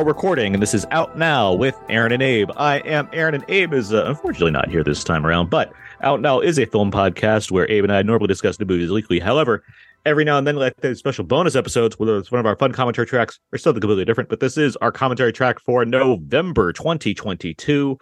Now 0.00 0.06
recording, 0.06 0.54
and 0.54 0.62
this 0.62 0.72
is 0.72 0.86
out 0.92 1.18
now 1.18 1.52
with 1.52 1.78
Aaron 1.90 2.10
and 2.10 2.22
Abe. 2.22 2.50
I 2.56 2.78
am 2.78 3.06
Aaron, 3.12 3.34
and 3.34 3.44
Abe 3.48 3.74
is 3.74 3.92
uh, 3.92 4.06
unfortunately 4.06 4.50
not 4.50 4.70
here 4.70 4.82
this 4.82 5.04
time 5.04 5.26
around. 5.26 5.50
But 5.50 5.74
Out 6.00 6.22
Now 6.22 6.40
is 6.40 6.58
a 6.58 6.64
film 6.64 6.90
podcast 6.90 7.50
where 7.50 7.70
Abe 7.70 7.84
and 7.84 7.92
I 7.92 8.00
normally 8.00 8.28
discuss 8.28 8.56
the 8.56 8.64
movies 8.64 8.90
weekly. 8.90 9.20
However, 9.20 9.62
every 10.06 10.24
now 10.24 10.38
and 10.38 10.46
then, 10.46 10.56
like 10.56 10.74
the 10.76 10.94
special 10.94 11.24
bonus 11.24 11.54
episodes, 11.54 11.98
whether 11.98 12.16
it's 12.16 12.32
one 12.32 12.38
of 12.38 12.46
our 12.46 12.56
fun 12.56 12.72
commentary 12.72 13.06
tracks 13.06 13.38
or 13.52 13.58
something 13.58 13.80
completely 13.82 14.06
different. 14.06 14.30
But 14.30 14.40
this 14.40 14.56
is 14.56 14.74
our 14.76 14.90
commentary 14.90 15.34
track 15.34 15.60
for 15.60 15.84
November 15.84 16.72
2022. 16.72 17.98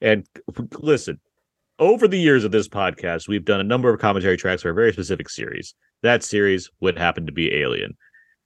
And 0.00 0.26
listen, 0.78 1.20
over 1.78 2.08
the 2.08 2.18
years 2.18 2.44
of 2.44 2.52
this 2.52 2.68
podcast, 2.68 3.28
we've 3.28 3.44
done 3.44 3.60
a 3.60 3.64
number 3.64 3.92
of 3.92 4.00
commentary 4.00 4.38
tracks 4.38 4.62
for 4.62 4.70
a 4.70 4.74
very 4.74 4.92
specific 4.94 5.28
series. 5.28 5.74
That 6.02 6.24
series 6.24 6.70
would 6.80 6.96
happen 6.96 7.26
to 7.26 7.32
be 7.32 7.52
Alien 7.52 7.94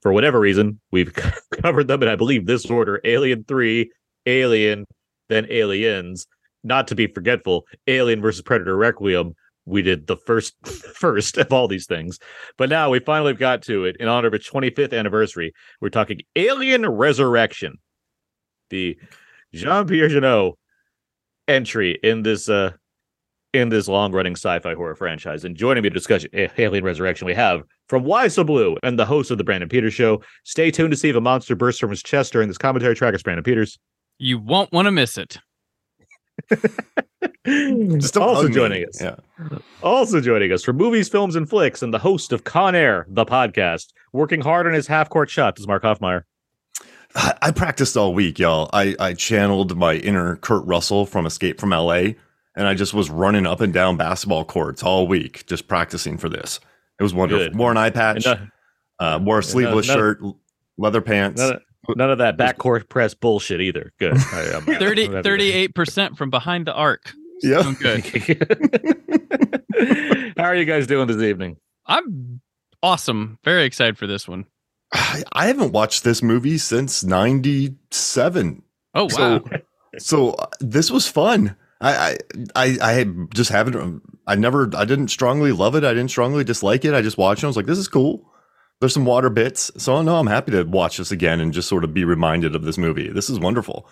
for 0.00 0.12
whatever 0.12 0.40
reason, 0.40 0.80
we've 0.90 1.12
covered 1.62 1.88
them 1.88 2.02
in, 2.02 2.08
I 2.08 2.16
believe, 2.16 2.46
this 2.46 2.66
order 2.66 3.00
Alien 3.04 3.44
3, 3.44 3.90
Alien, 4.26 4.86
then 5.28 5.46
Aliens. 5.50 6.26
Not 6.62 6.88
to 6.88 6.94
be 6.94 7.06
forgetful, 7.06 7.66
Alien 7.86 8.20
versus 8.20 8.42
Predator 8.42 8.76
Requiem. 8.76 9.34
We 9.64 9.82
did 9.82 10.06
the 10.06 10.16
first 10.16 10.54
first 10.66 11.38
of 11.38 11.52
all 11.52 11.68
these 11.68 11.86
things. 11.86 12.18
But 12.58 12.68
now 12.68 12.90
we 12.90 12.98
finally 13.00 13.34
got 13.34 13.62
to 13.62 13.84
it 13.84 13.96
in 13.98 14.08
honor 14.08 14.28
of 14.28 14.34
its 14.34 14.50
25th 14.50 14.96
anniversary. 14.96 15.52
We're 15.80 15.90
talking 15.90 16.20
Alien 16.36 16.86
Resurrection. 16.86 17.76
The 18.70 18.98
Jean-Pierre 19.54 20.08
Jeunet 20.08 20.52
entry 21.48 21.98
in 22.02 22.22
this 22.22 22.48
uh 22.48 22.72
in 23.52 23.68
this 23.68 23.88
long-running 23.88 24.34
sci-fi 24.34 24.74
horror 24.74 24.94
franchise. 24.94 25.44
And 25.44 25.56
joining 25.56 25.82
me 25.82 25.90
to 25.90 25.94
discuss 25.94 26.24
Alien 26.32 26.84
Resurrection, 26.84 27.26
we 27.26 27.34
have 27.34 27.62
from 27.88 28.04
Why 28.04 28.28
So 28.28 28.44
Blue 28.44 28.76
and 28.82 28.98
the 28.98 29.06
host 29.06 29.30
of 29.30 29.38
the 29.38 29.44
Brandon 29.44 29.68
Peters 29.68 29.94
Show. 29.94 30.22
Stay 30.44 30.70
tuned 30.70 30.92
to 30.92 30.96
see 30.96 31.08
if 31.08 31.16
a 31.16 31.20
monster 31.20 31.56
bursts 31.56 31.80
from 31.80 31.90
his 31.90 32.02
chest 32.02 32.32
during 32.32 32.48
this 32.48 32.58
commentary 32.58 32.94
track. 32.94 33.14
It's 33.14 33.22
Brandon 33.22 33.44
Peters. 33.44 33.78
You 34.18 34.38
won't 34.38 34.72
want 34.72 34.86
to 34.86 34.92
miss 34.92 35.18
it. 35.18 35.38
Just 37.46 38.16
also 38.16 38.48
joining 38.48 38.86
us. 38.86 39.00
Yeah. 39.00 39.16
Also 39.82 40.20
joining 40.20 40.52
us 40.52 40.62
from 40.62 40.76
movies, 40.76 41.08
films, 41.08 41.36
and 41.36 41.48
flicks, 41.48 41.82
and 41.82 41.92
the 41.92 41.98
host 41.98 42.32
of 42.32 42.44
Con 42.44 42.74
Air, 42.74 43.06
the 43.08 43.24
podcast, 43.24 43.88
working 44.12 44.40
hard 44.40 44.66
on 44.66 44.72
his 44.72 44.86
half-court 44.86 45.30
shots 45.30 45.60
is 45.60 45.66
Mark 45.66 45.82
Hofmeyer. 45.82 46.22
I, 47.14 47.34
I 47.42 47.50
practiced 47.50 47.96
all 47.96 48.14
week, 48.14 48.38
y'all. 48.38 48.70
I, 48.72 48.94
I 48.98 49.14
channeled 49.14 49.76
my 49.76 49.94
inner 49.94 50.36
Kurt 50.36 50.64
Russell 50.64 51.06
from 51.06 51.26
Escape 51.26 51.60
from 51.60 51.70
LA, 51.70 52.10
and 52.56 52.66
I 52.66 52.74
just 52.74 52.92
was 52.94 53.10
running 53.10 53.46
up 53.46 53.60
and 53.60 53.72
down 53.72 53.96
basketball 53.96 54.44
courts 54.44 54.82
all 54.82 55.06
week, 55.06 55.46
just 55.46 55.68
practicing 55.68 56.18
for 56.18 56.28
this. 56.28 56.60
It 56.98 57.02
was 57.02 57.14
wonderful. 57.14 57.46
Good. 57.48 57.56
Wore 57.56 57.70
an 57.70 57.76
eye 57.76 57.90
patch, 57.90 58.26
And, 58.26 58.50
uh, 58.98 59.18
wore 59.22 59.38
a 59.38 59.42
sleeveless 59.42 59.88
none- 59.88 59.96
shirt, 59.96 60.20
leather 60.76 61.00
pants. 61.00 61.40
None 61.40 61.54
of, 61.54 61.96
none 61.96 62.10
of 62.10 62.18
that 62.18 62.36
backcourt 62.36 62.88
press 62.88 63.14
bullshit 63.14 63.60
either. 63.60 63.92
Good. 63.98 64.14
I, 64.16 64.50
I'm- 64.54 64.64
30, 64.64 65.08
38% 65.08 66.16
from 66.16 66.30
behind 66.30 66.66
the 66.66 66.74
arc. 66.74 67.12
Yeah. 67.42 67.62
Doing 67.80 68.02
good. 68.02 69.00
How 70.36 70.44
are 70.44 70.54
you 70.54 70.64
guys 70.66 70.86
doing 70.86 71.06
this 71.06 71.22
evening? 71.22 71.56
I'm 71.86 72.40
awesome. 72.82 73.38
Very 73.44 73.64
excited 73.64 73.96
for 73.96 74.06
this 74.06 74.28
one. 74.28 74.44
I, 74.92 75.22
I 75.32 75.46
haven't 75.46 75.72
watched 75.72 76.04
this 76.04 76.22
movie 76.22 76.58
since 76.58 77.02
97. 77.04 78.62
Oh, 78.94 79.04
wow. 79.04 79.08
So, 79.08 79.40
so 79.98 80.30
uh, 80.32 80.46
this 80.60 80.90
was 80.90 81.06
fun. 81.08 81.56
I, 81.80 82.18
I, 82.54 82.78
I, 82.82 83.00
I 83.00 83.04
just 83.32 83.50
haven't, 83.50 83.76
um, 83.76 84.02
I 84.26 84.34
never, 84.34 84.70
I 84.76 84.84
didn't 84.84 85.08
strongly 85.08 85.52
love 85.52 85.74
it. 85.74 85.84
I 85.84 85.94
didn't 85.94 86.10
strongly 86.10 86.44
dislike 86.44 86.84
it. 86.84 86.94
I 86.94 87.02
just 87.02 87.18
watched 87.18 87.42
it. 87.42 87.46
I 87.46 87.48
was 87.48 87.56
like, 87.56 87.66
this 87.66 87.78
is 87.78 87.88
cool. 87.88 88.30
There's 88.80 88.94
some 88.94 89.04
water 89.04 89.30
bits. 89.30 89.70
So 89.76 90.00
no, 90.02 90.16
I'm 90.16 90.26
happy 90.26 90.52
to 90.52 90.64
watch 90.64 90.98
this 90.98 91.10
again 91.10 91.40
and 91.40 91.52
just 91.52 91.68
sort 91.68 91.84
of 91.84 91.94
be 91.94 92.04
reminded 92.04 92.54
of 92.54 92.62
this 92.62 92.78
movie. 92.78 93.08
This 93.08 93.30
is 93.30 93.38
wonderful. 93.38 93.88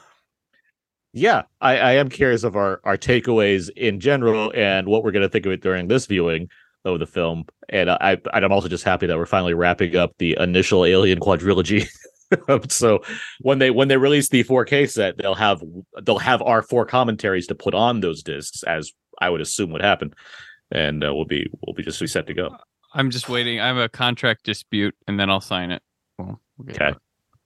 Yeah, 1.13 1.43
I, 1.61 1.79
I 1.79 1.93
am 1.93 2.11
curious 2.11 2.45
of 2.45 2.55
our 2.55 2.81
our 2.85 2.97
takeaways 2.97 3.71
in 3.77 3.99
general 3.99 4.53
and 4.55 4.87
what 4.87 5.03
we're 5.03 5.11
going 5.11 5.23
to 5.23 5.29
think 5.29 5.47
of 5.47 5.53
it 5.53 5.63
during 5.63 5.89
this 5.89 6.07
viewing 6.07 6.49
of 6.85 7.01
the 7.01 7.07
film. 7.07 7.45
And 7.69 7.91
I 7.91 8.19
and 8.33 8.45
I'm 8.45 8.53
also 8.53 8.69
just 8.69 8.85
happy 8.85 9.07
that 9.07 9.17
we're 9.17 9.27
finally 9.27 9.55
wrapping 9.55 9.97
up 9.97 10.13
the 10.19 10.37
initial 10.39 10.85
Alien 10.85 11.21
quadrilogy. 11.21 11.89
so 12.69 13.01
when 13.41 13.59
they 13.59 13.71
when 13.71 13.89
they 13.89 13.97
release 13.97 14.29
the 14.29 14.45
4K 14.45 14.91
set, 14.91 15.17
they'll 15.19 15.35
have 15.35 15.63
they'll 16.03 16.19
have 16.19 16.43
our 16.43 16.63
four 16.63 16.85
commentaries 16.85 17.47
to 17.49 17.55
put 17.55 17.75
on 17.75 18.01
those 18.01 18.23
discs, 18.23 18.63
as 18.63 18.93
I 19.21 19.31
would 19.31 19.41
assume 19.41 19.71
would 19.71 19.83
happen, 19.83 20.13
and 20.71 21.05
uh, 21.05 21.15
we'll 21.15 21.25
be 21.25 21.51
we'll 21.67 21.75
be 21.75 21.83
just 21.83 22.01
be 22.01 22.07
set 22.07 22.27
to 22.27 22.35
go. 22.35 22.57
I'm 22.95 23.11
just 23.11 23.29
waiting. 23.29 23.61
I 23.61 23.67
have 23.69 23.77
a 23.77 23.89
contract 23.89 24.45
dispute 24.45 24.95
and 25.07 25.21
then 25.21 25.29
I'll 25.29 25.43
sign 25.43 25.71
it. 25.71 25.83
Well, 26.19 26.41
we'll 26.57 26.75
Okay. 26.75 26.89
it. 26.89 26.97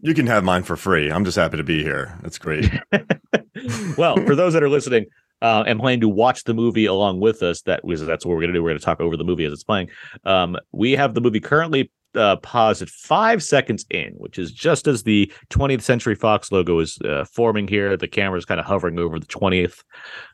You 0.01 0.15
can 0.15 0.27
have 0.29 0.45
mine 0.45 0.63
for 0.63 0.77
free. 0.77 1.11
I'm 1.11 1.25
just 1.25 1.37
happy 1.37 1.57
to 1.57 1.65
be 1.65 1.83
here. 1.83 2.17
That's 2.23 2.39
great. 2.39 2.71
well, 3.97 4.17
for 4.17 4.35
those 4.35 4.53
that 4.53 4.63
are 4.63 4.69
listening 4.69 5.07
uh, 5.41 5.65
and 5.67 5.81
planning 5.81 6.01
to 6.01 6.09
watch 6.09 6.45
the 6.45 6.55
movie 6.55 6.87
along 6.87 7.21
with 7.21 7.43
us, 7.43 7.63
that 7.63 7.85
was 7.85 8.05
that's 8.05 8.25
what 8.25 8.33
we're 8.33 8.41
going 8.41 8.53
to 8.53 8.55
do. 8.55 8.63
We're 8.63 8.71
going 8.71 8.79
to 8.79 8.85
talk 8.85 9.01
over 9.01 9.17
the 9.17 9.25
movie 9.25 9.45
as 9.45 9.53
it's 9.53 9.65
playing. 9.65 9.91
Um, 10.25 10.57
we 10.73 10.93
have 10.93 11.15
the 11.15 11.21
movie 11.21 11.41
currently 11.41 11.91
uh, 12.15 12.37
paused 12.37 12.83
at 12.83 12.89
five 12.89 13.43
seconds 13.43 13.85
in, 13.91 14.13
which 14.17 14.39
is 14.39 14.53
just 14.53 14.87
as 14.87 15.03
the 15.03 15.33
20th 15.51 15.83
Century 15.83 16.15
Fox 16.15 16.53
logo 16.53 16.79
is 16.79 16.99
uh, 17.05 17.25
forming 17.25 17.69
here. 17.69 17.97
The 17.97 18.09
camera 18.09 18.39
is 18.39 18.45
kind 18.45 18.61
of 18.61 18.67
hovering 18.67 18.99
over 18.99 19.19
the 19.19 19.27
20th, 19.27 19.83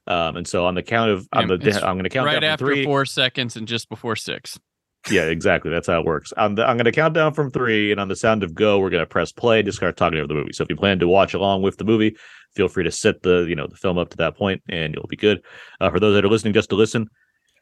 um, 0.07 0.37
and 0.37 0.47
so 0.47 0.67
on 0.67 0.75
the 0.75 0.83
count 0.83 1.11
of 1.11 1.29
on 1.33 1.49
the 1.49 1.55
it's 1.55 1.77
I'm 1.79 1.95
going 1.95 2.05
to 2.05 2.11
count 2.11 2.27
right 2.27 2.35
down 2.35 2.45
after 2.45 2.67
three. 2.67 2.85
four 2.85 3.05
seconds 3.05 3.57
and 3.57 3.67
just 3.67 3.89
before 3.89 4.17
six. 4.17 4.59
Yeah, 5.11 5.25
exactly. 5.25 5.71
That's 5.71 5.87
how 5.87 6.01
it 6.01 6.05
works. 6.05 6.31
The, 6.37 6.43
I'm 6.43 6.55
going 6.55 6.85
to 6.85 6.93
count 6.93 7.15
down 7.15 7.33
from 7.33 7.51
three, 7.51 7.93
and 7.93 8.01
on 8.01 8.09
the 8.09 8.17
sound 8.17 8.43
of 8.43 8.55
go, 8.55 8.79
we're 8.79 8.91
going 8.91 9.03
to 9.03 9.07
press 9.07 9.33
play 9.33 9.61
and 9.61 9.67
just 9.67 9.79
start 9.79 9.97
talking 9.97 10.19
over 10.19 10.27
the 10.27 10.35
movie. 10.35 10.53
So 10.53 10.65
if 10.65 10.71
you 10.71 10.77
plan 10.77 10.99
to 10.99 11.09
watch 11.09 11.35
along 11.35 11.63
with 11.63 11.79
the 11.79 11.85
movie, 11.85 12.17
feel 12.55 12.69
free 12.69 12.85
to 12.85 12.91
set 12.91 13.23
the 13.23 13.47
you 13.49 13.55
know 13.55 13.67
the 13.67 13.77
film 13.77 13.99
up 13.99 14.11
to 14.11 14.17
that 14.19 14.37
point, 14.37 14.63
and 14.69 14.95
you'll 14.95 15.07
be 15.07 15.17
good. 15.17 15.43
Uh, 15.81 15.91
for 15.91 16.01
those 16.01 16.15
that 16.15 16.25
are 16.25 16.29
listening 16.29 16.53
just 16.53 16.71
to 16.71 16.77
listen, 16.77 17.09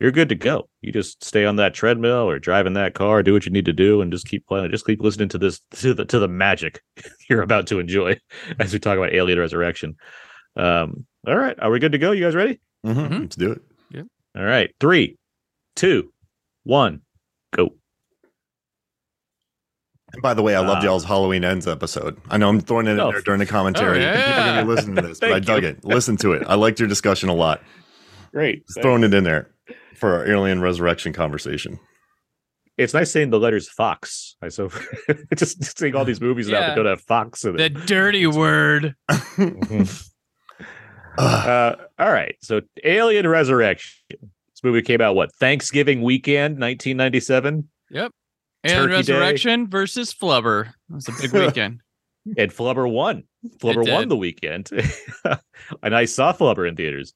you're 0.00 0.10
good 0.10 0.28
to 0.28 0.34
go. 0.34 0.68
You 0.82 0.92
just 0.92 1.24
stay 1.24 1.44
on 1.44 1.56
that 1.56 1.74
treadmill 1.74 2.28
or 2.28 2.38
drive 2.38 2.66
in 2.66 2.74
that 2.74 2.94
car, 2.94 3.22
do 3.22 3.32
what 3.32 3.46
you 3.46 3.52
need 3.52 3.64
to 3.66 3.72
do, 3.72 4.00
and 4.00 4.12
just 4.12 4.26
keep 4.28 4.46
playing. 4.46 4.70
Just 4.70 4.86
keep 4.86 5.00
listening 5.00 5.28
to 5.30 5.38
this 5.38 5.60
to 5.72 5.94
the 5.94 6.04
to 6.06 6.18
the 6.18 6.28
magic 6.28 6.80
you're 7.30 7.42
about 7.42 7.66
to 7.68 7.78
enjoy 7.78 8.16
as 8.60 8.72
we 8.72 8.78
talk 8.78 8.98
about 8.98 9.12
Alien 9.14 9.38
Resurrection. 9.38 9.96
Um, 10.56 11.06
all 11.26 11.36
right, 11.36 11.56
are 11.60 11.70
we 11.70 11.78
good 11.78 11.92
to 11.92 11.98
go? 11.98 12.12
You 12.12 12.24
guys 12.24 12.34
ready? 12.34 12.60
Mhm, 12.84 13.08
Mhm. 13.08 13.20
Let's 13.20 13.36
do 13.36 13.52
it. 13.52 13.60
Yeah. 13.90 14.02
All 14.36 14.44
right, 14.44 14.70
three, 14.80 15.16
two, 15.74 16.12
one, 16.64 17.00
go. 17.54 17.70
And 20.12 20.22
by 20.22 20.34
the 20.34 20.42
way, 20.42 20.54
I 20.54 20.60
loved 20.60 20.82
Ah. 20.82 20.84
y'all's 20.84 21.04
Halloween 21.04 21.44
Ends 21.44 21.66
episode. 21.66 22.16
I 22.30 22.36
know 22.38 22.48
I'm 22.48 22.60
throwing 22.60 22.86
it 22.86 22.90
in 22.92 23.00
Oh. 23.00 23.10
there 23.10 23.20
during 23.22 23.40
the 23.40 23.46
commentary. 23.46 24.04
Oh, 24.04 24.12
People 24.14 24.22
are 24.24 24.28
yeah. 24.28 24.54
going 24.54 24.66
to 24.66 24.72
listen 24.72 24.94
to 24.94 25.02
this, 25.02 25.18
but 25.20 25.32
I 25.32 25.38
dug 25.40 25.62
you. 25.62 25.70
it. 25.70 25.84
Listen 25.84 26.16
to 26.18 26.32
it. 26.32 26.44
I 26.46 26.54
liked 26.54 26.78
your 26.78 26.88
discussion 26.88 27.28
a 27.28 27.34
lot. 27.34 27.60
Great. 28.32 28.66
Just 28.66 28.82
throwing 28.82 29.02
it 29.02 29.12
in 29.12 29.24
there 29.24 29.50
for 29.96 30.14
our 30.14 30.28
alien 30.30 30.60
resurrection 30.60 31.12
conversation. 31.12 31.78
it's 32.76 32.92
nice 32.94 33.10
saying 33.10 33.30
the 33.30 33.38
letters 33.38 33.68
Fox. 33.68 34.36
I 34.42 34.48
so 34.48 34.70
just 35.36 35.78
seeing 35.78 35.94
all 35.96 36.04
these 36.04 36.20
movies 36.20 36.48
now 36.48 36.60
Yeah. 36.60 36.66
that 36.68 36.74
don't 36.76 36.86
have 36.86 37.00
Fox 37.02 37.44
in 37.44 37.56
The 37.56 37.64
it. 37.66 37.86
dirty 37.86 38.26
word. 38.26 38.94
Uh, 41.18 41.74
all 41.98 42.12
right, 42.12 42.36
so 42.42 42.60
Alien 42.84 43.26
Resurrection. 43.26 43.90
This 44.10 44.62
movie 44.62 44.82
came 44.82 45.00
out 45.00 45.14
what 45.16 45.34
Thanksgiving 45.36 46.02
weekend, 46.02 46.60
1997, 46.60 47.66
Yep. 47.90 48.12
Turkey 48.66 48.74
And 48.74 48.90
Day. 48.90 48.96
Resurrection 48.96 49.70
versus 49.70 50.12
Flubber. 50.12 50.68
It 50.90 50.94
was 50.94 51.08
a 51.08 51.12
big 51.22 51.32
weekend. 51.32 51.80
and 52.36 52.50
Flubber 52.52 52.90
won. 52.90 53.24
Flubber 53.58 53.90
won 53.90 54.08
the 54.08 54.16
weekend, 54.16 54.68
and 55.82 55.94
I 55.96 56.04
saw 56.04 56.34
Flubber 56.34 56.68
in 56.68 56.76
theaters. 56.76 57.14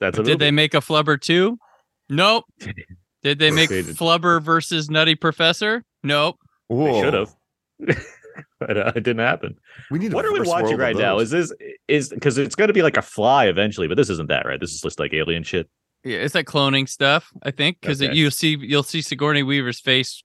That's 0.00 0.18
a 0.18 0.24
Did 0.24 0.38
they 0.40 0.50
make 0.50 0.74
a 0.74 0.78
Flubber 0.78 1.20
too? 1.20 1.56
Nope. 2.10 2.44
Did 3.22 3.38
they 3.38 3.50
make 3.50 3.68
they 3.68 3.82
did. 3.82 3.96
Flubber 3.96 4.42
versus 4.42 4.90
Nutty 4.90 5.14
Professor? 5.14 5.84
Nope. 6.02 6.38
They 6.68 6.74
Whoa. 6.76 7.02
should 7.02 7.14
have. 7.14 7.36
but 8.58 8.76
uh, 8.76 8.92
it 8.96 9.02
didn't 9.02 9.18
happen. 9.18 9.58
We 9.90 9.98
need. 9.98 10.12
a 10.12 10.16
What 10.16 10.24
are 10.24 10.32
we 10.32 10.40
watching 10.40 10.76
right 10.78 10.96
now? 10.96 11.18
Is 11.18 11.30
this 11.30 11.52
is 11.88 12.08
because 12.08 12.38
it's 12.38 12.54
going 12.54 12.68
to 12.68 12.74
be 12.74 12.82
like 12.82 12.96
a 12.96 13.02
fly 13.02 13.46
eventually, 13.46 13.88
but 13.88 13.96
this 13.96 14.08
isn't 14.10 14.28
that, 14.28 14.46
right? 14.46 14.58
This 14.60 14.72
is 14.72 14.80
just 14.80 14.98
like 14.98 15.12
alien 15.12 15.42
shit. 15.42 15.68
Yeah, 16.02 16.18
it's 16.18 16.34
like 16.34 16.46
cloning 16.46 16.88
stuff, 16.88 17.30
I 17.42 17.50
think, 17.50 17.78
because 17.80 18.00
Okay. 18.00 18.14
you'll 18.14 18.30
see 18.30 18.56
you'll 18.58 18.82
see 18.82 19.02
Sigourney 19.02 19.42
Weaver's 19.42 19.80
face 19.80 20.22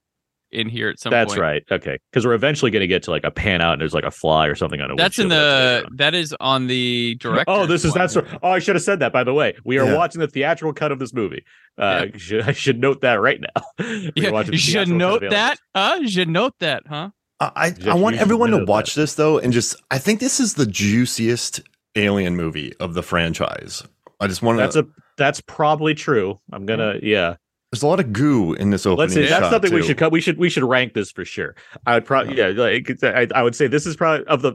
in 0.52 0.70
here 0.70 0.90
at 0.90 1.00
some 1.00 1.12
That's 1.12 1.34
point. 1.34 1.42
right. 1.42 1.64
Okay, 1.72 1.98
because 2.12 2.26
we're 2.26 2.34
eventually 2.34 2.72
going 2.72 2.82
to 2.82 2.88
get 2.88 3.04
to 3.04 3.12
like 3.12 3.24
a 3.24 3.32
pan 3.32 3.62
out 3.62 3.74
and 3.74 3.82
there's 3.82 3.94
like 3.94 4.04
a 4.04 4.12
fly 4.12 4.48
or 4.48 4.56
something 4.56 4.80
on 4.80 4.92
it. 4.92 4.98
That's 4.98 5.20
in 5.20 5.30
the 5.30 5.88
that 5.96 6.14
is 6.14 6.36
on 6.40 6.68
the 6.68 7.16
director. 7.20 7.46
Oh, 7.48 7.66
this 7.66 7.84
is 7.84 7.94
that's. 7.94 8.16
Oh, 8.16 8.28
I 8.44 8.60
should 8.60 8.76
have 8.76 8.84
said 8.84 9.00
that. 9.00 9.12
By 9.12 9.24
the 9.24 9.34
way, 9.34 9.56
we 9.66 9.78
are 9.80 9.86
Yeah. 9.86 9.96
watching 9.98 10.22
the 10.22 10.28
theatrical 10.28 10.74
cut 10.74 10.92
of 10.92 11.00
this 11.00 11.14
movie. 11.14 11.44
Uh, 11.78 12.06
should, 12.16 12.42
I 12.48 12.52
should 12.54 12.80
note 12.80 13.02
that 13.02 13.16
right 13.16 13.42
now. 13.42 13.64
Yeah, 14.16 14.42
you 14.42 14.58
should 14.58 14.88
note 14.90 15.22
that. 15.30 15.60
Huh? 15.76 15.98
You 16.02 16.10
should 16.10 16.30
note 16.30 16.54
that, 16.60 16.84
huh? 16.88 17.10
I 17.40 17.52
I, 17.56 17.70
Just 17.72 17.88
I 17.88 17.94
want 17.96 18.16
everyone 18.18 18.52
to 18.52 18.60
the 18.60 18.66
watch 18.66 18.96
this 18.96 19.16
though, 19.16 19.38
and 19.40 19.52
just 19.52 19.76
I 19.92 19.98
think 19.98 20.20
this 20.22 20.40
is 20.40 20.54
the 20.54 20.66
juiciest 20.66 21.62
alien 21.96 22.36
movie 22.36 22.74
of 22.80 22.94
the 22.94 23.04
franchise. 23.04 23.84
I 24.22 24.28
just 24.28 24.42
want 24.42 24.58
That's 24.58 24.76
to. 24.76 24.82
a 24.82 24.86
that's 25.18 25.42
probably 25.42 25.94
true. 25.94 26.40
I'm 26.52 26.66
gonna 26.66 26.96
yeah. 27.04 27.36
There's 27.72 27.84
a 27.84 27.88
lot 27.88 28.00
of 28.00 28.14
goo 28.14 28.54
in 28.54 28.70
this 28.70 28.86
opening. 28.86 29.00
Let's 29.00 29.14
see. 29.14 29.22
That's 29.22 29.32
shot, 29.46 29.52
something 29.52 29.74
we 29.74 29.84
should 29.84 29.98
cut. 29.98 30.12
We 30.12 30.22
should 30.22 30.38
we 30.38 30.50
should 30.50 30.64
rank 30.64 30.94
this 30.94 31.12
for 31.12 31.26
sure. 31.26 31.56
I 31.86 31.96
would 31.96 32.06
probably 32.06 32.38
yeah. 32.38 32.48
Like, 32.48 32.90
it's- 32.90 33.04
I, 33.04 33.28
I 33.38 33.44
would 33.44 33.56
say 33.56 33.68
this 33.68 33.86
is 33.86 33.96
probably 33.96 34.26
of 34.28 34.42
the 34.42 34.54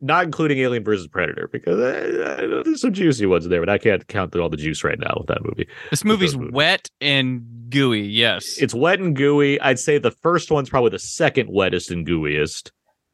not 0.00 0.24
including 0.24 0.58
Alien 0.58 0.82
versus 0.82 1.06
Predator 1.06 1.48
because 1.52 1.78
uh, 1.78 2.36
I 2.40 2.46
know 2.46 2.62
there's 2.64 2.80
some 2.80 2.92
juicy 2.92 3.24
ones 3.24 3.46
there, 3.48 3.60
but 3.60 3.68
I 3.68 3.78
can't 3.78 4.06
count 4.08 4.34
all 4.34 4.48
the 4.48 4.56
juice 4.56 4.82
right 4.82 4.98
now 4.98 5.14
with 5.16 5.28
that 5.28 5.44
movie. 5.44 5.68
This 5.90 6.04
movie's 6.04 6.36
movies. 6.36 6.52
wet 6.52 6.88
and 7.00 7.42
gooey. 7.70 8.02
Yes. 8.02 8.58
It's 8.58 8.74
wet 8.74 8.98
and 8.98 9.14
gooey. 9.14 9.60
I'd 9.60 9.78
say 9.78 9.98
the 9.98 10.10
first 10.10 10.50
one's 10.50 10.68
probably 10.68 10.90
the 10.90 10.98
second 10.98 11.50
wettest 11.50 11.92
and 11.92 12.04
gooeyest. 12.04 12.72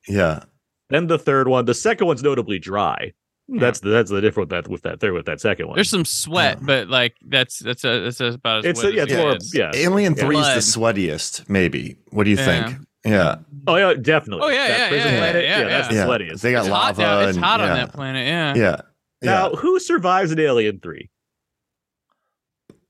Yeah, 0.09 0.45
Then 0.89 1.09
the 1.09 1.19
third 1.19 1.49
one. 1.49 1.67
The 1.67 1.75
second 1.75 2.07
one's 2.07 2.23
notably 2.23 2.59
dry. 2.59 3.13
That's 3.51 3.81
the 3.81 3.89
that's 3.91 4.11
the 4.11 4.21
difference 4.21 4.51
with 4.51 4.65
that 4.65 4.69
with 4.69 4.83
that 4.83 5.01
third 5.01 5.15
with 5.15 5.25
that 5.27 5.41
second 5.41 5.69
one. 5.69 5.77
There's 5.77 5.89
some 5.89 6.05
sweat, 6.05 6.59
Yeah. 6.61 6.67
but 6.67 6.89
like 6.89 7.17
that's 7.27 7.59
that's 7.61 7.83
a, 7.85 8.01
that's 8.01 8.21
about 8.21 8.59
as 8.67 8.67
it's 8.67 8.85
a, 8.85 8.93
yeah, 8.93 9.03
as 9.05 9.09
it's 9.09 9.17
more 9.17 9.37
is. 9.37 9.55
yeah. 9.55 9.71
Alien 9.75 10.15
Three 10.15 10.37
is 10.37 10.47
the 10.73 10.81
sweatiest. 10.81 11.49
Maybe. 11.49 11.97
What 12.11 12.25
do 12.25 12.31
you 12.31 12.37
Yeah. 12.37 12.45
think? 12.69 12.79
Yeah, 13.07 13.37
Oh 13.67 13.77
yeah, 13.77 13.95
definitely. 13.95 14.45
Oh, 14.45 14.49
yeah, 14.51 14.67
That 14.69 14.79
yeah, 14.79 14.89
prison 14.89 15.13
yeah, 15.13 15.19
planet, 15.19 15.45
yeah, 15.45 15.65
that's 15.65 15.95
yeah. 15.95 16.05
the 16.05 16.13
sweatiest. 16.13 16.41
They 16.43 16.53
got 16.53 16.67
It's 16.67 16.69
hot 16.69 16.99
lava. 16.99 17.29
It's 17.29 17.37
and- 17.37 17.45
hot 17.45 17.61
on 17.61 17.69
that 17.69 17.93
planet. 17.95 18.27
Yeah. 18.27 18.55
Yeah, 18.55 18.81
now, 19.23 19.51
who 19.51 19.79
survives 19.81 20.31
in 20.31 20.39
Alien 20.41 20.81
Three? 20.81 21.09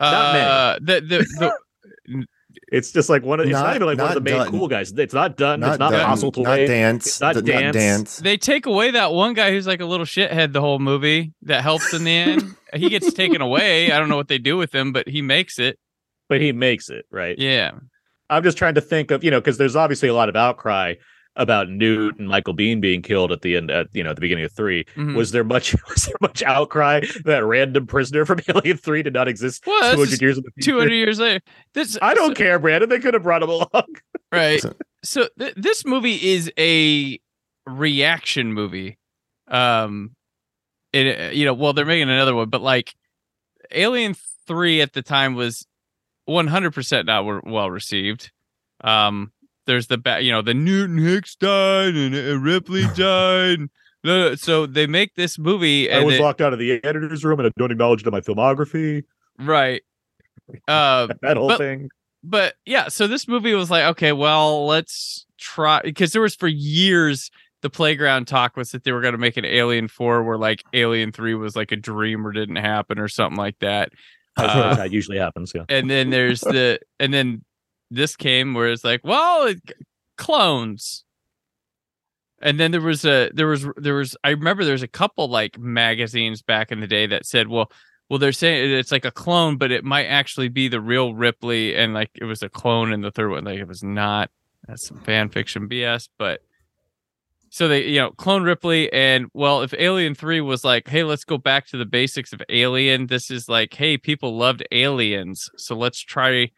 Not 0.01 0.33
many. 0.33 0.45
Uh, 0.45 0.79
the 0.81 1.07
the, 1.07 1.53
the 2.09 2.27
It's 2.71 2.93
just 2.93 3.09
like 3.09 3.23
one 3.23 3.41
of 3.41 3.47
it's 3.47 3.53
not, 3.53 3.67
Not- 3.67 3.77
even 3.77 3.87
like 3.87 3.99
one 3.99 4.09
of 4.09 4.15
the 4.15 4.21
main 4.21 4.35
Dutton. 4.39 4.53
cool 4.59 4.69
guys. 4.69 4.93
It's 4.93 5.15
not 5.15 5.37
done. 5.37 5.63
it's 5.63 5.79
not 5.79 5.91
Dutton, 5.91 6.07
Fossil 6.07 6.33
not 6.43 6.57
dance, 6.57 7.07
It's 7.07 7.21
not 7.21 7.33
th- 7.33 7.45
Dance. 7.45 7.75
dance. 7.75 8.17
they 8.19 8.37
take 8.37 8.67
away 8.67 8.91
that 8.91 9.13
one 9.13 9.33
guy 9.35 9.51
who's 9.51 9.67
like 9.67 9.81
a 9.81 9.87
little 9.87 10.05
shithead 10.05 10.53
the 10.53 10.61
whole 10.61 10.79
movie 10.79 11.33
that 11.43 11.63
helps 11.63 11.95
in 11.95 12.05
the 12.05 12.11
end. 12.15 12.57
he 12.75 12.91
gets 12.91 13.13
taken 13.15 13.41
away. 13.41 13.91
I 13.91 13.99
don't 13.99 14.09
know 14.11 14.17
what 14.17 14.29
they 14.29 14.39
do 14.39 14.57
with 14.59 14.75
him, 14.75 14.93
but 14.93 15.09
he 15.09 15.23
makes 15.23 15.59
it. 15.59 15.79
But 16.29 16.41
he 16.43 16.53
makes 16.53 16.91
it 16.91 17.07
right. 17.11 17.39
Yeah. 17.39 17.71
I'm 18.29 18.43
just 18.43 18.59
trying 18.59 18.75
to 18.75 18.83
think 18.83 19.11
of 19.11 19.25
you 19.25 19.31
know 19.31 19.41
because 19.41 19.57
there's 19.57 19.75
obviously 19.77 20.11
a 20.11 20.15
lot 20.15 20.29
of 20.29 20.37
outcry 20.37 20.95
about 21.37 21.69
Newt 21.69 22.19
and 22.19 22.29
Michael 22.29 22.55
Biehn 22.55 22.81
being 22.81 23.01
killed 23.01 23.31
at 23.31 23.43
the 23.43 23.57
end 23.57 23.71
at 23.71 23.87
you 23.93 24.03
know 24.03 24.11
at 24.11 24.17
the 24.17 24.21
beginning 24.21 24.45
of 24.45 24.53
3 24.53 24.85
Mhm. 24.97 25.15
Was 25.15 25.31
there 25.31 25.45
much 25.45 25.75
was 25.89 26.07
there 26.07 26.17
much 26.21 26.43
outcry 26.43 27.01
that 27.25 27.45
random 27.45 27.87
prisoner 27.87 28.25
from 28.25 28.41
Alien 28.49 28.77
Three 28.77 29.03
did 29.03 29.13
not 29.15 29.29
exist 29.29 29.65
Well, 29.67 29.93
200 29.95 30.21
years 30.21 30.39
in 30.39 30.45
200 30.61 30.93
years 30.93 31.21
later. 31.21 31.41
This 31.75 31.97
I 32.03 32.15
don't 32.15 32.31
so- 32.31 32.35
care, 32.35 32.59
Brandon. 32.59 32.89
They 32.89 32.99
could 32.99 33.15
have 33.15 33.23
brought 33.23 33.43
him 33.43 33.51
along. 33.51 33.69
Right. 34.33 34.61
So- 34.61 34.75
So 35.05 35.29
th- 35.39 35.55
this 35.57 35.85
movie 35.87 36.17
is 36.33 36.51
a 36.59 37.19
reaction 37.67 38.53
movie. 38.53 38.99
Um, 39.47 40.15
it 40.93 41.35
you 41.35 41.45
know, 41.45 41.55
well, 41.55 41.73
they're 41.73 41.85
making 41.87 42.11
another 42.11 42.35
one, 42.35 42.49
but 42.51 42.61
like 42.61 42.95
Alien 43.71 44.15
Three 44.47 44.81
at 44.81 44.93
the 44.95 45.03
time 45.03 45.35
was 45.35 45.67
100 46.25 46.73
percent 46.73 47.07
not 47.07 47.19
w- 47.21 47.41
well 47.45 47.71
received. 47.71 48.33
Um, 48.83 49.33
there's 49.69 49.87
the 49.87 49.99
ba- 49.99 50.21
you 50.21 50.33
know 50.33 50.43
the 50.43 50.55
Newton 50.55 50.99
Hicks 50.99 51.37
died 51.37 51.95
and 51.95 52.15
uh, 52.17 52.39
Ripley 52.41 52.83
died. 52.97 53.69
So 54.39 54.67
they 54.67 54.87
make 54.87 55.15
this 55.15 55.39
movie 55.39 55.91
I 55.93 56.03
was 56.03 56.17
it- 56.17 56.21
locked 56.21 56.41
out 56.41 56.53
of 56.53 56.59
the 56.59 56.83
editor's 56.85 57.25
room 57.25 57.39
and 57.39 57.47
I 57.49 57.53
don't 57.57 57.71
acknowledge 57.71 58.01
it 58.03 58.07
in 58.07 58.13
my 58.13 58.21
filmography. 58.21 59.05
right. 59.39 59.83
Uh, 60.67 61.09
That 61.23 61.37
whole 61.37 61.49
But- 61.49 61.59
thing. 61.59 61.91
but 62.25 62.55
yeah, 62.65 62.89
so 62.89 63.07
this 63.07 63.29
movie 63.29 63.55
was 63.55 63.71
like, 63.71 63.85
okay, 63.85 64.13
well, 64.13 64.67
let's 64.67 65.27
try 65.39 65.81
because 65.85 66.13
there 66.13 66.23
was 66.23 66.35
for 66.35 66.49
years 66.49 67.31
the 67.63 67.71
playground 67.71 68.27
talk 68.29 68.57
was 68.57 68.71
that 68.71 68.85
they 68.85 68.93
were 68.93 69.01
going 69.01 69.13
to 69.13 69.19
make 69.19 69.37
an 69.37 69.45
Alien 69.45 69.89
Four 69.89 70.23
where 70.23 70.39
like 70.39 70.63
Alien 70.73 71.11
Three 71.13 71.35
was 71.35 71.55
like 71.57 71.71
a 71.73 71.77
dream 71.77 72.27
or 72.27 72.33
didn't 72.33 72.57
happen 72.57 72.99
or 72.99 73.09
something 73.09 73.37
like 73.39 73.59
that. 73.61 73.91
Uh, 74.39 74.73
that 74.77 74.93
usually 74.93 75.19
happens. 75.19 75.51
Yeah. 75.53 75.65
And 75.69 75.91
then 75.91 76.11
there's 76.11 76.43
the 76.43 76.79
and 77.01 77.13
then 77.13 77.43
this 77.91 78.17
came 78.17 78.55
where 78.55 78.69
it's 78.69 78.85
like, 78.85 79.01
well, 79.05 79.47
it, 79.47 79.61
clones. 80.17 81.05
And 82.41 82.61
then 82.61 82.71
there 82.71 82.81
was 82.81 83.05
a 83.05 83.31
there 83.35 83.49
was 83.49 83.67
there 83.77 83.95
was 83.95 84.17
I 84.23 84.31
remember 84.31 84.65
there's 84.65 84.83
a 84.83 84.89
couple 84.89 85.29
like 85.29 85.59
magazines 85.59 86.43
back 86.43 86.71
in 86.71 86.81
the 86.81 86.87
day 86.87 87.07
that 87.07 87.27
said, 87.27 87.49
well, 87.49 87.73
well 88.09 88.19
they're 88.19 88.33
saying 88.33 88.71
it's 88.71 88.93
like 88.93 89.05
a 89.05 89.11
clone, 89.11 89.57
but 89.57 89.73
it 89.73 89.85
might 89.85 90.07
actually 90.07 90.49
be 90.49 90.69
the 90.69 90.81
real 90.81 91.15
Ripley, 91.15 91.75
and 91.75 91.95
like 91.95 92.11
it 92.15 92.25
was 92.25 92.43
a 92.43 92.49
clone 92.49 92.93
in 92.93 93.01
the 93.01 93.11
third 93.11 93.31
one. 93.31 93.45
Like 93.45 93.59
it 93.59 93.67
was 93.67 93.83
not. 93.83 94.31
That's 94.67 94.87
some 94.87 95.01
fan 95.01 95.31
fiction 95.31 95.69
BS, 95.69 96.09
but 96.19 96.41
so 97.51 97.67
they 97.67 97.87
you 97.87 98.01
know 98.01 98.11
clone 98.13 98.45
Ripley, 98.45 98.93
and 98.93 99.27
well, 99.35 99.63
if 99.63 99.75
Alien 99.77 100.15
Three 100.15 100.41
was 100.41 100.63
like, 100.63 100.87
hey, 100.87 101.03
let's 101.03 101.25
go 101.25 101.39
back 101.39 101.67
to 101.69 101.77
the 101.77 101.87
basics 101.87 102.33
of 102.33 102.43
Alien. 102.49 103.09
This 103.09 103.33
is 103.33 103.49
like, 103.49 103.75
hey, 103.75 103.97
people 103.97 104.37
loved 104.37 104.63
aliens, 104.71 105.51
so 105.57 105.75
let's 105.75 105.99
try 105.99 106.51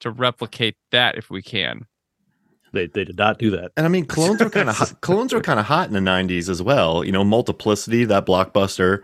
to 0.00 0.10
replicate 0.10 0.76
that 0.92 1.16
if 1.16 1.30
we 1.30 1.42
can. 1.42 1.86
They 2.72 2.86
they 2.86 3.04
did 3.04 3.16
not 3.16 3.38
do 3.38 3.50
that. 3.50 3.72
And 3.76 3.86
I 3.86 3.88
mean, 3.88 4.04
clones 4.04 4.42
were 4.42 4.50
kind 4.58 4.68
of 4.68 4.76
hot. 4.76 5.00
clones 5.00 5.32
were 5.32 5.40
kind 5.40 5.58
of 5.58 5.66
hot 5.66 5.88
in 5.88 5.94
the 5.94 6.10
'90s 6.10 6.48
as 6.48 6.62
well. 6.62 7.04
You 7.04 7.12
know, 7.12 7.24
Multiplicity, 7.24 8.04
that 8.04 8.26
blockbuster. 8.26 9.02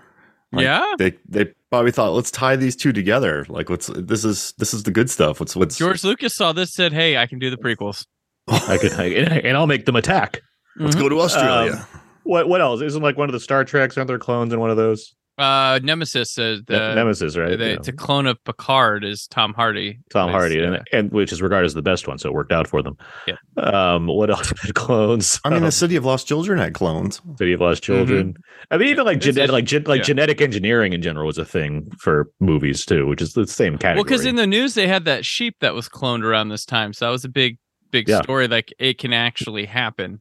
Like, 0.52 0.64
yeah, 0.64 0.94
They 0.98 1.14
they 1.28 1.46
probably 1.70 1.90
thought, 1.90 2.12
let's 2.12 2.30
tie 2.30 2.54
these 2.54 2.76
two 2.76 2.92
together. 2.92 3.44
Like, 3.48 3.68
what's 3.68 3.88
this 3.88 4.24
is 4.24 4.54
this 4.58 4.72
is 4.72 4.84
the 4.84 4.90
good 4.90 5.10
stuff. 5.10 5.40
What's 5.40 5.56
what's 5.56 5.76
George 5.76 6.04
Lucas 6.04 6.34
saw 6.34 6.52
this, 6.52 6.72
said, 6.72 6.92
"Hey, 6.92 7.16
I 7.16 7.26
can 7.26 7.38
do 7.38 7.50
the 7.50 7.56
prequels." 7.56 8.06
I 8.48 8.78
could 8.78 8.92
I, 8.92 9.06
and 9.06 9.56
I'll 9.56 9.66
make 9.66 9.86
them 9.86 9.96
attack. 9.96 10.40
let's 10.76 10.94
go 10.94 11.08
to 11.08 11.14
mm-hmm. 11.14 11.24
Australia. 11.24 11.72
Um, 11.72 12.00
what 12.24 12.48
what 12.48 12.60
else? 12.60 12.82
Isn't 12.82 13.02
like 13.02 13.16
one 13.16 13.28
of 13.28 13.32
the 13.32 13.40
Star 13.40 13.64
Treks? 13.64 13.96
Aren't 13.96 14.08
there 14.08 14.18
clones 14.18 14.52
in 14.52 14.60
one 14.60 14.70
of 14.70 14.76
those? 14.76 15.14
Uh, 15.36 15.80
Nemesis, 15.82 16.38
uh, 16.38 16.58
the 16.66 16.78
Ne- 16.78 16.94
Nemesis, 16.94 17.36
right? 17.36 17.58
the, 17.58 17.70
Yeah. 17.70 17.76
to 17.78 17.92
clone 17.92 18.26
of 18.26 18.42
Picard 18.44 19.04
is 19.04 19.26
Tom 19.26 19.52
Hardy. 19.52 19.98
Tom 20.10 20.30
Plays, 20.30 20.40
Hardy, 20.40 20.60
uh, 20.64 20.72
and, 20.74 20.82
and 20.92 21.10
which 21.12 21.32
is 21.32 21.42
regarded 21.42 21.66
as 21.66 21.74
the 21.74 21.82
best 21.82 22.06
one, 22.06 22.18
so 22.18 22.28
it 22.28 22.32
worked 22.34 22.52
out 22.52 22.68
for 22.68 22.82
them. 22.82 22.96
Yeah. 23.26 23.34
Um, 23.56 24.06
what 24.06 24.30
else 24.30 24.52
had 24.62 24.74
clones? 24.76 25.40
I 25.44 25.48
mean, 25.48 25.56
Um, 25.58 25.64
the 25.64 25.72
City 25.72 25.96
of 25.96 26.04
Lost 26.04 26.28
Children 26.28 26.58
had 26.58 26.74
clones. 26.74 27.20
City 27.38 27.52
of 27.52 27.60
Lost 27.60 27.82
Children. 27.82 28.34
I 28.70 28.76
mean, 28.78 28.88
even 28.88 29.04
like 29.04 29.18
This 29.20 29.34
genetic, 29.34 29.48
is- 29.48 29.52
like 29.52 29.64
gen- 29.64 29.84
like 29.84 29.98
yeah. 29.98 30.04
genetic 30.04 30.40
engineering 30.40 30.92
in 30.92 31.02
general 31.02 31.26
was 31.26 31.38
a 31.38 31.44
thing 31.44 31.90
for 31.98 32.30
movies 32.38 32.86
too, 32.86 33.06
which 33.06 33.20
is 33.20 33.32
the 33.32 33.46
same 33.46 33.72
category. 33.76 33.96
Well, 33.96 34.04
because 34.04 34.24
in 34.24 34.36
the 34.36 34.46
news 34.46 34.74
they 34.74 34.86
had 34.86 35.04
that 35.06 35.24
sheep 35.24 35.56
that 35.60 35.74
was 35.74 35.88
cloned 35.88 36.22
around 36.22 36.50
this 36.50 36.64
time, 36.64 36.92
so 36.92 37.06
that 37.06 37.10
was 37.10 37.24
a 37.24 37.28
big, 37.28 37.58
big 37.90 38.08
Yeah. 38.08 38.22
story. 38.22 38.46
Like 38.46 38.72
it 38.78 38.98
can 38.98 39.12
actually 39.12 39.64
happen. 39.66 40.20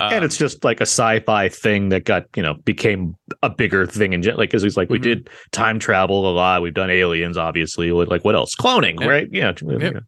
And 0.00 0.14
Um, 0.18 0.24
it's 0.24 0.36
just 0.36 0.64
like 0.64 0.80
a 0.80 0.86
sci-fi 0.86 1.48
thing 1.48 1.88
that 1.90 2.04
got 2.04 2.24
you 2.36 2.42
know 2.42 2.54
became 2.64 3.14
a 3.42 3.50
bigger 3.50 3.86
thing 3.86 4.12
in 4.12 4.22
gen- 4.22 4.36
like 4.36 4.50
because 4.50 4.62
he's 4.62 4.76
like 4.76 4.90
we 4.90 4.98
Mhm. 4.98 5.02
did 5.02 5.30
time 5.52 5.78
travel 5.78 6.28
a 6.30 6.32
lot 6.32 6.62
we've 6.62 6.74
done 6.74 6.90
aliens 6.90 7.36
obviously 7.38 7.90
like 7.92 8.24
what 8.24 8.34
else 8.34 8.54
cloning 8.54 9.00
Yeah. 9.00 9.06
right 9.06 9.28
yeah 9.32 9.52
Yep. 9.62 10.02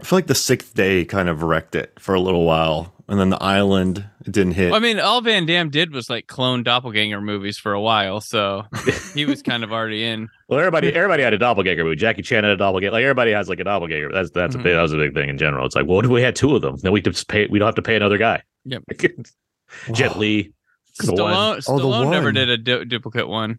I 0.00 0.04
feel 0.04 0.18
like 0.18 0.26
the 0.26 0.34
Sixth 0.34 0.74
Day 0.74 1.06
kind 1.06 1.28
of 1.30 1.42
wrecked 1.42 1.74
it 1.74 1.92
for 1.98 2.14
a 2.14 2.20
little 2.20 2.44
while, 2.44 2.92
and 3.08 3.18
then 3.18 3.30
the 3.30 3.42
Island 3.42 4.04
didn't 4.30 4.52
hit. 4.52 4.74
I 4.74 4.78
mean, 4.78 5.00
all 5.00 5.22
Van 5.22 5.46
Damme 5.46 5.70
did 5.70 5.90
was 5.94 6.10
like 6.10 6.26
clone 6.26 6.62
doppelganger 6.62 7.22
movies 7.22 7.56
for 7.56 7.72
a 7.72 7.80
while, 7.80 8.20
so 8.20 8.64
he 9.14 9.24
was 9.24 9.40
kind 9.40 9.64
of 9.64 9.72
already 9.72 10.04
in. 10.04 10.28
well 10.50 10.58
everybody 10.60 10.92
everybody 10.94 11.22
had 11.22 11.32
a 11.32 11.38
doppelganger 11.38 11.82
movie 11.82 11.96
Jackie 11.96 12.20
Chan 12.20 12.44
had 12.44 12.52
a 12.52 12.58
doppelganger 12.58 12.92
like 12.92 13.04
everybody 13.04 13.32
has 13.32 13.48
like 13.48 13.58
a 13.58 13.64
doppelganger 13.64 14.10
that's 14.12 14.30
that's 14.32 14.54
Mhm. 14.54 14.60
a 14.60 14.62
big 14.64 14.74
that 14.74 14.82
was 14.82 14.92
a 14.92 14.98
big 14.98 15.14
thing 15.14 15.30
in 15.30 15.38
general 15.38 15.64
it's 15.64 15.74
like 15.74 15.86
well 15.86 15.96
what 15.96 16.04
if 16.04 16.10
we 16.10 16.20
had 16.20 16.36
two 16.36 16.54
of 16.54 16.60
them 16.60 16.76
then 16.82 16.92
we 16.92 17.00
just 17.00 17.26
pay 17.26 17.46
we 17.46 17.58
don't 17.58 17.66
have 17.66 17.74
to 17.76 17.82
pay 17.82 17.96
another 17.96 18.18
guy 18.18 18.42
Yep. 18.66 18.82
Jet 19.92 20.18
Li 20.18 20.52
the 21.00 21.12
one. 21.12 21.32
Stallone, 21.60 21.64
Oh, 21.68 21.78
the 21.78 21.84
Stallone 21.84 22.10
never 22.10 22.26
one. 22.26 22.34
did 22.34 22.48
a 22.50 22.56
du- 22.56 22.84
duplicate 22.84 23.28
one. 23.28 23.58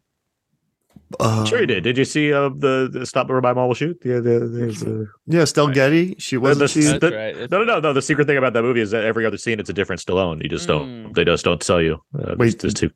Uh, 1.20 1.46
sure 1.46 1.60
he 1.60 1.66
did 1.66 1.84
did 1.84 1.98
you 1.98 2.04
see 2.04 2.34
uh, 2.34 2.50
the, 2.50 2.90
the 2.92 3.06
stop 3.06 3.30
or 3.30 3.40
by 3.40 3.54
mall 3.54 3.74
shoot 3.74 3.98
yeah 4.04 4.16
the, 4.20 4.40
there's 4.52 4.84
uh, 4.84 5.06
Yeah, 5.28 5.46
Stell 5.46 5.70
Getty. 5.70 6.16
She 6.18 6.36
wasn't. 6.38 6.60
the- 6.60 6.68
she, 6.68 6.82
That's 6.82 7.00
That's 7.00 7.12
the- 7.12 7.18
right. 7.18 7.36
that's 7.38 7.52
No, 7.52 7.60
no, 7.60 7.76
no, 7.76 7.80
no. 7.80 7.94
The 7.94 8.02
secret 8.02 8.28
thing 8.28 8.38
about 8.38 8.54
that 8.54 8.64
movie 8.64 8.82
is 8.82 8.92
that 8.92 9.04
every 9.06 9.26
other 9.26 9.38
scene 9.38 9.60
it's 9.60 9.70
a 9.70 9.74
different 9.74 10.02
Stallone. 10.02 10.42
You 10.44 10.50
just 10.50 10.68
don't. 10.68 10.88
Mm. 11.12 11.14
They 11.16 11.24
just 11.24 11.46
don't 11.46 11.62
tell 11.62 11.82
you. 11.82 12.02
Uh, 12.18 12.30
Wait. 12.30 12.38
Wait, 12.40 12.60
there's 12.60 12.74
two. 12.74 12.90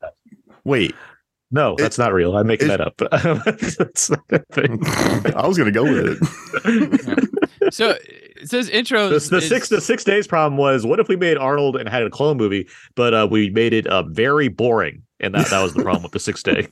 wait, 0.65 0.93
No, 1.51 1.75
that's 1.77 1.97
not 1.97 2.11
real. 2.11 2.35
I'm 2.35 2.47
making 2.47 2.69
it- 2.69 2.77
that 2.77 2.81
up. 2.81 2.97
that's 3.77 4.09
not 4.09 4.23
a 4.31 4.39
thing. 4.51 4.79
I 5.35 5.47
was 5.47 5.57
gonna 5.57 5.71
go 5.71 5.83
with 5.83 6.17
it. 6.65 7.29
So 7.69 7.95
it 8.05 8.49
says 8.49 8.69
intro. 8.69 9.09
The, 9.09 9.19
the 9.19 9.41
six 9.41 9.69
the 9.69 9.81
six 9.81 10.03
days 10.03 10.27
problem 10.27 10.57
was 10.57 10.85
what 10.85 10.99
if 10.99 11.07
we 11.07 11.15
made 11.15 11.37
Arnold 11.37 11.75
and 11.75 11.87
had 11.87 12.03
a 12.03 12.09
clone 12.09 12.37
movie, 12.37 12.67
but 12.95 13.13
uh, 13.13 13.27
we 13.29 13.49
made 13.51 13.73
it 13.73 13.85
uh, 13.87 14.03
very 14.03 14.47
boring, 14.47 15.03
and 15.19 15.35
that 15.35 15.47
that 15.49 15.61
was 15.61 15.73
the 15.73 15.83
problem 15.83 16.03
with 16.03 16.11
the 16.11 16.19
six 16.19 16.41
day. 16.41 16.67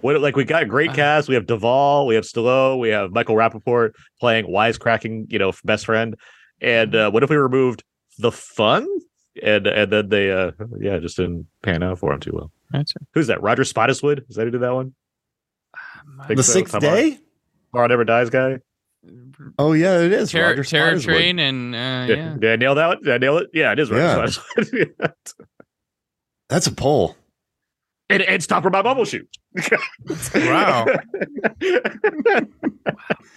what 0.00 0.20
like 0.20 0.36
we 0.36 0.44
got 0.44 0.62
a 0.62 0.66
great 0.66 0.92
cast. 0.94 1.28
We 1.28 1.34
have 1.34 1.46
Duvall, 1.46 2.06
we 2.06 2.14
have 2.14 2.24
Stallone, 2.24 2.78
we 2.78 2.88
have 2.90 3.10
Michael 3.10 3.34
Rapaport 3.34 3.92
playing 4.20 4.46
wisecracking, 4.46 5.30
you 5.30 5.38
know, 5.38 5.52
best 5.64 5.86
friend. 5.86 6.14
And 6.60 6.94
uh, 6.94 7.10
what 7.10 7.22
if 7.22 7.30
we 7.30 7.36
removed 7.36 7.82
the 8.18 8.30
fun? 8.32 8.86
And 9.42 9.66
and 9.66 9.90
then 9.90 10.08
they 10.10 10.30
uh 10.30 10.52
yeah 10.78 10.98
just 11.00 11.16
didn't 11.16 11.48
pan 11.62 11.82
out 11.82 11.98
for 11.98 12.12
him 12.12 12.20
too 12.20 12.30
well. 12.32 12.52
That's 12.70 12.94
Who's 13.14 13.26
that? 13.26 13.42
Roger 13.42 13.64
Spottiswoode? 13.64 14.28
Is 14.30 14.36
that 14.36 14.44
who 14.44 14.50
did 14.52 14.60
that 14.60 14.72
one? 14.74 14.94
Think 16.28 16.36
The 16.36 16.44
so? 16.44 16.52
sixth 16.52 16.72
Come 16.72 16.80
day. 16.80 17.18
Tomorrow 17.72 17.88
Never 17.88 18.04
Dies 18.04 18.30
guy. 18.30 18.58
Oh 19.58 19.72
yeah, 19.72 20.00
it 20.00 20.12
is. 20.12 20.30
Terror, 20.30 20.50
Roger 20.50 20.64
Terror 20.64 20.98
Train 20.98 21.38
and 21.38 21.74
uh, 21.74 21.78
Yeah. 21.78 22.06
yeah. 22.08 22.36
Did 22.38 22.52
I 22.52 22.56
nail 22.56 22.74
that 22.76 22.86
one? 22.86 23.02
Did 23.02 23.12
I 23.14 23.18
nail 23.18 23.38
it? 23.38 23.50
Yeah, 23.52 23.72
it 23.72 23.78
is 23.78 23.90
Roger 23.90 24.40
Yeah. 24.72 25.06
That's 26.48 26.66
a 26.66 26.72
poll. 26.72 27.16
and, 28.10 28.22
and 28.22 28.42
stop 28.42 28.62
her 28.64 28.70
by 28.70 28.82
Bumbleshoot. 28.82 29.26
Wow. 30.34 30.86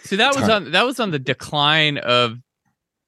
See 0.03 0.15
that 0.17 0.35
was 0.35 0.43
Time. 0.47 0.51
on 0.65 0.71
that 0.71 0.85
was 0.85 0.99
on 0.99 1.11
the 1.11 1.19
decline 1.19 1.97
of 1.97 2.37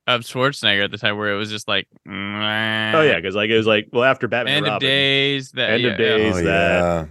of 0.07 0.21
Schwarzenegger 0.21 0.83
at 0.83 0.91
the 0.91 0.97
time 0.97 1.17
where 1.17 1.31
it 1.33 1.37
was 1.37 1.49
just 1.49 1.67
like 1.67 1.87
oh 2.07 3.01
yeah, 3.01 3.15
because 3.17 3.35
like 3.35 3.49
it 3.49 3.57
was 3.57 3.67
like 3.67 3.89
well 3.91 4.03
after 4.03 4.27
Batman 4.27 4.57
end 4.57 4.65
and 4.65 4.67
of 4.67 4.73
Robin, 4.75 4.87
days 4.87 5.51
that 5.51 5.69
End 5.71 5.83
yeah, 5.83 5.89
of 5.91 5.99
yeah. 5.99 6.05
days. 6.17 6.33
Oh 6.35 6.43
that- 6.43 6.79
yeah. 6.79 7.05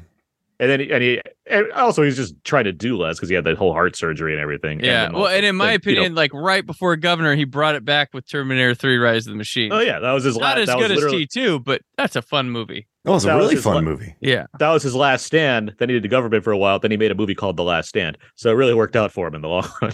And 0.61 0.71
then 0.71 0.81
he, 0.81 0.91
and 0.93 1.03
he 1.03 1.21
and 1.47 1.71
also 1.73 2.03
he's 2.03 2.17
just 2.17 2.35
trying 2.45 2.65
to 2.65 2.73
do 2.73 2.97
less 2.97 3.17
because 3.17 3.29
he 3.29 3.35
had 3.35 3.45
that 3.45 3.57
whole 3.57 3.73
heart 3.73 3.95
surgery 3.97 4.33
and 4.33 4.41
everything. 4.41 4.81
Yeah, 4.83 5.05
then 5.05 5.13
well, 5.13 5.23
also- 5.23 5.35
and 5.35 5.47
in 5.47 5.57
my 5.57 5.65
then, 5.65 5.71
you 5.73 5.73
know- 5.73 5.77
opinion, 6.01 6.15
like 6.15 6.33
right 6.35 6.65
before 6.67 6.97
Governor, 6.97 7.35
he 7.37 7.45
brought 7.45 7.75
it 7.75 7.85
back 7.85 8.11
with 8.13 8.29
Terminator 8.29 8.75
Three: 8.75 8.97
Rise 8.99 9.27
of 9.27 9.33
the 9.33 9.37
Machine. 9.39 9.73
oh 9.73 9.81
yeah, 9.81 9.99
that 10.01 10.13
was 10.13 10.25
his 10.25 10.37
not 10.37 10.57
last. 10.57 10.59
as 10.61 10.67
that 10.69 10.79
good 10.79 10.91
was 10.91 11.05
as 11.05 11.11
T 11.13 11.27
two, 11.27 11.61
but 11.61 11.83
that's 11.97 12.17
a 12.17 12.23
fun 12.23 12.51
movie. 12.51 12.87
That 13.05 13.13
was 13.13 13.25
a 13.25 13.29
That 13.29 13.37
really 13.37 13.55
his 13.55 13.65
fun 13.65 13.75
la- 13.77 13.81
movie. 13.83 14.15
Yeah, 14.21 14.47
that 14.59 14.71
was 14.71 14.83
his 14.83 14.95
last 14.95 15.25
stand. 15.25 15.75
Then 15.79 15.89
he 15.89 15.95
did 15.95 16.03
the 16.05 16.09
government 16.09 16.45
for 16.45 16.53
a 16.53 16.59
while. 16.59 16.79
Then 16.79 16.91
he 16.91 16.97
made 16.97 17.11
a 17.11 17.15
movie 17.15 17.35
called 17.35 17.57
The 17.57 17.65
Last 17.65 17.89
Stand. 17.89 18.19
So 18.35 18.51
it 18.51 18.55
really 18.55 18.75
worked 18.75 18.97
out 18.97 19.13
for 19.13 19.27
him 19.29 19.35
in 19.35 19.41
the 19.43 19.49
long 19.49 19.69
run. 19.81 19.93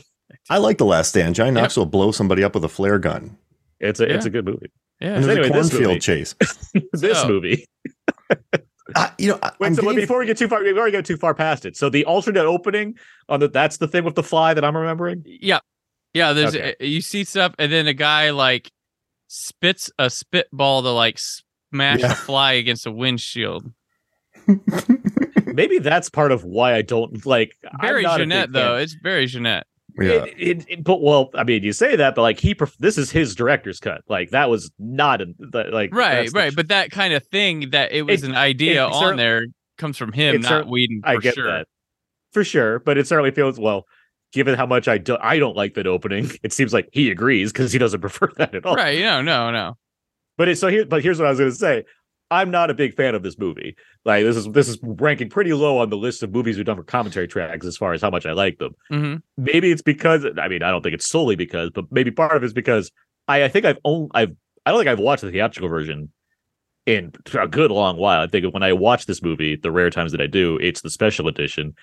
I 0.51 0.59
like 0.59 0.79
the 0.79 0.85
last 0.87 1.11
stand. 1.11 1.35
Johnny 1.37 1.51
Yep. 1.53 1.63
Knoxville 1.63 1.87
blow 1.87 2.11
somebody 2.11 2.43
up 2.43 2.55
with 2.55 2.65
a 2.65 2.69
flare 2.69 2.99
gun. 2.99 3.37
It's 3.79 4.01
a 4.01 4.13
it's 4.13 4.25
a 4.27 4.31
good 4.31 4.47
movie. 4.47 4.73
yeah. 5.01 5.15
And 5.15 5.25
there's 5.25 5.37
anyway, 5.39 5.51
a 5.51 5.63
this 5.63 5.71
cornfield 5.71 6.01
chase. 6.01 6.35
this 6.93 7.25
movie. 7.27 7.67
Uh, 8.95 9.09
you 9.19 9.29
know, 9.29 9.39
I- 9.43 9.53
Wait, 9.59 9.69
I'm 9.69 9.75
so 9.75 9.83
getting- 9.83 9.97
before 9.97 10.19
we 10.19 10.27
get 10.27 10.37
too 10.37 10.49
far, 10.49 10.63
we've 10.63 10.77
already 10.77 10.93
got 10.93 11.05
too 11.05 11.17
far 11.17 11.35
past 11.35 11.65
it. 11.65 11.77
So 11.77 11.89
the 11.89 12.05
alternate 12.05 12.45
opening 12.45 12.99
on 13.29 13.41
the 13.41 13.49
that's 13.49 13.79
the 13.79 13.89
thing 13.89 14.05
with 14.05 14.15
the 14.15 14.23
fly 14.23 14.53
that 14.55 14.65
I'm 14.65 14.77
remembering. 14.77 15.23
Yeah. 15.27 15.61
Yeah, 16.13 16.33
there's 16.33 16.55
Okay. 16.55 16.75
uh, 16.81 16.85
you 16.85 17.01
see 17.01 17.25
stuff 17.25 17.55
and 17.59 17.73
then 17.73 17.87
a 17.87 17.95
guy 17.95 18.31
like 18.31 18.71
spits 19.29 19.91
a 19.99 20.11
spitball 20.11 20.83
to 20.83 20.91
like 20.91 21.19
smash 21.73 22.01
Yeah. 22.01 22.13
a 22.13 22.15
fly 22.15 22.53
against 22.53 22.87
a 22.87 22.93
windshield. 22.93 23.73
Maybe 25.47 25.79
that's 25.79 26.11
part 26.11 26.33
of 26.33 26.45
why 26.45 26.75
I 26.75 26.83
don't 26.83 27.25
like. 27.25 27.57
Very 27.81 28.05
I'm 28.07 28.21
Jeunet 28.21 28.53
though. 28.53 28.77
It's 28.77 28.95
very 28.95 29.27
Jeunet. 29.27 29.63
Yeah. 29.99 30.25
It, 30.25 30.35
it, 30.39 30.65
it- 30.69 30.85
but 30.85 31.01
well, 31.03 31.31
I 31.35 31.45
mean, 31.45 31.63
you 31.63 31.73
say 31.73 31.97
that, 31.97 32.15
but 32.15 32.23
like 32.23 32.41
he, 32.41 32.55
pref- 32.55 32.77
this 32.79 32.99
is 32.99 33.11
his 33.11 33.35
director's 33.35 33.79
cut. 33.81 34.03
Like 34.09 34.31
that 34.31 34.51
was 34.51 34.71
not 34.79 35.21
a, 35.21 35.27
the, 35.39 35.65
like 35.73 35.95
Right, 35.95 36.15
that's 36.17 36.33
the- 36.33 36.39
right. 36.39 36.55
But 36.57 36.69
that 36.69 36.91
kind 36.91 37.15
of 37.15 37.25
thing 37.27 37.71
that 37.71 37.93
it 37.93 38.03
was 38.03 38.23
It- 38.23 38.31
an 38.31 38.37
idea 38.37 38.87
it 38.87 38.93
on 38.93 39.17
there 39.17 39.47
comes 39.79 39.97
from 39.97 40.13
him, 40.13 40.41
not 40.41 40.49
cer- 40.49 40.65
Whedon. 40.65 41.01
For 41.03 41.09
I 41.09 41.17
get 41.19 41.35
sure. 41.35 41.47
that 41.47 41.67
for 42.33 42.45
sure. 42.45 42.79
But 42.81 42.99
it 42.99 43.07
certainly 43.07 43.31
feels 43.31 43.59
well. 43.59 43.85
Given 44.33 44.57
how 44.57 44.67
much 44.67 44.89
I 44.89 44.99
do, 44.99 45.17
I 45.21 45.39
don't 45.39 45.57
like 45.57 45.75
that 45.75 45.87
opening. 45.87 46.29
It 46.43 46.53
seems 46.53 46.73
like 46.75 46.89
he 46.93 47.09
agrees 47.13 47.53
because 47.53 47.73
he 47.73 47.79
doesn't 47.79 48.01
prefer 48.03 48.31
that 48.39 48.53
at 48.55 48.67
all. 48.67 48.75
Right. 48.75 48.99
No, 49.01 49.23
no, 49.23 49.53
no. 49.53 49.75
But 50.37 50.49
it's 50.49 50.61
so 50.61 50.67
here. 50.67 50.85
But 50.85 51.05
here's 51.05 51.21
what 51.21 51.27
I 51.27 51.31
was 51.31 51.39
going 51.39 51.51
to 51.53 51.57
say. 51.57 51.85
I'm 52.35 52.51
not 52.51 52.71
a 52.71 52.75
big 52.75 52.95
fan 52.95 53.15
of 53.15 53.23
this 53.23 53.39
movie. 53.39 53.77
Like 54.05 54.25
this 54.25 54.37
is 54.37 54.47
this 54.49 54.69
is 54.69 54.79
ranking 54.83 55.31
pretty 55.31 55.53
low 55.55 55.79
on 55.79 55.91
the 55.91 55.97
list 55.97 56.23
of 56.23 56.33
movies 56.33 56.57
we've 56.57 56.67
done 56.67 56.77
for 56.77 56.83
commentary 56.85 57.29
tracks 57.29 57.67
as 57.67 57.77
far 57.77 57.93
as 57.93 58.03
how 58.03 58.11
much 58.11 58.27
I 58.27 58.33
like 58.33 58.59
them. 58.59 58.75
hmm 58.91 59.17
maybe 59.37 59.71
it's 59.71 59.83
because 59.83 60.27
I 60.39 60.49
mean 60.49 60.63
I 60.63 60.71
don't 60.71 60.83
think 60.83 60.95
it's 60.95 61.09
solely 61.09 61.37
because, 61.37 61.71
but 61.71 61.85
maybe 61.91 62.11
part 62.11 62.37
of 62.37 62.43
it's 62.45 62.53
because 62.53 62.91
I 63.29 63.45
I 63.45 63.49
think 63.49 63.65
I've 63.65 63.79
only 63.85 64.11
I've 64.15 64.33
I 64.67 64.71
don't 64.71 64.81
think 64.81 64.89
I've 64.89 64.99
watched 64.99 65.23
the 65.23 65.31
theatrical 65.31 65.69
version 65.69 66.11
in 66.87 67.13
a 67.39 67.49
good 67.49 67.71
long 67.71 67.97
while. 67.97 68.21
I 68.21 68.27
think 68.27 68.53
when 68.53 68.63
I 68.63 68.73
watch 68.73 69.07
this 69.07 69.23
movie, 69.23 69.57
the 69.57 69.71
rare 69.71 69.91
times 69.91 70.13
that 70.13 70.21
I 70.21 70.27
do, 70.27 70.59
it's 70.59 70.83
the 70.83 70.91
special 70.91 71.29
edition. 71.29 71.75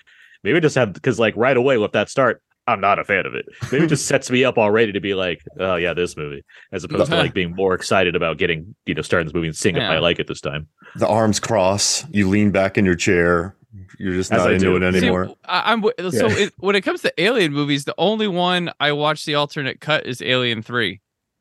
Maybe 0.44 0.56
I 0.56 0.60
just 0.60 0.76
have 0.76 0.92
because 0.92 1.18
like 1.18 1.34
right 1.36 1.56
away 1.56 1.78
with 1.78 1.92
that 1.92 2.08
start, 2.08 2.42
I'm 2.66 2.80
not 2.80 2.98
a 2.98 3.04
fan 3.04 3.26
of 3.26 3.34
it. 3.34 3.46
Maybe 3.72 3.84
it 3.84 3.88
just 3.88 4.06
sets 4.12 4.30
me 4.30 4.44
up 4.44 4.56
already 4.56 4.92
to 4.92 5.00
be 5.00 5.14
like, 5.14 5.42
oh 5.58 5.76
yeah, 5.76 5.94
this 5.94 6.16
movie, 6.16 6.44
as 6.72 6.84
opposed 6.84 7.10
to 7.10 7.16
like 7.16 7.34
being 7.34 7.54
more 7.54 7.74
excited 7.74 8.14
about 8.14 8.38
getting 8.38 8.74
you 8.86 8.94
know 8.94 9.02
starting 9.02 9.26
this 9.26 9.34
movie 9.34 9.48
and 9.48 9.56
seeing 9.56 9.76
if 9.76 9.82
I 9.82 9.98
like 9.98 10.18
it 10.18 10.28
this 10.28 10.40
time. 10.40 10.68
The 10.96 11.08
arms 11.08 11.40
cross. 11.40 12.04
You 12.10 12.28
lean 12.28 12.50
back 12.50 12.78
in 12.78 12.84
your 12.84 12.94
chair. 12.94 13.56
You're 13.98 14.12
just 14.14 14.30
As 14.32 14.38
not 14.38 14.50
I 14.50 14.52
into 14.54 14.66
do. 14.66 14.76
it 14.76 14.82
anymore. 14.82 15.34
I, 15.46 15.72
I'm 15.72 15.80
w- 15.80 16.10
so 16.10 16.28
Yeah. 16.28 16.44
it, 16.46 16.52
when 16.58 16.76
it 16.76 16.82
comes 16.82 17.00
to 17.02 17.12
Alien 17.22 17.52
movies, 17.54 17.84
the 17.84 17.94
only 17.96 18.28
one 18.28 18.70
I 18.78 18.92
watch 18.92 19.24
the 19.24 19.34
alternate 19.36 19.80
cut 19.80 20.06
is 20.06 20.20
Alien 20.20 20.62
Three. 20.62 21.00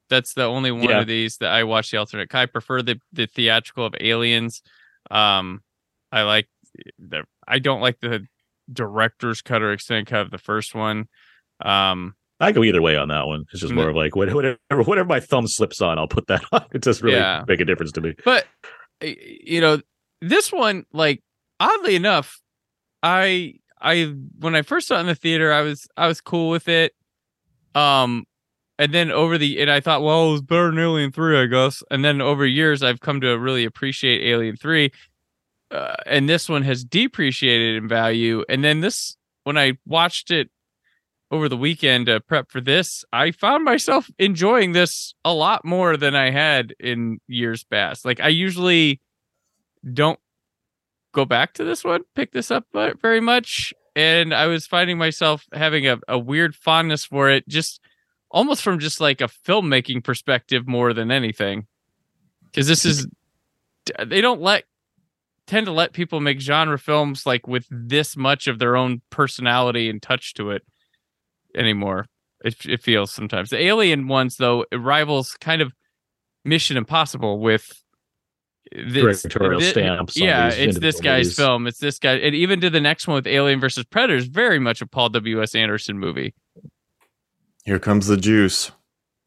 That's 0.09 0.33
the 0.33 0.43
only 0.45 0.71
one 0.71 0.89
Yeah. 0.89 1.01
of 1.01 1.07
these 1.07 1.37
that 1.37 1.51
I 1.51 1.63
watch 1.65 1.91
the 1.91 1.97
alternate 1.97 2.29
cut. 2.29 2.39
I 2.41 2.45
prefer 2.47 2.81
the 2.81 2.99
the 3.13 3.27
theatrical 3.27 3.85
of 3.85 3.95
Aliens. 3.99 4.61
Um, 5.09 5.61
I 6.11 6.23
like 6.23 6.47
the 6.97 7.23
I 7.47 7.59
don't 7.59 7.81
like 7.81 7.99
the 7.99 8.25
director's 8.73 9.41
cut 9.41 9.61
or 9.61 9.71
extended 9.71 10.07
cut 10.07 10.21
of 10.21 10.31
the 10.31 10.37
first 10.37 10.73
one. 10.75 11.05
Um, 11.63 12.13
I 12.39 12.51
go 12.51 12.63
either 12.63 12.81
way 12.81 12.95
on 12.97 13.09
that 13.09 13.27
one. 13.27 13.45
It's 13.51 13.61
just 13.61 13.71
Mm. 13.71 13.75
more 13.77 13.89
of 13.89 13.95
like 13.95 14.15
what- 14.15 14.33
whatever 14.33 14.57
whatever 14.69 15.07
my 15.07 15.19
thumb 15.19 15.47
slips 15.47 15.79
on, 15.81 15.99
I'll 15.99 16.07
put 16.07 16.27
that 16.27 16.43
on. 16.51 16.65
It 16.73 16.81
doesn't 16.81 17.03
really 17.05 17.17
Yeah. 17.17 17.43
make 17.47 17.59
a 17.59 17.65
difference 17.65 17.91
to 17.93 18.01
me. 18.01 18.15
but 18.25 18.47
you 19.01 19.59
know 19.61 19.79
this 20.21 20.51
one 20.51 20.85
like 20.93 21.23
oddly 21.59 21.95
enough 21.95 22.39
i 23.01 23.55
i 23.81 24.13
when 24.37 24.53
i 24.55 24.61
first 24.61 24.87
saw 24.87 24.97
it 24.97 24.99
in 24.99 25.05
the 25.07 25.15
theater 25.15 25.51
i 25.51 25.61
was 25.61 25.87
i 25.97 26.07
was 26.07 26.21
cool 26.21 26.49
with 26.51 26.67
it 26.67 26.93
um 27.73 28.25
and 28.77 28.93
then 28.93 29.09
over 29.09 29.39
the 29.39 29.59
and 29.59 29.71
i 29.71 29.79
thought 29.79 30.03
well 30.03 30.29
it 30.29 30.31
was 30.33 30.41
better 30.43 30.69
than 30.69 30.77
alien 30.77 31.11
3 31.11 31.35
i 31.41 31.45
guess 31.47 31.81
and 31.89 32.05
then 32.05 32.21
over 32.21 32.45
years 32.45 32.83
i've 32.83 32.99
come 32.99 33.19
to 33.21 33.39
really 33.39 33.65
appreciate 33.65 34.21
alien 34.23 34.55
3 34.55 34.91
uh, 35.71 35.95
and 36.05 36.27
this 36.27 36.49
one 36.49 36.63
has 36.63 36.83
depreciated 36.83 37.75
in 37.81 37.87
value. 37.87 38.43
And 38.49 38.63
then 38.63 38.81
this 38.81 39.17
when 39.43 39.57
i 39.57 39.73
watched 39.85 40.31
it 40.31 40.49
over 41.31 41.47
the 41.47 41.57
weekend 41.57 42.07
to 42.07 42.19
prep 42.19 42.51
for 42.51 42.59
this 42.61 43.05
i 43.13 43.31
found 43.31 43.63
myself 43.63 44.09
enjoying 44.19 44.73
this 44.73 45.13
a 45.23 45.33
lot 45.33 45.63
more 45.63 45.97
than 45.97 46.15
i 46.15 46.29
had 46.29 46.75
in 46.79 47.19
years 47.27 47.63
past. 47.63 48.05
Like 48.05 48.19
i 48.19 48.27
usually 48.27 49.01
don't 49.93 50.19
go 51.13 51.25
back 51.25 51.53
to 51.53 51.63
this 51.63 51.83
one 51.83 52.03
pick 52.15 52.31
this 52.31 52.51
up 52.51 52.65
very 53.01 53.21
much. 53.21 53.73
And 53.95 54.33
i 54.33 54.47
was 54.47 54.67
finding 54.67 54.97
myself 54.97 55.45
having 55.53 55.87
a, 55.87 55.99
a 56.07 56.19
weird 56.19 56.55
fondness 56.55 57.05
for 57.05 57.29
it 57.29 57.47
just 57.47 57.79
almost 58.29 58.61
from 58.61 58.79
just 58.79 59.01
like 59.01 59.21
a 59.21 59.27
filmmaking 59.27 60.03
perspective 60.03 60.67
more 60.67 60.93
than 60.93 61.11
anything. 61.11 61.67
Because 62.45 62.67
this 62.67 62.85
is 62.85 63.07
they 64.05 64.21
don't 64.21 64.41
let 64.41 64.65
tend 65.51 65.65
to 65.65 65.72
let 65.74 65.91
people 65.91 66.22
make 66.22 66.39
genre 66.39 66.79
films 66.79 67.25
like 67.25 67.46
with 67.46 67.65
this 67.70 68.15
much 68.15 68.48
of 68.48 68.58
their 68.58 68.75
own 68.77 69.01
personality 69.10 69.89
and 69.89 70.01
touch 70.01 70.34
to 70.34 70.50
it 70.50 70.63
anymore 71.55 72.05
it, 72.46 72.55
it 72.65 72.81
feels 72.81 73.12
sometimes 73.12 73.50
the 73.50 73.62
alien 73.62 74.08
ones 74.08 74.38
though 74.38 74.65
it 74.72 74.77
rivals 74.77 75.36
kind 75.41 75.62
of 75.62 75.74
mission 76.46 76.77
impossible 76.77 77.39
with 77.39 77.70
this- 78.72 79.22
Directorial 79.24 79.60
thi- 79.60 79.70
stamps 79.72 80.17
on 80.22 80.24
yeah 80.25 80.50
these 80.50 80.60
it's 80.60 80.79
this 80.79 81.01
guy's 81.01 81.25
movies. 81.25 81.36
film 81.36 81.67
it's 81.67 81.79
this 81.79 82.00
guy 82.00 82.13
and 82.13 82.34
even 82.34 82.62
to 82.62 82.70
the 82.70 82.79
next 82.79 83.05
one 83.08 83.15
with 83.15 83.27
alien 83.27 83.60
versus 83.60 83.84
predators 83.84 84.27
very 84.27 84.60
much 84.60 84.81
a 84.81 84.88
paul 84.88 85.10
w.s 85.10 85.53
anderson 85.53 86.00
movie 86.00 86.34
Here 87.65 87.77
comes 87.79 88.08
the 88.08 88.15
juice. 88.17 88.72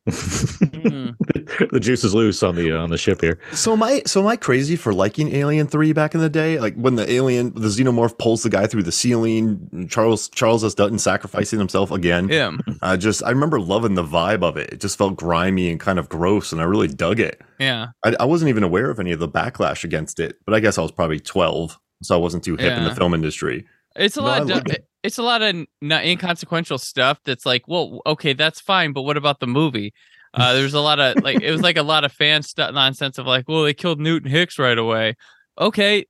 Mm. 0.08 1.14
the 1.72 1.80
juice 1.80 2.04
is 2.04 2.14
loose 2.14 2.42
on 2.42 2.54
the 2.54 2.72
uh, 2.72 2.82
on 2.82 2.90
the 2.90 2.98
ship 2.98 3.20
here. 3.20 3.38
So 3.52 3.72
am 3.72 3.82
I 3.82 4.02
so 4.06 4.20
am 4.20 4.26
I 4.26 4.36
crazy 4.36 4.76
for 4.76 4.92
liking 4.94 5.34
Alien 5.34 5.66
3 5.66 5.92
back 5.92 6.14
in 6.14 6.20
the 6.20 6.28
day? 6.28 6.58
Like 6.58 6.74
when 6.76 6.96
the 6.96 7.10
alien 7.10 7.52
the 7.54 7.68
xenomorph 7.68 8.18
pulls 8.18 8.42
the 8.42 8.50
guy 8.50 8.66
through 8.66 8.82
the 8.84 8.92
ceiling, 8.92 9.88
Charles 9.90 10.28
Charles 10.30 10.64
S. 10.64 10.74
Dutton 10.74 10.98
sacrificing 10.98 11.58
himself 11.58 11.90
again. 11.90 12.28
yeah 12.28 12.52
I 12.82 12.96
just 12.96 13.22
I 13.24 13.30
remember 13.30 13.60
loving 13.60 13.94
the 13.94 14.04
vibe 14.04 14.42
of 14.42 14.56
it. 14.56 14.72
It 14.72 14.80
just 14.80 14.98
felt 14.98 15.16
grimy 15.16 15.70
and 15.70 15.78
kind 15.80 15.98
of 15.98 16.08
gross 16.08 16.52
and 16.52 16.60
I 16.60 16.64
really 16.64 16.88
dug 16.88 17.20
it. 17.20 17.40
yeah 17.58 17.88
I, 18.04 18.14
I 18.20 18.24
wasn't 18.24 18.48
even 18.48 18.62
aware 18.62 18.90
of 18.90 18.98
any 19.00 19.12
of 19.12 19.18
the 19.18 19.28
backlash 19.28 19.84
against 19.84 20.20
it, 20.20 20.36
but 20.46 20.54
I 20.54 20.60
guess 20.60 20.78
I 20.78 20.82
was 20.82 20.92
probably 20.92 21.20
12, 21.20 21.78
so 22.02 22.14
I 22.14 22.18
wasn't 22.18 22.44
too 22.44 22.56
hip 22.56 22.76
in 22.76 22.84
the 22.84 22.94
film 22.94 23.14
industry. 23.14 23.66
It's 23.96 24.16
a 24.16 24.20
No, 24.20 24.26
lot. 24.26 24.42
Of, 24.42 24.48
like 24.48 24.84
it's 25.04 25.18
a 25.18 25.22
lot 25.22 25.40
of 25.42 25.54
not 25.80 26.04
inconsequential 26.04 26.78
stuff. 26.78 27.20
That's 27.24 27.46
like, 27.46 27.68
well, 27.68 28.00
okay, 28.06 28.32
that's 28.32 28.60
fine, 28.60 28.92
but 28.92 29.02
what 29.02 29.16
about 29.16 29.38
the 29.38 29.46
movie? 29.46 29.92
Uh, 30.34 30.52
there's 30.52 30.74
a 30.74 30.80
lot 30.80 30.98
of 30.98 31.22
like, 31.22 31.40
it 31.40 31.50
was 31.50 31.62
like 31.62 31.76
a 31.76 31.82
lot 31.82 32.04
of 32.04 32.12
fan 32.12 32.42
stuff 32.42 32.74
nonsense 32.74 33.18
of 33.18 33.26
like, 33.26 33.48
well, 33.48 33.62
they 33.62 33.72
killed 33.74 34.00
Newton 34.00 34.28
Hicks 34.30 34.58
right 34.58 34.76
away. 34.76 35.14
Okay, 35.58 36.06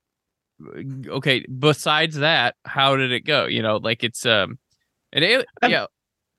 okay. 1.07 1.45
Besides 1.47 2.15
that, 2.17 2.55
how 2.65 2.95
did 2.95 3.11
it 3.11 3.21
go? 3.21 3.45
You 3.45 3.61
know, 3.61 3.77
like 3.77 4.03
it's 4.03 4.25
um, 4.25 4.57
an 5.13 5.23
alien. 5.23 5.45
I'm- 5.61 5.71
Yeah, 5.71 5.85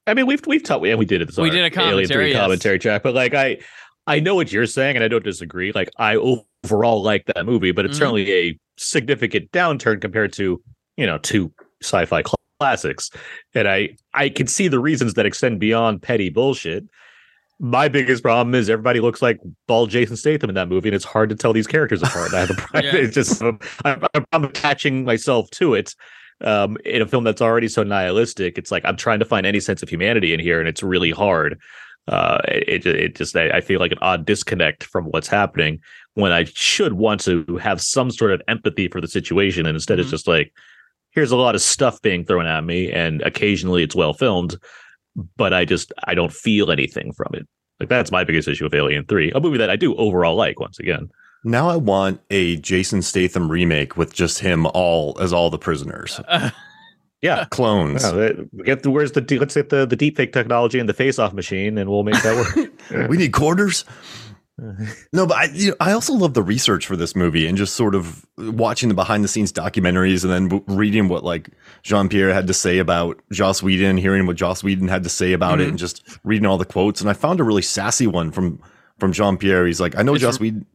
I 0.07 0.15
mean, 0.15 0.27
we've 0.27 0.45
we've 0.47 0.63
talked, 0.63 0.85
and 0.85 0.99
we 0.99 1.05
did 1.05 1.23
it. 1.23 1.27
this 1.27 1.37
We 1.37 1.51
did 1.51 1.65
a 1.65 1.71
commentary, 1.71 2.07
Three 2.07 2.31
yes. 2.33 2.41
commentary 2.41 2.79
track, 2.79 3.03
but 3.03 3.15
like 3.15 3.35
I, 3.35 3.59
I 4.07 4.21
know 4.21 4.35
what 4.35 4.53
you're 4.53 4.67
saying, 4.67 4.97
and 4.97 5.05
I 5.05 5.09
don't 5.09 5.25
disagree. 5.25 5.73
Like 5.73 5.91
I 5.99 6.17
overall 6.17 7.03
like 7.03 7.27
that 7.35 7.45
movie, 7.47 7.73
but 7.73 7.85
it's 7.85 7.97
Mhm. 7.97 7.99
certainly 7.99 8.33
a 8.33 8.59
significant 8.77 9.51
downturn 9.53 10.01
compared 10.01 10.33
to 10.35 10.63
you 10.97 11.07
know 11.07 11.19
two 11.19 11.53
sci-fi 11.83 12.23
classics, 12.61 13.11
and 13.55 13.69
I 13.69 13.97
I 14.15 14.29
can 14.29 14.47
see 14.47 14.69
the 14.69 14.79
reasons 14.81 15.15
that 15.15 15.27
extend 15.27 15.61
beyond 15.61 16.03
petty 16.03 16.31
bullshit. 16.31 16.85
My 17.59 17.89
biggest 17.89 18.23
problem 18.23 18.55
is 18.55 18.69
everybody 18.69 19.01
looks 19.01 19.23
like 19.23 19.41
bald 19.67 19.89
Jason 19.89 20.17
Statham 20.17 20.51
in 20.51 20.55
that 20.57 20.69
movie, 20.69 20.91
and 20.91 20.97
it's 20.97 21.05
hard 21.05 21.31
to 21.31 21.35
tell 21.35 21.55
these 21.55 21.67
characters 21.67 22.03
apart. 22.03 22.35
I 22.35 22.41
have 22.41 22.51
a 22.51 22.55
problem. 22.57 22.85
Yeah. 22.95 23.01
It's 23.01 23.15
just 23.15 23.43
I'm, 23.43 23.59
I'm, 24.33 24.45
attaching 24.45 25.05
myself 25.05 25.49
to 25.53 25.75
it 25.75 25.95
um, 26.43 26.77
in 26.85 27.01
a 27.01 27.07
film 27.07 27.25
that's 27.25 27.41
already 27.41 27.69
so 27.69 27.83
nihilistic. 27.83 28.59
It's 28.59 28.71
like 28.71 28.85
I'm 28.85 28.97
trying 28.97 29.21
to 29.21 29.25
find 29.25 29.47
any 29.47 29.61
sense 29.61 29.83
of 29.83 29.89
humanity 29.89 30.35
in 30.35 30.41
here, 30.41 30.61
and 30.61 30.69
it's 30.69 30.83
really 30.83 31.13
hard. 31.13 31.59
Uh, 32.09 32.41
it 32.47 32.85
it 32.87 33.17
just 33.17 33.35
I, 33.35 33.61
feel 33.63 33.81
like 33.81 33.91
an 33.91 33.99
odd 34.01 34.27
disconnect 34.27 34.85
from 34.85 35.07
what's 35.07 35.27
happening 35.27 35.81
when 36.15 36.33
I 36.33 36.45
should 36.45 36.93
want 36.93 37.21
to 37.23 37.57
have 37.57 37.81
some 37.81 38.11
sort 38.11 38.33
of 38.33 38.43
empathy 38.49 38.89
for 38.89 39.01
the 39.01 39.09
situation, 39.09 39.67
and 39.67 39.75
instead 39.75 39.99
it's 39.99 40.09
Mhm. 40.09 40.13
just 40.13 40.29
like 40.29 40.53
here's 41.13 41.33
a 41.33 41.37
lot 41.37 41.55
of 41.55 41.63
stuff 41.63 42.03
being 42.03 42.25
thrown 42.25 42.47
at 42.47 42.65
me, 42.65 42.93
and 42.93 43.23
occasionally 43.23 43.83
it's 43.83 43.97
well 43.97 44.13
filmed, 44.13 44.57
but 45.37 45.53
I 45.53 45.65
just 45.65 45.93
I 46.05 46.15
don't 46.15 46.33
feel 46.33 46.71
anything 46.71 47.13
from 47.13 47.31
it. 47.35 47.47
Like 47.81 47.89
that's 47.89 48.11
my 48.11 48.25
biggest 48.25 48.49
issue 48.49 48.65
with 48.65 48.75
Alien 48.75 49.05
Three, 49.07 49.33
a 49.33 49.41
movie 49.41 49.59
that 49.59 49.71
I 49.71 49.77
do 49.77 49.95
overall 49.97 50.35
like. 50.37 50.61
Once 50.61 50.79
again, 50.79 51.11
Now 51.45 51.69
I 51.69 51.77
want 51.77 52.21
a 52.31 52.57
Jason 52.57 53.03
Statham 53.03 53.51
remake 53.51 53.97
with 53.97 54.15
just 54.15 54.39
him 54.39 54.67
all 54.67 55.17
as 55.21 55.33
all 55.33 55.51
the 55.51 55.59
prisoners, 55.59 56.21
yeah. 57.23 57.45
clones. 57.51 58.03
Yeah, 58.03 58.33
get 58.65 58.83
the 58.83 58.91
where's 58.91 59.13
the 59.13 59.21
let's 59.39 59.55
get 59.55 59.69
the 59.69 59.87
the 59.87 59.97
deep 59.97 60.17
fake 60.17 60.33
technology 60.33 60.79
and 60.79 60.89
the 60.89 60.95
face 60.95 61.19
off 61.19 61.33
machine, 61.33 61.77
and 61.79 61.91
we'll 61.91 62.03
make 62.05 62.23
that 62.23 62.37
work. 62.37 63.09
we 63.11 63.17
need 63.17 63.33
quarters. 63.33 63.85
No, 65.13 65.27
but 65.27 65.37
I 65.37 65.45
you 65.53 65.71
know, 65.71 65.77
I 65.81 65.93
also 65.93 66.13
love 66.15 66.35
the 66.35 66.43
research 66.43 66.87
for 66.87 66.97
this 66.97 67.15
movie 67.15 67.47
and 67.47 67.59
just 67.59 67.75
sort 67.77 67.95
of 67.95 68.25
watching 68.39 68.89
the 68.89 68.95
behind 68.95 69.23
the 69.23 69.29
scenes 69.29 69.53
documentaries 69.53 70.25
and 70.25 70.33
then 70.33 70.49
w- 70.49 70.65
reading 70.79 71.09
what 71.09 71.25
like 71.25 71.51
Jean 71.83 72.09
Pierre 72.09 72.33
had 72.33 72.47
to 72.47 72.55
say 72.55 72.79
about 72.79 73.21
Joss 73.33 73.63
Whedon, 73.63 73.97
hearing 73.99 74.27
what 74.27 74.37
Joss 74.37 74.65
Whedon 74.65 74.89
had 74.89 75.03
to 75.03 75.09
say 75.11 75.33
about 75.35 75.61
it, 75.61 75.65
Mhm. 75.67 75.71
and 75.71 75.79
just 75.79 76.19
reading 76.25 76.47
all 76.47 76.57
the 76.59 76.65
quotes. 76.65 77.01
And 77.03 77.11
I 77.11 77.13
found 77.13 77.39
a 77.41 77.45
really 77.45 77.63
sassy 77.63 78.07
one 78.07 78.31
from 78.33 78.61
from 78.99 79.13
Jean 79.13 79.37
Pierre. 79.37 79.67
He's 79.67 79.81
like, 79.81 79.95
"I 79.97 80.03
know 80.03 80.15
It's 80.15 80.23
Joss 80.23 80.41
re- 80.41 80.49
Whedon." 80.53 80.67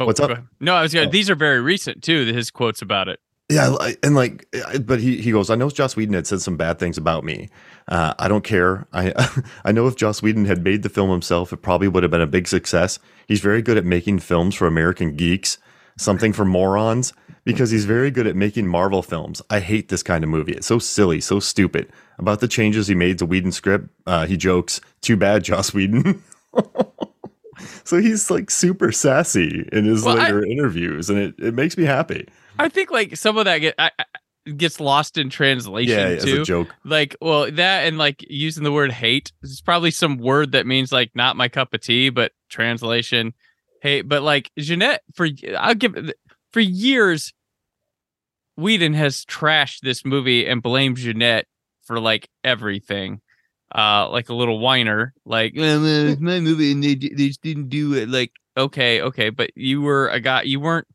Oh, 0.00 0.06
What's 0.06 0.20
up? 0.20 0.30
No, 0.60 0.74
I 0.74 0.82
was 0.82 0.94
gonna. 0.94 1.08
Oh. 1.08 1.10
These 1.10 1.28
are 1.28 1.34
very 1.34 1.60
recent 1.60 2.02
too. 2.02 2.24
His 2.32 2.50
quotes 2.50 2.80
about 2.82 3.08
it. 3.08 3.20
Yeah, 3.50 3.74
and 4.02 4.14
like, 4.14 4.46
but 4.84 5.00
he 5.00 5.22
he 5.22 5.32
goes, 5.32 5.48
I 5.48 5.54
know 5.54 5.70
Joss 5.70 5.96
Whedon 5.96 6.12
had 6.14 6.26
said 6.26 6.42
some 6.42 6.58
bad 6.58 6.78
things 6.78 6.98
about 6.98 7.24
me. 7.24 7.48
Uh, 7.88 8.12
I 8.18 8.28
don't 8.28 8.44
care. 8.44 8.86
I 8.92 9.14
I 9.64 9.72
know 9.72 9.86
if 9.86 9.96
Joss 9.96 10.20
Whedon 10.20 10.44
had 10.44 10.62
made 10.62 10.82
the 10.82 10.90
film 10.90 11.08
himself, 11.10 11.50
it 11.52 11.62
probably 11.62 11.88
would 11.88 12.02
have 12.02 12.10
been 12.12 12.20
a 12.20 12.26
big 12.26 12.46
success. 12.46 12.98
He's 13.26 13.40
very 13.40 13.62
good 13.62 13.78
at 13.78 13.86
making 13.86 14.18
films 14.18 14.54
for 14.54 14.66
American 14.66 15.16
geeks, 15.16 15.56
something 15.96 16.34
for 16.34 16.44
morons, 16.44 17.14
because 17.44 17.70
he's 17.70 17.86
very 17.86 18.10
good 18.10 18.26
at 18.26 18.36
making 18.36 18.66
Marvel 18.66 19.02
films. 19.02 19.40
I 19.48 19.60
hate 19.60 19.88
this 19.88 20.02
kind 20.02 20.24
of 20.24 20.28
movie. 20.28 20.52
It's 20.52 20.66
so 20.66 20.78
silly, 20.78 21.18
so 21.20 21.40
stupid. 21.40 21.90
About 22.18 22.40
the 22.40 22.48
changes 22.48 22.86
he 22.88 22.94
made 22.94 23.16
to 23.18 23.24
Whedon's 23.26 23.56
script, 23.56 23.88
uh, 24.06 24.26
he 24.26 24.36
jokes, 24.36 24.82
"Too 25.00 25.16
bad, 25.16 25.42
Joss 25.44 25.72
Whedon." 25.72 26.22
so 27.84 27.98
he's 27.98 28.30
like 28.30 28.50
super 28.50 28.92
sassy 28.92 29.66
in 29.72 29.86
his 29.86 30.04
Well, 30.04 30.18
I- 30.18 30.24
later 30.24 30.44
interviews, 30.44 31.08
and 31.08 31.18
it, 31.18 31.34
it 31.38 31.54
makes 31.54 31.78
me 31.78 31.84
happy. 31.84 32.28
I 32.58 32.68
think 32.68 32.90
like 32.90 33.16
some 33.16 33.38
of 33.38 33.44
that 33.46 33.58
get 33.58 33.74
I, 33.78 33.90
I- 33.98 34.04
gets 34.56 34.80
lost 34.80 35.18
in 35.18 35.28
translation 35.28 35.98
Yeah, 35.98 36.06
as 36.16 36.24
too. 36.24 36.40
a 36.40 36.44
joke. 36.44 36.74
like 36.84 37.14
well 37.20 37.50
that 37.50 37.86
and 37.86 37.98
like 37.98 38.24
using 38.30 38.64
the 38.64 38.72
word 38.72 38.90
hate 38.92 39.30
is 39.42 39.60
probably 39.60 39.90
some 39.90 40.16
word 40.16 40.52
that 40.52 40.66
means 40.66 40.90
like 40.90 41.10
not 41.14 41.36
my 41.36 41.48
cup 41.48 41.74
of 41.74 41.82
tea 41.82 42.08
but 42.08 42.32
translation 42.48 43.34
hate 43.82 44.08
but 44.08 44.22
like 44.22 44.50
Jeunet 44.58 44.98
for 45.14 45.28
i'll 45.58 45.74
give 45.74 46.12
for 46.50 46.60
years 46.60 47.34
whedon 48.56 48.94
has 48.94 49.24
trashed 49.26 49.80
this 49.80 50.04
movie 50.04 50.46
and 50.46 50.62
blamed 50.62 50.96
Jeunet 50.96 51.44
for 51.84 52.00
like 52.00 52.28
everything 52.42 53.20
uh 53.74 54.08
like 54.08 54.30
a 54.30 54.34
little 54.34 54.58
whiner 54.60 55.12
like 55.26 55.52
"Uh, 55.52 55.60
well, 55.82 56.16
my 56.20 56.40
movie 56.40 56.72
and 56.72 56.82
they, 56.82 56.94
they 56.94 57.28
just 57.28 57.42
didn't 57.42 57.68
do 57.68 57.92
it 57.94 58.08
like 58.08 58.32
okay 58.56 59.02
okay 59.02 59.28
but 59.28 59.50
you 59.54 59.82
were 59.82 60.08
a 60.08 60.20
guy 60.20 60.40
you 60.42 60.58
weren't 60.58 60.86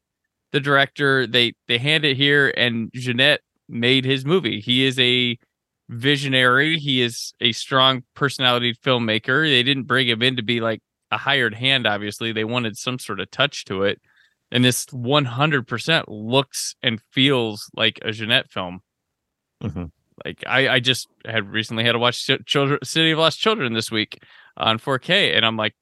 the 0.54 0.62
director 0.62 1.28
they 1.28 1.54
they 1.68 1.78
hand 1.78 2.06
it 2.06 2.16
here 2.16 2.54
and 2.56 2.90
Jeunet 2.94 3.40
made 3.68 4.06
his 4.06 4.24
movie. 4.24 4.62
He 4.62 4.86
is 4.86 4.98
a 5.00 5.38
visionary. 5.90 6.78
He 6.80 7.02
is 7.02 7.34
a 7.42 7.52
strong 7.52 8.04
personality 8.16 8.74
filmmaker. 8.74 9.46
They 9.48 9.64
didn't 9.64 9.84
bring 9.84 10.08
him 10.08 10.22
in 10.22 10.38
to 10.38 10.44
be 10.44 10.62
like 10.62 10.80
a 11.12 11.18
hired 11.18 11.56
hand 11.56 11.86
obviously. 11.86 12.32
They 12.32 12.46
wanted 12.46 12.78
some 12.78 13.00
sort 13.00 13.20
of 13.20 13.30
touch 13.32 13.66
to 13.66 13.84
it. 13.84 14.00
And 14.52 14.64
this 14.64 14.86
100% 14.86 16.04
looks 16.08 16.76
and 16.84 17.02
feels 17.12 17.70
like 17.76 18.00
a 18.04 18.10
Jeunet 18.10 18.50
film. 18.50 18.82
Mhm. 19.64 19.92
like 20.26 20.44
i 20.46 20.68
i 20.68 20.80
just 20.80 21.08
had 21.26 21.50
recently 21.50 21.84
had 21.84 21.94
to 21.94 22.00
watch 22.00 22.30
children 22.46 22.78
city 22.84 23.12
of 23.12 23.18
lost 23.20 23.40
children 23.40 23.74
this 23.74 23.90
week 23.90 24.22
on 24.58 24.78
4k 24.78 25.36
and 25.36 25.46
i'm 25.46 25.56
like 25.58 25.74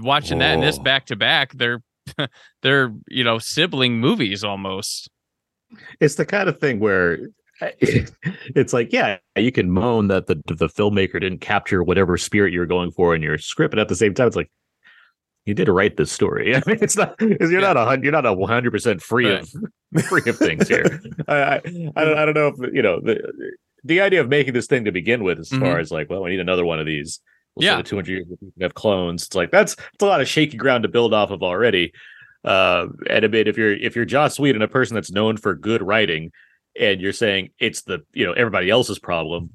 watching 0.00 0.38
that 0.38 0.54
and 0.54 0.62
this 0.62 0.78
back 0.78 1.06
to 1.06 1.16
back 1.16 1.52
they're 1.54 1.82
they're 2.62 2.92
you 3.08 3.24
know 3.24 3.38
sibling 3.38 3.98
movies 4.00 4.44
almost 4.44 5.08
it's 6.00 6.14
the 6.14 6.24
kind 6.26 6.48
of 6.48 6.58
thing 6.58 6.78
where 6.80 7.18
it's 7.60 8.72
like, 8.74 8.92
yeah, 8.92 9.16
you 9.34 9.50
can 9.50 9.70
moan 9.70 10.08
that 10.08 10.26
the 10.26 10.34
the 10.46 10.68
filmmaker 10.68 11.18
didn't 11.18 11.40
capture 11.40 11.82
whatever 11.82 12.16
spirit 12.18 12.52
you're 12.52 12.66
going 12.66 12.90
for 12.90 13.14
in 13.14 13.22
your 13.22 13.38
script, 13.38 13.72
but 13.72 13.78
at 13.78 13.88
the 13.88 13.96
same 13.96 14.12
time, 14.12 14.26
it's 14.26 14.36
like 14.36 14.50
you 15.46 15.54
did 15.54 15.68
write 15.68 15.96
this 15.96 16.12
story. 16.12 16.54
I 16.56 16.62
mean, 16.66 16.78
it's 16.82 16.96
not 16.96 17.14
you're 17.20 17.50
Yeah. 17.50 17.72
not 17.72 17.76
a 17.98 18.02
you're 18.02 18.12
not 18.12 18.26
a 18.26 18.32
100 18.34 18.70
percent 18.70 19.00
free 19.02 19.30
of 19.30 19.48
free 20.06 20.22
of 20.26 20.36
things 20.38 20.68
here. 20.68 21.00
I, 21.28 21.34
I 21.36 21.56
I 21.96 22.04
don't 22.04 22.18
I 22.18 22.24
don't 22.26 22.34
know 22.34 22.48
if 22.48 22.74
you 22.74 22.82
know 22.82 23.00
the 23.00 23.20
the 23.84 24.00
idea 24.02 24.20
of 24.20 24.28
making 24.28 24.52
this 24.52 24.66
thing 24.66 24.84
to 24.84 24.92
begin 24.92 25.24
with, 25.24 25.38
as 25.38 25.48
Mhm. 25.48 25.60
far 25.60 25.78
as 25.78 25.90
like, 25.90 26.10
well, 26.10 26.22
we 26.22 26.30
need 26.30 26.40
another 26.40 26.64
one 26.64 26.78
of 26.78 26.84
these. 26.86 27.20
We'll 27.56 27.64
Yeah. 27.64 27.76
yeah, 27.76 27.82
200 27.82 28.10
years 28.10 28.26
we 28.28 28.36
can 28.36 28.62
have 28.62 28.74
clones. 28.74 29.24
It's 29.26 29.34
like 29.34 29.50
that's 29.50 29.72
it's 29.72 30.02
a 30.02 30.06
lot 30.06 30.20
of 30.20 30.28
shaky 30.28 30.56
ground 30.56 30.82
to 30.84 30.88
build 30.88 31.12
off 31.14 31.30
of 31.30 31.42
already. 31.42 31.92
Uh, 32.44 32.86
and 33.10 33.24
a 33.24 33.28
bit 33.28 33.48
if 33.48 33.56
you're 33.58 33.72
if 33.72 33.96
you're 33.96 34.04
Joss 34.04 34.38
Whedon, 34.38 34.62
a 34.62 34.68
person 34.68 34.94
that's 34.94 35.10
known 35.10 35.36
for 35.36 35.54
good 35.54 35.82
writing, 35.82 36.30
and 36.78 37.00
you're 37.00 37.12
saying 37.12 37.50
it's 37.58 37.82
the 37.82 38.04
you 38.12 38.24
know 38.24 38.32
everybody 38.32 38.70
else's 38.70 38.98
problem, 39.00 39.50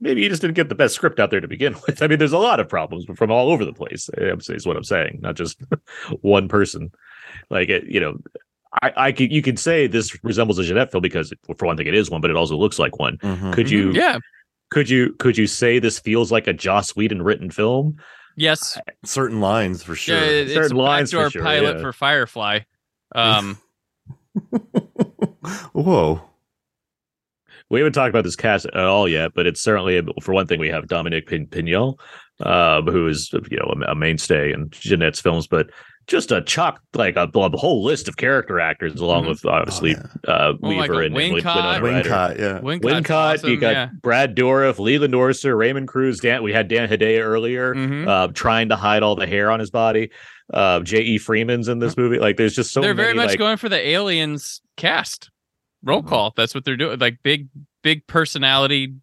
maybe 0.00 0.22
you 0.22 0.28
just 0.28 0.42
didn't 0.42 0.54
get 0.54 0.68
the 0.68 0.74
best 0.74 0.94
script 0.94 1.18
out 1.18 1.30
there 1.30 1.40
to 1.40 1.48
begin 1.48 1.74
with. 1.86 2.02
I 2.02 2.06
mean, 2.06 2.18
there's 2.18 2.32
a 2.32 2.38
lot 2.38 2.60
of 2.60 2.68
problems 2.68 3.06
from 3.16 3.30
all 3.32 3.50
over 3.50 3.64
the 3.64 3.72
place. 3.72 4.08
I'm 4.16 4.38
is 4.48 4.66
what 4.66 4.76
I'm 4.76 4.84
saying, 4.84 5.18
not 5.22 5.34
just 5.34 5.60
one 6.20 6.46
person. 6.48 6.92
Like 7.50 7.70
it, 7.70 7.84
you 7.86 7.98
know, 7.98 8.18
I, 8.82 8.92
I 8.96 9.12
could 9.12 9.32
you 9.32 9.42
could 9.42 9.58
say 9.58 9.86
this 9.88 10.16
resembles 10.22 10.58
a 10.58 10.62
Jeunet 10.62 10.92
film 10.92 11.02
because 11.02 11.32
for 11.58 11.66
one 11.66 11.76
thing 11.76 11.86
it 11.88 11.94
is 11.94 12.10
one, 12.10 12.20
but 12.20 12.30
it 12.30 12.36
also 12.36 12.56
looks 12.56 12.78
like 12.78 12.98
one. 12.98 13.16
Mhm. 13.18 13.52
Could 13.52 13.70
you? 13.70 13.86
Mm-hmm. 13.88 13.96
yeah 13.96 14.18
Could 14.74 14.90
you? 14.90 15.12
Could 15.20 15.38
you 15.38 15.46
say 15.46 15.78
this 15.78 15.98
feels 16.00 16.32
like 16.32 16.46
a 16.48 16.52
Joss 16.52 16.96
Whedon 16.96 17.22
written 17.22 17.50
film? 17.50 17.96
yes 18.36 18.76
certain 19.04 19.40
lines 19.40 19.80
for 19.84 19.94
sure. 19.94 20.16
yeah 20.16 20.22
it- 20.24 20.48
it's 20.48 20.50
a 20.50 20.54
Certain 20.64 20.76
lines 20.76 21.12
for 21.12 21.18
backdoor 21.18 21.30
sure, 21.30 21.42
pilot 21.44 21.76
yeah. 21.76 21.80
for 21.82 21.92
firefly 21.92 22.58
um 23.14 23.56
Whoa. 25.72 26.20
We 27.70 27.78
haven't 27.80 27.92
talked 27.92 28.10
about 28.10 28.24
this 28.24 28.36
cast 28.36 28.66
at 28.66 28.76
all 28.76 29.08
yet, 29.08 29.32
but 29.34 29.46
it's 29.46 29.60
certainly 29.60 30.00
for 30.20 30.32
one 30.34 30.46
thing 30.48 30.58
we 30.60 30.68
have 30.68 30.86
Dominique 30.88 31.26
Pin- 31.28 31.46
Pinon, 31.46 31.94
uh, 32.40 32.82
who 32.82 33.06
is 33.08 33.32
you 33.50 33.56
know 33.58 33.72
a, 33.86 33.92
a 33.92 33.94
mainstay 33.94 34.52
in 34.52 34.68
Jeunet's 34.70 35.20
films, 35.20 35.46
but 35.46 35.70
just 36.06 36.30
a 36.32 36.42
chock 36.42 36.80
like 36.94 37.16
a, 37.16 37.28
a 37.34 37.56
whole 37.56 37.82
list 37.82 38.08
of 38.08 38.16
character 38.16 38.60
actors, 38.60 39.00
along 39.00 39.24
Mhm. 39.24 39.28
with 39.28 39.44
obviously 39.46 39.96
Oh, 40.26 40.30
uh, 40.32 40.52
Oh 40.62 40.68
Weaver 40.68 40.86
God, 40.94 41.04
and, 41.04 41.16
and 41.16 41.34
Wincott. 41.36 41.82
Winona 41.82 42.02
Wincott, 42.04 42.38
yeah. 42.38 42.60
Wincott's 42.60 42.84
Wincott, 43.08 43.34
awesome, 43.34 43.50
you 43.50 43.56
got 43.56 43.72
yeah. 43.72 43.88
Brad 44.02 44.36
Dourif, 44.36 44.78
Leland 44.78 45.14
Orser, 45.14 45.56
Raymond 45.56 45.88
Cruz, 45.88 46.20
Dan. 46.20 46.42
We 46.42 46.52
had 46.52 46.68
Dan 46.68 46.88
Hedaya 46.88 47.20
earlier, 47.20 47.74
Mhm. 47.74 48.06
uh, 48.08 48.28
trying 48.32 48.68
to 48.68 48.76
hide 48.76 49.02
all 49.02 49.16
the 49.16 49.26
hair 49.26 49.50
on 49.50 49.60
his 49.60 49.70
body. 49.70 50.10
Uh, 50.52 50.80
J.E. 50.80 51.18
Freeman's 51.18 51.68
in 51.68 51.78
this 51.78 51.96
movie. 51.96 52.18
Like, 52.18 52.36
there's 52.36 52.54
just 52.54 52.72
so 52.72 52.82
they're 52.82 52.92
very 52.94 53.08
many, 53.14 53.18
much 53.18 53.28
like, 53.30 53.38
going 53.38 53.56
for 53.56 53.68
the 53.70 53.78
aliens 53.88 54.60
cast 54.76 55.30
roll 55.82 56.02
Mhm. 56.02 56.08
call 56.08 56.32
that's 56.36 56.54
what 56.54 56.64
they're 56.64 56.76
doing 56.76 56.98
like 56.98 57.18
big 57.22 57.48
big 57.82 58.06
personality 58.06 58.94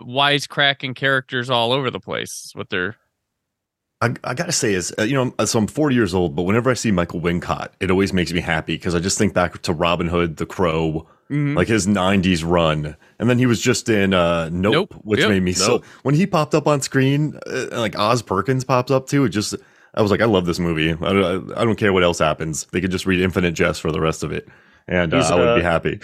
wisecracking 0.00 0.94
characters 0.94 1.50
all 1.50 1.72
over 1.72 1.90
the 1.90 2.00
place 2.00 2.50
what 2.54 2.68
they're 2.70 2.96
I, 4.02 4.14
I 4.24 4.34
gotta 4.34 4.52
say 4.52 4.74
is 4.74 4.94
uh, 4.98 5.02
you 5.04 5.14
know 5.14 5.46
so 5.46 5.58
I'm 5.58 5.66
40 5.66 5.94
years 5.94 6.12
old, 6.14 6.36
but 6.36 6.42
whenever 6.42 6.70
I 6.70 6.74
see 6.74 6.90
Michael 6.90 7.20
Wincott, 7.20 7.68
it 7.80 7.90
always 7.90 8.12
makes 8.12 8.32
me 8.32 8.40
happy 8.40 8.74
because 8.74 8.94
I 8.94 8.98
just 8.98 9.16
think 9.18 9.32
back 9.34 9.62
to 9.62 9.72
Robin 9.72 10.06
Hood, 10.08 10.36
The 10.36 10.46
Crow, 10.46 11.06
Mhm. 11.30 11.56
like 11.56 11.66
his 11.66 11.86
90s 11.88 12.44
run, 12.44 12.94
and 13.18 13.28
then 13.28 13.38
he 13.38 13.46
was 13.46 13.60
just 13.60 13.88
in 13.88 14.14
uh, 14.14 14.48
Nope, 14.52 14.72
Nope. 14.92 14.94
which 15.02 15.20
Yep. 15.20 15.28
made 15.30 15.42
me 15.42 15.52
so. 15.52 15.82
When 16.02 16.14
he 16.14 16.24
popped 16.26 16.54
up 16.54 16.66
on 16.68 16.80
screen, 16.82 17.36
uh, 17.46 17.66
like 17.72 17.98
Oz 17.98 18.22
Perkins 18.22 18.62
pops 18.64 18.90
up 18.92 19.08
too, 19.08 19.24
it 19.24 19.30
just 19.30 19.54
I 19.94 20.02
was 20.02 20.10
like, 20.10 20.20
I 20.20 20.26
love 20.26 20.44
this 20.44 20.58
movie. 20.58 20.92
I, 20.92 21.06
I, 21.06 21.62
I 21.62 21.64
don't 21.64 21.76
care 21.76 21.92
what 21.92 22.04
else 22.04 22.18
happens. 22.18 22.66
They 22.70 22.82
could 22.82 22.90
just 22.90 23.06
read 23.06 23.18
Infinite 23.20 23.52
Jest 23.54 23.80
for 23.80 23.90
the 23.90 24.00
rest 24.00 24.22
of 24.22 24.30
it. 24.30 24.46
and 24.86 25.12
uh, 25.14 25.16
I 25.18 25.34
would 25.34 25.54
be 25.56 25.62
uh, 25.62 25.64
happy. 25.70 26.00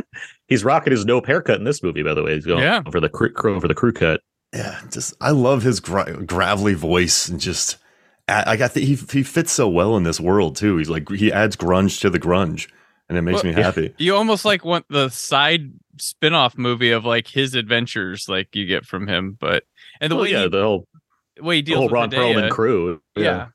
He's 0.48 0.62
rocking 0.64 0.90
his 0.90 1.04
nope 1.06 1.26
haircut 1.26 1.58
in 1.58 1.64
this 1.64 1.82
movie, 1.82 2.02
by 2.02 2.12
the 2.14 2.22
way. 2.22 2.34
He's 2.34 2.44
going 2.44 2.62
Yeah. 2.62 2.82
for 2.90 3.00
the 3.00 3.08
crew, 3.08 3.32
crew 3.32 3.58
for 3.60 3.68
the 3.68 3.74
crew 3.74 3.92
cut. 3.92 4.20
Yeah, 4.56 4.80
just 4.90 5.14
I 5.20 5.30
love 5.30 5.62
his 5.62 5.80
gra- 5.80 6.24
gravelly 6.24 6.74
voice 6.74 7.28
and 7.28 7.38
just 7.38 7.76
I, 8.28 8.52
I 8.52 8.56
got 8.56 8.74
the, 8.74 8.80
he 8.80 8.94
he 8.94 9.22
fits 9.22 9.52
so 9.52 9.68
well 9.68 9.96
in 9.96 10.02
this 10.02 10.18
world 10.18 10.56
too. 10.56 10.78
He's 10.78 10.88
like 10.88 11.08
he 11.10 11.30
adds 11.30 11.56
grunge 11.56 12.00
to 12.00 12.10
the 12.10 12.18
grunge, 12.18 12.68
and 13.08 13.18
it 13.18 13.22
makes 13.22 13.44
Well, 13.44 13.52
me 13.52 13.62
happy. 13.62 13.94
You 13.98 14.16
almost 14.16 14.44
like 14.44 14.64
want 14.64 14.86
the 14.88 15.08
side 15.10 15.72
spin-off 15.98 16.58
movie 16.58 16.90
of 16.90 17.04
like 17.04 17.26
his 17.28 17.54
adventures 17.54 18.28
like 18.28 18.54
you 18.54 18.66
get 18.66 18.84
from 18.84 19.06
him, 19.06 19.36
but 19.38 19.64
and 20.00 20.10
the 20.10 20.16
Well, 20.16 20.24
way 20.24 20.32
yeah, 20.32 20.42
he, 20.44 20.48
the 20.48 20.62
whole, 20.62 20.88
the 21.36 21.44
way 21.44 21.56
he 21.56 21.62
deals 21.62 21.76
the 21.76 21.80
whole 21.80 21.86
with 21.86 21.92
Ron 21.92 22.10
Perlman 22.10 22.50
crew. 22.50 23.00
Yeah. 23.16 23.48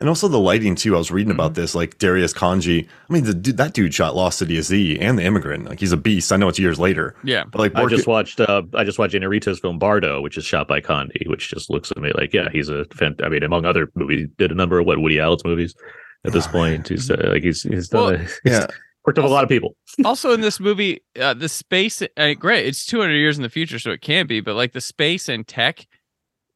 And 0.00 0.08
also 0.08 0.28
the 0.28 0.38
lighting 0.38 0.76
too. 0.76 0.94
I 0.94 0.98
was 0.98 1.10
reading 1.10 1.32
Mm-hmm. 1.32 1.40
about 1.40 1.54
this, 1.54 1.74
like 1.74 1.98
Darius 1.98 2.32
Khondji. 2.32 2.86
I 3.08 3.12
mean, 3.12 3.24
the, 3.24 3.34
dude- 3.34 3.56
that 3.56 3.72
dude 3.74 3.92
shot 3.92 4.14
Lost 4.14 4.38
City 4.38 4.56
of 4.56 4.64
Z 4.64 4.98
and 5.00 5.18
The 5.18 5.24
Immigrant. 5.24 5.68
Like 5.68 5.80
he's 5.80 5.90
a 5.90 5.96
beast. 5.96 6.30
I 6.30 6.36
know 6.36 6.48
it's 6.48 6.58
years 6.58 6.78
later, 6.78 7.16
Yeah. 7.24 7.44
but 7.50 7.58
like 7.58 7.74
I 7.74 7.84
just 7.86 8.06
watched. 8.06 8.38
Uh, 8.38 8.62
I 8.74 8.84
just 8.84 8.98
watched 9.00 9.14
Inarritu's 9.14 9.58
film 9.58 9.78
Bardo, 9.80 10.20
which 10.20 10.38
is 10.38 10.44
shot 10.44 10.68
by 10.68 10.80
Khondji, 10.80 11.28
which 11.28 11.48
just 11.50 11.68
looks 11.68 11.90
at 11.90 11.96
me 11.98 12.12
like, 12.14 12.32
yeah, 12.32 12.48
he's 12.52 12.68
a. 12.68 12.84
Fan- 12.94 13.16
I 13.24 13.28
mean, 13.28 13.42
among 13.42 13.64
other 13.64 13.90
movies, 13.96 14.28
did 14.38 14.52
a 14.52 14.54
number 14.54 14.78
of 14.78 14.86
what 14.86 15.00
Woody 15.00 15.18
Allen's 15.18 15.44
movies. 15.44 15.74
At 16.24 16.32
this 16.32 16.46
Oh, 16.48 16.50
point, 16.52 16.88
he's 16.88 17.10
uh, 17.10 17.30
like 17.32 17.42
he's 17.42 17.62
he's 17.62 17.88
done. 17.88 18.00
Well, 18.04 18.14
a, 18.14 18.18
he's 18.18 18.40
yeah, 18.44 18.66
worked 19.04 19.18
with 19.18 19.24
a 19.24 19.28
lot 19.28 19.42
of 19.42 19.48
people. 19.48 19.76
also 20.04 20.32
in 20.32 20.40
this 20.42 20.60
movie, 20.60 21.00
uh, 21.20 21.34
the 21.34 21.48
space, 21.48 22.02
uh, 22.16 22.34
great, 22.34 22.66
it's 22.66 22.86
200 22.86 23.12
years 23.14 23.36
in 23.36 23.42
the 23.42 23.48
future, 23.48 23.78
so 23.80 23.90
it 23.90 24.00
can 24.00 24.26
be, 24.28 24.40
but 24.40 24.54
like 24.54 24.72
the 24.72 24.80
space 24.80 25.28
and 25.28 25.46
tech 25.46 25.86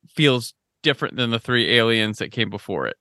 feels 0.09 0.55
different 0.83 1.17
than 1.17 1.31
the 1.31 1.39
three 1.39 1.77
aliens 1.77 2.19
that 2.19 2.31
came 2.33 2.51
before 2.51 2.87
it. 2.89 2.97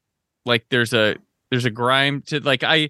Like 0.46 0.66
there's 0.70 0.94
a 0.94 1.16
there's 1.50 1.66
a 1.66 1.70
grime 1.70 2.22
to 2.28 2.40
like 2.40 2.64
I 2.64 2.90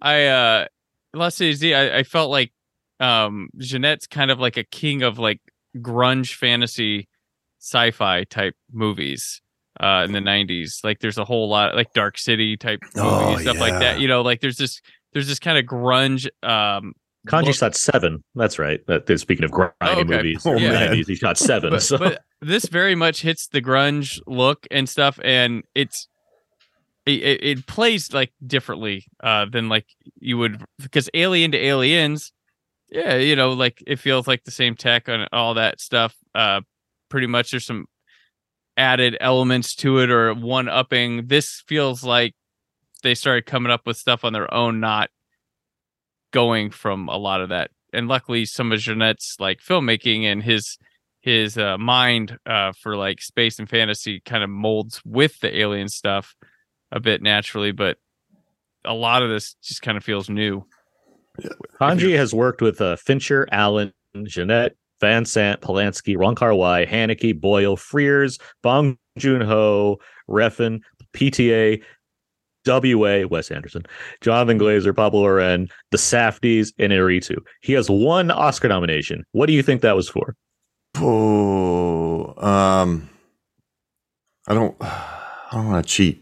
I 0.00 0.26
uh 0.26 0.66
Lost 1.14 1.38
City 1.38 1.52
Z, 1.54 1.74
I, 1.74 1.98
I 1.98 2.02
felt 2.02 2.30
like 2.30 2.52
um 3.00 3.48
Jeunet's 3.58 4.06
kind 4.06 4.30
of 4.30 4.38
like 4.38 4.56
a 4.56 4.64
king 4.64 5.02
of 5.02 5.18
like 5.18 5.40
grunge 5.78 6.34
fantasy 6.34 7.08
sci-fi 7.60 8.24
type 8.24 8.54
movies 8.72 9.40
uh 9.80 10.02
in 10.04 10.12
the 10.12 10.18
90s 10.18 10.84
like 10.84 10.98
there's 10.98 11.16
a 11.16 11.24
whole 11.24 11.48
lot 11.48 11.74
like 11.74 11.92
dark 11.94 12.18
city 12.18 12.56
type 12.56 12.80
movies 12.94 13.00
Oh, 13.02 13.36
stuff 13.38 13.58
like 13.58 13.78
that 13.78 14.00
you 14.00 14.08
know 14.08 14.20
like 14.22 14.40
there's 14.40 14.56
this 14.58 14.80
there's 15.12 15.28
this 15.28 15.38
kind 15.38 15.56
of 15.58 15.64
grunge 15.64 16.26
um 16.46 16.94
Khondji 17.28 17.46
look- 17.46 17.54
shot 17.54 17.76
seven. 17.76 18.24
That's 18.34 18.58
right. 18.58 18.84
That, 18.88 19.06
that- 19.06 19.18
speaking 19.18 19.44
of 19.44 19.52
grimy 19.52 19.72
Oh, 19.80 19.92
okay. 20.00 20.04
movies, 20.04 20.44
Oh, 20.44 20.54
in 20.56 20.62
the 20.64 20.68
man. 20.70 20.90
90s, 20.92 21.06
he 21.06 21.14
shot 21.14 21.38
seven. 21.38 21.70
but, 21.70 21.80
so 21.80 21.96
but 21.96 22.24
this 22.40 22.64
very 22.66 22.96
much 22.96 23.22
hits 23.22 23.46
the 23.46 23.62
grunge 23.62 24.20
look 24.26 24.66
and 24.72 24.88
stuff 24.88 25.20
and 25.22 25.62
it's 25.76 26.08
it, 27.06 27.42
it, 27.42 27.66
plays 27.66 28.12
like 28.12 28.32
differently 28.46 29.06
uh 29.22 29.44
than 29.50 29.68
like 29.68 29.86
you 30.20 30.38
would 30.38 30.64
because 30.80 31.10
alien 31.14 31.50
to 31.50 31.58
aliens 31.58 32.32
yeah 32.90 33.16
you 33.16 33.34
know 33.34 33.50
like 33.50 33.82
it 33.86 33.98
feels 33.98 34.28
like 34.28 34.44
the 34.44 34.50
same 34.50 34.76
tech 34.76 35.08
and 35.08 35.28
all 35.32 35.54
that 35.54 35.80
stuff 35.80 36.14
uh 36.34 36.60
pretty 37.08 37.26
much 37.26 37.50
there's 37.50 37.66
some 37.66 37.86
added 38.76 39.16
elements 39.20 39.74
to 39.74 39.98
it 39.98 40.10
or 40.10 40.32
one 40.32 40.68
upping 40.68 41.26
this 41.26 41.62
feels 41.66 42.04
like 42.04 42.34
they 43.02 43.14
started 43.14 43.46
coming 43.46 43.72
up 43.72 43.86
with 43.86 43.96
stuff 43.96 44.24
on 44.24 44.32
their 44.32 44.52
own 44.52 44.80
not 44.80 45.10
going 46.32 46.70
from 46.70 47.08
a 47.08 47.16
lot 47.16 47.40
of 47.40 47.50
that. 47.50 47.70
And 47.92 48.08
luckily 48.08 48.46
some 48.46 48.72
of 48.72 48.80
Jeunet's 48.80 49.36
like 49.38 49.60
filmmaking 49.60 50.24
and 50.24 50.42
his 50.42 50.78
his 51.20 51.56
uh, 51.56 51.78
mind 51.78 52.36
uh, 52.46 52.72
for 52.72 52.96
like 52.96 53.20
space 53.20 53.60
and 53.60 53.68
fantasy 53.68 54.20
kind 54.24 54.42
of 54.42 54.50
molds 54.50 55.00
with 55.04 55.38
the 55.38 55.56
alien 55.56 55.88
stuff 55.88 56.34
a 56.92 57.00
bit 57.00 57.22
naturally, 57.22 57.72
but 57.72 57.98
a 58.84 58.94
lot 58.94 59.22
of 59.22 59.30
this 59.30 59.54
just 59.62 59.82
kind 59.82 59.96
of 59.96 60.04
feels 60.04 60.28
new. 60.28 60.64
Khondji 61.80 62.14
has 62.16 62.34
worked 62.34 62.60
with 62.60 62.80
uh, 62.80 62.96
Fincher, 62.96 63.48
Allen, 63.50 63.92
Jeunet, 64.14 64.72
Van 65.00 65.24
Sant, 65.24 65.60
Polanski, 65.60 66.16
Wong 66.16 66.34
Kar 66.34 66.54
Wai, 66.54 66.84
Haneke, 66.84 67.38
Boyle, 67.40 67.76
Frears, 67.76 68.38
Bong 68.62 68.98
Joon 69.18 69.40
Ho, 69.40 69.98
Refn, 70.28 70.80
PTA, 71.14 71.82
WA, 72.66 73.26
Wes 73.26 73.50
Anderson, 73.50 73.82
Jonathan 74.20 74.58
Glazer, 74.58 74.94
Pablo 74.94 75.22
Loren, 75.22 75.68
The 75.90 75.98
Safdies, 75.98 76.72
and 76.78 76.92
Inarritu. 76.92 77.38
He 77.62 77.72
has 77.72 77.90
one 77.90 78.30
Oscar 78.30 78.68
nomination. 78.68 79.24
What 79.32 79.46
do 79.46 79.52
you 79.52 79.62
think 79.62 79.80
that 79.80 79.96
was 79.96 80.08
for? 80.08 80.36
Oh, 80.96 82.34
um, 82.36 83.08
I 84.46 84.54
don't, 84.54 84.76
I 84.80 85.48
don't 85.52 85.66
want 85.68 85.84
to 85.84 85.92
cheat. 85.92 86.21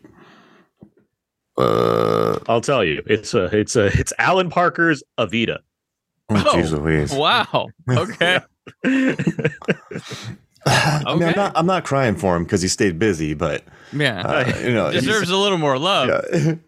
Uh, 1.60 2.38
I'll 2.48 2.60
tell 2.60 2.84
you. 2.84 3.02
It's 3.06 3.34
a, 3.34 3.44
it's 3.56 3.76
a, 3.76 3.86
it's 3.86 4.12
Alan 4.18 4.50
Parker's 4.50 5.02
Evita. 5.18 5.58
oh, 6.30 6.42
Oh, 6.46 6.76
Louise. 6.78 7.12
Wow. 7.12 7.68
Okay. 7.90 8.40
I 10.66 11.14
mean, 11.14 11.22
I'm 11.28 11.36
not, 11.36 11.52
I'm 11.56 11.66
not 11.66 11.84
crying 11.84 12.14
for 12.16 12.36
him 12.36 12.44
because 12.44 12.60
he 12.62 12.68
stayed 12.68 12.98
busy, 12.98 13.34
but 13.34 13.64
yeah. 13.92 14.20
uh, 14.20 14.58
you 14.62 14.74
know, 14.74 14.92
Deserves 14.92 15.30
a 15.30 15.36
little 15.36 15.58
more 15.58 15.78
love. 15.78 16.08
Yeah. 16.32 16.54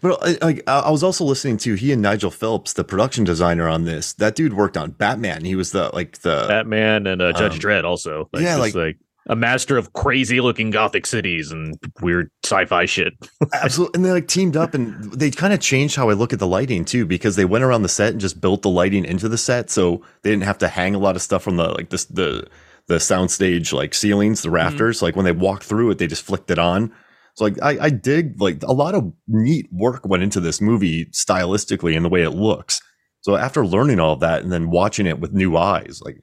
But 0.00 0.18
I- 0.26 0.38
like 0.44 0.62
I 0.66 0.78
I 0.80 0.90
was 0.90 1.02
also 1.02 1.24
listening 1.26 1.58
to 1.58 1.74
he 1.74 1.92
and 1.92 2.00
Nigel 2.00 2.30
Phelps, 2.30 2.72
the 2.72 2.84
production 2.84 3.24
designer 3.24 3.68
on 3.68 3.84
this. 3.84 4.14
That 4.14 4.34
dude 4.34 4.54
worked 4.54 4.78
on 4.78 4.92
Batman. 4.92 5.44
He 5.44 5.56
was 5.56 5.72
the 5.72 5.90
like 5.92 6.18
the 6.22 6.46
Batman 6.48 7.06
and 7.06 7.20
uh, 7.20 7.34
Judge 7.34 7.52
Um, 7.52 7.58
Dredd 7.60 7.84
also. 7.84 8.30
yeah, 8.32 8.56
just, 8.56 8.74
like 8.74 8.96
a 9.28 9.36
master 9.36 9.76
of 9.76 9.92
crazy 9.92 10.40
looking 10.40 10.70
gothic 10.70 11.06
cities 11.06 11.52
and 11.52 11.78
weird 12.00 12.30
sci-fi 12.44 12.86
shit. 12.86 13.12
absolutely, 13.52 13.98
and 13.98 14.04
they 14.04 14.12
like 14.12 14.28
teamed 14.28 14.56
up 14.56 14.74
and 14.74 15.12
they 15.12 15.30
kind 15.30 15.52
of 15.52 15.60
changed 15.60 15.96
how 15.96 16.08
I 16.08 16.14
look 16.14 16.32
at 16.32 16.38
the 16.38 16.46
lighting 16.46 16.84
too 16.84 17.04
because 17.04 17.36
they 17.36 17.44
went 17.44 17.64
around 17.64 17.82
the 17.82 17.88
set 17.88 18.12
and 18.12 18.20
just 18.20 18.40
built 18.40 18.62
the 18.62 18.70
lighting 18.70 19.04
into 19.04 19.28
the 19.28 19.38
set, 19.38 19.70
so 19.70 20.02
they 20.22 20.30
didn't 20.30 20.44
have 20.44 20.58
to 20.58 20.68
hang 20.68 20.94
a 20.94 20.98
lot 20.98 21.16
of 21.16 21.22
stuff 21.22 21.42
from 21.42 21.56
the 21.56 21.68
like 21.68 21.90
this 21.90 22.06
the 22.06 22.46
the 22.86 22.96
soundstage 22.96 23.72
like 23.72 23.94
ceilings, 23.94 24.42
the 24.42 24.48
mm-hmm. 24.48 24.56
rafters. 24.56 25.02
Like 25.02 25.14
when 25.14 25.24
they 25.24 25.32
walked 25.32 25.64
through 25.64 25.90
it, 25.90 25.98
they 25.98 26.06
just 26.06 26.24
flicked 26.24 26.50
it 26.50 26.58
on. 26.58 26.92
So 27.34 27.44
like 27.44 27.62
I, 27.62 27.78
I 27.84 27.90
dig 27.90 28.40
like 28.40 28.62
a 28.64 28.72
lot 28.72 28.94
of 28.94 29.12
neat 29.28 29.68
work 29.70 30.06
went 30.06 30.22
into 30.22 30.40
this 30.40 30.60
movie 30.60 31.06
stylistically 31.06 31.94
and 31.94 32.04
the 32.04 32.08
way 32.08 32.22
it 32.22 32.30
looks. 32.30 32.82
So 33.20 33.36
after 33.36 33.66
learning 33.66 34.00
all 34.00 34.14
of 34.14 34.20
that 34.20 34.42
and 34.42 34.50
then 34.50 34.70
watching 34.70 35.06
it 35.06 35.20
with 35.20 35.32
new 35.32 35.56
eyes, 35.56 36.00
like 36.02 36.22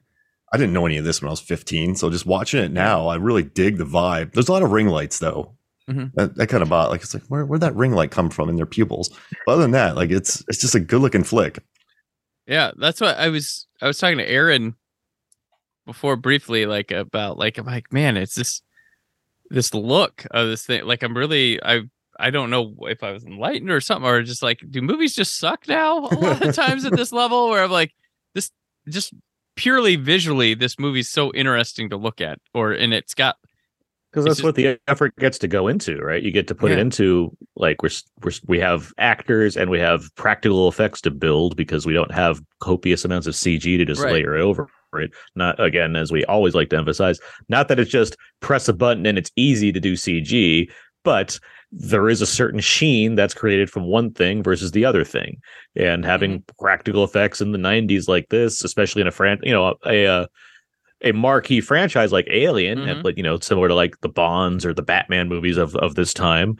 I 0.52 0.56
didn't 0.56 0.72
know 0.72 0.86
any 0.86 0.96
of 0.96 1.04
this 1.04 1.20
when 1.20 1.28
I 1.28 1.32
was 1.32 1.40
15. 1.40 1.96
So 1.96 2.08
just 2.10 2.26
watching 2.26 2.62
it 2.62 2.70
now, 2.72 3.08
I 3.08 3.16
really 3.16 3.42
dig 3.42 3.78
the 3.78 3.84
vibe. 3.84 4.32
There's 4.32 4.48
a 4.48 4.52
lot 4.52 4.62
of 4.62 4.70
ring 4.70 4.88
lights 4.88 5.18
though. 5.18 5.52
Mhm. 5.88 6.12
That, 6.14 6.34
that 6.36 6.48
kind 6.48 6.62
of 6.62 6.68
bot 6.68 6.90
like 6.90 7.02
it's 7.02 7.14
like 7.14 7.22
where 7.28 7.44
where'd 7.46 7.60
that 7.62 7.76
ring 7.76 7.92
light 7.92 8.10
come 8.10 8.28
from 8.30 8.48
in 8.48 8.56
their 8.56 8.66
pupils? 8.66 9.08
But 9.44 9.52
other 9.52 9.62
than 9.62 9.70
that, 9.72 9.94
like 9.96 10.10
it's 10.10 10.44
it's 10.48 10.60
just 10.60 10.74
a 10.74 10.80
good 10.80 11.00
looking 11.00 11.22
flick. 11.24 11.58
Yeah, 12.46 12.72
that's 12.76 13.00
what 13.00 13.16
I 13.18 13.28
was. 13.28 13.66
I 13.80 13.86
was 13.86 13.98
talking 13.98 14.18
to 14.18 14.28
Aaron 14.28 14.74
before 15.84 16.16
briefly, 16.16 16.66
like 16.66 16.90
about 16.90 17.38
like 17.38 17.58
I'm 17.58 17.66
like, 17.66 17.92
man, 17.92 18.16
it's 18.16 18.34
this 18.34 18.62
this 19.48 19.72
look 19.74 20.26
of 20.32 20.48
this 20.48 20.66
thing. 20.66 20.84
Like 20.84 21.02
I'm 21.04 21.16
really 21.16 21.62
I 21.62 21.82
I 22.18 22.30
don't 22.30 22.50
know 22.50 22.74
if 22.82 23.04
I 23.04 23.12
was 23.12 23.24
enlightened 23.24 23.70
or 23.70 23.80
something, 23.80 24.08
or 24.08 24.22
just 24.22 24.42
like, 24.42 24.60
do 24.70 24.82
movies 24.82 25.14
just 25.14 25.38
suck 25.38 25.68
now? 25.68 25.98
A 25.98 26.14
lot 26.18 26.44
of 26.44 26.54
times 26.54 26.84
at 26.84 26.96
this 26.96 27.12
level, 27.12 27.48
where 27.48 27.62
I'm 27.62 27.70
like, 27.70 27.92
this 28.34 28.50
just 28.88 29.12
purely 29.56 29.96
visually, 29.96 30.54
this 30.54 30.78
movie's 30.78 31.10
so 31.10 31.32
interesting 31.32 31.90
to 31.90 31.96
look 31.96 32.20
at, 32.20 32.38
or 32.54 32.72
and 32.72 32.94
it's 32.94 33.14
got 33.14 33.36
because 34.12 34.24
that's 34.24 34.42
what 34.42 34.54
the 34.54 34.78
effort 34.88 35.14
gets 35.16 35.38
to 35.38 35.48
go 35.48 35.68
into, 35.68 35.98
right? 35.98 36.22
You 36.22 36.30
get 36.30 36.48
to 36.48 36.54
put 36.54 36.72
it 36.72 36.78
into 36.78 37.36
like 37.54 37.82
we're, 37.82 37.90
we're 38.22 38.32
we 38.46 38.58
have 38.60 38.92
actors 38.96 39.56
and 39.56 39.68
we 39.68 39.78
have 39.78 40.04
practical 40.14 40.68
effects 40.68 41.02
to 41.02 41.10
build 41.10 41.56
because 41.56 41.84
we 41.84 41.92
don't 41.92 42.12
have 42.12 42.40
copious 42.60 43.04
amounts 43.04 43.26
of 43.26 43.34
CG 43.34 43.76
to 43.76 43.84
just 43.84 44.02
Right. 44.02 44.14
layer 44.14 44.36
over 44.36 44.68
it. 44.94 45.10
Not 45.34 45.60
again, 45.60 45.96
as 45.96 46.10
we 46.10 46.24
always 46.24 46.54
like 46.54 46.70
to 46.70 46.78
emphasize, 46.78 47.18
not 47.50 47.68
that 47.68 47.78
it's 47.78 47.90
just 47.90 48.16
press 48.40 48.68
a 48.68 48.72
button 48.72 49.04
and 49.04 49.18
it's 49.18 49.30
easy 49.36 49.70
to 49.72 49.80
do 49.80 49.94
CG, 49.94 50.70
but 51.04 51.38
there 51.72 52.08
is 52.08 52.22
a 52.22 52.26
certain 52.26 52.60
sheen 52.60 53.14
that's 53.16 53.34
created 53.34 53.70
from 53.70 53.84
one 53.84 54.12
thing 54.12 54.42
versus 54.42 54.70
the 54.70 54.84
other 54.84 55.04
thing, 55.04 55.38
and 55.74 56.04
having 56.04 56.42
practical 56.58 57.04
effects 57.04 57.40
in 57.40 57.52
the 57.52 57.58
'90s 57.58 58.08
like 58.08 58.28
this, 58.30 58.64
especially 58.64 59.02
in 59.02 59.08
a 59.08 59.12
fran, 59.12 59.38
you 59.42 59.52
know, 59.52 59.74
a, 59.84 60.04
a 60.06 60.28
a 61.02 61.12
marquee 61.12 61.60
franchise 61.60 62.12
like 62.12 62.26
Alien, 62.30 62.86
and 62.86 63.00
Mhm. 63.00 63.04
like 63.04 63.16
you 63.16 63.22
know, 63.22 63.38
similar 63.38 63.68
to 63.68 63.74
like 63.74 64.00
the 64.00 64.08
Bonds 64.08 64.64
or 64.64 64.72
the 64.74 64.82
Batman 64.82 65.28
movies 65.28 65.56
of 65.58 65.76
of 65.76 65.94
this 65.94 66.14
time, 66.14 66.56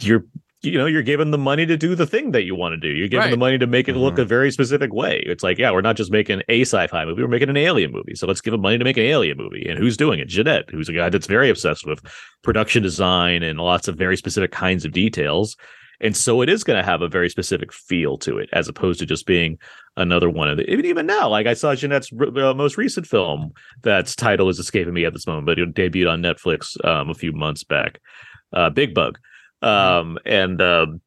you're 0.00 0.24
you 0.62 0.76
know 0.76 0.86
you're 0.86 1.02
given 1.02 1.30
the 1.30 1.38
money 1.38 1.64
to 1.66 1.76
do 1.76 1.94
the 1.94 2.06
thing 2.06 2.32
that 2.32 2.42
you 2.42 2.54
want 2.54 2.72
to 2.72 2.76
do. 2.76 2.88
You're 2.88 3.08
given 3.08 3.30
the 3.30 3.36
money 3.36 3.58
to 3.58 3.66
make 3.66 3.88
it 3.88 3.96
look 3.96 4.16
Mhm. 4.16 4.22
a 4.22 4.24
very 4.24 4.50
specific 4.50 4.92
way. 4.92 5.22
It's 5.26 5.42
like, 5.44 5.58
yeah, 5.58 5.70
we're 5.70 5.82
not 5.82 5.96
just 5.96 6.10
making 6.10 6.42
a 6.48 6.62
sci-fi 6.62 7.04
movie, 7.04 7.22
we're 7.22 7.28
making 7.28 7.50
an 7.50 7.56
alien 7.56 7.92
movie. 7.92 8.14
So 8.16 8.26
let's 8.26 8.40
give 8.40 8.52
them 8.52 8.60
money 8.62 8.76
to 8.78 8.84
make 8.84 8.96
an 8.96 9.04
alien 9.04 9.36
movie. 9.38 9.66
And 9.68 9.78
who's 9.78 9.96
doing 9.96 10.18
it? 10.18 10.28
Jeunet, 10.28 10.70
who's 10.70 10.88
a 10.88 10.92
guy 10.92 11.08
that's 11.10 11.26
very 11.28 11.48
obsessed 11.48 11.86
with 11.86 12.00
production 12.42 12.82
design 12.82 13.42
and 13.42 13.58
lots 13.60 13.86
of 13.88 13.96
very 13.96 14.16
specific 14.16 14.50
kinds 14.50 14.84
of 14.84 14.92
details. 14.92 15.56
And 16.00 16.16
so 16.16 16.42
it 16.42 16.48
is 16.48 16.62
going 16.62 16.76
to 16.78 16.84
have 16.84 17.02
a 17.02 17.08
very 17.08 17.28
specific 17.28 17.72
feel 17.72 18.18
to 18.18 18.38
it, 18.38 18.48
as 18.52 18.68
opposed 18.68 19.00
to 19.00 19.06
just 19.06 19.26
being 19.26 19.58
another 19.96 20.30
one 20.30 20.48
of 20.48 20.56
the. 20.56 20.70
Even 20.70 20.86
even 20.86 21.06
now, 21.06 21.28
like 21.28 21.48
I 21.48 21.54
saw 21.54 21.74
Jeunet's 21.74 22.10
uh, 22.12 22.54
most 22.54 22.76
recent 22.76 23.04
film, 23.06 23.50
that's 23.82 24.14
title 24.14 24.48
is 24.48 24.60
escaping 24.60 24.94
me 24.94 25.04
at 25.04 25.12
this 25.12 25.26
moment, 25.26 25.46
but 25.46 25.58
it 25.58 25.74
debuted 25.74 26.08
on 26.08 26.22
Netflix 26.22 26.76
um, 26.84 27.10
a 27.10 27.14
few 27.14 27.32
months 27.32 27.64
back. 27.64 27.98
Uh, 28.52 28.70
Big 28.70 28.94
Bug, 28.94 29.18
um, 29.62 30.18
and 30.24 30.60
um, 30.62 31.00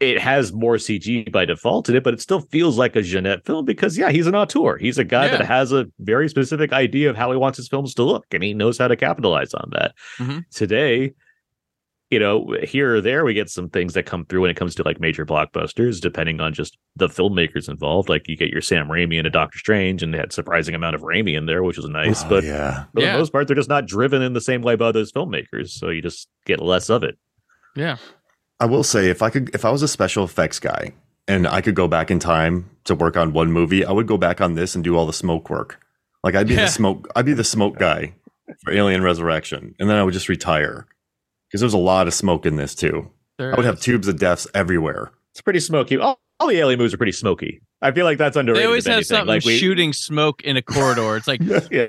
it 0.00 0.18
has 0.20 0.52
more 0.52 0.76
CG 0.76 1.30
by 1.30 1.44
default 1.44 1.88
in 1.88 1.94
it, 1.96 2.02
but 2.02 2.14
it 2.14 2.20
still 2.20 2.40
feels 2.40 2.76
like 2.78 2.96
a 2.96 3.00
Jeunet 3.00 3.44
film 3.46 3.64
because 3.64 3.96
yeah, 3.96 4.10
he's 4.10 4.26
an 4.26 4.34
auteur. 4.34 4.76
He's 4.78 4.98
a 4.98 5.04
guy 5.04 5.26
Yeah. 5.26 5.36
that 5.38 5.46
has 5.46 5.72
a 5.72 5.86
very 6.00 6.28
specific 6.28 6.72
idea 6.72 7.08
of 7.10 7.16
how 7.16 7.30
he 7.30 7.36
wants 7.36 7.56
his 7.56 7.68
films 7.68 7.94
to 7.94 8.02
look, 8.02 8.26
and 8.32 8.42
he 8.42 8.54
knows 8.54 8.78
how 8.78 8.88
to 8.88 8.96
capitalize 8.96 9.54
on 9.54 9.70
that. 9.72 9.92
Mhm. 10.18 10.44
Today, 10.50 11.12
you 12.10 12.18
know, 12.18 12.54
here 12.62 12.96
or 12.96 13.00
there, 13.00 13.24
we 13.24 13.32
get 13.32 13.48
some 13.48 13.70
things 13.70 13.94
that 13.94 14.04
come 14.04 14.26
through 14.26 14.42
when 14.42 14.50
it 14.50 14.56
comes 14.56 14.74
to 14.74 14.82
like 14.82 15.00
major 15.00 15.24
blockbusters, 15.24 15.98
depending 15.98 16.40
on 16.42 16.52
just 16.52 16.76
the 16.96 17.08
filmmakers 17.08 17.70
involved. 17.70 18.10
Like 18.10 18.28
you 18.28 18.36
get 18.36 18.50
your 18.50 18.60
Sam 18.60 18.88
Raimi 18.88 19.16
into 19.16 19.30
Doctor 19.30 19.58
Strange, 19.58 20.02
and 20.02 20.12
they 20.12 20.18
had 20.18 20.30
surprising 20.32 20.74
amount 20.74 20.94
of 20.94 21.00
Raimi 21.00 21.34
in 21.38 21.46
there, 21.46 21.62
which 21.62 21.78
was 21.78 21.88
nice. 21.88 22.22
Oh, 22.24 22.28
but 22.28 22.44
yeah, 22.44 22.84
for 22.92 23.00
Yeah. 23.00 23.12
the 23.12 23.18
most 23.18 23.32
part, 23.32 23.46
they're 23.46 23.56
just 23.56 23.70
not 23.70 23.86
driven 23.86 24.20
in 24.20 24.34
the 24.34 24.42
same 24.42 24.60
way 24.60 24.74
by 24.76 24.92
those 24.92 25.10
filmmakers, 25.10 25.68
so 25.70 25.88
you 25.88 26.02
just 26.02 26.28
get 26.44 26.60
less 26.60 26.90
of 26.90 27.02
it. 27.02 27.16
Yeah. 27.74 27.96
I 28.60 28.66
will 28.66 28.84
say 28.84 29.08
if 29.10 29.22
I 29.22 29.30
could, 29.30 29.54
if 29.54 29.64
I 29.64 29.70
was 29.70 29.82
a 29.82 29.88
special 29.88 30.24
effects 30.24 30.58
guy 30.60 30.92
and 31.26 31.46
I 31.48 31.60
could 31.60 31.74
go 31.74 31.88
back 31.88 32.10
in 32.10 32.18
time 32.18 32.70
to 32.84 32.94
work 32.94 33.16
on 33.16 33.32
one 33.32 33.50
movie, 33.52 33.84
I 33.84 33.92
would 33.92 34.06
go 34.06 34.16
back 34.18 34.40
on 34.40 34.54
this 34.54 34.74
and 34.74 34.84
do 34.84 34.96
all 34.96 35.06
the 35.06 35.12
smoke 35.12 35.50
work. 35.50 35.80
Like 36.22 36.34
I'd 36.34 36.46
be 36.48 36.54
Yeah. 36.54 36.66
the 36.66 36.70
smoke, 36.70 37.08
I'd 37.16 37.24
be 37.26 37.32
the 37.34 37.44
smoke 37.44 37.78
guy 37.78 38.14
for 38.62 38.72
Alien 38.72 39.02
Resurrection, 39.02 39.74
and 39.80 39.88
then 39.90 39.96
I 39.96 40.02
would 40.04 40.14
just 40.14 40.28
retire 40.28 40.86
because 41.48 41.60
there's 41.60 41.74
a 41.74 41.78
lot 41.78 42.06
of 42.06 42.14
smoke 42.14 42.46
in 42.46 42.56
this 42.56 42.74
too. 42.74 43.10
There 43.38 43.52
I 43.52 43.56
would 43.56 43.64
have 43.64 43.80
tubes 43.80 44.06
of 44.08 44.18
deaths 44.18 44.46
everywhere. 44.54 45.10
It's 45.32 45.40
pretty 45.40 45.60
smoky. 45.60 45.96
All, 45.96 46.20
all 46.38 46.46
the 46.48 46.58
alien 46.58 46.78
movies 46.78 46.92
are 46.94 46.98
pretty 46.98 47.12
smoky. 47.12 47.60
I 47.80 47.90
feel 47.92 48.04
like 48.04 48.18
that's 48.18 48.36
underrated. 48.36 48.62
They 48.62 48.66
always 48.66 48.84
have 48.86 48.94
anything. 48.94 49.16
something 49.16 49.26
like 49.28 49.44
we, 49.44 49.56
shooting 49.58 49.92
smoke 49.92 50.42
in 50.42 50.56
a 50.56 50.62
corridor. 50.62 51.16
It's 51.16 51.26
like 51.26 51.40
Yeah, 51.70 51.88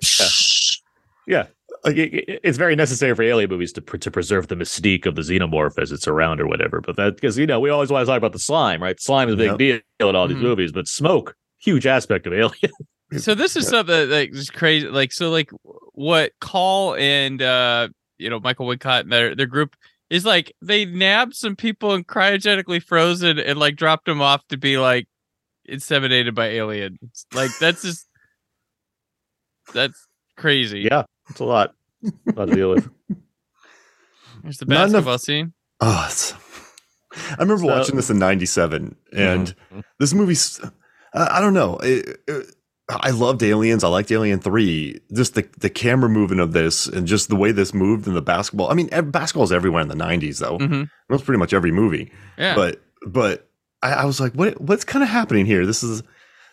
yeah. 1.28 1.48
Like 1.86 1.98
it, 1.98 2.14
it- 2.14 2.40
it's 2.44 2.58
very 2.58 2.76
necessary 2.76 3.14
for 3.16 3.24
alien 3.24 3.50
movies 3.50 3.74
to 3.74 3.82
to 3.82 4.12
preserve 4.12 4.48
the 4.48 4.56
mystique 4.56 5.06
of 5.06 5.16
the 5.16 5.22
xenomorph 5.22 5.78
as 5.82 5.92
it's 5.92 6.08
around 6.08 6.40
or 6.40 6.48
whatever. 6.48 6.82
But 6.82 6.96
that 6.96 7.16
because 7.16 7.38
you 7.38 7.46
know 7.46 7.60
we 7.60 7.70
always 7.70 7.90
want 7.90 8.04
to 8.06 8.10
talk 8.10 8.18
about 8.18 8.32
the 8.34 8.40
slime, 8.40 8.82
right? 8.82 9.00
Slime 9.02 9.28
is 9.30 9.34
a 9.36 9.38
big 9.38 9.60
Yep. 9.60 9.84
deal 10.00 10.10
in 10.10 10.16
all 10.16 10.28
these 10.28 10.38
Mhm. 10.38 10.42
movies, 10.42 10.72
but 10.72 10.88
smoke, 10.88 11.36
huge 11.60 11.86
aspect 11.86 12.26
of 12.28 12.34
alien. 12.34 12.72
so 13.18 13.36
this 13.36 13.56
is 13.56 13.68
something 13.68 13.94
that, 13.96 14.10
like 14.10 14.32
just 14.32 14.54
crazy 14.54 14.88
like 14.88 15.12
so 15.12 15.30
like 15.30 15.52
what 15.94 16.32
call 16.42 16.96
and 16.96 17.42
uh 17.44 17.88
you 18.18 18.28
know 18.30 18.40
michael 18.40 18.66
wincott 18.68 19.02
and 19.02 19.12
their, 19.12 19.36
their 19.36 19.46
group 19.46 19.76
is 20.10 20.26
like 20.26 20.52
they 20.64 20.84
nabbed 20.86 21.36
some 21.36 21.56
people 21.56 21.94
and 21.94 22.08
cryogenically 22.08 22.82
frozen 22.82 23.38
and 23.38 23.60
like 23.60 23.76
dropped 23.76 24.06
them 24.06 24.20
off 24.20 24.42
to 24.48 24.58
be 24.58 24.80
like 24.80 25.08
inseminated 25.70 26.34
by 26.34 26.48
aliens 26.48 26.98
like 27.36 27.52
that's 27.60 27.84
just 27.84 28.08
that's 29.74 30.08
crazy 30.36 30.80
yeah, 30.80 31.04
it's 31.30 31.40
a 31.40 31.46
lot, 31.46 31.76
a 32.04 32.32
lot 32.34 32.46
to 32.50 32.56
deal 32.56 32.70
with. 32.72 32.90
there's 34.44 34.58
the 34.58 34.66
Not 34.66 34.90
enough- 34.90 35.06
basketball 35.06 35.18
scene 35.20 35.54
Oh, 35.82 36.06
it's, 36.10 36.34
I 37.32 37.36
remember 37.42 37.58
So- 37.64 37.68
watching 37.68 37.96
this 37.96 38.10
in 38.10 38.20
'97, 38.20 38.96
and 39.12 39.56
Mhm. 39.74 39.84
this 40.00 40.14
movie's 40.14 40.60
I, 41.14 41.38
I 41.38 41.42
don't 41.42 41.54
know. 41.54 41.78
It, 41.78 42.22
it- 42.28 42.56
I 42.90 43.12
loved 43.12 43.42
Aliens. 43.44 43.84
I 43.84 43.88
liked 43.88 44.12
Alien 44.12 44.40
Three. 44.40 45.00
Just 45.14 45.36
the 45.36 45.48
the 45.60 45.70
camera 45.70 46.10
movement 46.10 46.42
of 46.42 46.52
this, 46.54 46.86
and 46.88 47.08
just 47.08 47.30
the 47.30 47.36
way 47.36 47.52
this 47.52 47.74
moved 47.74 48.08
in 48.08 48.14
the 48.14 48.22
basketball. 48.22 48.70
I 48.70 48.74
mean, 48.76 48.90
ev- 48.92 49.12
basketball's 49.12 49.52
everywhere 49.54 49.82
in 49.82 49.88
the 49.88 49.96
'90s, 49.96 50.40
though. 50.40 50.58
Mhm. 50.58 50.84
It 50.84 50.90
was 51.10 51.22
pretty 51.22 51.40
much 51.40 51.54
every 51.54 51.72
movie. 51.72 52.12
yeah 52.38 52.56
But 52.56 52.82
but 53.08 53.50
I, 53.82 53.94
I 53.94 54.06
was 54.06 54.20
like, 54.20 54.34
what 54.34 54.60
what's 54.62 54.84
kind 54.84 55.02
of 55.04 55.10
happening 55.10 55.46
here? 55.46 55.66
This 55.66 55.82
is 55.84 56.04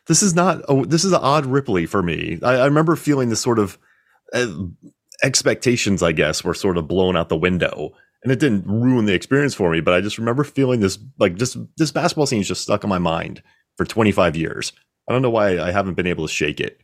this 0.06 0.22
is 0.22 0.34
not. 0.34 0.62
Oh, 0.68 0.84
this 0.84 1.04
is 1.04 1.12
an 1.12 1.20
odd 1.20 1.46
Ripley 1.46 1.84
for 1.86 2.02
me. 2.02 2.38
I, 2.42 2.54
I 2.56 2.64
remember 2.64 2.94
feeling 2.96 3.28
this 3.28 3.40
sort 3.40 3.58
of 3.58 3.76
uh, 4.34 4.52
expectations. 5.22 6.02
I 6.02 6.12
guess 6.12 6.44
were 6.44 6.54
sort 6.54 6.76
of 6.78 6.88
blown 6.88 7.16
out 7.16 7.28
the 7.28 7.36
window. 7.36 7.92
And 8.22 8.30
it 8.30 8.38
didn't 8.38 8.66
ruin 8.66 9.06
the 9.06 9.14
experience 9.14 9.54
for 9.54 9.70
me, 9.70 9.80
but 9.80 9.94
I 9.94 10.02
just 10.02 10.18
remember 10.18 10.44
feeling 10.44 10.80
this 10.80 10.98
like 11.18 11.36
just 11.36 11.56
this 11.78 11.90
basketball 11.90 12.26
scene 12.26 12.42
is 12.42 12.48
just 12.48 12.62
stuck 12.62 12.84
in 12.84 12.90
my 12.90 12.98
mind 12.98 13.42
for 13.78 13.86
25 13.86 14.36
years. 14.36 14.72
I 15.08 15.12
don't 15.12 15.22
know 15.22 15.30
why 15.30 15.58
I 15.58 15.70
haven't 15.70 15.94
been 15.94 16.06
able 16.06 16.26
to 16.26 16.32
shake 16.32 16.60
it. 16.60 16.80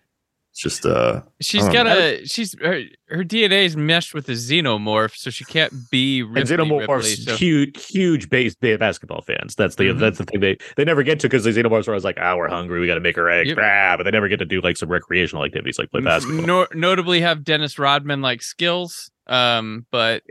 It's 0.57 0.63
just 0.63 0.87
uh 0.87 1.21
she's 1.39 1.65
got 1.69 1.83
don't 1.83 1.89
a 1.99 2.25
she's 2.25 2.59
her, 2.63 2.81
her 3.11 3.23
dna 3.23 3.67
is 3.67 3.77
meshed 3.77 4.15
with 4.15 4.27
a 4.31 4.33
xenomorph 4.33 5.15
so 5.15 5.29
she 5.29 5.45
can't 5.45 5.71
be 5.91 6.21
And 6.21 6.35
Ripley, 6.35 6.57
xenomorphs, 6.57 6.89
Ripley, 6.89 7.03
so- 7.17 7.37
huge, 7.37 7.87
huge 7.87 8.31
base 8.31 8.55
ba- 8.55 8.79
basketball 8.79 9.21
fans. 9.21 9.55
That's 9.55 9.75
the 9.75 9.89
Mhm. 9.91 9.99
that's 10.01 10.17
the 10.17 10.25
thing 10.25 10.41
they 10.41 10.57
they 10.77 10.85
never 10.87 11.03
get 11.03 11.21
to 11.21 11.27
because 11.29 11.45
the 11.45 11.51
xenomorphs 11.51 11.87
are 11.89 11.91
always 11.91 12.05
like, 12.05 12.17
ah, 12.19 12.35
we're 12.37 12.49
hungry, 12.49 12.81
we 12.81 12.87
got 12.87 12.95
to 12.95 13.01
make 13.03 13.19
our 13.19 13.29
eggs, 13.29 13.51
Yep. 13.51 13.59
ah, 13.61 13.95
but 13.99 14.05
they 14.05 14.11
never 14.11 14.29
get 14.29 14.39
to 14.39 14.47
do 14.47 14.63
like 14.63 14.79
some 14.79 14.89
recreational 14.89 15.45
activities 15.45 15.79
like 15.79 15.91
play 15.91 16.01
basketball. 16.01 16.47
Nor- 16.47 16.69
notably 16.73 17.21
have 17.21 17.45
Dennis 17.45 17.79
Rodman 17.79 18.23
like 18.23 18.41
skills. 18.41 19.11
Um, 19.27 19.85
but 19.91 20.23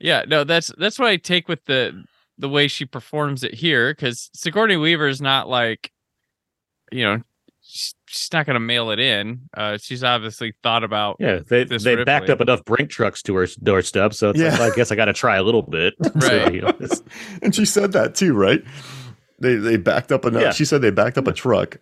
yeah, 0.00 0.24
no, 0.26 0.42
that's 0.42 0.72
that's 0.76 0.98
what 0.98 1.06
I 1.06 1.18
take 1.18 1.46
with 1.46 1.64
the 1.66 2.02
the 2.36 2.48
way 2.48 2.66
she 2.66 2.84
performs 2.84 3.44
it 3.44 3.54
here 3.54 3.92
because 3.94 4.28
Sigourney 4.34 4.76
Weaver 4.76 5.06
is 5.06 5.20
not 5.22 5.48
like, 5.48 5.92
you 6.90 7.04
know, 7.04 7.22
she's, 8.12 8.20
she's 8.20 8.32
not 8.32 8.46
gonna 8.46 8.60
mail 8.60 8.90
it 8.90 8.98
in. 9.00 9.40
Uh, 9.56 9.78
she's 9.78 10.04
obviously 10.04 10.52
thought 10.62 10.84
about. 10.84 11.16
Yeah, 11.18 11.40
they 11.48 11.64
This 11.64 11.82
they 11.84 12.02
backed 12.04 12.30
up 12.30 12.40
enough 12.40 12.64
brink 12.64 12.90
trucks 12.90 13.22
to 13.22 13.34
her 13.36 13.46
doorstep, 13.62 14.14
so 14.14 14.30
it's 14.30 14.38
like, 14.38 14.52
Yeah. 14.52 14.58
well, 14.58 14.70
I 14.72 14.74
guess 14.74 14.92
I 14.92 14.96
got 14.96 15.06
to 15.06 15.12
try 15.12 15.36
a 15.36 15.42
little 15.42 15.62
bit. 15.62 15.94
So, 16.20 16.28
Right. 16.44 16.54
you 16.54 16.60
know, 16.62 16.72
and 17.42 17.54
she 17.54 17.64
said 17.64 17.92
that 17.92 18.14
too, 18.14 18.34
right? 18.34 18.62
They 19.40 19.56
they 19.56 19.76
backed 19.76 20.12
up 20.12 20.24
enough. 20.24 20.42
Yeah. 20.42 20.50
She 20.52 20.64
said 20.64 20.82
they 20.82 20.90
backed 20.90 21.18
up 21.18 21.26
a 21.26 21.32
truck. 21.32 21.78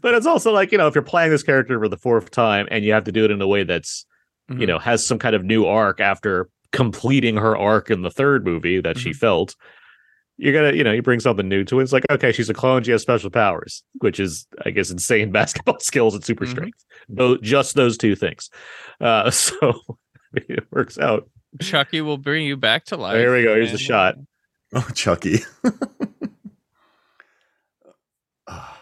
but 0.00 0.14
it's 0.14 0.26
also 0.26 0.52
like 0.52 0.72
you 0.72 0.78
know, 0.78 0.86
if 0.86 0.94
you're 0.94 1.02
playing 1.02 1.30
this 1.30 1.42
character 1.42 1.78
for 1.78 1.88
the 1.88 1.96
fourth 1.96 2.30
time 2.30 2.66
and 2.70 2.84
you 2.84 2.92
have 2.92 3.04
to 3.04 3.12
do 3.12 3.24
it 3.24 3.30
in 3.30 3.40
a 3.40 3.46
way 3.46 3.62
that's 3.64 4.04
Mhm. 4.50 4.60
you 4.60 4.66
know 4.66 4.78
has 4.78 5.04
some 5.06 5.18
kind 5.18 5.34
of 5.34 5.44
new 5.44 5.64
arc 5.66 6.00
after 6.00 6.48
completing 6.72 7.36
her 7.36 7.56
arc 7.56 7.90
in 7.90 8.02
the 8.02 8.10
third 8.10 8.44
movie 8.44 8.80
that 8.80 8.98
she 8.98 9.10
Mhm. 9.10 9.16
felt. 9.16 9.56
You're 10.38 10.52
gonna, 10.52 10.76
you 10.76 10.84
know, 10.84 10.92
you 10.92 11.00
bring 11.02 11.20
something 11.20 11.48
new 11.48 11.64
to 11.64 11.80
it. 11.80 11.84
It's 11.84 11.92
like, 11.92 12.04
okay, 12.10 12.30
she's 12.32 12.50
a 12.50 12.54
clone. 12.54 12.82
She 12.82 12.90
has 12.90 13.00
special 13.02 13.30
powers, 13.30 13.82
which 14.00 14.20
is, 14.20 14.46
I 14.64 14.70
guess, 14.70 14.90
insane 14.90 15.32
basketball 15.32 15.78
skills 15.80 16.14
and 16.14 16.22
super 16.24 16.44
Mhm. 16.44 16.50
strength. 16.50 16.84
Tho- 17.08 17.38
just 17.38 17.74
those 17.74 17.96
two 17.96 18.14
things. 18.14 18.50
Uh, 19.00 19.30
so 19.32 19.80
it 20.34 20.64
works 20.70 20.98
out. 20.98 21.28
Chucky 21.60 22.02
will 22.02 22.18
bring 22.18 22.44
you 22.46 22.56
back 22.56 22.84
to 22.86 22.96
life. 22.98 23.14
There 23.14 23.32
we 23.32 23.44
go. 23.44 23.54
Here's 23.54 23.72
the 23.72 23.78
shot. 23.78 24.16
Oh, 24.74 24.86
Chucky. 24.94 25.38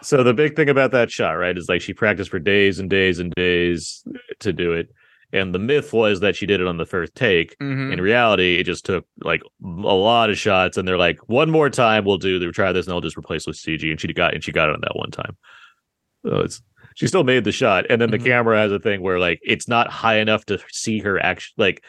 So 0.01 0.21
the 0.23 0.33
big 0.35 0.55
thing 0.55 0.69
about 0.69 0.91
that 0.91 1.09
shot, 1.09 1.31
right, 1.31 1.57
is 1.57 1.67
like 1.67 1.81
she 1.81 1.93
practiced 1.93 2.29
for 2.29 2.37
days 2.37 2.77
and 2.77 2.87
days 2.89 3.17
and 3.17 3.33
days 3.33 4.03
to 4.41 4.53
do 4.53 4.73
it. 4.73 4.89
And 5.35 5.53
the 5.53 5.59
myth 5.59 5.91
was 5.93 6.21
that 6.21 6.35
she 6.35 6.45
did 6.45 6.61
it 6.61 6.67
on 6.67 6.77
the 6.77 6.85
first 6.85 7.13
take. 7.15 7.57
Mhm. 7.59 7.91
In 7.93 8.01
reality, 8.01 8.55
it 8.59 8.63
just 8.63 8.85
took 8.85 9.05
like 9.23 9.41
a 9.63 9.67
lot 9.67 10.29
of 10.29 10.37
shots, 10.37 10.77
and 10.77 10.87
they're 10.87 10.97
like, 10.97 11.17
one 11.29 11.51
more 11.51 11.69
time 11.69 12.05
we'll 12.05 12.17
do. 12.17 12.39
They'll 12.39 12.51
try 12.51 12.71
this, 12.71 12.85
and 12.87 12.93
they'll 12.93 13.01
just 13.01 13.17
replace 13.17 13.45
with 13.45 13.57
CG. 13.57 13.91
And 13.91 13.99
she 13.99 14.07
got 14.13 14.33
and 14.33 14.43
she 14.43 14.51
got 14.51 14.69
it 14.69 14.75
on 14.75 14.81
that 14.81 14.95
one 14.95 15.11
time. 15.11 15.35
So 16.25 16.39
it's 16.39 16.61
she 16.95 17.07
still 17.07 17.23
made 17.25 17.43
the 17.43 17.51
shot, 17.51 17.85
and 17.89 17.99
then 18.01 18.09
the 18.11 18.17
camera 18.19 18.57
has 18.57 18.71
a 18.71 18.79
thing 18.79 19.01
where 19.01 19.19
like 19.19 19.39
it's 19.43 19.67
not 19.67 19.89
high 19.91 20.17
enough 20.19 20.45
to 20.45 20.59
see 20.71 20.99
her 20.99 21.19
actually 21.21 21.53
like 21.57 21.83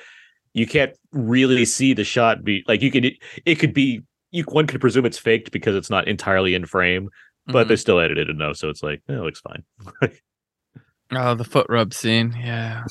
you 0.52 0.66
can't 0.66 0.92
really 1.12 1.64
see 1.64 1.92
the 1.94 2.02
shot 2.04 2.42
be 2.42 2.64
like 2.66 2.82
you 2.82 2.90
could 2.90 3.12
it 3.44 3.54
could 3.56 3.72
be 3.72 4.00
you 4.32 4.42
one 4.44 4.66
could 4.66 4.80
presume 4.80 5.06
it's 5.06 5.18
faked 5.18 5.52
because 5.52 5.76
it's 5.76 5.90
not 5.90 6.08
entirely 6.08 6.54
in 6.54 6.64
frame 6.66 7.08
but 7.46 7.66
Mhm. 7.66 7.68
they 7.68 7.76
still 7.76 8.00
edited 8.00 8.28
enough, 8.28 8.56
so 8.56 8.68
it's 8.68 8.82
like 8.82 9.00
eh, 9.08 9.12
it 9.14 9.20
looks 9.20 9.40
fine. 9.40 9.62
oh, 11.12 11.34
the 11.36 11.44
foot 11.44 11.66
rub 11.68 11.94
scene. 11.94 12.34
Yeah. 12.36 12.82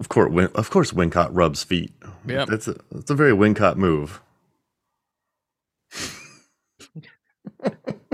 Of 0.00 0.08
course, 0.08 0.32
Win- 0.32 0.50
of 0.54 0.70
course, 0.70 0.92
Wincott 0.92 1.28
rubs 1.32 1.62
feet. 1.62 1.92
Yeah, 2.26 2.44
That's 2.46 2.66
a 2.68 2.76
that's 2.90 3.10
a 3.10 3.14
very 3.14 3.32
Wincott 3.32 3.76
move. 3.76 4.20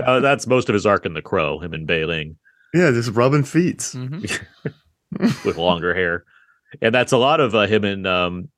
uh, 0.04 0.20
that's 0.20 0.46
most 0.46 0.68
of 0.68 0.74
his 0.74 0.86
arc 0.86 1.06
in 1.06 1.14
The 1.14 1.22
Crow, 1.22 1.58
him 1.58 1.72
and 1.72 1.86
Bai 1.86 2.04
Ling 2.04 2.36
Yeah, 2.74 2.90
just 2.90 3.10
rubbing 3.12 3.44
feet. 3.44 3.78
Mhm. 3.78 4.40
with 5.44 5.56
longer 5.56 5.94
hair, 5.94 6.24
and 6.82 6.94
that's 6.94 7.12
a 7.12 7.16
lot 7.16 7.40
of 7.40 7.54
uh, 7.54 7.66
him 7.66 7.84
and 7.84 8.06
um. 8.06 8.48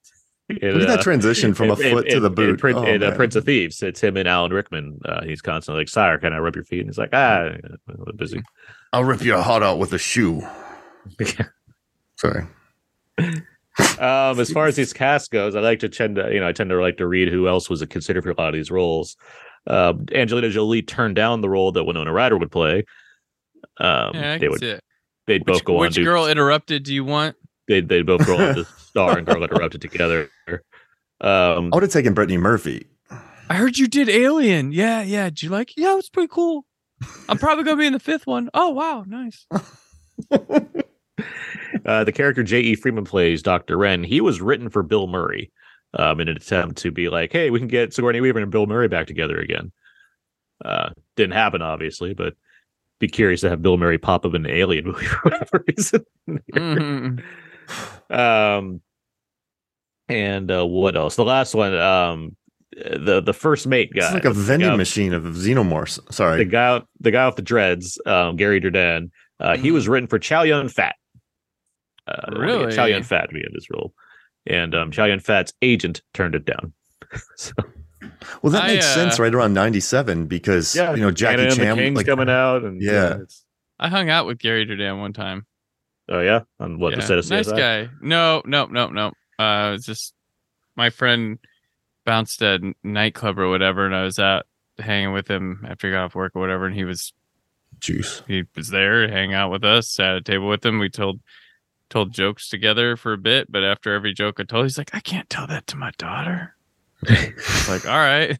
in, 0.48 0.56
Look 0.72 0.82
at 0.82 0.88
that 0.88 1.00
uh, 1.00 1.02
transition 1.02 1.52
from 1.54 1.70
a 1.70 1.76
foot 1.76 2.06
in- 2.06 2.14
to 2.14 2.20
the 2.20 2.28
in 2.28 2.34
boot. 2.34 2.58
Prin- 2.60 2.76
Oh, 2.76 2.84
in, 2.84 3.02
uh. 3.02 3.14
Prince 3.14 3.36
of 3.36 3.44
Thieves. 3.44 3.82
It's 3.82 4.00
him 4.00 4.16
and 4.16 4.26
Alan 4.26 4.52
Rickman. 4.52 4.98
Uh, 5.04 5.22
he's 5.24 5.42
constantly 5.42 5.82
like, 5.82 5.88
"Sire, 5.90 6.18
can 6.18 6.32
I 6.32 6.38
rub 6.38 6.54
your 6.56 6.64
feet?" 6.64 6.80
And 6.80 6.88
he's 6.88 6.98
like, 6.98 7.10
"Ah, 7.12 7.50
I'm 7.88 8.16
busy." 8.16 8.40
I'll 8.94 9.04
rip 9.04 9.22
your 9.22 9.42
heart 9.42 9.62
out 9.62 9.78
with 9.78 9.92
a 9.92 9.98
shoe. 9.98 10.42
Sorry. 12.16 12.46
um, 13.98 14.40
as 14.40 14.50
far 14.50 14.66
as 14.66 14.76
these 14.76 14.92
cast 14.92 15.30
goes, 15.30 15.54
I 15.54 15.60
like 15.60 15.80
to 15.80 15.88
tend 15.88 16.16
to, 16.16 16.32
you 16.32 16.40
know, 16.40 16.48
I 16.48 16.52
tend 16.52 16.70
to 16.70 16.80
like 16.80 16.96
to 16.98 17.06
read 17.06 17.28
who 17.28 17.48
else 17.48 17.68
was 17.68 17.84
considered 17.86 18.22
for 18.24 18.30
a 18.30 18.34
lot 18.36 18.48
of 18.48 18.54
these 18.54 18.70
roles. 18.70 19.16
Um, 19.66 20.06
Angelina 20.14 20.50
Jolie 20.50 20.82
turned 20.82 21.16
down 21.16 21.40
the 21.40 21.50
role 21.50 21.72
that 21.72 21.84
Winona 21.84 22.12
Ryder 22.12 22.38
would 22.38 22.50
play. 22.50 22.84
Um, 23.78 24.12
Yeah, 24.14 24.38
they 24.38 24.48
would, 24.48 24.60
they'd 25.26 25.42
Which, 25.42 25.46
both 25.46 25.64
go 25.64 25.76
on 25.76 25.80
which 25.82 25.94
to 25.96 26.04
girl 26.04 26.26
interrupted 26.26 26.84
do 26.84 26.94
you 26.94 27.04
want? 27.04 27.36
they'd, 27.68 27.88
they'd 27.88 28.06
both 28.06 28.26
go 28.26 28.36
on 28.36 28.54
to 28.54 28.64
star 28.78 29.18
and 29.18 29.26
Girl 29.26 29.42
Interrupted 29.44 29.80
together. 29.80 30.30
Um, 31.20 31.70
I 31.72 31.76
would 31.76 31.82
have 31.82 31.92
taken 31.92 32.14
Brittany 32.14 32.38
Murphy. 32.38 32.86
I 33.50 33.54
heard 33.54 33.78
you 33.78 33.86
did 33.86 34.08
Alien. 34.08 34.72
Yeah, 34.72 35.02
yeah. 35.02 35.24
Did 35.26 35.42
you 35.42 35.50
like? 35.50 35.76
Yeah, 35.76 35.92
it 35.92 35.96
was 35.96 36.10
pretty 36.10 36.28
cool. 36.28 36.64
I'm 37.28 37.38
probably 37.38 37.64
gonna 37.64 37.76
be 37.76 37.86
in 37.86 37.92
the 37.92 38.00
fifth 38.00 38.26
one. 38.26 38.50
Oh 38.54 38.70
wow, 38.70 39.04
nice. 39.06 39.46
uh, 41.86 42.04
the 42.04 42.12
character 42.12 42.42
J.E. 42.42 42.74
Freeman 42.76 43.04
plays 43.04 43.42
Dr. 43.42 43.76
Wren. 43.76 44.02
He 44.04 44.20
was 44.20 44.40
written 44.40 44.68
for 44.70 44.82
Bill 44.82 45.06
Murray. 45.06 45.50
um, 45.94 46.20
in 46.20 46.28
an 46.28 46.36
attempt 46.36 46.76
to 46.78 46.90
be 46.90 47.08
like, 47.08 47.32
hey, 47.32 47.48
we 47.50 47.58
can 47.58 47.66
get 47.68 47.94
Sigourney 47.94 48.20
Weaver 48.20 48.38
and 48.40 48.50
Bill 48.50 48.66
Murray 48.66 48.88
back 48.88 49.06
together 49.06 49.38
again. 49.38 49.72
Uh, 50.64 50.90
didn't 51.16 51.32
happen, 51.32 51.62
obviously, 51.62 52.12
but 52.12 52.34
be 53.00 53.08
curious 53.08 53.40
to 53.40 53.48
have 53.48 53.62
Bill 53.62 53.78
Murray 53.78 53.96
pop 53.96 54.26
up 54.26 54.34
in 54.34 54.44
an 54.44 54.50
Alien 54.52 54.84
movie 54.88 55.06
for 55.06 55.18
whatever 55.22 55.64
reason. 55.66 56.04
Mhm. 56.54 57.22
um, 58.10 58.80
and 60.08 60.50
uh, 60.50 60.66
what 60.66 60.96
else? 60.96 61.16
The 61.16 61.24
last 61.24 61.54
one, 61.54 61.74
um, 61.74 62.36
the 62.72 63.20
the 63.24 63.32
first 63.34 63.66
mate 63.66 63.90
guy, 63.94 64.04
It's 64.06 64.14
like 64.14 64.24
a 64.24 64.32
vending 64.32 64.76
machine 64.76 65.12
of 65.12 65.22
xenomorphs. 65.24 66.00
Sorry. 66.12 66.38
the 66.38 66.44
guy, 66.50 66.82
the 67.00 67.10
guy 67.10 67.26
with 67.26 67.36
the 67.36 67.42
dreads, 67.42 67.98
um, 68.06 68.36
Gary 68.36 68.60
Dourdan. 68.60 69.10
Uh, 69.40 69.56
He 69.56 69.68
Mhm. 69.70 69.74
was 69.74 69.88
written 69.88 70.06
for 70.08 70.18
Chow 70.18 70.42
Yun 70.42 70.68
Fat. 70.68 70.96
Uh, 72.08 72.30
they 72.30 72.38
wanted 72.38 72.74
Chow 72.74 72.84
Really? 72.84 72.92
Yun 72.94 73.02
Fat 73.02 73.28
to 73.28 73.34
be 73.34 73.40
in 73.40 73.50
this 73.52 73.68
role, 73.70 73.92
and 74.46 74.74
um, 74.74 74.90
Chow 74.90 75.04
Yun 75.04 75.20
Fat's 75.20 75.52
agent 75.62 76.02
turned 76.14 76.34
it 76.34 76.44
down. 76.44 76.72
so, 77.36 77.52
Well, 78.42 78.52
that 78.52 78.64
I, 78.64 78.66
makes 78.68 78.86
uh, 78.86 78.94
sense 78.94 79.18
right 79.18 79.34
around 79.34 79.54
97 79.54 80.26
because, 80.26 80.74
yeah, 80.74 80.94
you 80.94 81.00
know, 81.02 81.10
Jackie 81.10 81.42
Anna 81.42 81.54
Chan. 81.54 81.76
King's 81.76 81.96
Like, 81.96 82.06
coming 82.06 82.28
out, 82.30 82.64
and 82.64 82.80
Yeah. 82.82 83.10
it's- 83.14 83.44
I 83.80 83.88
hung 83.88 84.10
out 84.10 84.26
with 84.26 84.38
Gary 84.38 84.64
Dourdan 84.64 84.98
one 84.98 85.12
time. 85.12 85.46
oh 86.08 86.20
yeah, 86.20 86.40
on 86.58 86.78
what 86.80 86.96
the 86.96 87.02
set 87.02 87.18
of 87.18 87.30
nice 87.30 87.50
guy. 87.50 87.88
No, 88.00 88.42
no, 88.44 88.66
no, 88.66 88.88
no. 88.88 89.12
Uh, 89.38 89.72
it's 89.76 89.86
just 89.86 90.14
my 90.74 90.90
friend 90.90 91.38
bounced 92.04 92.42
at 92.42 92.60
a 92.62 92.72
nightclub 92.82 93.38
or 93.38 93.48
whatever, 93.48 93.84
and 93.86 93.94
I 93.94 94.02
was 94.02 94.18
out 94.18 94.46
hanging 94.78 95.12
with 95.12 95.28
him 95.28 95.64
after 95.68 95.86
he 95.88 95.92
got 95.92 96.04
off 96.06 96.14
work 96.14 96.32
or 96.34 96.40
whatever, 96.40 96.66
and 96.66 96.74
he 96.74 96.84
was 96.84 97.12
juice. 97.78 98.22
he 98.26 98.42
was 98.56 98.68
there, 98.70 99.06
hang 99.08 99.32
out 99.34 99.50
with 99.52 99.62
us, 99.64 99.88
sat 99.90 100.10
at 100.10 100.16
a 100.16 100.22
table 100.22 100.48
with 100.48 100.64
him. 100.66 100.78
We 100.80 100.88
told 100.88 101.20
told 101.90 102.12
jokes 102.12 102.48
together 102.48 102.96
for 102.96 103.12
a 103.12 103.18
bit, 103.18 103.50
but 103.50 103.64
after 103.64 103.94
every 103.94 104.12
joke 104.14 104.38
I 104.40 104.44
told, 104.44 104.64
he's 104.66 104.78
like, 104.78 104.94
I 104.94 105.00
can't 105.00 105.28
tell 105.30 105.46
that 105.46 105.66
to 105.68 105.76
my 105.76 105.90
daughter. 105.98 106.54
It's 107.02 107.68
like, 107.68 107.86
all 107.88 107.96
right. 107.98 108.38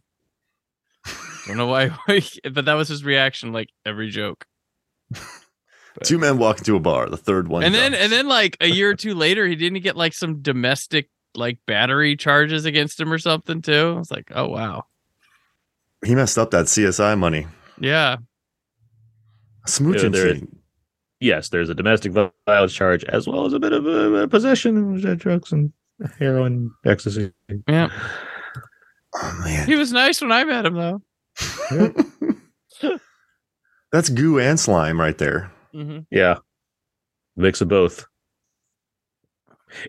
Don't 1.46 1.56
know 1.56 1.66
why, 1.66 1.90
but 2.52 2.64
that 2.66 2.74
was 2.74 2.88
his 2.88 3.04
reaction, 3.04 3.52
like 3.52 3.70
every 3.87 4.11
joke. 4.11 4.46
Two 6.04 6.18
men 6.18 6.38
walk 6.38 6.58
into 6.58 6.76
a 6.76 6.80
bar. 6.80 7.08
The 7.08 7.16
third 7.16 7.48
one. 7.48 7.64
and 7.64 7.74
then 7.74 7.92
jumps. 7.92 8.04
and 8.04 8.12
then 8.12 8.28
like 8.28 8.56
a 8.61 8.68
year 8.68 8.90
or 8.90 8.94
two 8.96 9.14
later, 9.14 9.46
he 9.46 9.56
didn't 9.56 9.82
get 9.82 9.96
like 9.96 10.12
some 10.12 10.42
domestic 10.42 11.08
like 11.34 11.58
battery 11.66 12.16
charges 12.16 12.64
against 12.66 13.00
him 13.00 13.12
or 13.12 13.18
something 13.18 13.62
too. 13.62 13.94
I 13.96 13.98
was 13.98 14.11
like, 14.11 14.30
oh 14.34 14.48
wow, 14.48 14.84
he 16.04 16.14
messed 16.14 16.38
up 16.38 16.50
that 16.52 16.66
CSI 16.66 17.18
money. 17.18 17.46
yeah, 17.80 18.16
Smooching 19.66 20.12
there- 20.12 20.34
scene. 20.34 20.58
Yes, 21.20 21.48
there's 21.48 21.68
a 21.68 21.74
domestic 21.74 22.12
violence 22.46 22.72
charge 22.72 23.02
as 23.04 23.26
well 23.26 23.44
as 23.46 23.52
a 23.52 23.59
bit 23.59 23.72
of 23.72 23.87
a 23.87 24.28
possession 24.28 25.04
of 25.04 25.18
drugs 25.18 25.50
and 25.52 25.72
heroin, 26.18 26.70
ecstasy. 26.87 27.33
yeah. 27.68 27.90
Oh, 29.20 29.40
man. 29.42 29.66
He 29.66 29.74
was 29.74 29.90
nice 29.90 30.20
when 30.20 30.31
I 30.31 30.44
met 30.44 30.66
him 30.66 30.74
though. 30.74 31.00
That's 33.90 34.11
goo 34.11 34.38
and 34.38 34.61
slime 34.61 35.00
right 35.00 35.16
there. 35.16 35.50
Mm-hmm. 35.74 36.00
Yeah. 36.11 36.37
Mix 37.37 37.61
of 37.61 37.68
both. 37.68 38.07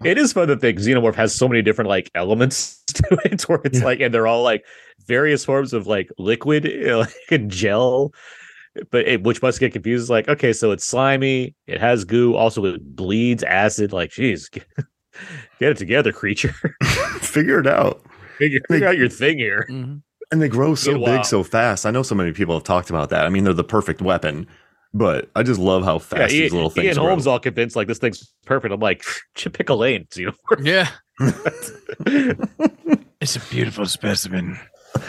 It 0.04 0.18
is 0.18 0.34
fun 0.34 0.48
that 0.48 0.62
the 0.62 0.74
xenomorph 0.74 1.15
has 1.15 1.36
so 1.36 1.48
many 1.48 1.62
different 1.62 1.89
like 1.89 2.10
elements 2.15 2.82
to 2.88 3.18
it 3.26 3.42
where 3.44 3.62
it's 3.65 3.80
Yeah. 3.80 3.86
like 3.86 4.00
and 4.00 4.13
they're 4.13 4.28
all 4.28 4.42
like 4.44 4.63
various 5.06 5.44
forms 5.46 5.74
of 5.74 5.86
like 5.88 6.10
liquid 6.18 6.65
like 6.86 7.13
a 7.32 7.38
gel 7.39 8.13
but 8.92 9.08
it, 9.08 9.24
which 9.24 9.42
must 9.42 9.60
get 9.60 9.74
confused 9.74 10.04
It's 10.04 10.10
like 10.10 10.28
okay 10.30 10.54
so 10.54 10.72
it's 10.72 10.86
slimy 10.86 11.56
it 11.68 11.80
has 11.80 12.06
goo 12.06 12.36
also 12.36 12.65
it 12.65 12.96
bleeds 12.96 13.44
acid 13.44 13.92
like 13.94 14.12
geez 14.12 14.50
get, 14.50 14.65
get 15.60 15.72
it 15.72 15.78
together 15.78 16.12
creature 16.12 16.54
Figure 17.22 17.60
it 17.60 17.68
out. 17.68 18.02
figure, 18.38 18.60
figure 18.70 18.88
out 18.88 18.98
your 18.98 19.10
thing 19.10 19.38
here 19.38 19.68
Mm-hmm. 19.70 19.98
And 20.32 20.42
they 20.42 20.48
grow 20.48 20.76
so 20.76 20.92
Meanwhile- 20.92 21.18
big 21.18 21.26
so 21.26 21.42
fast. 21.44 21.86
I 21.88 21.92
know 21.92 22.04
so 22.04 22.13
many 22.13 22.34
people 22.34 22.54
have 22.54 22.63
talked 22.63 22.92
about 22.92 23.10
that. 23.10 23.26
I 23.26 23.30
mean, 23.30 23.46
they're 23.46 23.54
the 23.54 23.63
perfect 23.63 24.00
weapon, 24.00 24.46
but 24.94 25.28
I 25.36 25.42
just 25.42 25.60
love 25.60 25.84
how 25.84 25.94
yeah, 25.94 26.00
fast 26.00 26.32
these 26.32 26.54
little 26.54 26.70
things 26.70 26.86
Ian 26.86 26.96
grow. 26.98 27.08
Holm's 27.08 27.26
all 27.26 27.39
convinced 27.39 27.76
like 27.76 27.88
this 27.88 27.98
thing's 27.98 28.32
perfect 28.46 28.72
I'm 28.72 28.80
like 28.80 29.04
pick 29.54 29.70
a 29.70 29.74
lane 29.74 30.08
you 30.15 30.28
know 30.28 30.34
Yeah, 30.62 30.88
it's 33.22 33.36
a 33.36 33.39
beautiful 33.50 33.86
specimen. 33.86 34.60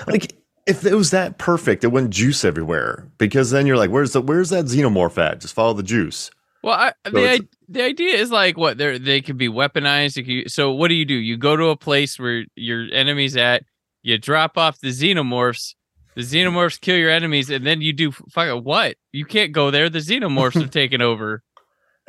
like 0.07 0.33
if 0.71 0.87
it 0.87 0.95
was 0.95 1.11
that 1.11 1.37
perfect, 1.39 1.85
it 1.85 1.89
wouldn't 1.89 2.13
juice 2.15 2.45
everywhere. 2.45 3.07
Because 3.19 3.51
then 3.51 3.67
you're 3.67 3.77
like, 3.77 3.91
where's 3.91 4.13
the 4.13 4.21
where's 4.23 4.51
that 4.51 4.67
xenomorph 4.67 5.19
at? 5.19 5.41
Just 5.41 5.55
follow 5.55 5.75
the 5.75 5.83
juice. 5.83 6.31
Well, 6.63 6.75
I, 6.75 6.93
So 7.07 7.13
the 7.13 7.31
i- 7.31 7.41
the 7.69 7.83
idea 7.85 8.15
is 8.17 8.31
like 8.31 8.57
what 8.57 8.79
they 8.79 8.99
they 8.99 9.21
can 9.21 9.37
be 9.37 9.49
weaponized. 9.49 10.25
Can- 10.25 10.49
so 10.49 10.73
what 10.73 10.89
do 10.89 10.95
you 10.95 11.05
do? 11.05 11.15
You 11.15 11.37
go 11.37 11.57
to 11.57 11.67
a 11.67 11.77
place 11.77 12.19
where 12.19 12.45
your 12.57 12.87
enemy's 12.93 13.37
at. 13.37 13.65
You 14.03 14.17
drop 14.19 14.57
off 14.57 14.81
the 14.81 14.89
xenomorphs. 14.89 15.75
The 16.17 16.23
xenomorphs 16.23 16.81
kill 16.81 16.97
your 16.97 17.11
enemies, 17.11 17.51
and 17.51 17.67
then 17.67 17.81
you 17.81 17.93
do 17.93 18.13
fuck 18.13 18.65
what? 18.65 18.97
You 19.13 19.25
can't 19.25 19.53
go 19.53 19.71
there. 19.71 19.89
The 19.89 20.01
xenomorphs 20.01 20.61
have 20.61 20.71
taken 20.83 21.01
over. 21.03 21.43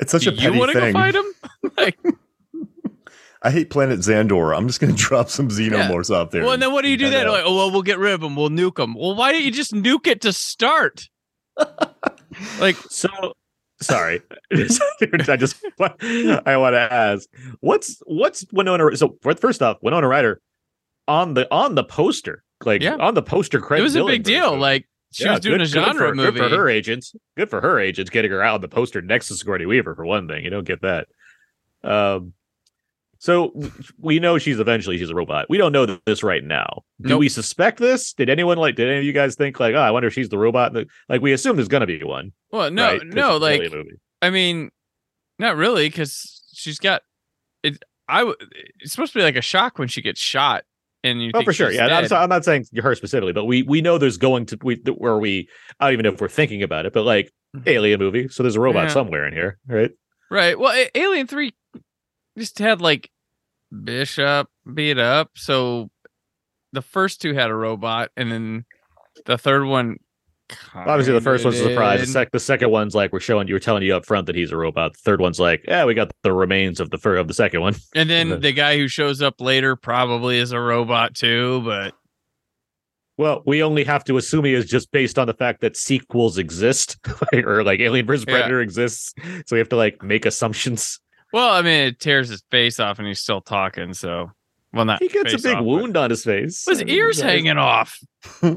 It's 0.00 0.10
such 0.12 0.24
Do 0.24 0.30
a 0.30 0.32
you 0.34 0.58
want 0.58 0.72
to 0.72 0.80
go 0.80 0.92
fight 0.92 1.12
them? 1.14 1.32
like, 1.76 1.98
I 3.44 3.50
hate 3.50 3.70
Planet 3.70 3.98
Xandor. 4.00 4.56
I'm 4.56 4.66
just 4.66 4.80
gonna 4.80 4.92
drop 4.96 5.28
some 5.28 5.48
xenomorphs 5.48 6.14
out 6.14 6.30
there. 6.30 6.42
well, 6.42 6.52
and 6.52 6.62
then 6.62 6.72
what 6.72 6.82
do 6.82 6.88
you 6.88 6.96
do 6.96 7.06
head 7.06 7.12
then? 7.26 7.28
Like, 7.28 7.42
oh 7.44 7.56
well, 7.56 7.70
we'll 7.70 7.82
get 7.82 7.98
rid 7.98 8.12
of 8.14 8.20
them. 8.20 8.36
We'll 8.36 8.50
nuke 8.50 8.76
them. 8.76 8.94
Well, 8.94 9.14
why 9.14 9.32
don't 9.32 9.42
you 9.42 9.50
just 9.50 9.72
nuke 9.72 10.06
it 10.06 10.20
to 10.22 10.32
start? 10.32 11.08
like, 12.60 12.76
So 12.88 13.08
sorry. 13.80 14.22
I 14.52 15.36
just 15.36 15.56
I 15.80 16.56
want 16.56 16.74
to 16.74 16.88
ask 16.90 17.28
what's 17.60 18.00
what's 18.06 18.44
Winona 18.52 18.96
so 18.96 19.16
first 19.22 19.60
off 19.62 19.78
Winona 19.82 20.06
Ryder 20.08 20.40
on 21.08 21.34
the 21.34 21.52
on 21.52 21.74
the 21.74 21.84
poster 21.84 22.44
like 22.64 22.80
Yeah. 22.80 22.96
on 22.96 23.14
the 23.14 23.22
poster 23.22 23.60
credit 23.60 23.80
it 23.80 23.84
was 23.84 23.96
a 23.96 24.04
big 24.04 24.22
deal. 24.22 24.56
Like, 24.56 24.88
she 25.12 25.28
was 25.28 25.40
doing 25.40 25.60
a 25.60 25.66
genre 25.66 26.08
for, 26.08 26.14
movie. 26.14 26.38
Good 26.38 26.50
for 26.50 26.56
her 26.56 26.68
agents. 26.68 27.14
Good 27.36 27.50
for 27.50 27.60
her 27.60 27.78
agents 27.80 28.10
getting 28.10 28.30
her 28.30 28.42
out 28.42 28.54
on 28.54 28.60
the 28.60 28.68
poster 28.68 29.02
next 29.02 29.28
to 29.28 29.34
Sigourney 29.34 29.66
Weaver 29.66 29.94
for 29.94 30.06
one 30.06 30.28
thing. 30.28 30.44
You 30.44 30.50
don't 30.50 30.64
get 30.66 30.82
that. 30.82 31.08
Um 31.82 32.34
so 33.22 33.52
we 34.00 34.18
know 34.18 34.36
she's 34.36 34.58
eventually 34.58 34.98
she's 34.98 35.10
a 35.10 35.14
robot. 35.14 35.46
We 35.48 35.56
don't 35.56 35.70
know 35.70 35.86
this 36.06 36.24
right 36.24 36.42
now. 36.42 36.82
Do 37.00 37.10
Nope. 37.10 37.20
we 37.20 37.28
suspect 37.28 37.78
this? 37.78 38.12
Did 38.14 38.28
anyone 38.28 38.58
like? 38.58 38.74
Did 38.74 38.88
any 38.88 38.98
of 38.98 39.04
you 39.04 39.12
guys 39.12 39.36
think 39.36 39.60
like, 39.60 39.76
oh, 39.76 39.78
I 39.78 39.92
wonder 39.92 40.08
if 40.08 40.12
she's 40.12 40.28
the 40.28 40.38
robot? 40.38 40.74
Like, 41.08 41.20
we 41.20 41.32
assume 41.32 41.54
there's 41.54 41.68
gonna 41.68 41.86
be 41.86 42.02
one. 42.02 42.32
Well, 42.50 42.68
no, 42.72 42.94
right? 42.94 43.06
no, 43.06 43.36
like 43.36 43.60
movie. 43.70 44.00
I 44.20 44.30
mean, 44.30 44.70
not 45.38 45.54
really, 45.54 45.88
because 45.88 46.42
she's 46.52 46.80
got 46.80 47.02
it. 47.62 47.80
I 48.08 48.32
it's 48.80 48.90
supposed 48.90 49.12
to 49.12 49.20
be 49.20 49.22
like 49.22 49.36
a 49.36 49.40
shock 49.40 49.78
when 49.78 49.86
she 49.86 50.02
gets 50.02 50.18
shot, 50.20 50.64
and 51.04 51.22
you. 51.22 51.30
Oh, 51.32 51.42
for 51.42 51.52
sure. 51.52 51.70
Yeah, 51.70 51.86
I'm, 51.86 52.08
so, 52.08 52.16
I'm 52.16 52.28
not 52.28 52.44
saying 52.44 52.66
her 52.76 52.96
specifically, 52.96 53.32
but 53.32 53.44
we 53.44 53.62
we 53.62 53.80
know 53.82 53.98
there's 53.98 54.18
going 54.18 54.46
to 54.46 54.58
we 54.64 54.82
where 54.96 55.16
we 55.18 55.48
I 55.78 55.84
don't 55.86 55.92
even 55.92 56.02
know 56.02 56.12
if 56.14 56.20
we're 56.20 56.28
thinking 56.28 56.64
about 56.64 56.86
it, 56.86 56.92
but 56.92 57.04
like 57.04 57.30
alien 57.66 58.00
movie, 58.00 58.26
so 58.26 58.42
there's 58.42 58.56
a 58.56 58.60
robot 58.60 58.80
Mm-hmm. 58.80 58.88
Yeah. 58.88 58.92
somewhere 58.94 59.28
in 59.28 59.32
here, 59.32 59.58
right? 59.68 59.92
right. 60.28 60.58
Well, 60.58 60.86
Alien 60.96 61.28
Three 61.28 61.54
just 62.36 62.58
had 62.58 62.80
like 62.80 63.10
Bishop 63.84 64.48
beat 64.74 64.98
up, 64.98 65.30
so 65.34 65.90
the 66.72 66.82
first 66.82 67.20
two 67.22 67.34
had 67.34 67.50
a 67.50 67.54
robot, 67.54 68.10
and 68.16 68.30
then 68.30 68.64
the 69.26 69.38
third 69.38 69.64
one. 69.66 69.96
Obviously, 70.74 71.14
the 71.14 71.20
first 71.22 71.44
one's 71.46 71.58
a 71.58 71.62
surprise. 71.70 72.00
The, 72.00 72.06
sec- 72.06 72.30
the 72.32 72.40
second 72.40 72.70
one's 72.70 72.94
like 72.94 73.10
we're 73.12 73.20
showing 73.20 73.48
you, 73.48 73.54
we're 73.54 73.58
telling 73.60 73.82
you 73.82 73.96
up 73.96 74.04
front 74.04 74.26
that 74.26 74.36
he's 74.36 74.52
a 74.52 74.56
robot. 74.56 74.92
The 74.92 74.98
third 74.98 75.20
one's 75.20 75.40
like, 75.40 75.64
yeah, 75.66 75.86
we 75.86 75.94
got 75.94 76.10
the 76.22 76.32
remains 76.32 76.78
of 76.80 76.90
the 76.90 76.98
fur 76.98 77.16
of 77.16 77.26
the 77.28 77.32
second 77.34 77.62
one. 77.62 77.74
and 77.94 78.10
then 78.10 78.28
the- 78.28 78.36
the 78.36 78.52
guy 78.52 78.76
who 78.76 78.86
shows 78.88 79.22
up 79.22 79.40
later 79.40 79.76
probably 79.76 80.38
is 80.38 80.52
a 80.52 80.60
robot 80.60 81.14
too, 81.14 81.62
but 81.64 81.94
Well, 83.16 83.42
we 83.46 83.62
only 83.62 83.84
have 83.84 84.04
to 84.04 84.18
assume 84.18 84.44
he 84.44 84.52
is 84.52 84.66
just 84.66 84.90
based 84.90 85.18
on 85.18 85.26
the 85.26 85.34
fact 85.34 85.62
that 85.62 85.74
sequels 85.76 86.36
exist, 86.36 86.98
or 87.32 87.64
like 87.64 87.80
Alien 87.80 88.06
vs 88.06 88.26
Yeah. 88.28 88.58
Exists. 88.58 89.14
So 89.46 89.56
we 89.56 89.58
have 89.58 89.70
to 89.70 89.76
like 89.76 90.02
make 90.02 90.26
assumptions. 90.26 91.00
Well, 91.32 91.52
I 91.52 91.62
mean, 91.62 91.86
it 91.88 92.00
tears 92.00 92.28
his 92.28 92.42
face 92.50 92.78
off, 92.80 92.98
and 92.98 93.06
he's 93.08 93.20
still 93.20 93.40
talking. 93.40 93.94
So, 93.94 94.30
well, 94.72 94.84
not 94.84 95.00
He 95.02 95.08
gets 95.08 95.34
a 95.34 95.38
big 95.38 95.56
off, 95.56 95.64
wound 95.64 95.96
on 95.96 96.10
his 96.10 96.24
face. 96.24 96.64
His 96.66 96.82
ears 96.82 97.18
yeah, 97.18 97.24
hanging 97.26 97.58
off. 97.58 97.98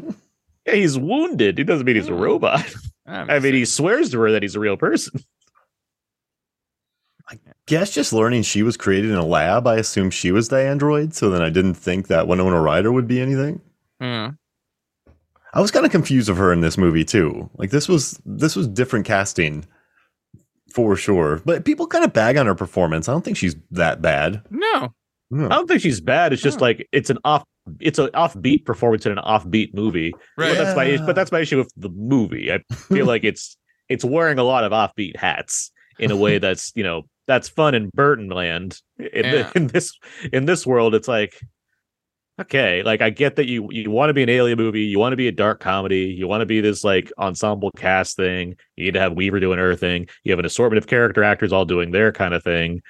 Yeah, 0.67 0.73
he's 0.73 0.97
wounded. 0.97 1.59
It 1.59 1.65
doesn't 1.65 1.85
mean 1.85 1.95
he's 1.95 2.07
a 2.07 2.11
Oh. 2.13 2.17
robot. 2.17 2.65
I'm 3.05 3.43
mean, 3.43 3.53
he 3.53 3.65
swears 3.65 4.09
to 4.09 4.19
her 4.21 4.31
that 4.31 4.41
he's 4.41 4.55
a 4.55 4.59
real 4.59 4.77
person. 4.77 5.19
I 7.29 7.37
guess 7.67 7.91
just 7.91 8.13
learning 8.13 8.41
she 8.43 8.63
was 8.63 8.75
created 8.77 9.11
in 9.11 9.15
a 9.17 9.25
lab, 9.25 9.67
I 9.67 9.75
assumed 9.75 10.13
she 10.13 10.31
was 10.31 10.49
the 10.49 10.57
android, 10.57 11.13
so 11.13 11.29
then 11.29 11.41
I 11.43 11.49
didn't 11.51 11.75
think 11.75 12.07
that 12.07 12.27
Winona 12.27 12.59
Ryder 12.59 12.91
would 12.91 13.07
be 13.07 13.19
anything. 13.21 13.61
Yeah. 13.99 14.31
I 15.53 15.61
was 15.61 15.71
kind 15.71 15.85
of 15.85 15.91
confused 15.91 16.29
of 16.29 16.37
her 16.37 16.51
in 16.51 16.61
this 16.61 16.77
movie 16.77 17.05
too. 17.05 17.49
Like 17.57 17.69
this 17.69 17.87
was 17.87 18.19
this 18.25 18.55
was 18.55 18.67
different 18.67 19.05
casting 19.05 19.65
for 20.75 20.95
sure. 20.95 21.41
But 21.45 21.65
people 21.65 21.87
kind 21.87 22.05
of 22.05 22.13
bag 22.13 22.37
on 22.37 22.45
her 22.45 22.53
performance. 22.55 23.09
I 23.09 23.13
don't 23.13 23.23
think 23.25 23.37
she's 23.37 23.55
that 23.71 24.01
bad. 24.01 24.43
No. 24.51 24.93
No. 25.31 25.45
I 25.47 25.49
don't 25.49 25.67
think 25.67 25.81
she's 25.81 25.99
bad. 26.01 26.33
It's 26.33 26.41
just 26.41 26.59
Oh. 26.59 26.61
like 26.61 26.87
it's 26.91 27.09
an 27.09 27.17
off, 27.25 27.43
it's 27.79 27.97
an 27.97 28.07
offbeat 28.09 28.63
performance 28.65 29.05
in 29.07 29.11
an 29.13 29.23
offbeat 29.23 29.73
movie. 29.73 30.13
Right. 30.37 30.49
But 30.55 30.63
that's 30.63 30.75
my, 30.75 30.97
but 31.05 31.15
that's 31.15 31.31
my 31.31 31.39
issue 31.39 31.57
with 31.57 31.71
the 31.75 31.89
movie. 31.89 32.51
I 32.51 32.59
feel 32.75 33.05
like 33.13 33.23
it's 33.23 33.57
it's 33.89 34.05
wearing 34.05 34.37
a 34.37 34.43
lot 34.43 34.63
of 34.63 34.71
offbeat 34.71 35.15
hats 35.17 35.71
in 35.97 36.11
a 36.11 36.15
way 36.15 36.37
that's 36.37 36.71
you 36.75 36.83
know 36.83 37.03
that's 37.27 37.49
fun 37.49 37.73
in 37.73 37.89
Burton 37.93 38.29
land. 38.29 38.79
In, 38.99 39.21
the- 39.31 39.51
in 39.55 39.67
this 39.67 39.97
in 40.31 40.45
this 40.45 40.65
world, 40.67 40.93
it's 40.93 41.07
like 41.07 41.33
okay, 42.39 42.83
like 42.83 43.01
I 43.01 43.09
get 43.09 43.35
that 43.37 43.47
you 43.47 43.67
you 43.71 43.89
want 43.91 44.09
to 44.09 44.13
be 44.13 44.23
an 44.23 44.29
alien 44.29 44.57
movie, 44.57 44.81
you 44.81 44.99
want 44.99 45.13
to 45.13 45.17
be 45.17 45.27
a 45.27 45.31
dark 45.31 45.59
comedy, 45.59 46.13
you 46.17 46.27
want 46.27 46.41
to 46.41 46.45
be 46.45 46.61
this 46.61 46.83
like 46.83 47.11
ensemble 47.17 47.71
cast 47.77 48.15
thing. 48.17 48.55
You 48.75 48.85
need 48.85 48.93
to 48.95 48.99
have 48.99 49.13
Weaver 49.13 49.39
doing 49.39 49.59
her 49.59 49.75
thing. 49.75 50.07
You 50.23 50.31
have 50.31 50.39
an 50.39 50.45
assortment 50.45 50.77
of 50.77 50.87
character 50.87 51.23
actors 51.23 51.53
all 51.53 51.65
doing 51.65 51.91
their 51.91 52.11
kind 52.11 52.33
of 52.33 52.43
thing. 52.43 52.81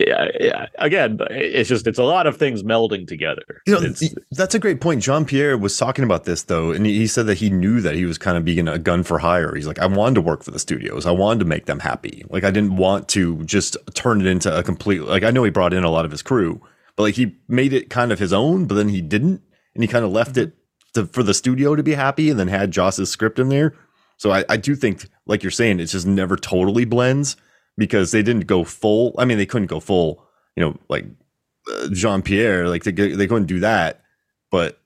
Yeah, 0.00 0.26
yeah. 0.40 0.66
Again, 0.78 1.18
it's 1.30 1.68
just 1.68 1.86
it's 1.86 2.00
a 2.00 2.04
lot 2.04 2.26
of 2.26 2.36
things 2.36 2.64
melding 2.64 3.06
together. 3.06 3.62
You 3.64 3.74
know, 3.74 3.80
It's- 3.82 4.12
that's 4.32 4.54
a 4.54 4.58
great 4.58 4.80
point. 4.80 5.02
Jean 5.02 5.24
Pierre 5.24 5.56
was 5.56 5.76
talking 5.78 6.04
about 6.04 6.24
this 6.24 6.42
though, 6.42 6.72
and 6.72 6.84
he 6.84 6.98
he 6.98 7.06
said 7.06 7.26
that 7.26 7.38
he 7.38 7.48
knew 7.48 7.80
that 7.80 7.94
he 7.94 8.04
was 8.04 8.18
kind 8.18 8.36
of 8.36 8.44
being 8.44 8.66
a 8.66 8.76
gun 8.78 9.04
for 9.04 9.20
hire. 9.20 9.54
He's 9.54 9.68
like, 9.68 9.78
I 9.78 9.86
wanted 9.86 10.16
to 10.16 10.20
work 10.20 10.42
for 10.42 10.50
the 10.50 10.58
studios. 10.58 11.06
I 11.06 11.12
wanted 11.12 11.38
to 11.40 11.44
make 11.46 11.66
them 11.66 11.78
happy. 11.78 12.24
Like, 12.28 12.42
I 12.42 12.50
didn't 12.50 12.76
want 12.76 13.08
to 13.10 13.44
just 13.44 13.76
turn 13.94 14.20
it 14.20 14.26
into 14.26 14.54
a 14.56 14.64
complete. 14.64 15.02
Like, 15.02 15.22
I 15.22 15.30
know 15.30 15.44
he 15.44 15.50
brought 15.50 15.72
in 15.72 15.84
a 15.84 15.90
lot 15.90 16.04
of 16.04 16.10
his 16.10 16.22
crew, 16.22 16.60
but 16.96 17.04
like 17.04 17.14
he 17.14 17.36
made 17.48 17.72
it 17.72 17.90
kind 17.90 18.12
of 18.12 18.18
his 18.18 18.32
own. 18.32 18.66
But 18.66 18.76
then 18.76 18.88
he 18.88 19.00
didn't, 19.00 19.42
and 19.74 19.82
he 19.82 19.88
kind 19.88 20.04
of 20.04 20.10
left 20.12 20.36
it 20.36 20.52
to, 20.94 21.06
for 21.06 21.22
the 21.22 21.34
studio 21.34 21.74
to 21.74 21.82
be 21.82 21.94
happy, 21.94 22.30
and 22.30 22.38
then 22.38 22.48
had 22.48 22.70
Joss's 22.70 23.10
script 23.10 23.38
in 23.38 23.48
there. 23.48 23.74
So 24.16 24.30
I, 24.30 24.44
I 24.48 24.56
do 24.56 24.76
think, 24.76 25.08
like 25.26 25.42
you're 25.42 25.50
saying, 25.50 25.80
it 25.80 25.86
just 25.86 26.06
never 26.06 26.36
totally 26.36 26.84
blends 26.84 27.36
because 27.76 28.12
they 28.12 28.22
didn't 28.22 28.46
go 28.46 28.62
full. 28.64 29.14
I 29.18 29.24
mean, 29.24 29.38
they 29.38 29.46
couldn't 29.46 29.66
go 29.66 29.80
full. 29.80 30.24
You 30.56 30.62
know, 30.64 30.76
like 30.88 31.04
uh, 31.72 31.88
Jean 31.92 32.22
Pierre, 32.22 32.68
like 32.68 32.84
they 32.84 32.92
they 32.92 33.26
couldn't 33.26 33.46
do 33.46 33.60
that. 33.60 34.02
But 34.52 34.80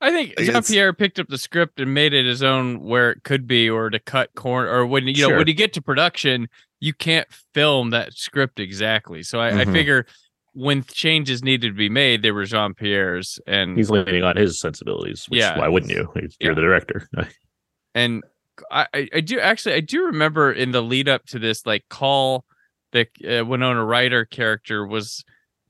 I 0.00 0.10
think 0.10 0.38
Jean 0.38 0.62
Pierre 0.62 0.92
picked 0.92 1.18
up 1.18 1.26
the 1.28 1.36
script 1.38 1.80
and 1.80 1.92
made 1.92 2.12
it 2.14 2.26
his 2.26 2.44
own 2.44 2.80
where 2.80 3.10
it 3.10 3.24
could 3.24 3.48
be, 3.48 3.68
or 3.68 3.90
to 3.90 3.98
cut 3.98 4.32
corn, 4.36 4.68
or 4.68 4.86
when 4.86 5.08
you 5.08 5.28
know 5.28 5.36
when 5.36 5.48
you 5.48 5.54
get 5.54 5.72
to 5.72 5.82
production, 5.82 6.48
you 6.78 6.94
can't 6.94 7.26
film 7.54 7.90
that 7.90 8.12
script 8.14 8.60
exactly. 8.60 9.24
So 9.24 9.40
I, 9.40 9.62
I 9.62 9.64
Mhm. 9.64 9.72
figure 9.72 10.06
when 10.52 10.82
changes 10.84 11.42
needed 11.42 11.68
to 11.68 11.74
be 11.74 11.88
made, 11.88 12.22
they 12.22 12.32
were 12.32 12.44
Jean 12.44 12.74
Pierre's, 12.74 13.38
and 13.46 13.76
he's 13.76 13.90
leaning 13.90 14.22
on 14.22 14.36
his 14.36 14.60
sensibilities. 14.60 15.26
Which, 15.28 15.38
Yeah. 15.38 15.58
why 15.58 15.68
wouldn't 15.68 15.92
you? 15.92 16.10
You're 16.14 16.52
Yeah. 16.52 16.54
the 16.54 16.60
director. 16.60 17.08
and 17.94 18.22
I, 18.70 18.86
I 18.92 19.08
I 19.14 19.20
do 19.20 19.40
actually 19.40 19.74
I 19.74 19.80
do 19.80 20.04
remember 20.06 20.52
in 20.52 20.72
the 20.72 20.82
lead 20.82 21.08
up 21.08 21.24
to 21.26 21.38
this 21.38 21.64
like 21.64 21.84
call 21.88 22.44
the 22.92 23.06
uh, 23.26 23.44
Winona 23.44 23.84
Ryder 23.84 24.24
character 24.24 24.86
was 24.86 25.24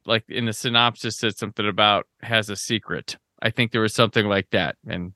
like 0.06 0.24
in 0.28 0.46
the 0.46 0.52
synopsis 0.52 1.18
said 1.18 1.36
something 1.36 1.68
about 1.68 2.06
has 2.22 2.48
a 2.48 2.56
secret. 2.56 3.16
I 3.42 3.50
think 3.50 3.72
there 3.72 3.80
was 3.82 3.94
something 3.94 4.26
like 4.26 4.48
that, 4.50 4.76
and 4.86 5.12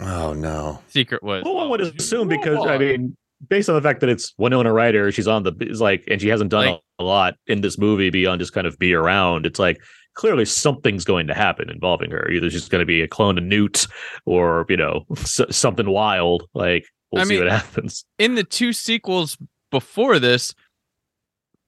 oh 0.00 0.32
no, 0.32 0.80
secret 0.88 1.22
was 1.22 1.44
Well, 1.44 1.54
one 1.54 1.70
would 1.70 1.80
oh, 1.82 1.92
assume 1.96 2.28
because 2.28 2.66
I 2.66 2.78
mean, 2.78 3.16
based 3.48 3.68
on 3.68 3.74
the 3.74 3.82
fact 3.82 4.00
that 4.00 4.08
it's 4.08 4.32
Winona 4.38 4.72
Ryder, 4.72 5.10
she's 5.12 5.28
on 5.28 5.42
the 5.42 5.52
is 5.60 5.80
like, 5.80 6.04
and 6.10 6.20
she 6.20 6.28
hasn't 6.28 6.50
done 6.50 6.66
Like- 6.66 6.80
a 6.98 7.04
lot 7.04 7.34
in 7.46 7.60
this 7.60 7.76
movie 7.78 8.10
beyond 8.10 8.40
just 8.40 8.52
kind 8.52 8.66
of 8.66 8.78
be 8.78 8.94
around. 8.94 9.46
It's 9.46 9.58
like 9.58 9.78
clearly 10.14 10.44
something's 10.44 11.04
going 11.04 11.26
to 11.26 11.34
happen 11.34 11.68
involving 11.68 12.10
her. 12.12 12.30
Either 12.30 12.48
she's 12.50 12.68
going 12.68 12.80
to 12.82 12.86
be 12.86 13.02
a 13.02 13.08
clone 13.08 13.36
of 13.38 13.44
Newt, 13.44 13.86
or 14.26 14.64
you 14.68 14.76
know, 14.76 15.04
s- 15.16 15.40
something 15.50 15.88
wild. 15.90 16.44
Like 16.54 16.84
we'll 17.10 17.22
I 17.22 17.24
see 17.24 17.34
mean- 17.34 17.44
what 17.44 17.52
happens. 17.52 18.04
in 18.18 18.34
the 18.36 18.44
two 18.44 18.72
sequels 18.72 19.36
before 19.70 20.18
this, 20.20 20.54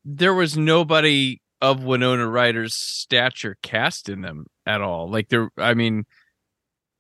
there 0.05 0.35
was 0.35 0.57
nobody 0.57 1.41
of 1.61 1.83
Winona 1.83 2.29
Ryder's 2.29 2.75
stature 2.75 3.57
cast 3.62 4.09
in 4.09 4.21
them 4.21 4.47
at 4.67 4.81
all. 4.83 5.11
Like 5.11 5.29
there, 5.31 5.51
I 5.59 5.75
mean, 5.75 6.05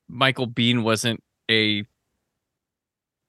Michael 0.08 0.48
Biehn 0.48 0.82
wasn't 0.82 1.22
a 1.50 1.84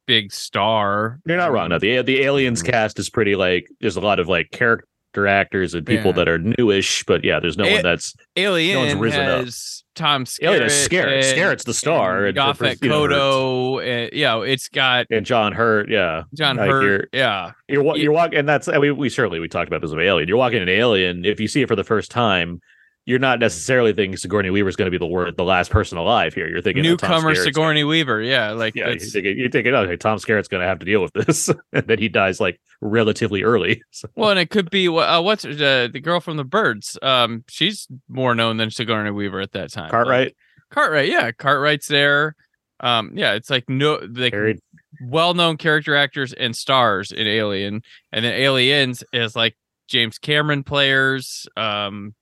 big 0.07 0.31
star. 0.31 1.19
You're 1.27 1.37
not 1.37 1.51
wrong. 1.51 1.69
No, 1.69 1.77
the 1.79 2.01
the 2.01 2.23
Aliens 2.23 2.61
mm-hmm. 2.63 2.71
cast 2.71 2.97
is 2.99 3.09
pretty 3.09 3.35
like 3.35 3.69
there's 3.81 3.97
a 3.97 4.01
lot 4.01 4.19
of 4.19 4.27
like 4.27 4.49
character 4.51 4.87
actors 5.27 5.73
and 5.73 5.85
people 5.85 6.07
Yeah. 6.07 6.11
that 6.13 6.29
are 6.29 6.37
newish, 6.39 7.03
but 7.05 7.23
yeah, 7.23 7.39
there's 7.39 7.57
no 7.57 7.65
A- 7.65 7.73
one 7.73 7.83
that's 7.83 8.13
Alien 8.35 8.95
no 8.97 8.99
risen 9.01 9.21
up. 9.21 9.45
has 9.45 9.83
Tom 9.95 10.25
Skerritt. 10.25 10.43
Alien 10.43 10.63
is 10.63 10.87
Skerritt. 10.87 11.13
and- 11.15 11.23
Skerritt's 11.25 11.63
the 11.63 11.73
star, 11.73 12.25
and 12.25 12.37
and- 12.37 12.57
Yaphet 12.57 12.81
you 12.83 12.89
know, 12.89 13.07
Kotto. 13.07 13.83
And, 13.83 14.13
you 14.13 14.25
know, 14.25 14.41
it's 14.43 14.69
got 14.69 15.07
and 15.09 15.25
John 15.25 15.53
Hurt. 15.53 15.89
Yeah, 15.89 16.23
John 16.35 16.57
Like, 16.57 16.69
Hurt. 16.69 16.83
you're- 16.83 17.05
Yeah. 17.13 17.51
You're 17.67 17.97
you're 17.97 18.11
walking, 18.11 18.37
and 18.39 18.47
that's 18.47 18.67
I 18.67 18.77
mean, 18.77 18.95
we 18.97 19.09
certainly 19.09 19.39
we 19.39 19.47
talked 19.47 19.67
about 19.67 19.81
this 19.81 19.91
with 19.91 19.99
Alien. 19.99 20.27
You're 20.27 20.37
walking 20.37 20.61
an 20.61 20.69
Alien. 20.69 21.25
If 21.25 21.39
you 21.39 21.47
see 21.47 21.61
it 21.63 21.67
for 21.67 21.75
the 21.75 21.83
first 21.83 22.11
time, 22.11 22.59
you're 23.07 23.19
not 23.19 23.39
necessarily 23.39 23.93
thinking 23.93 24.17
Sigourney 24.17 24.49
Weaver 24.49 24.67
is 24.67 24.75
going 24.75 24.87
to 24.87 24.91
be 24.91 24.97
the 24.97 25.07
word, 25.07 25.37
the 25.37 25.43
last 25.45 25.71
person 25.71 25.97
alive 25.97 26.33
here. 26.33 26.49
You're 26.49 26.61
thinking 26.61 26.85
oh, 26.85 26.89
Newcomer 26.89 27.33
Skerritt's 27.33 27.43
Sigourney 27.45 27.85
Weaver. 27.85 28.21
Yeah. 28.21 28.51
Like, 28.51 28.75
Yeah, 28.75 28.89
you're 28.89 28.99
thinking, 28.99 29.37
you're 29.37 29.49
thinking, 29.49 29.73
okay, 29.73 29.95
Tom 29.95 30.17
Skerritt's 30.17 30.49
going 30.49 30.59
to 30.59 30.67
have 30.67 30.79
to 30.79 30.85
deal 30.85 31.01
with 31.01 31.13
this, 31.13 31.49
and 31.71 31.87
then 31.87 31.99
he 31.99 32.09
dies 32.09 32.41
like 32.41 32.59
relatively 32.81 33.43
early. 33.43 33.81
So, 33.91 34.09
Well, 34.15 34.31
and 34.31 34.39
it 34.39 34.49
could 34.49 34.69
be 34.69 34.89
uh, 34.89 35.21
what's 35.21 35.45
uh, 35.45 35.87
the 35.91 36.01
girl 36.01 36.19
from 36.19 36.35
the 36.37 36.43
Birds. 36.43 36.99
Um, 37.01 37.45
she's 37.47 37.87
more 38.09 38.35
known 38.35 38.57
than 38.57 38.69
Sigourney 38.69 39.11
Weaver 39.11 39.39
at 39.39 39.53
that 39.53 39.71
time. 39.71 39.89
Cartwright 39.89 40.35
Cartwright, 40.69 41.09
yeah, 41.09 41.31
Cartwright's 41.31 41.87
there. 41.87 42.35
Um, 42.81 43.11
yeah, 43.15 43.33
it's 43.33 43.49
like 43.49 43.69
no, 43.69 43.99
like 44.11 44.33
married. 44.33 44.59
well-known 45.01 45.57
character 45.57 45.95
actors 45.95 46.33
and 46.33 46.55
stars 46.55 47.11
in 47.11 47.25
Alien, 47.25 47.81
and 48.11 48.25
then 48.25 48.33
Aliens 48.33 49.03
is 49.13 49.35
like 49.35 49.55
James 49.87 50.19
Cameron 50.19 50.63
players. 50.63 51.47
Um, 51.55 52.13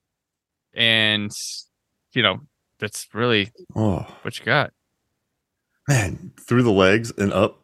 and 0.75 1.31
you 2.13 2.21
know 2.21 2.39
that's 2.79 3.07
really 3.13 3.51
oh 3.75 4.05
what 4.23 4.37
you 4.39 4.45
got. 4.45 4.71
man, 5.87 6.31
through 6.47 6.63
the 6.63 6.71
legs 6.71 7.11
and 7.17 7.31
up 7.33 7.61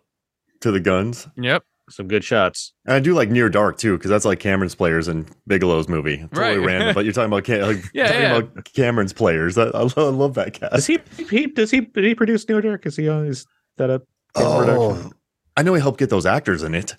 to 0.62 0.72
the 0.72 0.80
guns. 0.80 1.28
Yep. 1.38 1.64
Some 1.90 2.08
good 2.08 2.24
shots. 2.24 2.72
And 2.86 2.94
I 2.96 3.00
do 3.00 3.14
like 3.14 3.30
Near 3.30 3.50
Dark 3.50 3.78
too, 3.78 3.98
because 3.98 4.10
that's 4.10 4.24
like 4.24 4.40
Cameron's 4.40 4.76
players 4.76 5.08
in 5.10 5.26
Bigelow's 5.48 5.90
movie. 5.90 6.18
Totally 6.20 6.58
Right. 6.60 6.66
random, 6.66 6.94
but 6.96 7.04
you're 7.04 7.12
talking 7.14 7.28
about 7.28 7.44
Cam- 7.44 7.62
like, 7.64 7.84
Yeah, 7.94 8.06
talking 8.08 8.22
yeah. 8.22 8.36
about 8.38 8.66
Cameron's 8.74 9.12
players. 9.12 9.58
I, 9.58 9.64
I, 9.66 9.82
love, 9.82 9.98
I 9.98 10.02
love 10.04 10.34
that 10.36 10.54
cast. 10.54 10.74
Does 10.74 10.88
he? 10.88 11.00
He 11.30 11.48
does 11.48 11.70
he? 11.72 11.82
Did 11.82 12.06
he 12.06 12.16
produce 12.16 12.48
Near 12.48 12.62
Dark? 12.62 12.86
Is 12.86 12.96
he 12.96 13.10
on? 13.10 13.26
Is 13.26 13.46
that 13.78 13.90
a 13.90 14.02
Cameron 14.36 14.70
oh. 14.70 14.90
production? 14.94 15.12
Oh, 15.12 15.18
I 15.58 15.64
know 15.64 15.74
he 15.74 15.82
helped 15.82 16.00
get 16.00 16.10
those 16.10 16.26
actors 16.26 16.64
in 16.64 16.76
it, 16.76 16.96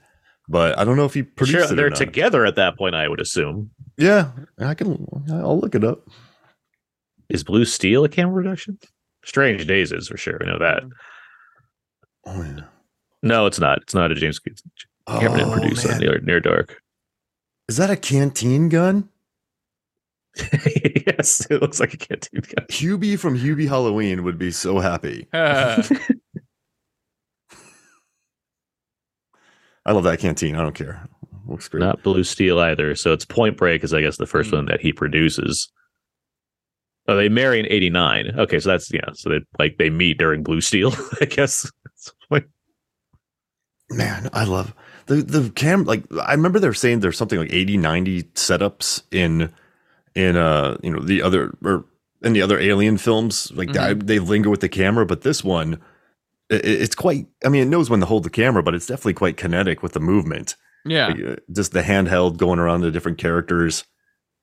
but 0.46 0.78
I 0.78 0.84
don't 0.84 0.96
know 0.96 1.06
if 1.06 1.14
he 1.14 1.22
produced 1.22 1.58
Sure, 1.68 1.72
it. 1.72 1.76
they're 1.76 1.86
or 1.86 1.90
not. 1.90 1.98
together 1.98 2.44
at 2.44 2.56
that 2.56 2.76
point. 2.76 2.94
I 2.94 3.08
would 3.08 3.20
assume. 3.20 3.70
Yeah, 3.98 4.30
I 4.58 4.74
can. 4.74 5.06
I'll 5.30 5.60
look 5.60 5.74
it 5.74 5.84
up. 5.84 6.08
Is 7.28 7.44
Blue 7.44 7.64
Steel 7.64 8.04
a 8.04 8.08
Cameron 8.08 8.42
production? 8.44 8.78
Strange 9.24 9.66
Days 9.66 9.92
is 9.92 10.08
for 10.08 10.16
sure. 10.16 10.38
I 10.42 10.46
know 10.46 10.58
that. 10.58 10.82
Oh 12.26 12.42
yeah. 12.42 12.64
No, 13.22 13.46
it's 13.46 13.60
not. 13.60 13.78
It's 13.82 13.94
not 13.94 14.10
a 14.10 14.14
James 14.14 14.38
Cameron 14.38 15.38
didn't 15.38 15.48
Oh, 15.50 15.52
produce 15.52 15.84
man. 15.84 15.94
on 15.94 16.00
Near, 16.00 16.18
Near 16.20 16.40
Dark. 16.40 16.80
Is 17.68 17.76
that 17.76 17.90
a 17.90 17.96
canteen 17.96 18.68
gun? 18.68 19.08
yes, 21.06 21.46
it 21.50 21.60
looks 21.62 21.78
like 21.78 21.94
a 21.94 21.96
canteen 21.98 22.40
gun. 22.40 22.66
Hubie 22.68 23.18
from 23.18 23.38
Hubie 23.38 23.68
Halloween 23.68 24.24
would 24.24 24.38
be 24.38 24.50
so 24.50 24.78
happy. 24.80 25.28
Uh, 25.32 25.82
I 29.84 29.92
love 29.92 30.04
that 30.04 30.20
canteen. 30.20 30.54
I 30.56 30.62
don't 30.62 30.74
care. 30.74 31.08
Looks 31.48 31.68
great. 31.68 31.80
Not 31.80 32.02
Blue 32.02 32.24
Steel 32.24 32.58
either. 32.60 32.94
So 32.94 33.12
it's 33.12 33.24
Point 33.24 33.56
Break 33.56 33.82
is 33.84 33.92
I 33.94 34.00
guess 34.02 34.16
the 34.18 34.26
first 34.26 34.50
Hmm. 34.50 34.56
one 34.56 34.66
that 34.66 34.80
he 34.80 34.92
produces. 34.92 35.70
Oh, 37.08 37.16
they 37.16 37.28
marry 37.28 37.58
in 37.58 37.66
'89. 37.66 38.32
Okay, 38.38 38.60
so 38.60 38.68
that's 38.70 38.92
yeah. 38.92 39.10
So 39.14 39.30
they 39.30 39.40
like 39.58 39.76
they 39.78 39.90
meet 39.90 40.18
during 40.18 40.42
Blue 40.42 40.60
Steel. 40.60 40.92
I 41.20 41.24
guess. 41.24 41.70
Man, 43.90 44.30
I 44.32 44.44
love 44.44 44.74
the 45.06 45.16
the 45.16 45.50
cam. 45.50 45.84
Like 45.84 46.04
I 46.18 46.32
remember 46.32 46.58
they're 46.58 46.72
saying 46.72 47.00
there's 47.00 47.18
something 47.18 47.38
like 47.38 47.52
80, 47.52 47.76
90 47.76 48.22
setups 48.34 49.02
in 49.10 49.52
in 50.14 50.36
uh 50.36 50.78
you 50.82 50.90
know 50.90 51.00
the 51.00 51.20
other 51.20 51.52
or 51.62 51.84
in 52.22 52.32
the 52.32 52.40
other 52.40 52.58
Alien 52.58 52.96
films. 52.96 53.52
Like 53.54 53.68
Mhm. 53.70 53.78
I- 53.78 53.94
they 53.94 54.18
linger 54.18 54.48
with 54.48 54.60
the 54.60 54.68
camera, 54.70 55.04
but 55.04 55.22
this 55.22 55.44
one 55.44 55.78
it's 56.48 56.94
quite. 56.94 57.26
I 57.44 57.48
mean, 57.48 57.62
it 57.62 57.68
knows 57.70 57.88
when 57.88 58.00
to 58.00 58.06
hold 58.06 58.24
the 58.24 58.30
camera, 58.30 58.62
but 58.62 58.74
it's 58.74 58.86
definitely 58.86 59.14
quite 59.14 59.38
kinetic 59.38 59.82
with 59.82 59.92
the 59.94 60.00
movement. 60.00 60.54
Yeah. 60.84 61.08
Uh, 61.08 61.36
just 61.52 61.72
the 61.72 61.82
handheld 61.82 62.36
going 62.36 62.58
around 62.58 62.80
the 62.82 62.90
different 62.90 63.18
characters. 63.18 63.84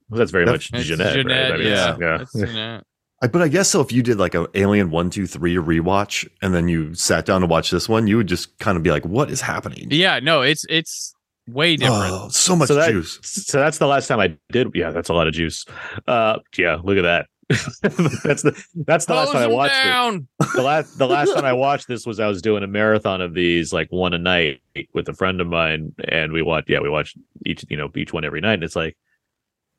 Well, 0.09 0.17
that's 0.19 0.31
very 0.31 0.45
That's- 0.45 0.71
much 0.71 0.87
Jeunet. 0.87 1.13
Jeunet, 1.15 1.25
right? 1.25 1.51
I 1.53 1.57
mean, 1.57 1.67
yeah. 1.67 1.97
yeah. 1.99 2.17
Jeunet. 2.35 2.81
I, 3.21 3.27
but 3.27 3.41
I 3.41 3.47
guess 3.49 3.67
so. 3.69 3.81
If 3.81 3.91
you 3.91 4.01
did 4.01 4.17
like 4.17 4.33
a 4.33 4.47
Alien 4.55 4.91
one, 4.91 5.09
two, 5.09 5.27
three 5.27 5.55
rewatch, 5.55 6.25
and 6.41 6.55
then 6.55 6.69
you 6.69 6.93
sat 6.95 7.25
down 7.25 7.41
to 7.41 7.47
watch 7.47 7.69
this 7.69 7.89
one, 7.89 8.07
you 8.07 8.15
would 8.17 8.27
just 8.27 8.57
kind 8.59 8.77
of 8.77 8.83
be 8.83 8.91
like, 8.91 9.05
"What 9.05 9.29
is 9.29 9.41
happening?" 9.41 9.87
Yeah, 9.91 10.19
no, 10.19 10.41
it's 10.41 10.65
it's 10.69 11.13
way 11.45 11.75
different. 11.75 12.01
Oh, 12.13 12.29
so 12.29 12.55
much 12.55 12.69
So 12.69 12.75
that- 12.75 12.89
juice. 12.91 13.19
So 13.21 13.59
that's 13.59 13.77
the 13.77 13.87
last 13.87 14.07
time 14.07 14.21
I 14.21 14.37
did. 14.53 14.69
Yeah, 14.73 14.91
that's 14.91 15.09
a 15.09 15.13
lot 15.13 15.27
of 15.27 15.33
juice. 15.33 15.65
Uh, 16.07 16.39
yeah, 16.57 16.77
look 16.81 16.97
at 16.97 17.01
that. 17.01 17.25
that's 17.81 18.43
the 18.43 18.63
that's 18.85 19.05
the 19.05 19.13
last 19.15 19.31
time 19.31 19.41
I 19.43 19.47
watched 19.47 19.73
it. 19.75 20.27
the 20.55 20.61
last 20.61 20.97
the 20.99 21.07
last 21.07 21.33
time 21.33 21.45
I 21.45 21.53
watched 21.65 21.87
this 21.87 22.05
was 22.05 22.19
I 22.19 22.27
was 22.27 22.41
doing 22.41 22.63
a 22.63 22.67
marathon 22.67 23.21
of 23.21 23.33
these 23.33 23.73
like 23.73 23.91
one 23.91 24.13
a 24.13 24.19
night 24.19 24.61
with 24.93 25.09
a 25.09 25.13
friend 25.13 25.41
of 25.41 25.47
mine, 25.47 25.93
and 26.07 26.31
we 26.31 26.41
watched 26.43 26.69
yeah 26.69 26.79
we 26.79 26.89
watched 26.89 27.17
each 27.45 27.65
you 27.69 27.75
know 27.77 27.89
each 27.95 28.13
one 28.13 28.23
every 28.23 28.39
night, 28.41 28.53
and 28.55 28.63
it's 28.63 28.75
like 28.75 28.95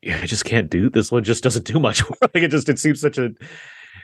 yeah 0.02 0.18
I 0.20 0.26
just 0.26 0.44
can't 0.44 0.68
do 0.70 0.90
this 0.90 1.12
one 1.12 1.22
just 1.24 1.44
doesn't 1.44 1.64
do 1.66 1.78
much 1.78 2.02
like 2.20 2.30
it 2.34 2.50
just 2.50 2.68
it 2.68 2.78
seems 2.80 3.00
such 3.00 3.18
a 3.18 3.30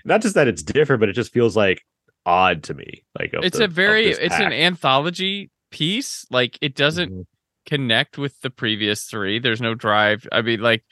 not 0.05 0.21
just 0.23 0.35
that 0.37 0.47
it's 0.49 0.63
different, 0.63 1.01
but 1.01 1.09
it 1.09 1.15
just 1.15 1.33
feels 1.33 1.57
like 1.57 1.83
odd 2.25 2.63
to 2.65 2.75
me. 2.75 3.05
Like 3.19 3.31
It's 3.33 3.59
the- 3.59 3.65
a 3.65 3.69
very 3.69 4.09
it's 4.11 4.35
an 4.35 4.53
anthology 4.53 5.51
piece. 5.73 6.25
Like 6.31 6.57
it 6.61 6.77
doesn't 6.77 7.11
Mhm. 7.13 7.25
connect 7.67 8.17
with 8.17 8.41
the 8.43 8.51
previous 8.51 9.05
three. 9.07 9.41
There's 9.41 9.61
no 9.61 9.75
drive. 9.75 10.27
I 10.31 10.43
mean, 10.43 10.61
like, 10.61 10.85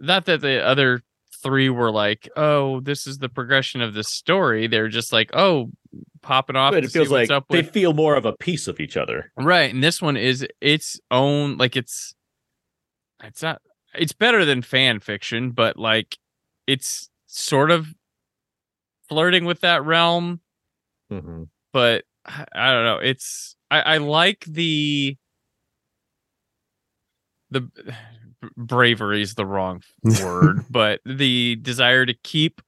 not 0.00 0.26
that 0.26 0.40
the 0.40 0.64
other 0.64 1.02
three 1.42 1.68
were 1.68 1.90
like, 1.90 2.28
oh, 2.36 2.80
this 2.80 3.06
is 3.06 3.18
the 3.18 3.28
progression 3.28 3.80
of 3.82 3.94
the 3.94 4.04
story. 4.04 4.66
They're 4.66 4.88
just 4.88 5.12
like, 5.12 5.30
oh, 5.34 5.70
popping 6.22 6.56
off. 6.56 6.72
But 6.72 6.84
it 6.84 6.90
feels 6.90 7.10
like 7.10 7.28
they 7.50 7.62
feel 7.62 7.92
more 7.92 8.14
of 8.14 8.24
a 8.24 8.32
piece 8.32 8.68
of 8.68 8.80
each 8.80 8.96
other. 8.96 9.32
Right, 9.36 9.72
and 9.72 9.82
this 9.82 10.00
one 10.00 10.16
is 10.16 10.46
its 10.60 11.00
own. 11.10 11.56
Like 11.58 11.76
it's, 11.76 12.14
it's 13.22 13.42
not. 13.42 13.60
It's 13.94 14.12
better 14.12 14.44
than 14.44 14.62
fan 14.62 15.00
fiction, 15.00 15.50
but 15.50 15.76
like, 15.76 16.16
it's 16.66 17.10
sort 17.26 17.70
of 17.70 17.88
flirting 19.08 19.44
with 19.44 19.60
that 19.60 19.84
realm. 19.84 20.40
Mm-hmm. 21.12 21.44
But 21.72 22.04
I 22.24 22.46
I 22.54 22.72
don't 22.72 22.84
know. 22.84 22.98
It's 22.98 23.56
I, 23.70 23.80
I 23.80 23.96
like 23.98 24.44
the 24.46 25.16
the 27.50 27.68
bravery 28.56 29.22
is 29.22 29.34
the 29.34 29.46
wrong 29.46 29.82
word, 30.22 30.64
but 30.70 31.00
the 31.04 31.56
desire 31.56 32.06
to 32.06 32.14
keep 32.22 32.60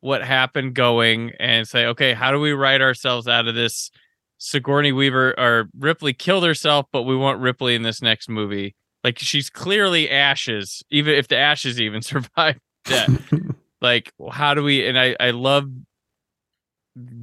what 0.00 0.24
happened 0.24 0.74
going 0.74 1.32
and 1.38 1.66
say, 1.66 1.86
okay, 1.86 2.12
how 2.12 2.30
do 2.30 2.40
we 2.40 2.52
write 2.52 2.80
ourselves 2.80 3.28
out 3.28 3.46
of 3.46 3.54
this? 3.54 3.90
Sigourney 4.38 4.90
Weaver 4.90 5.38
or 5.38 5.68
Ripley 5.78 6.12
killed 6.12 6.44
herself, 6.44 6.86
but 6.92 7.02
we 7.02 7.14
want 7.14 7.38
Ripley 7.38 7.76
in 7.76 7.82
this 7.82 8.02
next 8.02 8.28
movie. 8.28 8.74
Like 9.04 9.20
she's 9.20 9.48
clearly 9.48 10.10
ashes, 10.10 10.82
even 10.90 11.14
if 11.14 11.28
the 11.28 11.36
ashes 11.36 11.80
even 11.80 12.02
survive 12.02 12.58
death. 12.84 13.32
like, 13.80 14.12
how 14.32 14.54
do 14.54 14.64
we? 14.64 14.84
And 14.86 14.98
I, 14.98 15.14
I 15.20 15.30
love 15.30 15.68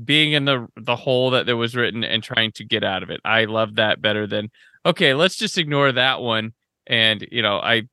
being 0.04 0.32
in 0.32 0.46
the 0.46 0.68
the 0.78 0.96
hole 0.96 1.32
that 1.32 1.46
there 1.46 1.58
was 1.58 1.76
written 1.76 2.04
and 2.04 2.24
trying 2.24 2.52
to 2.54 2.64
get 2.64 2.84
out 2.84 3.04
of 3.04 3.10
it. 3.10 3.20
I 3.26 3.46
love 3.46 3.76
that 3.76 4.02
better 4.02 4.26
than 4.26 4.50
okay, 4.86 5.14
let's 5.14 5.36
just 5.36 5.58
ignore 5.58 5.92
that 5.92 6.22
one. 6.22 6.54
And 6.90 7.26
you 7.32 7.42
know, 7.42 7.58
I 7.58 7.84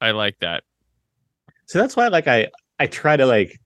I 0.00 0.12
like 0.12 0.38
that. 0.40 0.62
So 1.66 1.78
that's 1.78 1.96
why, 1.96 2.08
like, 2.08 2.28
I 2.28 2.48
I 2.78 2.86
try 2.86 3.16
to 3.16 3.26
like 3.26 3.58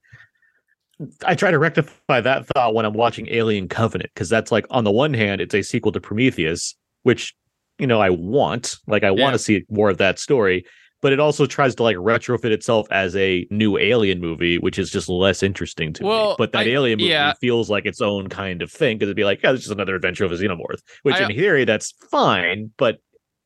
I 1.25 1.35
try 1.35 1.51
to 1.51 1.59
rectify 1.59 2.19
that 2.21 2.45
thought 2.47 2.73
when 2.73 2.85
I'm 2.85 2.93
watching 2.93 3.27
Alien 3.29 3.69
Covenant 3.69 4.09
because 4.13 4.27
that's 4.29 4.51
like 4.51 4.65
on 4.69 4.83
the 4.83 4.91
one 4.91 5.13
hand, 5.13 5.39
it's 5.39 5.53
a 5.55 5.61
sequel 5.61 5.91
to 5.93 6.01
Prometheus, 6.01 6.75
which 7.03 7.33
you 7.77 7.87
know 7.87 8.01
I 8.01 8.09
want, 8.09 8.75
like, 8.87 9.03
I 9.03 9.07
Yeah. 9.11 9.23
want 9.23 9.33
to 9.35 9.39
see 9.39 9.63
more 9.69 9.89
of 9.89 9.97
that 9.99 10.19
story. 10.19 10.65
But 11.01 11.13
it 11.13 11.19
also 11.21 11.45
tries 11.45 11.75
to 11.75 11.83
like 11.83 11.95
retrofit 11.95 12.51
itself 12.51 12.85
as 12.91 13.15
a 13.15 13.47
new 13.49 13.77
Alien 13.77 14.19
movie, 14.19 14.57
which 14.57 14.77
is 14.77 14.89
just 14.91 15.07
less 15.07 15.41
interesting 15.41 15.93
to 15.93 16.03
Well, 16.03 16.29
me. 16.31 16.35
But 16.37 16.51
that 16.51 16.67
I- 16.67 16.71
Alien 16.71 16.99
movie 16.99 17.11
yeah. 17.11 17.31
feels 17.39 17.69
like 17.69 17.85
its 17.85 18.01
own 18.01 18.27
kind 18.27 18.61
of 18.61 18.69
thing 18.69 18.97
because 18.97 19.07
it'd 19.07 19.15
be 19.15 19.23
like, 19.23 19.41
yeah, 19.41 19.53
this 19.53 19.63
is 19.63 19.71
another 19.71 19.95
adventure 19.95 20.25
of 20.25 20.33
a 20.33 20.35
xenomorph. 20.35 20.81
Which 21.03 21.15
I- 21.15 21.29
in 21.29 21.37
theory, 21.37 21.63
that's 21.63 21.93
fine. 22.11 22.71
But 22.75 22.97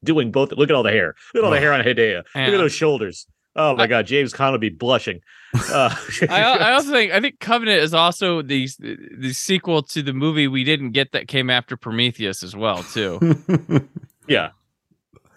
doing 0.03 0.31
both, 0.31 0.51
look 0.51 0.69
at 0.69 0.75
all 0.75 0.83
the 0.83 0.91
hair. 0.91 1.15
Look 1.33 1.43
at 1.43 1.45
all 1.45 1.51
the 1.51 1.59
hair 1.59 1.73
on 1.73 1.81
Hedaya. 1.81 2.17
Look 2.35 2.35
at 2.35 2.51
those 2.57 2.73
shoulders. 2.73 3.27
Oh 3.55 3.75
my 3.75 3.83
I- 3.83 3.87
god, 3.87 4.07
James 4.07 4.33
Conn 4.33 4.51
would 4.51 4.61
be 4.61 4.69
blushing. 4.69 5.19
Uh, 5.71 5.93
I, 6.29 6.41
I 6.41 6.73
also 6.73 6.91
think 6.93 7.11
I 7.13 7.21
think 7.21 7.39
Covenant 7.39 7.79
is 7.83 7.93
also 7.93 8.41
the 8.41 8.67
the 8.79 9.33
sequel 9.33 9.83
to 9.83 10.01
the 10.01 10.11
movie 10.11 10.47
we 10.47 10.63
didn't 10.63 10.91
get 10.93 11.11
that 11.11 11.27
came 11.27 11.51
after 11.51 11.77
Prometheus 11.77 12.41
as 12.41 12.55
well 12.55 12.81
too. 12.81 13.19
yeah, 14.27 14.49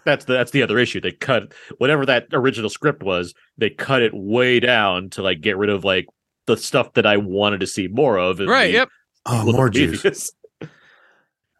that's 0.07 0.25
the 0.25 0.33
that's 0.33 0.53
the 0.53 0.63
other 0.63 0.79
issue. 0.79 1.03
They 1.03 1.13
cut 1.13 1.53
whatever 1.77 2.07
that 2.07 2.29
original 2.33 2.71
script 2.71 3.03
was. 3.03 3.35
They 3.59 3.69
cut 3.69 4.01
it 4.01 4.13
way 4.15 4.59
down 4.59 5.11
to 5.11 5.23
like 5.23 5.43
get 5.43 5.59
rid 5.59 5.69
of 5.69 5.85
like 5.85 6.07
the 6.47 6.57
stuff 6.57 6.95
that 6.95 7.05
I 7.05 7.19
wanted 7.19 7.61
to 7.61 7.67
see 7.67 7.87
more 7.89 8.17
of. 8.17 8.39
right? 8.39 8.69
the 8.69 8.73
Yep. 8.73 8.89
oh, 9.27 9.53
more 9.53 9.69
juice. 9.69 10.01
Prometheus. 10.01 10.03
this 10.03 10.33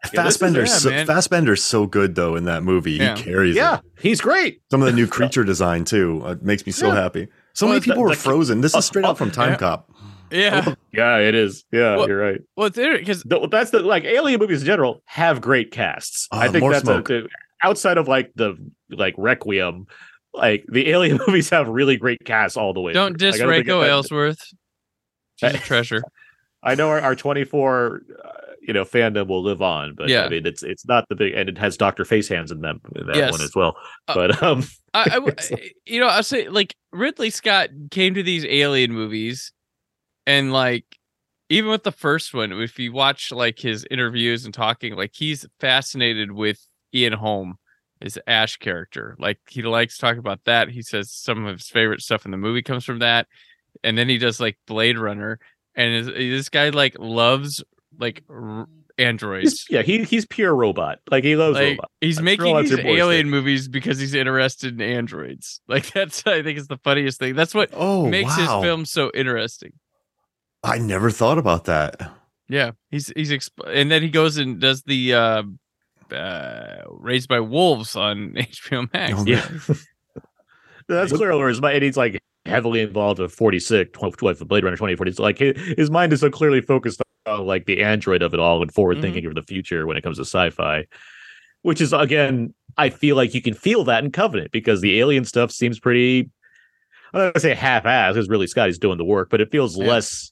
is- 0.03 0.11
Fassbender's 0.11 0.69
yeah, 0.69 0.77
so, 0.77 0.89
man. 0.89 1.05
Fassbender's 1.07 1.63
so 1.63 1.85
good 1.87 2.15
though 2.15 2.35
in 2.35 2.45
that 2.45 2.63
movie. 2.63 2.93
Yeah. 2.93 3.15
He 3.15 3.23
carries 3.23 3.55
Yeah, 3.55 3.77
it. 3.77 3.81
he's 4.01 4.21
great. 4.21 4.61
Some 4.71 4.81
of 4.81 4.85
the 4.87 4.93
new 4.93 5.07
creature 5.17 5.43
design 5.43 5.85
too 5.85 6.21
uh, 6.25 6.35
makes 6.41 6.65
me 6.65 6.71
so 6.71 6.87
Yeah. 6.87 6.95
happy. 6.95 7.27
So 7.53 7.65
Well, 7.65 7.73
many 7.73 7.79
the- 7.79 7.85
people 7.85 8.03
were 8.03 8.09
the- 8.09 8.15
frozen. 8.15 8.61
This 8.61 8.75
uh, 8.75 8.79
is 8.79 8.85
straight 8.85 9.05
uh, 9.05 9.09
out 9.09 9.17
from 9.17 9.31
Time 9.31 9.51
yeah. 9.53 9.57
Cop. 9.57 9.89
Yeah. 10.29 10.75
Yeah, 10.91 11.17
it 11.19 11.35
is. 11.35 11.63
Yeah, 11.71 11.95
Well- 11.95 12.07
you're 12.07 12.19
right. 12.19 12.41
Well, 12.55 12.67
it's 12.67 12.77
interesting 12.77 13.05
because 13.23 13.49
That's 13.49 13.71
the 13.71 13.79
like 13.79 14.03
alien 14.03 14.39
movies 14.39 14.61
in 14.61 14.65
general 14.65 15.01
have 15.05 15.41
great 15.41 15.71
casts. 15.71 16.27
Oh, 16.31 16.37
I 16.39 16.49
think 16.49 16.61
more 16.61 16.71
that's 16.73 16.87
a, 16.87 17.01
the- 17.01 17.29
outside 17.63 17.97
of 17.97 18.07
like 18.07 18.31
the 18.35 18.55
like 18.89 19.15
Requiem. 19.17 19.87
Like 20.33 20.65
the 20.71 20.89
alien 20.89 21.19
movies 21.27 21.49
have 21.49 21.67
really 21.67 21.97
great 21.97 22.19
casts 22.23 22.57
all 22.57 22.73
the 22.73 22.81
way. 22.81 22.93
don't 22.93 23.11
through. 23.17 23.31
diss 23.31 23.35
Like, 23.39 23.41
I 23.41 23.45
don't 23.45 23.53
think 23.55 23.67
Rachel 23.67 23.79
that- 23.81 23.87
Aylesworth. 23.89 24.39
She's 25.37 25.53
a 25.53 25.57
treasure. 25.57 26.03
I 26.63 26.75
know 26.75 26.89
our, 26.89 26.99
our 26.99 27.15
24 27.15 28.01
uh, 28.23 28.29
you 28.67 28.73
know 28.73 28.83
fandom 28.83 29.27
will 29.27 29.41
live 29.41 29.61
on, 29.61 29.95
but 29.95 30.09
Yeah. 30.09 30.25
I 30.25 30.29
mean 30.29 30.45
it's 30.45 30.61
it's 30.61 30.85
not 30.85 31.07
the 31.09 31.15
big 31.15 31.33
and 31.33 31.49
it 31.49 31.57
has 31.57 31.77
Doctor 31.77 32.05
Face 32.05 32.27
Hands 32.27 32.51
in 32.51 32.61
them 32.61 32.81
in 32.95 33.07
that 33.07 33.15
Yes. 33.15 33.31
one 33.31 33.41
as 33.41 33.55
well. 33.55 33.77
Uh, 34.07 34.13
But 34.13 34.43
um 34.43 34.63
I, 34.93 35.19
I 35.37 35.69
you 35.85 35.99
know, 35.99 36.07
i'll 36.07 36.23
say 36.23 36.49
like 36.49 36.75
Ridley 36.91 37.29
Scott 37.29 37.69
came 37.91 38.13
to 38.13 38.23
these 38.23 38.45
alien 38.45 38.91
movies, 38.93 39.53
and 40.25 40.51
like 40.53 40.85
even 41.49 41.69
with 41.71 41.83
the 41.83 41.91
first 41.93 42.33
one, 42.33 42.51
if 42.51 42.77
you 42.77 42.91
watch 42.91 43.31
like 43.31 43.57
his 43.59 43.85
interviews 43.89 44.43
and 44.45 44.53
talking, 44.53 44.95
like 44.95 45.11
he's 45.13 45.45
fascinated 45.61 46.31
with 46.31 46.59
Ian 46.93 47.13
Holm, 47.13 47.55
his 48.01 48.19
Ash 48.27 48.57
character. 48.57 49.15
Like 49.17 49.39
he 49.47 49.61
likes 49.61 49.97
talking 49.97 50.19
about 50.19 50.41
that. 50.45 50.69
He 50.69 50.81
says 50.81 51.11
some 51.11 51.45
of 51.45 51.57
his 51.57 51.69
favorite 51.69 52.01
stuff 52.01 52.25
in 52.25 52.31
the 52.31 52.37
movie 52.37 52.61
comes 52.61 52.83
from 52.83 52.99
that, 52.99 53.27
and 53.83 53.97
then 53.97 54.09
he 54.09 54.17
does 54.17 54.39
like 54.41 54.57
Blade 54.67 54.97
Runner, 54.97 55.39
and 55.75 55.93
is, 55.93 56.07
this 56.07 56.49
guy 56.49 56.69
like 56.69 56.97
loves 56.99 57.63
like 57.99 58.23
r- 58.29 58.67
androids. 58.97 59.51
he's, 59.51 59.65
yeah, 59.69 59.81
he 59.81 60.03
he's 60.03 60.25
pure 60.25 60.55
robot. 60.55 60.99
Like 61.11 61.23
he 61.23 61.35
loves 61.35 61.55
Like 61.55 61.71
robots. 61.77 61.93
he's 62.01 62.15
That's 62.17 62.23
making 62.25 62.45
real 62.45 62.61
these 62.61 62.71
entrepreneur 62.71 62.97
alien 62.99 63.29
movies 63.29 63.67
because 63.67 63.99
he's 63.99 64.13
interested 64.13 64.73
in 64.73 64.81
androids. 64.81 65.61
Like 65.67 65.91
that's 65.91 66.25
I 66.25 66.41
think 66.43 66.57
is 66.57 66.67
the 66.67 66.77
funniest 66.77 67.19
thing. 67.19 67.35
That's 67.35 67.53
what 67.53 67.69
Oh 67.73 68.07
makes 68.07 68.35
wow! 68.37 68.59
his 68.59 68.65
film 68.65 68.85
so 68.85 69.11
interesting. 69.13 69.73
I 70.63 70.77
never 70.79 71.11
thought 71.11 71.37
about 71.37 71.65
that. 71.65 72.11
Yeah, 72.49 72.71
he's 72.89 73.11
he's 73.15 73.31
exp- 73.31 73.51
and 73.67 73.91
then 73.91 74.01
he 74.01 74.09
goes 74.09 74.37
and 74.37 74.59
does 74.59 74.81
the 74.83 75.13
uh, 75.13 75.43
uh 76.13 76.83
Raised 76.89 77.27
by 77.29 77.39
Wolves 77.41 77.95
on 77.95 78.31
HBO 78.37 78.91
Max. 78.93 79.13
Oh, 79.17 79.25
Yeah. 79.25 79.45
That's 80.87 81.11
What- 81.11 81.17
clear 81.17 81.37
where 81.37 81.49
his 81.49 81.59
mind 81.61 81.75
and 81.75 81.83
he's 81.83 81.97
like 81.97 82.19
heavily 82.45 82.79
involved 82.81 83.19
with 83.19 83.33
46 83.33 83.91
12, 83.91 84.15
12 84.17 84.39
Blade 84.47 84.63
Runner 84.63 84.77
2040. 84.77 85.11
So 85.11 85.23
like 85.23 85.37
his, 85.39 85.57
his 85.77 85.91
mind 85.91 86.13
is 86.13 86.21
so 86.21 86.29
clearly 86.29 86.61
focused 86.61 87.01
like 87.35 87.65
the 87.65 87.81
android 87.83 88.21
of 88.21 88.33
it 88.33 88.39
all 88.39 88.61
and 88.61 88.73
forward 88.73 89.01
thinking 89.01 89.23
Mm-hmm. 89.23 89.29
of 89.29 89.35
the 89.35 89.47
future 89.53 89.85
when 89.85 89.97
it 89.97 90.01
comes 90.03 90.17
to 90.17 90.25
sci-fi. 90.25 90.85
Which 91.63 91.81
is 91.81 91.91
again, 91.93 92.53
I 92.77 92.89
feel 92.89 93.15
like 93.15 93.33
you 93.33 93.41
can 93.41 93.53
feel 93.53 93.83
that 93.85 94.03
in 94.03 94.11
Covenant 94.11 94.51
because 94.51 94.81
the 94.81 94.99
alien 94.99 95.25
stuff 95.25 95.51
seems 95.51 95.79
pretty 95.79 96.29
I'm 97.13 97.19
not 97.21 97.33
gonna 97.33 97.41
say 97.41 97.55
half-ass 97.55 98.13
because 98.13 98.29
Ridley 98.29 98.47
Scott's 98.47 98.77
doing 98.77 98.97
the 98.97 99.05
work, 99.05 99.29
but 99.29 99.41
it 99.41 99.51
feels 99.51 99.77
Yeah. 99.77 99.87
less 99.87 100.31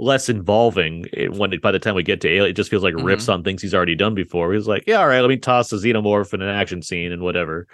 less 0.00 0.28
involving 0.28 1.06
when 1.36 1.52
it, 1.52 1.62
by 1.62 1.70
the 1.70 1.78
time 1.78 1.94
we 1.94 2.02
get 2.02 2.20
to 2.22 2.28
Alien, 2.28 2.50
it 2.50 2.54
just 2.56 2.68
feels 2.68 2.82
like 2.82 2.94
Mhm. 2.94 3.04
riffs 3.04 3.32
on 3.32 3.44
things 3.44 3.62
he's 3.62 3.74
already 3.74 3.94
done 3.94 4.12
before. 4.14 4.52
He's 4.52 4.66
like, 4.66 4.82
yeah, 4.88 4.98
all 5.00 5.06
right, 5.06 5.20
let 5.20 5.28
me 5.28 5.36
toss 5.36 5.72
a 5.72 5.76
xenomorph 5.76 6.34
in 6.34 6.42
an 6.42 6.48
action 6.48 6.82
scene 6.82 7.12
and 7.12 7.22
whatever. 7.22 7.68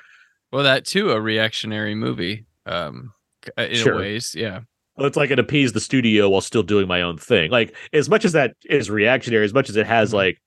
Well, 0.52 0.62
that 0.64 0.84
too 0.84 1.12
a 1.12 1.20
reactionary 1.20 1.94
movie. 1.94 2.44
Um, 2.66 3.14
uh, 3.56 3.62
in 3.62 3.76
Sure. 3.76 3.96
ways, 3.96 4.34
yeah. 4.36 4.60
It's 5.06 5.16
like 5.16 5.30
it 5.30 5.38
appease 5.38 5.72
the 5.72 5.80
studio 5.80 6.28
while 6.28 6.40
still 6.40 6.62
doing 6.62 6.86
my 6.88 7.02
own 7.02 7.16
thing. 7.18 7.50
Like 7.50 7.74
as 7.92 8.08
much 8.08 8.24
as 8.24 8.32
that 8.32 8.54
is 8.68 8.90
reactionary, 8.90 9.44
as 9.44 9.54
much 9.54 9.68
as 9.68 9.76
it 9.76 9.86
has 9.86 10.10
Mhm. 10.10 10.14
like 10.14 10.38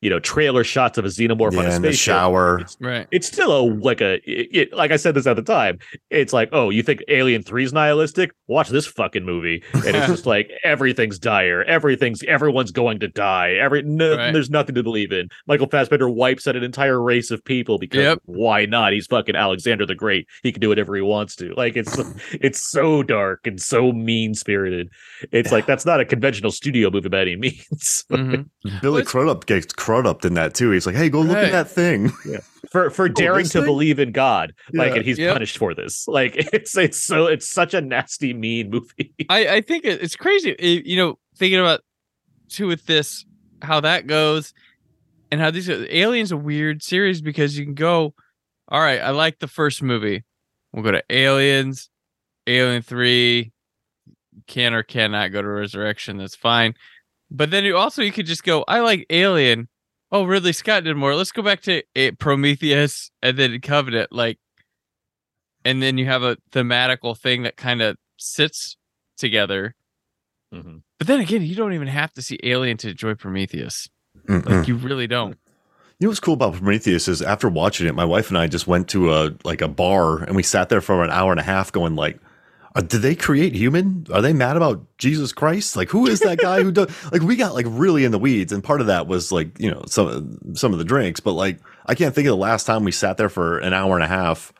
you 0.00 0.08
know 0.10 0.18
trailer 0.20 0.64
shots 0.64 0.96
of 0.98 1.04
a 1.04 1.08
xenomorph 1.08 1.48
on 1.58 1.64
Yeah, 1.64 1.72
a 1.72 1.76
in 1.76 1.82
the 1.82 1.88
spaceship. 1.88 2.12
shower. 2.14 2.58
It's, 2.60 2.76
Right. 2.80 3.06
it's 3.10 3.26
still 3.26 3.52
a 3.56 3.62
like 3.62 4.00
a 4.00 4.14
it, 4.28 4.48
it- 4.52 4.72
like 4.72 4.90
I 4.92 4.96
said 4.96 5.14
this 5.14 5.26
at 5.26 5.36
the 5.36 5.42
time. 5.42 5.78
It's 6.10 6.32
like 6.32 6.48
oh 6.52 6.70
you 6.70 6.82
think 6.82 7.02
Alien 7.08 7.42
Three 7.42 7.64
is 7.64 7.72
nihilistic? 7.72 8.30
Watch 8.46 8.68
this 8.70 8.86
fucking 8.86 9.24
movie, 9.24 9.62
and 9.74 9.96
it's 9.96 10.06
just 10.06 10.26
like 10.34 10.50
everything's 10.64 11.18
dire, 11.18 11.62
everything's 11.64 12.22
everyone's 12.24 12.72
going 12.72 12.98
to 13.00 13.08
die. 13.08 13.52
Every 13.54 13.82
no, 13.82 14.16
Right. 14.16 14.32
there's 14.32 14.50
nothing 14.50 14.74
to 14.74 14.82
believe 14.82 15.12
in. 15.12 15.28
Michael 15.46 15.68
Fassbender 15.68 16.08
wipes 16.08 16.46
out 16.48 16.56
an 16.56 16.62
entire 16.64 17.00
race 17.00 17.30
of 17.30 17.44
people 17.44 17.78
because 17.78 18.00
Yep. 18.00 18.18
why 18.24 18.64
not? 18.66 18.92
He's 18.92 19.06
fucking 19.06 19.36
Alexander 19.36 19.86
the 19.86 19.94
Great. 19.94 20.26
He 20.42 20.50
can 20.52 20.60
do 20.60 20.68
whatever 20.68 20.94
he 20.96 21.02
wants 21.02 21.36
to. 21.36 21.52
Like 21.54 21.76
it's 21.76 21.96
it's 22.32 22.60
so 22.60 23.02
dark 23.02 23.46
and 23.46 23.60
so 23.60 23.92
mean 23.92 24.34
spirited. 24.34 24.88
It's 25.32 25.52
like 25.52 25.66
that's 25.66 25.84
not 25.86 26.00
a 26.00 26.04
conventional 26.04 26.50
studio 26.52 26.90
movie 26.90 27.08
by 27.08 27.20
any 27.22 27.36
means. 27.36 28.04
Mhm. 28.20 28.48
Billy 28.82 29.00
it's- 29.02 29.10
Crudup 29.12 29.46
gets 29.46 29.72
Crudup 29.90 30.24
in 30.24 30.34
that 30.34 30.54
too. 30.54 30.70
He's 30.70 30.86
like, 30.86 30.94
"Hey, 30.96 31.08
go 31.08 31.20
look 31.20 31.36
Right. 31.36 31.46
at 31.46 31.52
that 31.52 31.70
thing." 31.70 32.12
Yeah. 32.26 32.38
for 32.70 32.90
for 32.90 33.06
oh, 33.06 33.08
daring 33.08 33.44
to 33.46 33.50
thing? 33.50 33.64
believe 33.64 33.98
in 33.98 34.12
God, 34.12 34.52
like, 34.72 34.90
Yeah. 34.90 34.96
and 34.98 35.04
he's 35.04 35.18
Yep. 35.18 35.32
punished 35.34 35.58
for 35.58 35.74
this. 35.74 36.06
Like 36.08 36.36
it's 36.36 36.76
it's 36.76 37.00
so 37.00 37.26
it's 37.26 37.48
such 37.48 37.74
a 37.74 37.80
nasty, 37.80 38.32
mean 38.32 38.70
movie. 38.70 39.12
I, 39.28 39.48
I 39.56 39.60
think 39.60 39.84
it's 39.84 40.14
crazy. 40.16 40.54
You 40.86 40.96
know, 40.96 41.18
thinking 41.36 41.58
about 41.58 41.80
too 42.48 42.66
with 42.68 42.86
this, 42.86 43.24
how 43.62 43.80
that 43.80 44.06
goes, 44.06 44.52
and 45.32 45.40
how 45.40 45.50
these 45.50 45.68
aliens 45.68 46.30
a 46.32 46.36
weird 46.36 46.82
series 46.82 47.20
because 47.20 47.58
you 47.58 47.64
can 47.64 47.74
go, 47.74 48.14
all 48.68 48.80
right, 48.80 49.00
I 49.00 49.10
like 49.10 49.38
the 49.40 49.48
first 49.48 49.82
movie. 49.82 50.24
We'll 50.72 50.84
go 50.84 50.92
to 50.92 51.02
Aliens, 51.10 51.90
Alien 52.46 52.82
Three, 52.82 53.50
can 54.46 54.74
or 54.74 54.82
cannot 54.84 55.32
go 55.32 55.42
to 55.42 55.48
Resurrection. 55.48 56.16
That's 56.18 56.36
fine. 56.36 56.74
But 57.32 57.50
then 57.50 57.64
you 57.64 57.76
also 57.76 58.02
you 58.02 58.12
could 58.12 58.26
just 58.26 58.44
go, 58.44 58.64
I 58.68 58.80
like 58.80 59.06
Alien. 59.10 59.68
Oh, 60.12 60.24
Ridley 60.24 60.52
Scott 60.52 60.84
did 60.84 60.96
more. 60.96 61.14
Let's 61.14 61.32
go 61.32 61.42
back 61.42 61.60
to 61.62 61.82
eh, 61.94 62.10
Prometheus 62.18 63.10
and 63.22 63.36
then 63.38 63.60
Covenant. 63.60 64.10
Like, 64.12 64.38
and 65.64 65.82
then 65.82 65.98
you 65.98 66.06
have 66.06 66.22
a 66.22 66.36
thematical 66.52 67.16
thing 67.16 67.42
that 67.44 67.56
kind 67.56 67.80
of 67.82 67.96
sits 68.16 68.76
together. 69.16 69.74
Mhm. 70.52 70.82
But 70.98 71.06
then 71.06 71.20
again, 71.20 71.42
you 71.42 71.54
don't 71.54 71.74
even 71.74 71.88
have 71.88 72.12
to 72.14 72.22
see 72.22 72.38
Alien 72.42 72.76
to 72.78 72.90
enjoy 72.90 73.14
Prometheus. 73.14 73.88
Mm-mm. 74.26 74.44
Like 74.44 74.66
you 74.68 74.74
really 74.76 75.06
don't. 75.06 75.38
You 75.98 76.06
know 76.06 76.10
what's 76.10 76.20
cool 76.20 76.34
about 76.34 76.54
Prometheus 76.54 77.08
is 77.08 77.20
after 77.22 77.48
watching 77.48 77.86
it, 77.86 77.94
my 77.94 78.04
wife 78.04 78.30
and 78.30 78.38
I 78.38 78.46
just 78.46 78.66
went 78.66 78.88
to 78.88 79.12
a 79.12 79.32
like 79.44 79.60
a 79.60 79.68
bar 79.68 80.22
and 80.24 80.34
we 80.34 80.42
sat 80.42 80.70
there 80.70 80.80
for 80.80 81.04
an 81.04 81.10
hour 81.10 81.30
and 81.30 81.38
a 81.38 81.44
half, 81.44 81.70
going 81.70 81.94
like, 81.94 82.18
"Are- 82.74 82.82
"Did 82.82 83.02
they 83.02 83.14
create 83.14 83.54
human? 83.54 84.06
Are 84.12 84.22
they 84.22 84.32
mad 84.32 84.56
about 84.56 84.84
Jesus 84.98 85.32
Christ? 85.32 85.76
Like, 85.76 85.90
who 85.90 86.06
is 86.06 86.20
that 86.20 86.38
guy 86.38 86.62
who 86.62 86.72
does?" 86.72 86.88
Like, 87.12 87.22
we 87.22 87.36
got 87.36 87.54
like 87.54 87.66
really 87.68 88.04
in 88.04 88.12
the 88.12 88.18
weeds, 88.18 88.52
and 88.52 88.62
part 88.62 88.80
of 88.80 88.86
that 88.88 89.06
was 89.06 89.30
like 89.32 89.58
you 89.58 89.70
know 89.70 89.82
some 89.86 90.38
some 90.54 90.72
of 90.72 90.78
the 90.78 90.84
drinks, 90.84 91.20
but 91.20 91.32
like 91.32 91.58
I 91.86 91.94
can't 91.94 92.14
think 92.14 92.26
of 92.26 92.32
the 92.32 92.36
last 92.36 92.66
time 92.66 92.84
we 92.84 92.92
sat 92.92 93.16
there 93.16 93.28
for 93.28 93.58
an 93.58 93.72
hour 93.72 93.94
and 93.94 94.04
a 94.04 94.08
half 94.08 94.52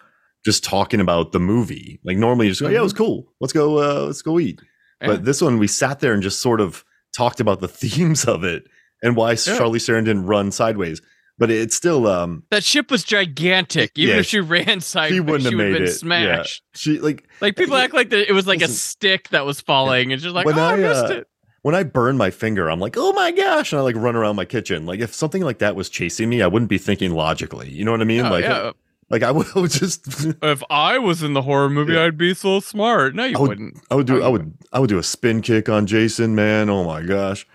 just 0.44 0.64
talking 0.64 1.00
about 1.00 1.32
the 1.32 1.40
movie. 1.40 2.00
Like 2.04 2.16
normally, 2.16 2.46
you 2.46 2.52
just 2.52 2.62
go, 2.62 2.68
"Yeah, 2.68 2.80
it 2.80 2.82
was 2.82 2.92
cool. 2.92 3.26
Let's 3.40 3.52
go. 3.52 3.78
Uh, 3.78 4.06
let's 4.06 4.22
go 4.22 4.38
eat." 4.38 4.60
Yeah. 5.00 5.08
But 5.08 5.24
this 5.24 5.40
one, 5.42 5.58
we 5.58 5.66
sat 5.66 6.00
there 6.00 6.12
and 6.12 6.22
just 6.22 6.40
sort 6.40 6.60
of 6.60 6.84
talked 7.16 7.40
about 7.40 7.60
the 7.60 7.68
themes 7.80 8.24
of 8.24 8.44
it 8.44 8.64
and 9.02 9.16
why 9.16 9.32
Charlize 9.34 9.86
Theron 9.86 10.04
didn't 10.04 10.26
run 10.26 10.50
sideways. 10.50 11.00
But 11.40 11.50
it's 11.50 11.74
still, 11.74 12.06
um, 12.06 12.44
That 12.50 12.62
ship 12.62 12.90
was 12.90 13.02
gigantic. 13.02 13.92
Even 13.96 14.14
Yeah, 14.14 14.20
if 14.20 14.26
she 14.26 14.38
ran 14.40 14.80
sideways, 14.80 15.14
she 15.16 15.20
wouldn't 15.20 15.44
have 15.44 15.54
would 15.54 15.58
made 15.58 15.72
been 15.72 15.82
it. 15.84 15.92
smashed. 15.92 16.62
Yeah. 16.74 16.78
She 16.78 16.98
like 17.00 17.26
Like 17.40 17.56
people 17.56 17.74
act 17.76 17.94
like 17.94 18.10
the, 18.10 18.28
it 18.28 18.32
was 18.32 18.46
like 18.46 18.60
a 18.62 18.68
stick 18.68 19.30
that 19.30 19.44
was 19.46 19.60
falling, 19.60 20.12
and 20.12 20.20
she's 20.22 20.30
like, 20.32 20.46
When 20.46 20.58
oh, 20.58 20.62
I, 20.62 20.72
I, 20.74 20.76
missed 20.76 21.04
uh, 21.06 21.14
it. 21.14 21.28
when 21.62 21.74
I 21.74 21.82
burn 21.82 22.16
my 22.18 22.30
finger, 22.30 22.68
I'm 22.70 22.78
like, 22.78 22.94
oh 22.98 23.12
my 23.14 23.30
gosh, 23.32 23.72
and 23.72 23.80
I 23.80 23.82
like 23.82 23.96
run 23.96 24.14
around 24.16 24.36
my 24.36 24.44
kitchen. 24.44 24.84
Like 24.86 25.00
if 25.00 25.14
something 25.14 25.42
like 25.42 25.58
that 25.58 25.74
was 25.74 25.88
chasing 25.88 26.28
me, 26.28 26.42
I 26.42 26.46
wouldn't 26.46 26.68
be 26.68 26.78
thinking 26.78 27.12
logically. 27.12 27.70
You 27.70 27.84
know 27.86 27.90
what 27.90 28.02
I 28.02 28.04
mean? 28.04 28.26
Oh, 28.26 28.30
like, 28.30 28.44
yeah. 28.44 28.72
like 29.08 29.22
I 29.22 29.30
would, 29.30 29.46
I 29.56 29.60
would 29.60 29.70
just, 29.70 30.26
if 30.42 30.62
I 30.68 30.98
was 30.98 31.22
in 31.22 31.32
the 31.32 31.40
horror 31.42 31.70
movie, 31.70 31.94
Yeah. 31.94 32.04
I'd 32.04 32.18
be 32.18 32.34
so 32.34 32.60
smart. 32.60 33.14
No, 33.14 33.24
you 33.24 33.36
I 33.38 33.40
would- 33.40 33.48
wouldn't. 33.48 33.78
I 33.90 33.94
would 33.94 34.06
do, 34.06 34.22
I 34.22 34.26
you 34.26 34.32
would, 34.32 34.52
I 34.74 34.78
would 34.78 34.90
do 34.90 34.98
a 34.98 35.02
spin 35.02 35.40
kick 35.40 35.70
on 35.70 35.86
Jason, 35.86 36.34
man. 36.34 36.68
Oh 36.68 36.84
my 36.84 37.00
gosh. 37.00 37.46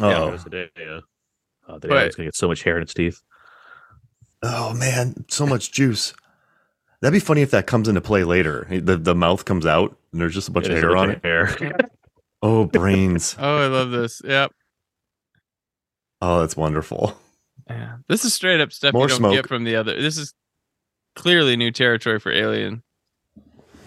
Yeah, 0.00 0.06
Oh, 0.06 0.24
that 0.26 0.32
was 0.32 0.44
the 0.44 0.50
day. 0.50 0.68
Yeah. 0.78 1.00
Uh, 1.68 1.78
the 1.78 1.88
But- 1.88 2.06
it's 2.06 2.16
gonna 2.16 2.26
get 2.28 2.34
so 2.36 2.48
much 2.48 2.62
hair 2.62 2.76
in 2.76 2.82
its 2.82 2.94
teeth. 2.94 3.22
oh 4.42 4.74
man, 4.74 5.24
so 5.28 5.46
much 5.46 5.72
juice. 5.72 6.14
That'd 7.00 7.12
be 7.14 7.20
funny 7.20 7.42
if 7.42 7.50
that 7.50 7.66
comes 7.66 7.88
into 7.88 8.00
play 8.00 8.24
later. 8.24 8.66
The 8.70 8.96
the 8.96 9.14
mouth 9.14 9.44
comes 9.44 9.66
out 9.66 9.96
and 10.12 10.20
there's 10.20 10.34
just 10.34 10.48
a 10.48 10.52
bunch 10.52 10.66
It 10.66 10.72
of 10.72 10.78
is 10.78 10.84
a 10.84 10.86
hair 10.86 10.96
on 10.96 11.08
bunch 11.08 11.18
it. 11.18 11.24
Hair. 11.24 11.78
Oh, 12.44 12.64
brains. 12.64 13.36
Oh, 13.40 13.58
I 13.58 13.66
love 13.68 13.92
this. 13.92 14.20
Yep. 14.24 14.50
oh, 16.20 16.40
that's 16.40 16.56
wonderful. 16.56 17.16
Yeah. 17.70 17.96
This 18.08 18.24
is 18.24 18.34
straight 18.34 18.60
up 18.60 18.72
stuff 18.72 18.92
More 18.92 19.04
you 19.04 19.08
don't 19.10 19.18
smoke. 19.18 19.34
get 19.34 19.46
from 19.48 19.62
the 19.64 19.76
other. 19.76 20.00
This 20.00 20.18
is 20.18 20.34
clearly 21.14 21.56
new 21.56 21.70
territory 21.70 22.18
for 22.18 22.32
Alien. 22.32 22.82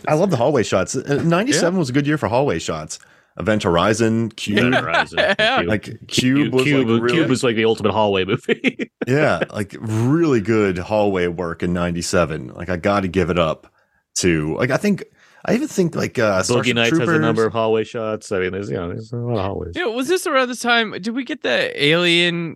I 0.07 0.13
love 0.13 0.29
the 0.31 0.37
hallway 0.37 0.63
shots. 0.63 0.95
Uh, 0.95 1.21
97 1.25 1.77
was 1.77 1.89
a 1.89 1.93
good 1.93 2.07
year 2.07 2.17
for 2.17 2.27
hallway 2.29 2.59
shots. 2.59 2.99
Event 3.37 3.63
Horizon, 3.63 4.29
Cube. 4.31 4.59
Event 4.59 4.75
Horizon. 4.75 5.19
Yeah. 5.39 5.57
Cube. 5.57 5.67
Like 5.67 5.83
Cube, 5.83 6.07
Cube 6.07 6.53
was 6.53 6.63
Cube, 6.63 6.87
like 6.87 7.01
really, 7.01 7.17
Cube 7.17 7.29
was 7.29 7.43
like 7.43 7.55
the 7.55 7.65
ultimate 7.65 7.91
hallway 7.91 8.23
movie. 8.25 8.91
yeah, 9.07 9.41
like 9.51 9.75
really 9.79 10.41
good 10.41 10.77
hallway 10.77 11.27
work 11.27 11.61
in 11.63 11.73
97. 11.73 12.47
Like 12.49 12.69
I 12.69 12.77
got 12.77 13.01
to 13.01 13.07
give 13.07 13.29
it 13.29 13.39
up 13.39 13.71
to 14.15 14.55
like 14.55 14.71
I 14.71 14.77
think 14.77 15.03
I 15.45 15.53
even 15.53 15.67
think 15.67 15.95
like 15.95 16.17
uh 16.17 16.39
Boogie 16.41 16.45
Starship 16.45 16.75
Nights 16.75 16.97
has 16.97 17.09
a 17.09 17.19
number 17.19 17.45
of 17.45 17.51
hallway 17.53 17.83
shots. 17.83 18.31
I 18.31 18.39
mean, 18.39 18.51
there's 18.51 18.69
you 18.69 18.77
know, 18.77 18.89
there's 18.89 19.11
a 19.11 19.17
lot 19.17 19.37
of 19.37 19.45
hallways. 19.45 19.73
Yeah, 19.75 19.85
was 19.85 20.07
this 20.07 20.25
around 20.25 20.47
the 20.47 20.55
time? 20.55 20.91
Did 20.91 21.09
we 21.09 21.23
get 21.25 21.43
the 21.43 21.83
Alien 21.83 22.55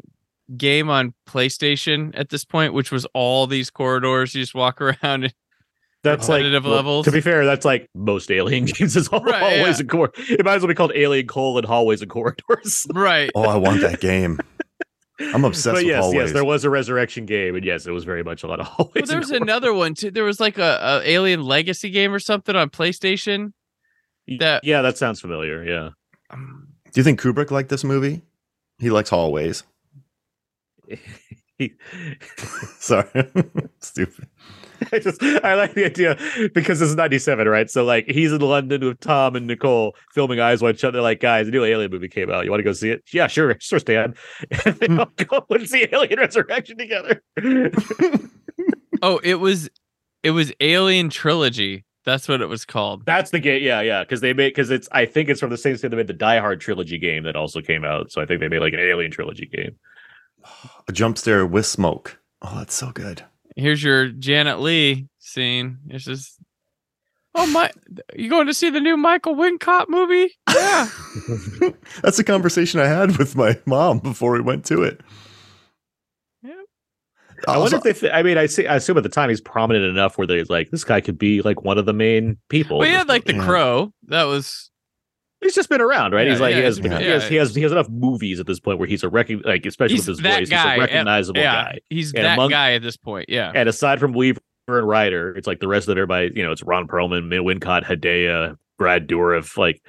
game 0.55 0.89
on 0.89 1.13
PlayStation 1.27 2.11
at 2.15 2.29
this 2.29 2.45
point, 2.45 2.73
which 2.73 2.91
was 2.91 3.05
all 3.13 3.47
these 3.47 3.69
corridors? 3.69 4.33
You 4.33 4.41
just 4.41 4.55
walk 4.55 4.79
around. 4.81 5.25
And, 5.25 5.33
That's 6.03 6.29
like 6.29 6.43
well, 6.43 6.61
levels. 6.61 7.05
To 7.05 7.11
be 7.11 7.19
fair, 7.21 7.45
that's 7.45 7.65
like 7.65 7.89
most 7.93 8.31
alien 8.31 8.65
games 8.65 8.95
is 8.95 9.09
all 9.09 9.21
Right, 9.21 9.39
hallways 9.41 9.77
yeah. 9.77 9.81
and 9.81 9.89
corridors. 9.89 10.29
It 10.29 10.45
might 10.45 10.55
as 10.55 10.61
well 10.61 10.69
be 10.69 10.75
called 10.75 10.93
Alien 10.95 11.27
colon 11.27 11.65
hallways 11.65 12.01
and 12.01 12.09
corridors. 12.09 12.87
right. 12.93 13.29
Oh, 13.35 13.43
I 13.43 13.57
want 13.57 13.81
that 13.81 13.99
game. 13.99 14.39
I'm 15.19 15.43
obsessed 15.43 15.65
but 15.65 15.73
with 15.75 15.85
yes, 15.87 16.01
hallways. 16.01 16.17
yes, 16.27 16.31
there 16.33 16.45
was 16.45 16.63
a 16.63 16.69
resurrection 16.69 17.25
game, 17.25 17.55
and 17.55 17.65
yes, 17.65 17.85
it 17.85 17.91
was 17.91 18.05
very 18.05 18.23
much 18.23 18.43
a 18.43 18.47
lot 18.47 18.61
of 18.61 18.67
hallways. 18.67 18.93
Well, 18.95 19.05
there 19.07 19.19
was 19.19 19.31
another 19.31 19.73
one 19.73 19.93
too. 19.93 20.09
There 20.11 20.23
was 20.23 20.39
like 20.39 20.57
a, 20.57 21.01
a 21.03 21.09
Alien 21.09 21.43
Legacy 21.43 21.89
game 21.89 22.13
or 22.13 22.19
something 22.19 22.55
on 22.55 22.69
PlayStation. 22.69 23.51
that- 24.39 24.63
yeah, 24.63 24.81
that 24.81 24.97
sounds 24.97 25.19
familiar. 25.19 25.61
Yeah, 25.65 25.89
Um, 26.29 26.69
Do 26.93 26.99
you 27.01 27.03
think 27.03 27.19
Kubrick 27.19 27.51
liked 27.51 27.67
this 27.67 27.83
movie? 27.83 28.21
He 28.77 28.89
likes 28.89 29.09
hallways. 29.09 29.63
He- 31.57 31.73
Sorry. 32.79 33.05
Stupid. 33.79 34.27
I 34.91 34.99
just 34.99 35.21
I 35.23 35.55
like 35.55 35.73
the 35.73 35.85
idea 35.85 36.17
because 36.53 36.79
this 36.79 36.89
is 36.89 36.95
'97, 36.95 37.47
right? 37.47 37.69
So 37.69 37.83
like 37.83 38.05
he's 38.07 38.31
in 38.31 38.41
London 38.41 38.85
with 38.85 38.99
Tom 38.99 39.35
and 39.35 39.47
Nicole 39.47 39.95
filming 40.13 40.39
Eyes 40.39 40.61
Wide 40.61 40.79
Shut. 40.79 40.93
They're 40.93 41.01
like, 41.01 41.19
guys, 41.19 41.47
a 41.47 41.51
new 41.51 41.63
Alien 41.63 41.91
movie 41.91 42.07
came 42.07 42.29
out. 42.29 42.45
You 42.45 42.51
want 42.51 42.59
to 42.59 42.63
go 42.63 42.73
see 42.73 42.89
it? 42.89 43.03
Yeah, 43.11 43.27
sure, 43.27 43.55
sure, 43.59 43.79
Stan. 43.79 44.15
And 44.65 44.75
they 44.75 44.87
hmm. 44.87 44.99
all 44.99 45.11
go 45.15 45.45
and 45.49 45.67
see 45.67 45.87
Alien 45.91 46.19
Resurrection 46.19 46.77
together. 46.77 47.23
oh, 49.01 49.19
it 49.23 49.35
was 49.35 49.69
it 50.23 50.31
was 50.31 50.51
Alien 50.59 51.09
Trilogy. 51.09 51.85
That's 52.05 52.27
what 52.27 52.41
it 52.41 52.47
was 52.47 52.65
called. 52.65 53.05
That's 53.05 53.31
the 53.31 53.39
game. 53.39 53.61
Yeah, 53.61 53.81
yeah. 53.81 54.03
Because 54.03 54.21
they 54.21 54.33
made 54.33 54.49
because 54.49 54.69
it's 54.69 54.87
I 54.91 55.05
think 55.05 55.29
it's 55.29 55.39
from 55.39 55.49
the 55.49 55.57
same 55.57 55.77
thing 55.77 55.89
they 55.91 55.97
made 55.97 56.07
the 56.07 56.13
Die 56.13 56.39
Hard 56.39 56.61
trilogy 56.61 56.97
game 56.97 57.23
that 57.23 57.35
also 57.35 57.61
came 57.61 57.83
out. 57.83 58.11
So 58.11 58.21
I 58.21 58.25
think 58.25 58.39
they 58.39 58.47
made 58.47 58.61
like 58.61 58.73
an 58.73 58.79
Alien 58.79 59.11
trilogy 59.11 59.45
game. 59.45 59.75
A 60.87 60.91
jump 60.91 61.17
scare 61.17 61.45
with 61.45 61.65
smoke. 61.65 62.19
Oh, 62.41 62.55
that's 62.57 62.73
so 62.73 62.91
good. 62.91 63.23
Here's 63.59 63.83
your 63.83 64.07
Janet 64.09 64.59
Leigh 64.59 65.07
scene. 65.19 65.77
It's 65.89 66.05
just 66.05 66.35
Oh 67.35 67.45
my 67.47 67.69
you 68.15 68.29
going 68.29 68.47
to 68.47 68.53
see 68.53 68.69
the 68.71 68.79
new 68.81 68.97
Michael 68.97 69.35
Wincott 69.35 69.87
movie? 69.87 70.33
Yeah. 70.53 70.89
That's 72.01 72.17
the 72.17 72.23
conversation 72.23 72.79
I 72.79 72.85
had 72.87 73.17
with 73.17 73.35
my 73.35 73.59
mom 73.65 73.99
before 73.99 74.31
we 74.33 74.41
went 74.41 74.65
to 74.65 74.81
it. 74.83 75.01
Yeah. 76.41 76.53
I 77.47 77.53
Also- 77.55 77.75
wonder 77.75 77.87
if 77.89 77.99
they. 77.99 78.07
Th- 78.07 78.13
I 78.13 78.23
mean, 78.23 78.37
I 78.37 78.47
see. 78.47 78.65
I 78.67 78.75
assume 78.77 78.97
at 78.97 79.03
the 79.03 79.09
time 79.09 79.29
he's 79.29 79.41
prominent 79.41 79.85
enough 79.85 80.17
where 80.17 80.25
they're 80.27 80.43
like, 80.49 80.71
this 80.71 80.83
guy 80.83 81.01
could 81.01 81.17
be 81.19 81.41
like 81.41 81.63
one 81.63 81.77
of 81.77 81.85
the 81.85 81.93
main 81.93 82.37
people. 82.49 82.79
well, 82.79 82.87
in 82.87 82.91
he 82.91 82.93
this 82.93 82.97
had 82.99 83.07
like 83.09 83.25
the 83.25 83.35
Yeah. 83.35 83.45
crow. 83.45 83.93
That 84.07 84.23
was 84.23 84.68
he's 85.41 85.55
just 85.55 85.69
been 85.69 85.81
around, 85.81 86.13
right? 86.13 86.25
Yeah, 86.25 86.33
he's 86.33 86.41
like 86.41 86.53
he 86.53 86.59
yeah, 86.59 86.65
has, 86.65 86.77
he's 86.77 86.83
been- 86.83 87.01
he 87.01 87.07
has 87.07 87.27
he 87.27 87.35
has 87.35 87.55
he 87.55 87.61
has 87.61 87.71
enough 87.71 87.89
movies 87.89 88.39
at 88.39 88.47
this 88.47 88.59
point 88.59 88.79
where 88.79 88.87
he's 88.87 89.03
a 89.03 89.09
rec- 89.09 89.29
like 89.45 89.65
especially 89.65 89.95
he's 89.95 90.07
with 90.07 90.17
his 90.17 90.25
voice, 90.25 90.49
guy. 90.49 90.69
he's 90.73 90.77
a 90.77 90.81
recognizable 90.81 91.39
yeah, 91.41 91.63
guy. 91.63 91.79
He's 91.89 92.13
And 92.13 92.25
that 92.25 92.33
among- 92.33 92.49
guy 92.51 92.73
at 92.73 92.81
this 92.81 92.97
point. 92.97 93.29
Yeah. 93.29 93.51
And 93.53 93.67
aside 93.69 93.99
from 93.99 94.13
Weaver 94.13 94.39
and 94.67 94.87
Ryder, 94.87 95.35
it's 95.35 95.47
like 95.47 95.59
the 95.59 95.67
rest 95.67 95.87
of 95.87 95.91
everybody. 95.97 96.31
You 96.35 96.43
know, 96.43 96.51
it's 96.51 96.63
Ron 96.63 96.87
Perlman, 96.87 97.27
Min 97.27 97.41
Wincott, 97.43 97.83
Hedaya, 97.85 98.57
Brad 98.77 99.07
Dourif. 99.07 99.57
Like 99.57 99.81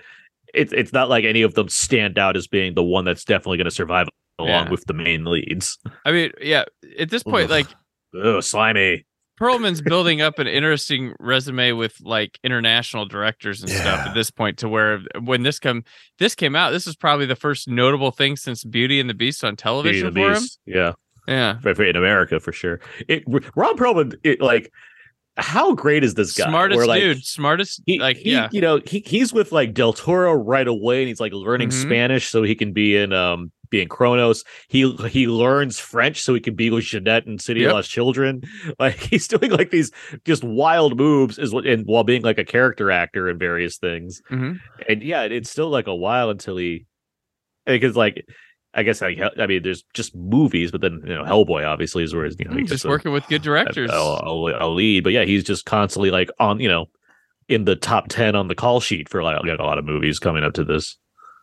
it's 0.55 0.73
it's 0.73 0.93
not 0.93 1.09
like 1.09 1.25
any 1.25 1.43
of 1.43 1.55
them 1.55 1.69
stand 1.69 2.19
out 2.19 2.37
as 2.37 2.47
being 2.47 2.75
the 2.75 2.83
one 2.83 3.05
that's 3.05 3.25
definitely 3.25 3.59
going 3.59 3.67
to 3.67 3.71
survive 3.71 4.09
along 4.39 4.71
with 4.71 4.85
the 4.87 4.95
main 4.95 5.25
leads. 5.25 5.79
I 6.05 6.13
mean, 6.13 6.33
yeah. 6.41 6.65
At 6.99 7.11
this 7.11 7.23
point, 7.23 7.51
like 7.51 7.67
Oh, 8.15 8.41
slimy. 8.41 9.05
Perlman's 9.41 9.81
building 9.81 10.21
up 10.21 10.39
an 10.39 10.47
interesting 10.47 11.15
resume 11.19 11.73
with 11.73 11.97
like 12.03 12.39
international 12.45 13.07
directors 13.07 13.63
and 13.63 13.71
stuff 13.71 14.07
at 14.09 14.15
this 14.15 14.31
point 14.31 14.59
to 14.59 14.69
where 14.69 15.01
when 15.23 15.43
this 15.43 15.59
come 15.59 15.83
this 16.19 16.35
came 16.35 16.55
out, 16.55 16.71
this 16.71 16.87
is 16.87 16.95
probably 16.95 17.27
the 17.27 17.37
first 17.37 17.67
notable 17.69 18.11
thing 18.11 18.37
since 18.37 18.65
Beauty 18.65 19.01
and 19.01 19.09
the 19.09 19.15
Beast 19.15 19.43
on 19.43 19.57
television 19.57 20.13
for 20.13 20.33
him. 20.33 20.43
Yeah. 20.67 20.93
Yeah. 21.29 21.59
for- 21.61 21.75
for- 21.75 21.85
in 21.85 21.97
America 21.97 22.39
for 22.41 22.53
sure. 22.53 22.81
It 23.09 23.25
Ron 23.55 23.77
Perlman, 23.77 24.15
it, 24.25 24.41
like, 24.41 24.73
how 25.41 25.75
great 25.75 26.05
is 26.05 26.15
this 26.15 26.33
guy? 26.33 26.49
Smartest 26.49 26.77
Where, 26.79 26.87
like, 26.87 27.01
dude. 27.01 27.25
Smartest 27.25 27.83
He, 27.87 27.99
like 27.99 28.17
he- 28.19 28.33
yeah. 28.33 28.49
you 28.53 28.61
know, 28.61 28.81
he 28.87 29.01
he's 29.07 29.33
with 29.33 29.53
like 29.53 29.75
Del 29.75 29.93
Toro 29.93 30.33
right 30.35 30.67
away, 30.69 31.01
and 31.03 31.09
he's 31.09 31.21
like 31.21 31.33
learning 31.33 31.69
Mhm. 31.71 31.83
Spanish 31.83 32.29
so 32.29 32.43
he 32.43 32.55
can 32.55 32.73
be 32.73 32.97
in 32.97 33.13
um 33.13 33.51
be 33.71 33.81
in 33.81 33.89
Cronos. 33.89 34.43
He 34.69 34.91
he 35.09 35.29
learns 35.29 35.79
French 35.79 36.21
so 36.23 36.35
he 36.35 36.41
can 36.41 36.55
be 36.57 36.71
with 36.71 36.85
Jeunet 36.85 37.27
in 37.27 37.39
City 37.39 37.61
Yep. 37.61 37.69
of 37.71 37.75
Lost 37.75 37.91
Children. 37.91 38.43
Like 38.81 38.99
he's 38.99 39.29
doing 39.29 39.51
like 39.53 39.71
these 39.71 39.91
just 40.25 40.43
wild 40.43 40.97
moves 40.97 41.39
is 41.39 41.53
what 41.53 41.67
and 41.67 41.87
while 41.87 42.03
being 42.05 42.23
like 42.23 42.39
a 42.39 42.45
character 42.45 42.91
actor 42.91 43.29
in 43.29 43.39
various 43.39 43.77
things. 43.79 44.21
Mhm. 44.31 44.59
And 44.89 45.03
yeah, 45.03 45.23
it's 45.23 45.51
still 45.51 45.69
like 45.71 45.87
a 45.87 45.95
while 45.95 46.31
until 46.31 46.57
he 46.57 46.87
because 47.67 47.95
like 47.97 48.25
I 48.75 48.83
guess 48.85 49.03
I, 49.03 49.17
I 49.39 49.47
mean 49.47 49.63
there's 49.63 49.83
just 49.95 50.15
movies, 50.15 50.71
but 50.71 50.81
then 50.81 51.01
you 51.05 51.15
know 51.15 51.25
Hellboy 51.25 51.67
obviously 51.67 52.05
is 52.05 52.15
where 52.15 52.27
you 52.27 52.45
know 52.45 52.53
he 52.53 52.59
Mm, 52.59 52.61
gets 52.61 52.71
Just 52.71 52.85
a- 52.85 52.89
working 52.89 53.13
with 53.13 53.27
good 53.27 53.43
directors. 53.43 53.91
a, 53.91 53.95
a, 53.95 54.67
a 54.67 54.69
lead. 54.69 55.03
But 55.05 55.13
yeah, 55.13 55.25
he's 55.25 55.43
just 55.45 55.65
constantly 55.67 56.11
like 56.11 56.31
on, 56.39 56.61
you 56.61 56.69
know, 56.69 56.87
in 57.49 57.65
the 57.65 57.75
top 57.75 58.07
10 58.09 58.37
on 58.37 58.47
the 58.47 58.55
call 58.55 58.79
sheet 58.81 59.09
for 59.09 59.23
like, 59.25 59.43
like 59.45 59.59
a 59.59 59.63
lot 59.65 59.79
of 59.79 59.85
movies 59.85 60.19
coming 60.21 60.45
up 60.45 60.53
to 60.55 60.63
this. 60.65 60.97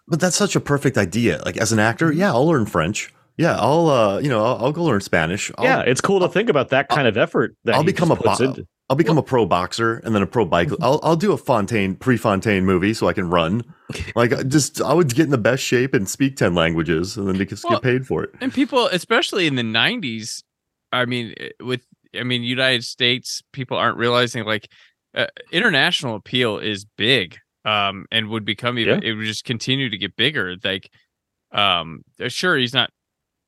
But 0.08 0.22
that's 0.22 0.38
such 0.38 0.56
a 0.56 0.62
perfect 0.62 0.98
idea. 0.98 1.42
Like 1.44 1.58
as 1.58 1.74
an 1.74 1.80
actor, 1.80 2.14
yeah, 2.14 2.32
I'll 2.32 2.48
learn 2.48 2.66
French. 2.66 3.14
Yeah, 3.36 3.58
I'll 3.60 3.90
uh, 3.90 4.20
you 4.20 4.30
know, 4.30 4.44
I'll, 4.44 4.66
I'll 4.68 4.72
go 4.72 4.86
learn 4.86 5.02
Spanish. 5.02 5.52
I'll, 5.58 5.66
yeah, 5.66 5.82
it's 5.82 6.00
cool 6.02 6.22
to 6.22 6.30
think 6.30 6.48
about 6.50 6.70
that 6.70 6.88
kind 6.88 7.08
of 7.10 7.18
effort 7.18 7.58
that 7.66 7.76
I'll 7.76 7.82
he 7.82 7.88
become 7.88 8.08
just 8.10 8.22
a 8.22 8.24
puts 8.24 8.40
bo- 8.40 8.46
into- 8.46 8.68
I'll 8.90 8.96
become 8.96 9.18
a 9.18 9.24
pro 9.24 9.46
boxer 9.46 9.98
and 9.98 10.16
then 10.16 10.22
a 10.22 10.28
pro 10.28 10.46
bike. 10.46 10.70
I'll 10.82 11.00
I'll 11.04 11.16
do 11.18 11.34
a 11.34 11.38
Fontaine 11.38 11.96
pre-Fontaine 11.96 12.66
movie 12.66 12.94
so 12.94 13.08
I 13.08 13.14
can 13.14 13.30
run. 13.30 13.64
Like 14.16 14.34
I 14.34 14.44
just 14.44 14.82
I 14.82 14.94
would 14.94 15.16
get 15.16 15.24
in 15.26 15.30
the 15.32 15.38
best 15.38 15.64
shape 15.64 15.94
and 15.94 16.10
speak 16.10 16.36
ten 16.36 16.54
languages 16.54 17.16
and 17.16 17.26
then 17.28 17.38
just 17.48 17.64
Well, 17.64 17.74
get 17.80 17.84
paid 17.84 18.06
for 18.06 18.24
it. 18.24 18.32
and 18.42 18.54
people 18.54 18.88
especially 18.88 19.48
in 19.48 19.56
the 19.56 19.62
90s 19.64 20.44
i 20.92 21.06
mean 21.06 21.34
eh, 21.40 21.50
with 21.62 21.86
i 22.14 22.24
mean 22.24 22.44
united 22.44 22.84
states 22.84 23.42
people 23.54 23.78
aren't 23.78 23.98
realizing 23.98 24.44
like 24.44 24.68
uh, 25.16 25.28
international 25.54 26.16
appeal 26.16 26.58
is 26.58 26.86
big 26.98 27.38
um, 27.64 28.06
and 28.12 28.28
would 28.30 28.44
become 28.46 28.78
even. 28.78 29.04
It 29.04 29.14
would 29.14 29.26
just 29.26 29.44
continue 29.46 29.90
to 29.90 29.98
get 29.98 30.16
bigger. 30.16 30.56
Like, 30.64 30.90
um, 31.52 32.04
sure, 32.28 32.58
he's 32.58 32.74
not 32.74 32.92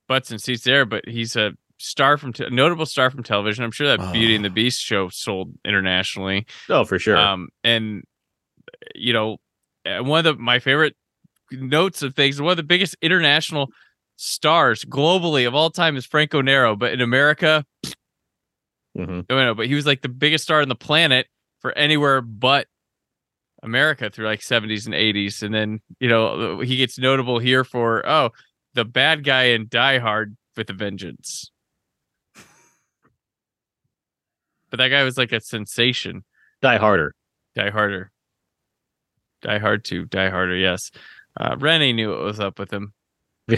butts 0.08 0.32
and 0.32 0.42
seats 0.42 0.64
there, 0.64 0.86
but 0.86 1.08
he's 1.08 1.36
a 1.36 1.54
star 1.80 2.18
from 2.18 2.34
te- 2.34 2.50
notable 2.50 2.86
star 2.86 3.10
from 3.10 3.24
television. 3.24 3.64
I'm 3.64 3.72
sure 3.72 3.88
that 3.96 4.14
Beauty 4.14 4.36
and 4.36 4.44
the 4.46 4.50
Oh. 4.50 4.54
Beast 4.54 4.82
show 4.82 5.10
sold 5.10 5.54
internationally. 5.66 6.46
Oh, 6.70 6.84
for 6.86 7.00
sure. 7.00 7.18
Um, 7.18 7.50
and 7.64 8.04
you 8.96 9.14
know, 9.14 9.38
uh, 9.86 10.04
one 10.04 10.20
of 10.26 10.38
the, 10.38 10.42
my 10.42 10.60
favorite 10.60 10.96
notes 11.52 12.02
of 12.04 12.14
things, 12.16 12.40
one 12.42 12.52
of 12.52 12.58
the 12.58 12.64
biggest 12.64 12.96
international 13.02 13.70
stars 14.18 14.84
globally 14.86 15.48
of 15.48 15.56
all 15.56 15.70
time 15.72 15.96
is 15.98 16.06
Franco 16.06 16.42
Nero, 16.42 16.76
but 16.76 16.92
in 16.94 17.02
America, 17.02 17.66
Mhm. 18.98 19.26
no, 19.30 19.38
no, 19.46 19.54
but 19.56 19.68
he 19.68 19.76
was 19.76 19.86
like 19.86 20.02
the 20.02 20.10
biggest 20.10 20.44
star 20.44 20.62
on 20.62 20.70
the 20.70 20.76
planet 20.76 21.28
for 21.62 21.72
anywhere 21.78 22.22
but 22.22 22.68
America 23.64 24.10
through 24.10 24.26
like 24.26 24.42
70s 24.42 24.86
and 24.86 24.96
80s. 24.96 25.42
And 25.44 25.54
then, 25.54 25.80
you 26.00 26.08
know, 26.10 26.60
he 26.62 26.78
gets 26.78 26.98
notable 26.98 27.40
here 27.40 27.64
for, 27.64 28.08
oh, 28.08 28.32
the 28.74 28.86
bad 28.86 29.24
guy 29.24 29.46
in 29.46 29.68
Die 29.70 29.98
Hard 30.00 30.36
with 30.56 30.70
a 30.70 30.74
Vengeance. 30.74 31.52
But 34.70 34.78
that 34.78 34.90
guy 34.90 35.04
was 35.04 35.18
like 35.18 35.32
a 35.32 35.42
sensation. 35.42 36.24
Die 36.62 36.78
Harder. 36.78 37.16
Die 37.56 37.70
Harder. 37.70 38.12
Die 39.42 39.58
Hard 39.60 39.84
2. 39.86 40.06
Die 40.06 40.30
Harder, 40.30 40.56
yes. 40.56 40.92
Uh, 41.40 41.56
Renny 41.58 41.94
knew 41.94 42.10
what 42.10 42.20
was 42.22 42.40
up 42.40 42.60
with 42.60 42.72
him. 42.72 42.94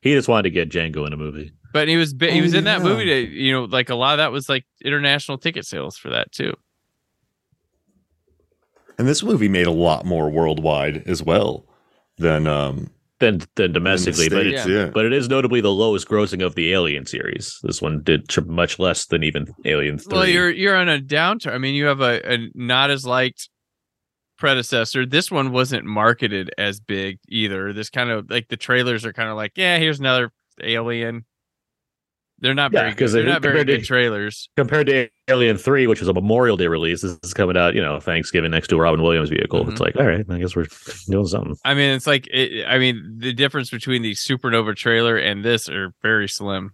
He 0.00 0.12
just 0.14 0.28
wanted 0.28 0.44
to 0.44 0.50
get 0.50 0.70
Django 0.70 1.06
in 1.08 1.12
a 1.12 1.16
movie. 1.16 1.52
But 1.72 1.88
he 1.88 1.96
was 1.96 2.14
bi- 2.14 2.30
he 2.30 2.38
Oh, 2.38 2.42
was 2.42 2.54
in 2.54 2.64
that 2.64 2.78
yeah. 2.78 2.84
movie 2.84 3.04
to 3.04 3.18
you 3.28 3.52
know 3.52 3.64
like 3.64 3.90
a 3.90 3.96
lot 3.96 4.12
of 4.12 4.18
that 4.18 4.30
was 4.30 4.48
like 4.48 4.64
international 4.84 5.38
ticket 5.38 5.66
sales 5.66 5.96
for 5.98 6.08
that 6.10 6.30
too. 6.30 6.54
And 8.96 9.08
this 9.08 9.24
movie 9.24 9.48
made 9.48 9.66
a 9.66 9.72
lot 9.72 10.06
more 10.06 10.30
worldwide 10.30 11.02
as 11.08 11.20
well 11.22 11.66
than 12.16 12.46
um 12.46 12.90
Than 13.20 13.38
than 13.38 13.46
than 13.56 13.72
the 13.72 13.78
domestically, 13.80 14.28
but 14.28 14.42
States, 14.42 14.66
Yeah. 14.66 14.74
yeah. 14.84 14.90
but 14.94 15.04
it 15.04 15.12
is 15.12 15.28
notably 15.28 15.60
the 15.60 15.72
lowest 15.72 16.08
grossing 16.08 16.44
of 16.44 16.54
the 16.54 16.72
Alien 16.72 17.04
series. 17.04 17.58
This 17.64 17.82
one 17.82 18.02
did 18.02 18.28
tr- 18.28 18.42
much 18.42 18.78
less 18.78 19.06
than 19.06 19.24
even 19.24 19.46
Alien 19.64 19.98
Three. 19.98 20.16
Well, 20.16 20.26
you're 20.28 20.50
you're 20.50 20.76
on 20.76 20.88
a 20.88 21.00
downturn. 21.00 21.52
I 21.52 21.58
mean, 21.58 21.74
you 21.74 21.86
have 21.86 22.00
a, 22.00 22.20
a 22.32 22.48
not 22.54 22.90
as 22.90 23.04
liked 23.04 23.48
predecessor. 24.38 25.04
This 25.04 25.30
one 25.30 25.50
wasn't 25.50 25.84
marketed 25.84 26.50
as 26.56 26.78
big 26.78 27.18
either. 27.28 27.72
This 27.72 27.90
kind 27.90 28.10
of 28.10 28.30
like 28.30 28.48
the 28.48 28.56
trailers 28.56 29.04
are 29.04 29.12
kind 29.12 29.28
of 29.28 29.36
like, 29.36 29.52
yeah, 29.56 29.78
here's 29.78 29.98
another 29.98 30.30
Alien. 30.62 31.24
They're 32.40 32.54
not 32.54 32.72
Yeah, 32.72 32.80
very 32.82 32.94
'cause 32.94 33.12
good. 33.12 33.18
They're 33.18 33.22
they- 33.24 33.30
not 33.32 33.42
very 33.42 33.52
compared 33.58 33.66
to- 33.66 33.76
good 33.78 33.84
trailers. 33.86 34.48
compared 34.56 34.86
to 34.86 35.08
Alien 35.28 35.56
Three, 35.56 35.86
which 35.88 35.98
was 36.00 36.08
a 36.08 36.12
Memorial 36.14 36.56
Day 36.56 36.68
release. 36.68 37.02
This 37.02 37.18
is 37.24 37.34
coming 37.34 37.56
out, 37.56 37.74
you 37.74 37.80
know, 37.82 37.98
Thanksgiving 37.98 38.50
next 38.52 38.68
to 38.68 38.76
a 38.76 38.80
Robin 38.80 39.02
Williams 39.02 39.28
vehicle. 39.30 39.64
Mhm. 39.64 39.72
It's 39.72 39.80
like, 39.80 39.96
all 39.96 40.06
right, 40.06 40.24
I 40.30 40.38
guess 40.38 40.54
we're 40.54 40.66
doing 41.08 41.26
something. 41.26 41.56
I 41.64 41.74
mean, 41.74 41.90
it's 41.94 42.06
like 42.06 42.28
it, 42.28 42.64
I 42.66 42.78
mean, 42.78 43.16
the 43.18 43.32
difference 43.32 43.70
between 43.70 44.02
the 44.02 44.12
Supernova 44.12 44.76
trailer 44.76 45.16
and 45.16 45.44
this 45.44 45.68
are 45.68 45.92
very 46.02 46.28
slim. 46.28 46.70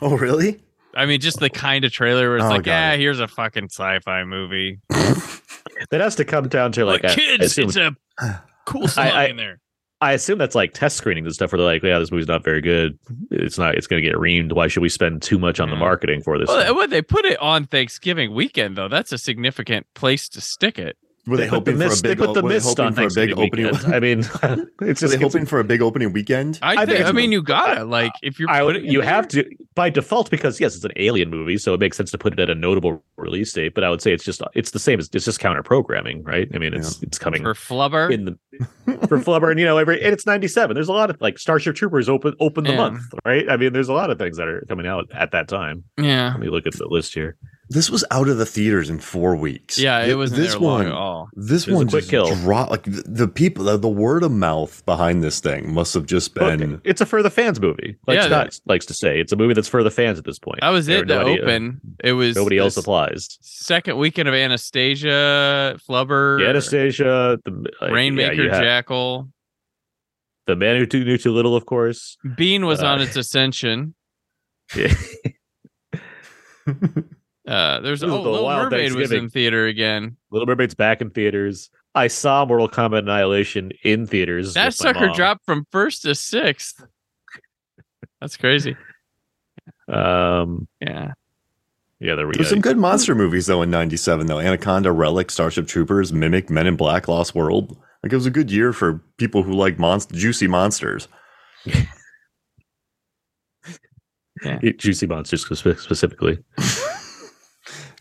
Oh 0.00 0.16
really? 0.16 0.60
I 0.94 1.06
mean, 1.06 1.20
just 1.20 1.38
the 1.38 1.50
kind 1.50 1.84
of 1.84 1.92
trailer 1.92 2.28
where 2.28 2.36
it's 2.38 2.44
Oh, 2.46 2.48
like, 2.48 2.62
got 2.64 2.72
yeah, 2.72 2.92
it. 2.94 2.98
here's 3.00 3.20
a 3.20 3.28
fucking 3.28 3.66
sci-fi 3.70 4.24
movie. 4.24 4.80
That 5.90 6.00
has 6.02 6.14
to 6.16 6.24
come 6.24 6.48
down 6.48 6.72
to 6.72 6.84
like, 6.84 7.02
Like, 7.02 7.10
I- 7.10 7.14
I 7.14 7.16
kids, 7.16 7.44
assume- 7.46 7.68
it's 7.68 7.76
a 7.76 7.94
cool 8.66 8.86
slug 8.88 9.06
I- 9.12 9.26
in 9.26 9.36
there. 9.36 9.60
I 10.02 10.12
assume 10.12 10.38
that's 10.38 10.54
like 10.54 10.72
test 10.72 10.96
screenings 10.96 11.26
and 11.26 11.34
stuff 11.34 11.52
where 11.52 11.58
they're 11.58 11.66
like, 11.66 11.82
yeah, 11.82 11.98
this 11.98 12.10
movie's 12.10 12.28
not 12.28 12.42
very 12.42 12.60
good. 12.62 12.98
It's 13.30 13.58
not. 13.58 13.74
It's 13.74 13.86
going 13.86 14.02
to 14.02 14.08
get 14.08 14.16
reamed. 14.16 14.52
Why 14.52 14.66
should 14.68 14.82
we 14.82 14.88
spend 14.88 15.20
too 15.22 15.38
much 15.38 15.60
on 15.60 15.68
the 15.68 15.76
marketing 15.76 16.22
for 16.22 16.38
this? 16.38 16.48
Well, 16.48 16.74
well, 16.74 16.88
they 16.88 17.02
put 17.02 17.24
it 17.24 17.38
on 17.40 17.66
Thanksgiving 17.66 18.34
weekend 18.34 18.76
though. 18.76 18.88
That's 18.88 19.12
a 19.12 19.18
significant 19.18 19.86
place 19.94 20.28
to 20.30 20.40
stick 20.40 20.78
it. 20.78 20.96
Were 21.26 21.36
they, 21.36 21.48
put 21.48 21.66
the 21.66 21.72
hoping 21.72 21.88
for 21.88 21.92
a 21.92 22.02
big 22.02 22.18
They 22.18 22.26
put 22.26 22.34
the 22.34 22.42
mist 22.42 22.80
on 22.80 22.94
for 22.94 23.02
a 23.02 23.10
big 23.10 23.32
opening? 23.38 23.66
I 23.86 24.00
mean, 24.00 24.20
it's 24.42 24.42
Were 24.80 24.94
just 24.94 25.12
they 25.12 25.22
hoping 25.22 25.44
for 25.44 25.60
a 25.60 25.64
big 25.64 25.82
opening 25.82 26.14
weekend? 26.14 26.58
I, 26.62 26.72
I 26.72 26.86
think. 26.86 26.96
think 26.96 27.08
I 27.08 27.12
mean, 27.12 27.30
you 27.30 27.42
gotta 27.42 27.84
like 27.84 28.12
if 28.22 28.40
you're 28.40 28.48
I 28.48 28.62
would, 28.62 28.76
putting 28.76 28.90
you 28.90 29.02
there- 29.02 29.08
have 29.10 29.28
to 29.28 29.44
by 29.74 29.90
default 29.90 30.30
because 30.30 30.58
yes, 30.60 30.74
it's 30.74 30.84
an 30.84 30.92
alien 30.96 31.28
movie, 31.28 31.58
so 31.58 31.74
it 31.74 31.80
makes 31.80 31.98
sense 31.98 32.10
to 32.12 32.18
put 32.18 32.32
it 32.32 32.40
at 32.40 32.48
a 32.48 32.54
notable 32.54 33.04
release 33.16 33.52
date. 33.52 33.74
But 33.74 33.84
I 33.84 33.90
would 33.90 34.00
say 34.00 34.12
it's 34.14 34.24
just 34.24 34.40
it's 34.54 34.70
the 34.70 34.78
same 34.78 34.98
as 34.98 35.10
it's 35.12 35.26
just 35.26 35.40
counter 35.40 35.62
programming, 35.62 36.22
right? 36.24 36.48
I 36.54 36.58
mean, 36.58 36.72
it's 36.72 37.02
it's 37.02 37.18
coming 37.18 37.42
for 37.42 37.54
flubber. 37.54 38.10
in 38.10 38.24
the 38.24 38.38
for 39.08 39.18
Flubber, 39.18 39.50
and 39.50 39.58
you 39.58 39.66
know, 39.66 39.78
every 39.78 40.02
and 40.02 40.12
it's 40.12 40.26
ninety 40.26 40.48
seven. 40.48 40.74
There's 40.74 40.88
a 40.88 40.92
lot 40.92 41.10
of 41.10 41.20
like 41.20 41.38
Starship 41.38 41.74
Troopers 41.76 42.08
open 42.08 42.34
open 42.40 42.64
the 42.64 42.70
Yeah. 42.70 42.76
month, 42.76 43.02
right? 43.24 43.48
I 43.48 43.56
mean, 43.56 43.72
there's 43.72 43.88
a 43.88 43.92
lot 43.92 44.10
of 44.10 44.18
things 44.18 44.36
that 44.36 44.48
are 44.48 44.64
coming 44.68 44.86
out 44.86 45.06
at 45.12 45.32
that 45.32 45.48
time. 45.48 45.84
yeah, 45.98 46.30
Let 46.32 46.40
me 46.40 46.48
look 46.48 46.66
at 46.66 46.74
the 46.74 46.86
list 46.88 47.14
here. 47.14 47.36
This 47.72 47.88
was 47.88 48.04
out 48.10 48.28
of 48.28 48.36
the 48.36 48.44
theaters 48.44 48.90
in 48.90 48.98
four 48.98 49.36
weeks. 49.36 49.78
yeah, 49.78 50.04
it 50.04 50.16
wasn't 50.16 50.40
this 50.40 50.52
there 50.54 50.60
long 50.60 50.78
one. 50.78 50.86
at 50.88 50.92
all. 50.92 51.28
This 51.34 51.68
It 51.68 51.70
was 51.70 51.74
a 51.74 51.76
one 51.76 51.88
quick 51.88 52.00
just 52.00 52.10
kill. 52.10 52.34
dropped. 52.34 52.70
Like 52.72 52.82
the, 52.82 53.02
the 53.06 53.28
people, 53.28 53.64
the, 53.66 53.76
the 53.78 53.88
word 53.88 54.24
of 54.24 54.32
mouth 54.32 54.84
behind 54.86 55.22
this 55.22 55.38
thing 55.38 55.72
must 55.72 55.94
have 55.94 56.04
just 56.04 56.34
But 56.34 56.58
been. 56.58 56.80
it's 56.82 57.00
a 57.00 57.06
for 57.06 57.22
the 57.22 57.30
fans 57.30 57.60
movie, 57.60 57.96
like 58.08 58.16
Yeah, 58.16 58.26
Scott 58.26 58.58
likes 58.66 58.86
to 58.86 58.94
say. 58.94 59.20
It's 59.20 59.30
a 59.30 59.36
movie 59.36 59.54
that's 59.54 59.68
for 59.68 59.84
the 59.84 59.90
fans 59.92 60.18
at 60.18 60.24
this 60.24 60.38
point. 60.40 60.58
That 60.62 60.70
was 60.70 60.86
There 60.86 61.02
it. 61.02 61.06
The 61.06 61.14
nobody- 61.18 61.38
uh, 61.40 61.42
open. 61.44 61.80
It 62.02 62.12
was 62.14 62.34
Nobody 62.34 62.58
else 62.58 62.76
applies. 62.76 63.38
Second 63.40 63.98
weekend 63.98 64.28
of 64.28 64.34
Anastasia, 64.34 65.78
Flubber, 65.88 66.40
The 66.40 66.48
Anastasia, 66.48 67.38
the 67.44 67.70
like, 67.80 67.92
Rainmaker, 67.92 68.42
yeah, 68.46 68.52
have 68.54 68.62
Jackal. 68.64 69.28
the 70.48 70.56
man 70.56 70.74
who 70.90 71.04
knew 71.04 71.16
too 71.18 71.30
little, 71.32 71.54
of 71.54 71.66
course. 71.66 72.16
Bean 72.36 72.66
was 72.66 72.82
Uh, 72.82 72.86
on 72.86 73.00
its 73.00 73.14
ascension. 73.16 73.94
Yeah. 74.74 74.92
Uh, 77.50 77.80
there's 77.80 78.00
This 78.00 78.08
is 78.08 78.14
oh, 78.14 78.22
the 78.22 78.30
Little 78.30 78.48
Mermaid 78.48 78.92
was 78.94 79.10
in 79.12 79.28
theater 79.28 79.66
again. 79.66 80.16
Little 80.30 80.46
Mermaid's 80.46 80.74
back 80.74 81.00
in 81.00 81.10
theaters. 81.10 81.68
I 81.96 82.06
saw 82.06 82.44
Mortal 82.44 82.68
Kombat 82.68 83.00
Annihilation 83.00 83.72
in 83.82 84.06
theaters. 84.06 84.54
That 84.54 84.72
sucker 84.74 85.06
mom. 85.08 85.16
dropped 85.16 85.44
from 85.44 85.66
first 85.72 86.02
to 86.02 86.14
sixth. 86.14 86.84
That's 88.20 88.36
crazy. 88.36 88.76
Um, 89.88 90.68
Yeah. 90.80 91.12
yeah, 91.98 92.14
there 92.14 92.28
we 92.28 92.34
There's 92.34 92.46
go. 92.46 92.50
some 92.54 92.60
good 92.60 92.78
monster 92.78 93.16
movies 93.16 93.46
though 93.46 93.62
in 93.62 93.70
'97 93.70 94.26
though. 94.28 94.38
Anaconda, 94.38 94.92
Relic, 94.92 95.30
Starship 95.32 95.66
Troopers, 95.66 96.12
Mimic, 96.12 96.48
Men 96.50 96.68
in 96.68 96.76
Black, 96.76 97.08
Lost 97.08 97.34
World. 97.34 97.76
Like 98.04 98.12
it 98.12 98.16
was 98.16 98.26
a 98.26 98.30
good 98.30 98.52
year 98.52 98.72
for 98.72 99.02
people 99.16 99.42
who 99.42 99.52
like 99.52 99.76
monst- 99.78 100.12
juicy 100.12 100.46
monsters. 100.46 101.08
Eat 104.62 104.78
Juicy 104.78 105.06
monsters 105.06 105.42
specifically. 105.44 106.38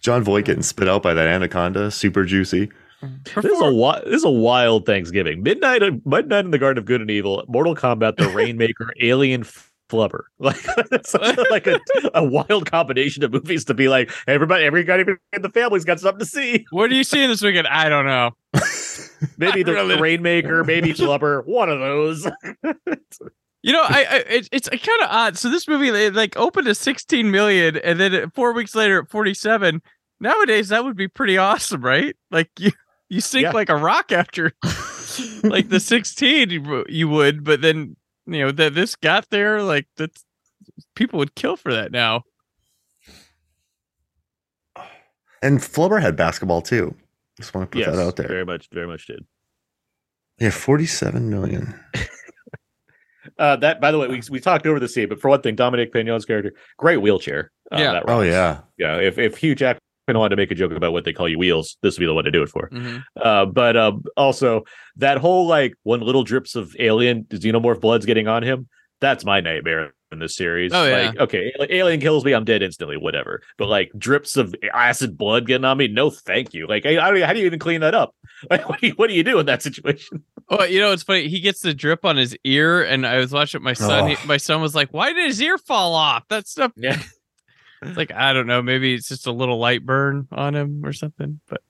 Jon 0.10 0.24
Voight 0.24 0.45
getting 0.45 0.64
spit 0.64 0.89
out 0.89 1.03
by 1.03 1.14
that 1.14 1.28
anaconda, 1.28 1.91
super 1.91 2.26
juicy. 2.26 2.66
Mm-hmm. 3.03 3.41
This 3.41 3.45
is 3.45 3.60
a 3.60 3.66
wi- 3.66 4.01
this 4.05 4.16
is 4.16 4.24
a 4.24 4.30
wild 4.32 4.88
Thanksgiving. 4.88 5.43
Midnight, 5.43 5.84
Midnight 6.03 6.45
in 6.45 6.49
the 6.49 6.57
Garden 6.57 6.80
of 6.80 6.86
Good 6.86 6.99
and 6.99 7.12
Evil, 7.12 7.43
Mortal 7.47 7.76
Kombat, 7.76 8.18
The 8.18 8.28
Rainmaker, 8.36 8.91
Alien, 9.01 9.43
Flubber. 9.88 10.22
Like 10.39 10.66
a- 10.66 11.45
like 11.51 11.68
a, 11.68 11.80
a 12.16 12.24
wild 12.24 12.66
combination 12.72 13.24
of 13.24 13.32
movies 13.34 13.66
to 13.66 13.76
be 13.76 13.88
like 13.88 14.10
everybody, 14.26 14.66
everybody 14.66 15.03
in 15.32 15.43
the 15.43 15.49
family's 15.49 15.86
got 15.86 15.99
something 15.99 16.18
to 16.18 16.26
see. 16.26 16.66
What 16.72 16.89
are 16.89 16.95
you 16.95 17.03
seeing 17.03 17.30
this 17.30 17.43
weekend? 17.43 17.68
I 17.68 17.88
don't 17.88 18.07
know. 18.07 18.32
Maybe 19.38 19.62
the, 19.62 19.74
Really? 19.74 19.95
the 19.95 20.01
Rainmaker, 20.01 20.64
maybe 20.64 20.91
Flubber, 20.93 21.45
one 21.45 21.70
of 21.70 21.78
those. 21.80 22.26
You 23.62 23.74
know, 23.74 23.84
I, 23.84 24.05
I 24.10 24.16
it, 24.30 24.49
it's 24.51 24.70
kind 24.70 25.01
of 25.03 25.10
odd. 25.10 25.38
So 25.38 25.49
this 25.51 25.68
movie 25.68 25.89
it, 25.89 26.14
like 26.16 26.36
opened 26.38 26.68
at 26.70 26.78
16 26.78 27.30
million, 27.30 27.76
and 27.78 27.99
then 27.99 28.32
four 28.32 28.53
weeks 28.53 28.74
later 28.74 29.01
at 29.01 29.10
47. 29.10 29.82
Nowadays, 30.20 30.70
that 30.70 30.84
would 30.84 30.97
be 30.97 31.07
pretty 31.07 31.38
awesome, 31.38 31.82
right? 31.82 32.15
Like 32.32 32.49
you 32.59 32.72
you 33.09 33.22
sink 33.22 33.43
Yeah. 33.43 33.51
like 33.51 33.70
a 33.70 33.76
rock 33.76 34.11
after 34.11 34.51
like 35.43 35.70
the 35.70 35.80
16 35.80 36.49
you, 36.49 36.86
you 36.88 37.07
would, 37.07 37.43
but 37.43 37.61
then 37.61 37.95
you 38.26 38.39
know 38.45 38.51
that 38.51 38.76
this 38.76 38.95
got 38.95 39.30
there 39.30 39.61
like 39.63 39.88
that, 39.97 40.11
people 40.95 41.20
would 41.20 41.36
kill 41.36 41.55
for 41.55 41.74
that 41.74 41.91
now. 41.91 42.24
And 45.41 45.59
Flubber 45.59 46.01
had 46.01 46.15
basketball 46.15 46.61
too. 46.61 46.95
Just 47.38 47.53
want 47.53 47.72
to 47.72 47.76
put 47.78 47.80
yes, 47.86 47.95
that 47.95 48.01
out 48.05 48.15
there. 48.17 48.28
very 48.28 48.45
much, 48.45 48.67
very 48.74 48.88
much 48.88 49.07
did. 49.07 49.26
Yeah, 50.39 50.49
47 50.51 51.30
million. 51.30 51.80
Uh, 53.38 53.55
that, 53.57 53.80
by 53.80 53.91
the 53.91 53.97
way, 53.99 54.07
we, 54.07 54.22
we 54.32 54.39
talked 54.39 54.65
over 54.65 54.80
the 54.80 54.88
scene, 54.88 55.07
but 55.07 55.20
for 55.22 55.30
one 55.30 55.41
thing, 55.41 55.55
Dominique 55.55 55.93
Pinon's 55.93 56.26
character, 56.26 56.51
great 56.78 56.97
wheelchair. 56.97 57.51
Uh, 57.72 57.78
Yeah. 57.78 57.91
that 57.93 58.03
Oh 58.07 58.22
yeah. 58.22 58.61
yeah. 58.78 58.97
If 58.97 59.17
if 59.17 59.38
Hugh 59.38 59.55
Jackman 60.10 60.20
wanted 60.20 60.36
to 60.36 60.41
make 60.41 60.51
a 60.51 60.55
joke 60.55 60.72
about 60.72 60.91
what 60.91 61.03
they 61.05 61.14
call 61.14 61.30
you 61.30 61.38
wheels, 61.38 61.78
this 61.82 61.95
would 61.97 61.99
be 62.01 62.05
the 62.07 62.14
one 62.14 62.24
to 62.26 62.32
do 62.32 62.41
it 62.41 62.49
for. 62.49 62.70
Mhm. 62.70 63.03
Uh, 63.22 63.45
but 63.45 63.78
um, 63.78 64.03
also 64.18 64.64
that 64.97 65.18
whole 65.20 65.45
like 65.47 65.76
when 65.84 65.99
little 66.01 66.24
drips 66.24 66.55
of 66.55 66.76
alien 66.80 67.26
xenomorph 67.26 67.80
blood's 67.82 68.05
getting 68.05 68.28
on 68.28 68.43
him. 68.43 68.68
That's 69.01 69.24
my 69.24 69.39
nightmare 69.39 69.93
in 70.12 70.20
this 70.20 70.36
series. 70.36 70.74
Oh, 70.74 70.84
yeah. 70.86 71.07
Like, 71.12 71.20
okay, 71.20 71.53
alien 71.70 72.01
kills 72.01 72.26
me, 72.26 72.34
I'm 72.34 72.43
dead 72.43 72.62
instantly, 72.62 72.97
whatever. 72.97 73.41
But 73.57 73.68
like 73.70 73.91
drips 73.97 74.36
of 74.36 74.53
acid 74.74 75.18
blood 75.18 75.47
getting 75.47 75.64
on 75.64 75.78
me, 75.78 75.88
no, 75.88 76.10
thank 76.10 76.53
you. 76.53 76.68
Like, 76.68 76.86
I, 76.86 76.97
I 76.97 77.22
how 77.26 77.32
do 77.32 77.39
you 77.39 77.45
even 77.45 77.60
clean 77.60 77.82
that 77.82 77.93
up? 77.93 78.16
Like, 78.49 78.68
what 78.70 78.80
do 78.82 78.88
you, 78.88 78.93
what 78.93 79.07
do 79.10 79.14
you 79.16 79.24
do 79.24 79.38
in 79.39 79.45
that 79.45 79.62
situation? 79.62 80.24
Well, 80.49 80.66
you 80.68 80.80
know, 80.80 80.91
it's 80.91 81.03
funny. 81.03 81.28
He 81.28 81.41
gets 81.41 81.60
the 81.62 81.76
drip 81.76 82.03
on 82.03 82.18
his 82.18 82.36
ear, 82.43 82.82
and 82.82 83.05
I 83.05 83.18
was 83.20 83.32
watching 83.32 83.62
my 83.62 83.74
son. 83.74 84.10
He, 84.10 84.16
Oh. 84.16 84.26
my 84.26 84.38
son 84.38 84.62
was 84.62 84.74
like, 84.74 84.91
"Why 84.91 85.14
did 85.14 85.28
his 85.28 85.39
ear 85.39 85.60
fall 85.60 85.93
off?" 85.93 86.28
That 86.30 86.47
stuff. 86.47 86.72
Yeah. 86.76 86.99
It's 87.82 87.98
like 87.98 88.12
I 88.12 88.34
don't 88.34 88.48
know. 88.48 88.62
Maybe 88.62 88.94
it's 88.94 89.08
just 89.08 89.28
a 89.28 89.32
little 89.32 89.58
light 89.58 89.86
burn 89.86 90.28
on 90.32 90.56
him 90.56 90.86
or 90.86 90.94
something. 90.94 91.40
But 91.48 91.62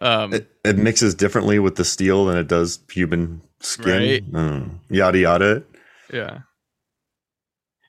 Um, 0.00 0.32
It, 0.34 0.50
it 0.64 0.76
mixes 0.78 1.14
differently 1.14 1.58
with 1.58 1.76
the 1.76 1.84
steel 1.84 2.26
than 2.26 2.36
it 2.36 2.48
does 2.48 2.78
human 2.92 3.40
skin. 3.60 3.86
Right. 3.86 4.32
Mm. 4.32 4.70
Yada 4.90 5.18
yada. 5.18 5.62
yeah. 6.12 6.40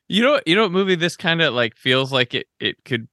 You 0.09 0.23
know, 0.23 0.39
you 0.45 0.55
know 0.55 0.63
what 0.63 0.71
movie 0.71 0.95
this 0.95 1.17
kind 1.17 1.41
of 1.41 1.53
like 1.53 1.75
feels 1.75 2.11
like 2.13 2.33
it 2.33 2.47
it 2.59 2.77
could 2.85 3.07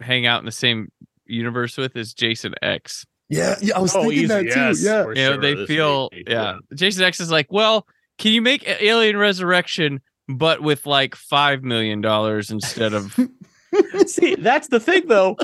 hang 0.00 0.26
out 0.26 0.40
in 0.40 0.46
the 0.46 0.52
same 0.52 0.90
universe 1.26 1.76
with 1.76 1.96
is 1.96 2.12
Jason 2.12 2.54
X. 2.60 3.06
Yeah, 3.28 3.54
yeah. 3.62 3.76
I 3.76 3.80
was 3.80 3.94
Oh, 3.94 4.00
thinking 4.02 4.18
easy, 4.18 4.26
that 4.26 4.44
yes, 4.44 4.78
too. 4.80 4.84
Yeah. 4.84 5.02
for 5.04 5.14
you 5.14 5.22
know, 5.22 5.32
sure. 5.34 5.40
they 5.40 5.54
This 5.54 5.66
feel 5.68 6.08
movie, 6.12 6.24
yeah. 6.26 6.56
Jason 6.74 7.04
X 7.04 7.20
is 7.20 7.30
like, 7.30 7.46
well, 7.52 7.86
can 8.18 8.32
you 8.32 8.42
make 8.42 8.64
Alien 8.66 9.16
Resurrection 9.16 10.00
but 10.28 10.60
with 10.62 10.86
like 10.86 11.14
five 11.14 11.62
million 11.62 12.00
dollars 12.00 12.50
instead 12.50 12.94
of 12.94 13.16
See, 14.06 14.34
that's 14.36 14.68
the 14.68 14.80
thing, 14.80 15.06
though. 15.08 15.36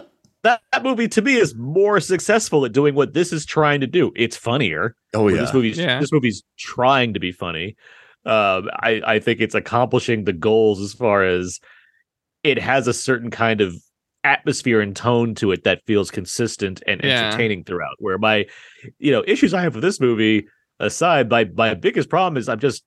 That, 0.42 0.62
that 0.72 0.82
movie 0.82 1.08
to 1.08 1.20
me 1.22 1.34
is 1.34 1.54
more 1.54 2.00
successful 2.00 2.64
at 2.64 2.72
doing 2.72 2.94
what 2.94 3.12
this 3.12 3.32
is 3.32 3.44
trying 3.44 3.80
to 3.82 3.86
do. 3.86 4.10
It's 4.16 4.36
funnier. 4.36 4.96
Oh 5.12 5.28
yeah. 5.28 5.40
This 5.42 5.52
movie's 5.52 5.76
Yeah. 5.78 6.00
this 6.00 6.12
movie's 6.12 6.42
trying 6.58 7.12
to 7.14 7.20
be 7.20 7.30
funny. 7.30 7.76
Um, 8.24 8.70
I 8.80 9.02
I 9.06 9.18
think 9.18 9.40
it's 9.40 9.54
accomplishing 9.54 10.24
the 10.24 10.32
goals 10.32 10.80
as 10.80 10.94
far 10.94 11.24
as 11.24 11.60
it 12.42 12.58
has 12.58 12.86
a 12.86 12.94
certain 12.94 13.30
kind 13.30 13.60
of 13.60 13.74
atmosphere 14.24 14.80
and 14.80 14.94
tone 14.96 15.34
to 15.34 15.52
it 15.52 15.64
that 15.64 15.82
feels 15.86 16.10
consistent 16.10 16.82
and 16.86 17.02
Yeah. 17.04 17.26
entertaining 17.26 17.64
throughout. 17.64 17.96
Where 17.98 18.16
my 18.16 18.46
you 18.98 19.12
know 19.12 19.22
issues 19.26 19.52
I 19.52 19.60
have 19.60 19.74
with 19.74 19.84
this 19.84 20.00
movie 20.00 20.46
aside, 20.78 21.28
my 21.30 21.44
my 21.54 21.74
biggest 21.74 22.08
problem 22.08 22.38
is 22.38 22.48
I'm 22.48 22.60
just 22.60 22.82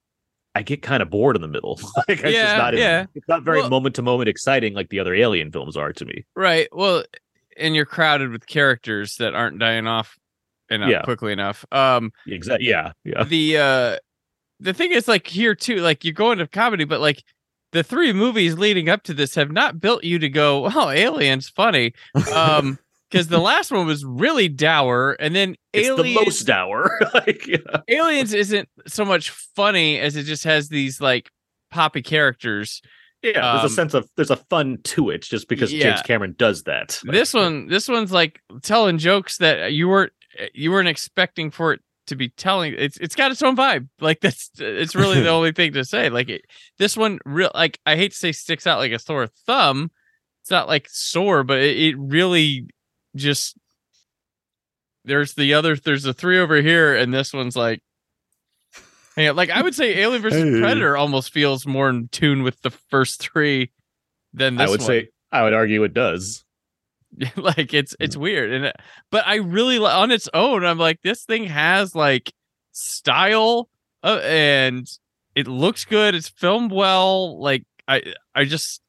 I 0.56 0.62
get 0.62 0.82
kind 0.82 1.01
of 1.01 1.10
bored 1.10 1.36
in 1.36 1.41
the 1.41 1.47
middle. 1.47 1.80
like 2.08 2.22
it's 2.22 2.24
Yeah, 2.34 2.43
just 2.45 2.58
not 2.58 2.78
yeah. 2.78 3.06
it's 3.16 3.28
not 3.28 3.43
very 3.43 3.68
moment 3.68 3.95
to 3.95 4.01
moment 4.01 4.30
exciting 4.30 4.74
like 4.74 4.89
the 4.89 4.99
other 4.99 5.14
Alien 5.16 5.51
films 5.51 5.76
are 5.78 5.91
to 5.93 6.06
me. 6.06 6.26
right? 6.36 6.68
Well, 6.72 7.04
and 7.58 7.76
you're 7.76 7.86
crowded 7.86 8.30
with 8.32 8.45
characters 8.47 9.16
that 9.18 9.34
aren't 9.36 9.60
dying 9.60 9.88
off 9.88 10.18
enough 10.70 10.89
Yeah. 10.89 11.01
quickly 11.01 11.34
enough. 11.34 11.66
Um, 11.72 12.12
Exactly. 12.28 12.68
Yeah. 12.70 12.93
Yeah. 13.04 13.24
the 13.24 13.58
uh 13.58 13.97
the 14.60 14.74
thing 14.74 14.91
is 14.91 15.08
like 15.08 15.28
here 15.28 15.56
too 15.56 15.78
like 15.78 16.06
you 16.06 16.14
go 16.14 16.32
into 16.32 16.47
comedy 16.47 16.86
but 16.86 17.01
like 17.01 17.24
the 17.74 17.84
three 17.84 18.14
movies 18.14 18.56
leading 18.56 18.88
up 18.88 19.04
to 19.04 19.14
this 19.14 19.36
have 19.36 19.51
not 19.51 19.80
built 19.82 20.04
you 20.04 20.20
to 20.20 20.30
go 20.30 20.70
oh 20.74 20.89
aliens 20.89 21.49
funny 21.49 21.91
um 22.34 22.78
because 23.14 23.28
the 23.28 23.39
last 23.39 23.72
one 23.72 23.86
was 23.86 24.03
really 24.03 24.49
dour 24.49 25.16
and 25.20 25.36
then 25.36 25.55
It's 25.72 25.88
aliens 25.88 26.18
the 26.18 26.26
most 26.26 26.43
dour. 26.47 26.99
like, 27.14 27.45
yeah. 27.45 27.57
aliens 27.88 28.34
isn't 28.34 28.68
so 28.88 29.05
much 29.05 29.30
funny 29.30 29.99
as 29.99 30.16
it 30.16 30.24
just 30.24 30.43
has 30.45 30.68
these 30.70 30.99
like 30.99 31.30
poppy 31.70 32.01
characters 32.01 32.82
Yeah, 33.22 33.34
there's 33.34 33.59
Um, 33.61 33.66
a 33.68 33.70
sense 33.70 33.93
of 33.93 34.09
there's 34.16 34.32
a 34.32 34.36
fun 34.36 34.80
to 34.86 35.11
it 35.11 35.22
just 35.22 35.47
because 35.47 35.72
yeah. 35.72 35.89
James 35.89 36.01
Cameron 36.01 36.34
does 36.39 36.64
that. 36.64 36.99
this 37.05 37.34
one 37.36 37.68
this 37.68 37.88
one's 37.88 38.11
like 38.11 38.41
telling 38.64 38.97
jokes 38.97 39.38
that 39.38 39.74
you 39.74 39.88
weren't 39.88 40.11
you 40.55 40.72
weren't 40.72 40.88
expecting 40.88 41.51
for 41.51 41.74
it 41.74 41.82
to 42.07 42.16
be 42.16 42.30
telling 42.30 42.74
it's 42.78 42.97
it's 42.97 43.16
got 43.16 43.32
its 43.32 43.41
own 43.43 43.55
vibe 43.55 43.88
like 44.01 44.20
that's 44.22 44.49
it's 44.57 44.95
really 44.95 45.22
the 45.22 45.30
only 45.38 45.51
thing 45.53 45.72
to 45.72 45.86
say 45.86 46.09
like 46.09 46.30
it, 46.30 46.41
this 46.80 46.97
one 46.97 47.20
real 47.26 47.51
like 47.55 47.80
i 47.86 47.95
hate 47.95 48.11
to 48.11 48.18
say 48.18 48.32
sticks 48.34 48.68
out 48.68 48.80
like 48.80 48.91
a 48.91 48.99
sore 48.99 49.28
thumb 49.45 49.89
it's 50.41 50.51
not 50.51 50.68
like 50.68 50.88
sore 50.89 51.43
but 51.45 51.59
it, 51.59 51.78
it 51.78 51.95
really 51.97 52.68
just 53.16 53.55
there's 55.05 55.34
the 55.34 55.53
other 55.53 55.76
there's 55.76 56.03
the 56.03 56.14
three 56.14 56.39
over 56.39 56.61
here 56.61 56.95
and 56.95 57.14
this 57.14 57.34
one's 57.34 57.55
like 57.55 57.82
yeah 59.18 59.32
like 59.32 59.49
i 59.49 59.61
would 59.61 59.76
say 59.76 59.97
alien 60.01 60.22
versus 60.22 60.41
Hey. 60.53 60.59
predator 60.59 60.95
almost 60.97 61.32
feels 61.32 61.66
more 61.68 61.89
in 61.89 62.07
tune 62.09 62.43
with 62.43 62.61
the 62.61 62.70
first 62.72 63.20
three 63.22 63.72
than 64.34 64.55
this 64.55 64.68
I 64.68 64.72
would 64.72 64.80
one. 64.80 64.88
say 64.88 65.09
I 65.32 65.43
would 65.43 65.53
argue 65.53 65.84
it 65.84 65.93
does. 65.93 66.43
like 67.36 67.74
it's 67.76 67.95
it's 67.99 68.18
weird 68.18 68.51
and 68.51 68.66
it, 68.66 68.76
but 69.11 69.24
i 69.28 69.36
really 69.36 69.78
on 69.78 70.09
its 70.09 70.28
own 70.34 70.66
i'm 70.66 70.80
like 70.80 70.99
this 71.03 71.24
thing 71.26 71.43
has 71.43 71.93
like 71.93 72.34
style 72.72 73.70
uh, 74.03 74.20
and 74.24 74.88
it 75.36 75.47
looks 75.47 75.86
good 75.86 76.16
it's 76.16 76.30
filmed 76.30 76.72
well 76.72 77.39
like 77.39 77.64
i 77.88 78.01
i 78.34 78.45
just 78.45 78.82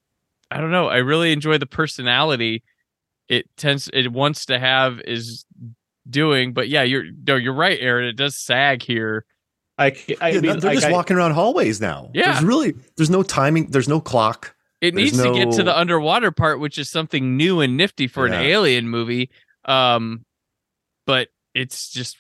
i 0.51 0.59
don't 0.59 0.71
know 0.71 0.89
i 0.89 0.97
really 0.97 1.33
enjoy 1.33 1.59
the 1.59 1.67
personality 1.67 2.63
it 3.29 3.47
tends 3.57 3.89
it 3.93 4.13
wants 4.13 4.47
to 4.47 4.59
have 4.59 5.01
is 5.07 5.45
doing 6.09 6.53
but 6.53 6.69
yeah 6.69 6.83
you're 6.83 7.05
no 7.27 7.35
you're 7.37 7.55
right 7.55 7.79
aaron 7.81 8.05
it 8.07 8.17
does 8.17 8.37
sag 8.37 8.83
here 8.83 9.25
I, 9.77 9.87
I 10.21 10.29
Yeah, 10.29 10.41
mean, 10.41 10.43
they're 10.43 10.55
like, 10.71 10.75
just 10.75 10.87
I- 10.87 10.93
walking 10.93 11.17
around 11.17 11.33
hallways 11.33 11.81
now. 11.81 12.09
Yeah. 12.15 12.31
There's 12.31 12.45
really 12.45 12.75
there's 12.97 13.11
no 13.11 13.25
timing, 13.25 13.71
there's 13.73 13.89
no 13.89 14.01
clock. 14.01 14.55
It 14.81 14.95
There's 14.95 15.13
needs 15.15 15.23
to 15.25 15.33
get 15.35 15.51
to 15.57 15.65
the 15.65 15.77
underwater 15.77 16.31
part, 16.31 16.61
which 16.61 16.79
is 16.79 16.89
something 16.89 17.37
new 17.37 17.61
and 17.61 17.77
nifty 17.77 18.07
for 18.07 18.29
Yeah. 18.29 18.35
an 18.35 18.43
alien 18.47 18.89
movie. 18.89 19.31
Um, 19.65 20.25
but 21.07 21.27
it's 21.55 21.91
just 21.91 22.19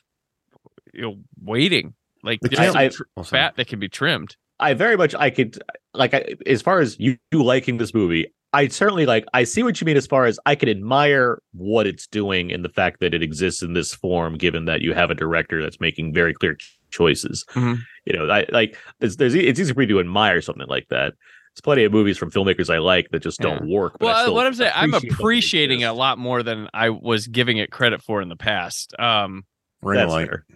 you 0.92 1.02
know 1.02 1.16
waiting 1.40 1.94
like 2.24 2.40
The 2.40 2.48
there's 2.48 2.74
I- 2.74 2.88
tr- 2.88 3.02
Oh, 3.16 3.22
fat 3.22 3.54
that 3.54 3.68
can 3.68 3.78
be 3.78 3.88
trimmed. 3.88 4.34
I 4.58 4.74
very 4.74 4.96
much 4.96 5.14
I 5.14 5.30
could 5.30 5.62
like 5.92 6.12
I, 6.12 6.34
as 6.46 6.60
far 6.60 6.80
as 6.80 6.98
you, 6.98 7.18
you 7.30 7.44
liking 7.44 7.76
this 7.76 7.94
movie, 7.94 8.32
I 8.54 8.68
certainly 8.68 9.04
like 9.04 9.24
I 9.34 9.44
see 9.44 9.62
what 9.62 9.80
you 9.80 9.84
mean 9.84 9.96
as 9.96 10.06
far 10.06 10.24
as 10.24 10.38
I 10.46 10.54
can 10.54 10.68
admire 10.68 11.42
what 11.52 11.86
it's 11.86 12.06
doing 12.06 12.52
and 12.52 12.64
the 12.64 12.68
fact 12.68 13.00
that 13.00 13.12
it 13.12 13.22
exists 13.22 13.62
in 13.62 13.74
this 13.74 13.92
form, 13.92 14.38
given 14.38 14.64
that 14.66 14.80
you 14.80 14.94
have 14.94 15.10
a 15.10 15.14
director 15.14 15.60
that's 15.60 15.80
making 15.80 16.14
very 16.14 16.32
clear 16.32 16.54
ch- 16.54 16.78
choices. 16.90 17.44
Mhm. 17.50 17.80
You 18.06 18.16
know, 18.16 18.30
I 18.30 18.46
like 18.52 18.78
there's, 19.00 19.16
there's 19.16 19.34
it's 19.34 19.58
easy 19.58 19.72
for 19.72 19.80
me 19.80 19.86
to 19.86 20.00
admire 20.00 20.40
something 20.40 20.68
like 20.68 20.86
that. 20.88 21.14
There's 21.54 21.60
plenty 21.62 21.84
of 21.84 21.92
movies 21.92 22.16
from 22.16 22.30
filmmakers 22.30 22.72
I 22.72 22.78
like 22.78 23.08
that 23.10 23.22
just 23.22 23.40
don't 23.40 23.68
work. 23.68 23.96
But 23.98 24.06
Well, 24.06 24.34
what 24.34 24.46
I'm 24.46 24.54
saying, 24.54 24.72
I'm 24.74 24.94
appreciate 24.94 25.00
that 25.10 25.16
they 25.16 25.22
appreciating 25.22 25.80
it 25.80 25.84
a 25.84 25.92
lot 25.92 26.18
more 26.18 26.42
than 26.42 26.68
I 26.72 26.90
was 26.90 27.26
giving 27.26 27.58
it 27.58 27.70
credit 27.70 28.02
for 28.02 28.22
in 28.22 28.28
the 28.28 28.36
past. 28.36 28.94
Um, 28.98 29.44
Ring 29.82 29.98
That's 29.98 30.10
light. 30.10 30.28
fair. 30.28 30.46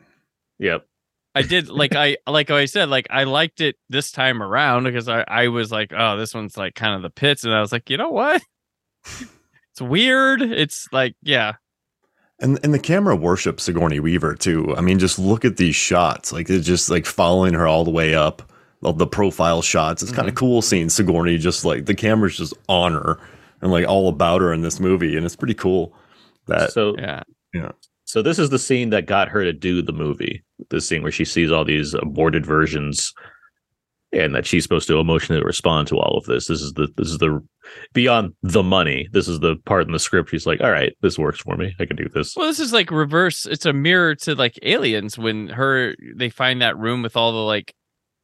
Yep. 0.59 0.87
I 1.35 1.43
did 1.43 1.69
like 1.69 1.95
I 1.95 2.17
like 2.27 2.51
I 2.51 2.65
said, 2.65 2.89
like 2.89 3.07
I 3.11 3.25
liked 3.25 3.61
it 3.61 3.77
this 3.89 4.11
time 4.11 4.43
around 4.43 4.85
because 4.85 5.09
I 5.09 5.25
I 5.29 5.49
was 5.49 5.71
like, 5.71 5.93
oh, 5.97 6.17
this 6.17 6.35
one's 6.35 6.57
like 6.57 6.75
kind 6.75 6.95
of 6.95 7.03
the 7.03 7.11
pits, 7.11 7.45
and 7.45 7.55
I 7.55 7.61
was 7.61 7.71
like, 7.73 7.91
you 7.91 7.97
know 7.97 8.11
what? 8.11 8.43
It's 9.73 9.81
weird. 9.81 10.43
It's 10.43 10.89
like, 10.91 11.15
yeah, 11.23 11.53
And 12.41 12.59
and 12.65 12.75
the 12.75 12.81
camera 12.81 13.15
worships 13.15 13.63
Sigourney 13.63 14.01
Weaver 14.01 14.35
too. 14.35 14.75
I 14.77 14.81
mean, 14.81 14.99
just 14.99 15.21
look 15.21 15.45
at 15.45 15.57
these 15.57 15.77
shots. 15.77 16.33
Like 16.33 16.51
it's 16.51 16.67
just 16.67 16.91
like 16.91 17.07
following 17.07 17.55
her 17.55 17.67
all 17.69 17.85
the 17.85 17.93
way 17.93 18.15
up. 18.15 18.43
All 18.83 18.93
the 18.93 19.07
profile 19.07 19.63
shots. 19.63 20.03
It's 20.03 20.11
Mm-hmm. 20.11 20.17
kind 20.17 20.29
of 20.29 20.35
cool 20.35 20.63
seeing 20.63 20.89
Sigourney 20.89 21.39
just 21.39 21.65
like 21.65 21.87
the 21.87 21.95
camera's 21.95 22.37
just 22.37 22.55
on 22.69 22.93
her 22.93 23.21
and 23.63 23.71
like 23.71 23.87
all 23.87 24.09
about 24.09 24.41
her 24.41 24.53
in 24.53 24.63
this 24.63 24.81
movie, 24.81 25.17
and 25.17 25.25
it's 25.25 25.37
pretty 25.37 25.55
cool. 25.55 25.95
That 26.47 26.73
so 26.73 26.97
yeah. 26.99 27.23
yeah. 27.55 27.71
So 28.09 28.23
this 28.23 28.39
is 28.39 28.49
the 28.49 28.59
scene 28.59 28.89
that 28.89 29.05
got 29.05 29.29
her 29.29 29.45
to 29.45 29.53
do 29.53 29.83
the 29.83 29.93
movie. 29.93 30.43
The 30.71 30.81
scene 30.81 31.03
where 31.03 31.13
she 31.13 31.27
sees 31.27 31.53
all 31.53 31.63
these 31.67 31.93
aborted 31.93 32.47
versions, 32.47 33.13
and 34.13 34.35
that 34.35 34.47
she's 34.47 34.63
supposed 34.63 34.89
to 34.89 34.99
emotionally 34.99 35.43
respond 35.43 35.89
to 35.89 35.99
all 35.99 36.17
of 36.17 36.25
this. 36.25 36.47
This 36.47 36.63
is 36.63 36.73
the 36.73 36.89
this 36.97 37.09
is 37.11 37.19
the 37.19 37.39
beyond 37.93 38.33
the 38.43 38.63
money. 38.63 39.09
This 39.13 39.29
is 39.29 39.41
the 39.41 39.57
part 39.67 39.87
in 39.87 39.93
the 39.93 39.99
script. 39.99 40.31
She's 40.31 40.47
like, 40.47 40.63
all 40.63 40.71
right, 40.71 40.97
this 41.03 41.19
works 41.19 41.41
for 41.41 41.59
me. 41.59 41.75
I 41.79 41.85
can 41.85 41.97
do 41.97 42.09
this. 42.09 42.35
Well, 42.35 42.47
this 42.47 42.61
is 42.61 42.73
like 42.73 42.91
reverse. 42.91 43.45
It's 43.45 43.67
a 43.67 43.75
mirror 43.75 44.15
to 44.15 44.35
like 44.35 44.59
aliens 44.63 45.19
when 45.19 45.49
her 45.49 45.95
they 46.17 46.31
find 46.31 46.63
that 46.63 46.79
room 46.79 47.03
with 47.03 47.15
all 47.15 47.33
the 47.33 47.39
like 47.39 47.75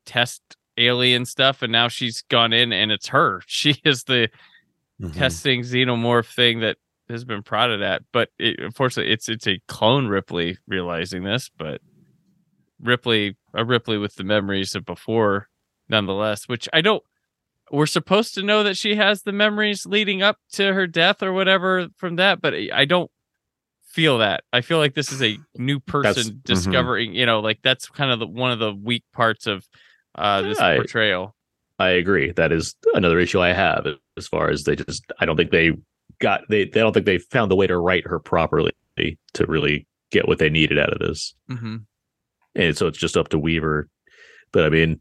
test 0.07 0.41
alien 0.78 1.26
stuff, 1.26 1.61
and 1.61 1.70
now 1.70 1.89
she's 1.89 2.22
gone 2.30 2.55
in 2.55 2.72
and 2.72 2.91
it's 2.91 3.09
her. 3.09 3.43
She 3.47 3.76
is 3.85 4.05
the 4.05 4.30
Mhm. 5.03 5.12
testing 5.12 5.61
xenomorph 5.62 6.32
thing 6.35 6.61
that 6.61 6.78
has 7.09 7.25
been 7.25 7.43
prodded 7.43 7.83
at. 7.83 8.03
But 8.13 8.31
it, 8.39 8.61
unfortunately, 8.61 9.13
it's 9.13 9.29
it's 9.29 9.47
a 9.47 9.61
clone 9.69 10.09
Ripley 10.09 10.59
realizing 10.67 11.25
this, 11.25 11.51
but 11.57 11.81
Ripley 12.81 13.37
a 13.53 13.65
Ripley 13.65 13.99
with 13.99 14.17
the 14.17 14.25
memories 14.25 14.75
of 14.75 14.85
before, 14.85 15.49
nonetheless. 15.89 16.49
Which 16.49 16.69
I 16.73 16.81
don't. 16.81 17.03
We're 17.71 17.87
supposed 17.87 18.35
to 18.35 18.43
know 18.43 18.63
that 18.63 18.77
she 18.77 18.95
has 18.97 19.23
the 19.23 19.33
memories 19.33 19.87
leading 19.87 20.23
up 20.23 20.39
to 20.53 20.75
her 20.75 20.87
death 20.87 21.23
or 21.23 21.33
whatever 21.33 21.89
from 21.97 22.17
that, 22.17 22.43
but 22.43 22.55
I 22.55 22.85
don't 22.85 23.11
feel 23.95 24.19
that. 24.19 24.43
I 24.53 24.61
feel 24.61 24.79
like 24.79 24.95
this 24.95 25.13
is 25.13 25.23
a 25.23 25.39
new 25.57 25.81
person 25.81 26.35
mhm. 26.35 26.45
discovering. 26.45 27.15
You 27.15 27.27
know, 27.27 27.41
like 27.41 27.61
that's 27.63 27.89
kind 27.89 28.11
of 28.11 28.19
the, 28.19 28.27
one 28.27 28.51
of 28.51 28.59
the 28.59 28.75
weak 28.75 29.05
parts 29.13 29.47
of 29.47 29.67
uh, 30.15 30.43
this 30.43 30.59
I- 30.59 30.77
portrayal. 30.77 31.35
I 31.79 31.91
agree. 31.91 32.31
That 32.31 32.53
is 32.53 32.77
another 32.95 33.19
issue 33.19 33.41
I 33.41 33.53
have 33.53 33.85
as 34.17 34.29
far 34.29 34.49
as 34.49 34.63
they 34.63 34.77
just. 34.77 35.05
I 35.19 35.25
don't 35.25 35.37
think 35.37 35.51
they 35.51 35.73
got 36.25 36.41
they. 36.49 36.64
They 36.64 36.81
don't 36.81 36.93
think 36.93 37.07
they 37.07 37.18
found 37.18 37.51
the 37.51 37.57
way 37.57 37.66
to 37.66 37.79
write 37.79 38.07
her 38.07 38.18
properly 38.18 38.72
to 38.97 39.47
really 39.47 39.87
get 40.11 40.29
what 40.29 40.39
they 40.39 40.49
needed 40.49 40.79
out 40.79 40.93
of 40.93 40.99
this. 40.99 41.35
hmm 41.49 41.77
and 42.55 42.77
so 42.77 42.87
it's 42.87 42.99
just 42.99 43.16
up 43.16 43.29
to 43.29 43.39
Weaver. 43.39 43.89
But 44.53 44.64
I 44.64 44.68
mean, 44.68 45.01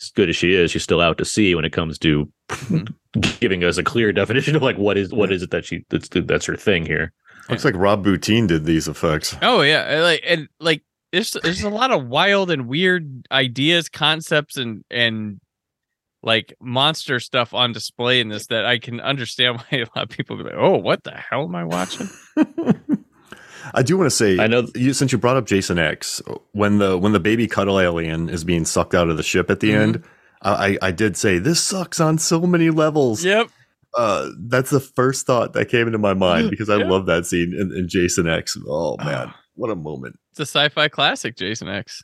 as 0.00 0.10
good 0.10 0.28
as 0.28 0.36
she 0.36 0.54
is, 0.54 0.70
she's 0.70 0.82
still 0.82 1.00
out 1.00 1.18
to 1.18 1.24
sea 1.24 1.54
when 1.54 1.64
it 1.64 1.72
comes 1.72 1.98
to 2.00 2.30
giving 3.40 3.64
us 3.64 3.78
a 3.78 3.82
clear 3.82 4.12
definition 4.12 4.56
of 4.56 4.62
like 4.62 4.76
what 4.76 4.98
is 4.98 5.12
what 5.12 5.32
is 5.32 5.42
it 5.42 5.50
that 5.50 5.64
she 5.64 5.84
that's 5.88 6.08
that's 6.08 6.46
her 6.46 6.56
thing 6.56 6.84
here. 6.84 7.12
Looks 7.48 7.64
like 7.64 7.74
Rob 7.76 8.04
Bottin 8.04 8.46
did 8.46 8.64
these 8.64 8.88
effects. 8.88 9.36
Oh 9.42 9.62
yeah, 9.62 9.82
and, 9.82 10.02
like 10.02 10.22
and 10.26 10.48
like 10.60 10.82
there's 11.12 11.32
there's 11.42 11.62
a 11.62 11.70
lot 11.70 11.90
of 11.90 12.06
wild 12.06 12.50
and 12.50 12.68
weird 12.68 13.26
ideas, 13.30 13.88
concepts, 13.88 14.56
and 14.56 14.84
and 14.90 15.40
like 16.22 16.54
monster 16.60 17.18
stuff 17.20 17.52
on 17.54 17.72
display 17.72 18.20
in 18.20 18.28
this 18.28 18.46
that 18.48 18.64
I 18.64 18.78
can 18.78 19.00
understand 19.00 19.56
why 19.70 19.78
a 19.78 19.86
lot 19.96 20.04
of 20.04 20.08
people 20.08 20.36
be 20.36 20.44
like, 20.44 20.54
"Oh, 20.56 20.76
what 20.76 21.02
the 21.04 21.12
hell 21.12 21.44
am 21.44 21.54
I 21.54 21.64
watching?" 21.64 22.08
I 23.74 23.82
do 23.82 23.96
want 23.96 24.06
to 24.06 24.14
say, 24.16 24.38
I 24.38 24.48
know- 24.48 24.66
you, 24.74 24.92
since 24.92 25.12
you 25.12 25.18
brought 25.18 25.36
up 25.36 25.46
Jason 25.46 25.78
X, 25.78 26.20
when 26.52 26.78
the 26.78 26.98
when 26.98 27.12
the 27.12 27.20
baby 27.20 27.46
cuddle 27.46 27.78
alien 27.78 28.28
is 28.28 28.44
being 28.44 28.64
sucked 28.64 28.94
out 28.94 29.08
of 29.08 29.16
the 29.16 29.22
ship 29.22 29.50
at 29.50 29.60
the 29.60 29.70
Mhm. 29.70 29.80
end, 29.80 30.04
I, 30.42 30.76
I 30.82 30.90
did 30.90 31.16
say 31.16 31.38
this 31.38 31.60
sucks 31.62 32.00
on 32.00 32.18
so 32.18 32.40
many 32.40 32.70
levels. 32.70 33.24
Yep. 33.24 33.48
Uh, 33.96 34.30
that's 34.48 34.70
the 34.70 34.80
first 34.80 35.26
thought 35.26 35.52
that 35.52 35.66
came 35.66 35.86
into 35.86 35.98
my 35.98 36.14
mind 36.14 36.50
because 36.50 36.68
I 36.68 36.78
Yeah. 36.78 36.88
love 36.88 37.06
that 37.06 37.24
scene 37.26 37.54
in, 37.54 37.72
in 37.76 37.88
Jason 37.88 38.28
X. 38.28 38.58
Oh 38.66 38.96
man, 39.04 39.32
what 39.54 39.70
a 39.70 39.76
moment! 39.76 40.18
It's 40.32 40.40
a 40.40 40.42
sci-fi 40.46 40.88
classic, 40.88 41.36
Jason 41.36 41.68
X. 41.68 42.02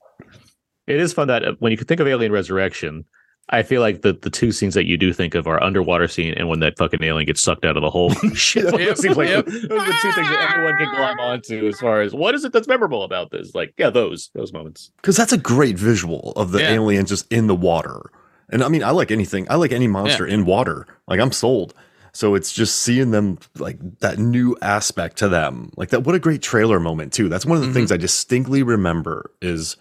It 0.87 1.01
is 1.01 1.13
fun 1.13 1.29
that 1.29 1.45
uh, 1.45 1.53
when 1.59 1.73
you 1.73 1.79
think 1.79 2.01
of 2.01 2.07
Alien 2.07 2.31
Resurrection, 2.33 3.05
I 3.51 3.63
feel 3.63 3.81
like 3.81 4.03
the, 4.03 4.13
the 4.13 4.31
two 4.31 4.53
scenes 4.53 4.75
that 4.75 4.85
you 4.87 4.97
do 4.97 5.13
think 5.13 5.35
of 5.35 5.47
are 5.47 5.63
underwater 5.63 6.07
scene 6.09 6.35
and 6.35 6.49
when 6.49 6.61
that 6.61 6.77
fucking 6.77 7.03
alien 7.03 7.27
gets 7.27 7.41
sucked 7.43 7.65
out 7.65 7.77
of 7.77 7.83
the 7.83 7.91
hole. 7.91 8.11
Shit, 8.35 8.65
Yep, 8.65 8.73
those 8.75 9.01
seems 9.01 9.17
like 9.17 9.29
yep. 9.29 9.47
those 9.47 9.65
are 9.65 9.69
the 9.69 9.99
two 10.03 10.13
things 10.13 10.29
that 10.29 10.51
everyone 10.51 10.77
can 10.77 10.95
glom 10.95 11.19
onto 11.21 11.67
as 11.67 11.81
far 11.81 12.03
as 12.03 12.13
what 12.15 12.35
is 12.35 12.45
it 12.45 12.53
that's 12.53 12.69
memorable 12.69 13.03
about 13.05 13.31
this? 13.31 13.55
Like, 13.55 13.73
yeah, 13.79 13.91
those 13.91 14.31
those 14.35 14.53
moments. 14.53 14.91
Because 14.97 15.17
that's 15.17 15.33
a 15.33 15.39
great 15.39 15.79
visual 15.79 16.33
of 16.37 16.53
the 16.53 16.61
Yeah. 16.61 16.73
alien 16.73 17.07
just 17.07 17.31
in 17.33 17.47
the 17.47 17.55
water. 17.57 18.11
And 18.51 18.63
I 18.65 18.69
mean, 18.69 18.83
I 18.83 18.91
like 18.91 19.11
anything. 19.11 19.47
I 19.51 19.55
like 19.57 19.73
any 19.73 19.87
monster 19.89 20.27
in 20.27 20.45
water. 20.47 20.87
Like 21.07 21.21
I'm 21.21 21.33
sold. 21.33 21.75
So 22.13 22.35
it's 22.35 22.53
just 22.53 22.77
seeing 22.83 23.11
them 23.13 23.39
like 23.59 23.79
that 24.01 24.19
new 24.19 24.57
aspect 24.63 25.19
to 25.19 25.29
them. 25.29 25.71
Like 25.77 25.91
that 25.91 26.05
what 26.05 26.15
a 26.15 26.19
great 26.19 26.43
trailer 26.43 26.81
moment 26.81 27.13
too. 27.13 27.29
That's 27.29 27.47
one 27.47 27.57
of 27.59 27.63
the 27.63 27.69
Mhm. 27.71 27.75
things 27.75 27.93
I 27.93 27.97
distinctly 27.99 28.63
remember 28.63 29.31
is 29.41 29.77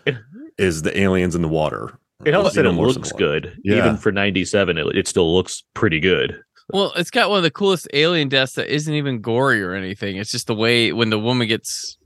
is 0.57 0.82
the 0.84 0.97
aliens 0.99 1.36
in 1.36 1.41
the 1.41 1.47
water. 1.47 1.97
It 2.26 2.34
helps 2.34 2.55
that 2.55 2.61
it 2.65 2.70
Even 2.70 2.76
more 2.76 2.89
so 2.89 2.95
looks 2.99 3.11
in 3.11 3.18
the 3.18 3.24
water. 3.26 3.39
good. 3.41 3.57
Yeah. 3.63 3.78
Even 3.78 3.97
for 3.97 4.11
ninety 4.11 4.43
seven, 4.45 4.78
it, 4.78 4.88
it 4.95 5.07
still 5.07 5.36
looks 5.36 5.63
pretty 5.74 5.99
good. 5.99 6.41
Well, 6.74 6.91
it's 6.95 7.11
got 7.11 7.30
one 7.30 7.38
of 7.38 7.43
the 7.43 7.51
coolest 7.51 7.88
alien 7.93 8.28
deaths 8.28 8.53
that 8.53 8.74
isn't 8.74 8.93
even 8.93 9.22
gory 9.22 9.61
or 9.61 9.74
anything. 9.74 10.18
It's 10.18 10.32
just 10.32 10.47
the 10.47 10.55
way 10.55 10.91
when 10.91 11.09
the 11.09 11.20
woman 11.20 11.47
gets 11.47 11.97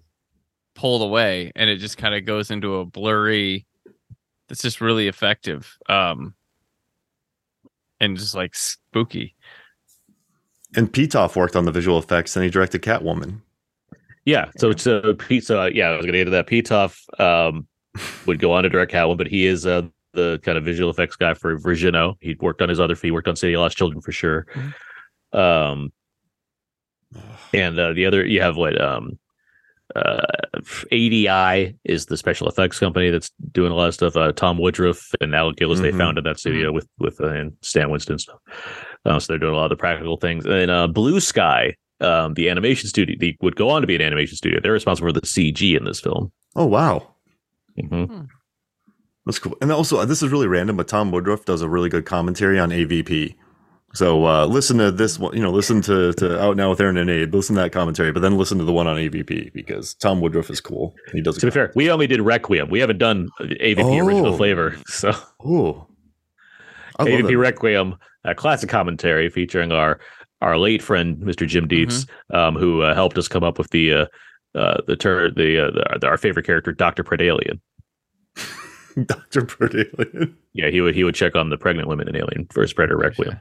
pulled 0.76 1.02
away 1.02 1.52
and 1.56 1.70
it 1.70 1.78
just 1.78 1.98
kind 1.98 2.14
of 2.14 2.26
goes 2.26 2.52
into 2.52 2.76
a 2.76 2.86
blurry. 2.86 3.66
It's 4.50 4.62
just 4.62 4.80
really 4.82 5.08
effective. 5.08 5.78
Um, 5.90 6.36
and 8.00 8.18
just 8.18 8.36
like 8.36 8.54
spooky. 8.54 9.36
And 10.76 10.92
Pitof 10.92 11.36
worked 11.36 11.56
on 11.56 11.66
the 11.66 11.72
visual 11.72 11.98
effects 11.98 12.36
and 12.36 12.44
he 12.44 12.52
directed 12.52 12.82
Catwoman. 12.82 13.42
Yeah. 14.26 14.52
So 14.58 14.70
it's 14.70 14.88
Pete. 15.26 15.44
So 15.44 15.62
uh, 15.62 15.70
yeah, 15.74 15.90
I 15.90 15.96
was 15.98 16.06
going 16.06 16.14
to 16.14 16.20
get 16.20 16.26
to 16.26 16.32
that. 16.32 16.48
Pitof 16.48 17.20
um, 17.20 17.68
would 18.28 18.40
go 18.40 18.52
on 18.52 18.64
to 18.64 18.70
direct 18.70 18.92
Catwoman, 18.92 19.18
but 19.18 19.28
he 19.28 19.46
is 19.48 19.66
uh, 19.66 19.84
the 20.14 20.40
kind 20.44 20.58
of 20.58 20.64
visual 20.66 20.90
effects 20.90 21.16
guy 21.16 21.34
for 21.34 21.58
Virgino. 21.58 22.16
he'd 22.22 22.42
worked 22.42 22.62
on 22.62 22.70
his 22.70 22.80
other. 22.80 22.96
He 22.96 23.12
worked 23.12 23.28
on 23.28 23.36
City 23.36 23.54
of 23.54 23.62
Lost 23.62 23.78
Children 23.78 24.02
for 24.02 24.12
sure. 24.12 24.46
Um, 25.34 25.92
and 27.54 27.78
uh, 27.80 27.94
the 27.94 28.06
other 28.06 28.26
you 28.26 28.42
have 28.42 28.56
what 28.56 28.80
um, 28.82 29.18
uh, 29.96 30.22
ADI 30.92 31.76
is 31.84 32.06
the 32.06 32.16
special 32.18 32.48
effects 32.48 32.80
company 32.80 33.10
that's 33.10 33.32
doing 33.52 33.72
a 33.72 33.76
lot 33.76 33.88
of 33.90 33.94
stuff. 33.94 34.16
Uh, 34.16 34.32
Tom 34.32 34.58
Woodruff 34.58 35.12
and 35.20 35.36
Alec 35.36 35.58
Gillis 35.58 35.82
they 35.82 35.92
Mhm. 35.92 35.98
founded 35.98 36.24
that 36.26 36.40
studio 36.40 36.72
with 36.72 36.88
with 37.00 37.20
uh, 37.22 37.28
and 37.28 37.54
Stan 37.62 37.90
Winston 37.90 38.18
stuff. 38.20 38.40
Uh, 39.06 39.20
so 39.20 39.34
they're 39.34 39.40
doing 39.40 39.54
a 39.54 39.58
lot 39.58 39.66
of 39.66 39.70
the 39.72 39.76
practical 39.78 40.18
things. 40.18 40.46
And 40.46 40.72
uh, 40.72 40.88
Blue 40.88 41.20
Sky, 41.20 41.76
um, 42.00 42.36
the 42.36 42.50
animation 42.50 42.88
studio, 42.88 43.16
they 43.20 43.36
would 43.42 43.56
go 43.56 43.70
on 43.70 43.82
to 43.82 43.88
be 43.88 43.96
an 43.96 44.02
animation 44.02 44.38
studio. 44.38 44.60
They're 44.62 44.72
responsible 44.72 45.10
for 45.10 45.20
the 45.20 45.26
CG 45.26 45.76
in 45.76 45.84
this 45.84 46.00
film. 46.00 46.32
Oh 46.56 46.66
wow. 46.66 47.08
Mhm. 47.78 48.28
That's 49.26 49.40
cool. 49.40 49.56
And 49.62 49.72
also, 49.72 49.98
uh, 49.98 50.06
this 50.06 50.24
is 50.24 50.32
really 50.32 50.48
random, 50.48 50.78
but 50.78 50.88
Tom 50.88 51.12
Woodruff 51.12 51.46
does 51.46 51.62
a 51.62 51.70
really 51.70 51.90
good 51.90 52.06
commentary 52.06 52.58
on 52.60 52.70
AVP. 52.72 53.36
So 53.94 54.26
uh, 54.26 54.46
listen 54.46 54.78
to 54.78 54.90
this 54.90 55.20
one, 55.20 55.36
you 55.36 55.42
know, 55.44 55.52
listen 55.52 55.82
to, 55.82 56.14
to 56.14 56.42
Out 56.42 56.56
Now 56.56 56.70
with 56.70 56.80
Aaron 56.80 56.96
and 56.98 57.10
Abe, 57.10 57.36
listen 57.36 57.56
to 57.58 57.62
that 57.62 57.72
commentary, 57.74 58.12
but 58.14 58.22
then 58.22 58.38
listen 58.38 58.58
to 58.58 58.64
the 58.64 58.72
one 58.72 58.88
on 58.88 58.96
AVP 58.96 59.52
because 59.54 59.94
Tom 59.96 60.22
Woodruff 60.22 60.50
is 60.50 60.62
cool. 60.62 60.96
He 61.12 61.22
does. 61.22 61.38
To 61.40 61.48
be 61.48 61.52
fair, 61.52 61.72
we 61.76 61.92
only 61.92 62.08
did 62.08 62.22
Requiem. 62.22 62.70
We 62.70 62.80
haven't 62.80 63.00
done 63.00 63.28
AVP 63.42 64.02
original 64.04 64.34
Oh. 64.34 64.38
flavor. 64.38 64.76
So 64.88 65.12
Ooh. 65.46 65.86
AVP. 67.00 67.38
Requiem, 67.38 67.96
a 68.24 68.36
classic 68.36 68.70
commentary 68.70 69.30
featuring 69.30 69.72
our 69.72 70.00
our 70.42 70.58
late 70.58 70.82
friend 70.82 71.18
Mr. 71.18 71.46
Jim 71.48 71.68
Dietz, 71.68 72.06
Mm-hmm. 72.06 72.36
um, 72.36 72.56
who 72.56 72.82
uh, 72.82 72.96
helped 72.96 73.18
us 73.18 73.28
come 73.28 73.44
up 73.44 73.58
with 73.58 73.70
the 73.72 73.94
uh, 73.94 74.06
uh, 74.56 74.78
the 74.88 74.96
ter- 74.96 75.32
the, 75.32 75.68
uh, 75.68 75.98
the 76.00 76.08
our 76.08 76.18
favorite 76.18 76.46
character, 76.46 76.72
Doctor 76.72 77.04
Predalien. 77.04 77.60
Dr. 79.06 79.42
Predalien. 79.44 80.34
Yeah, 80.54 80.70
he 80.70 80.82
would 80.82 80.96
he 80.96 81.04
would 81.04 81.16
check 81.16 81.36
on 81.36 81.50
the 81.50 81.58
pregnant 81.58 81.88
women 81.88 82.08
in 82.08 82.16
Alien 82.16 82.48
versus 82.54 82.74
Predator 82.74 82.98
Requiem. 82.98 83.40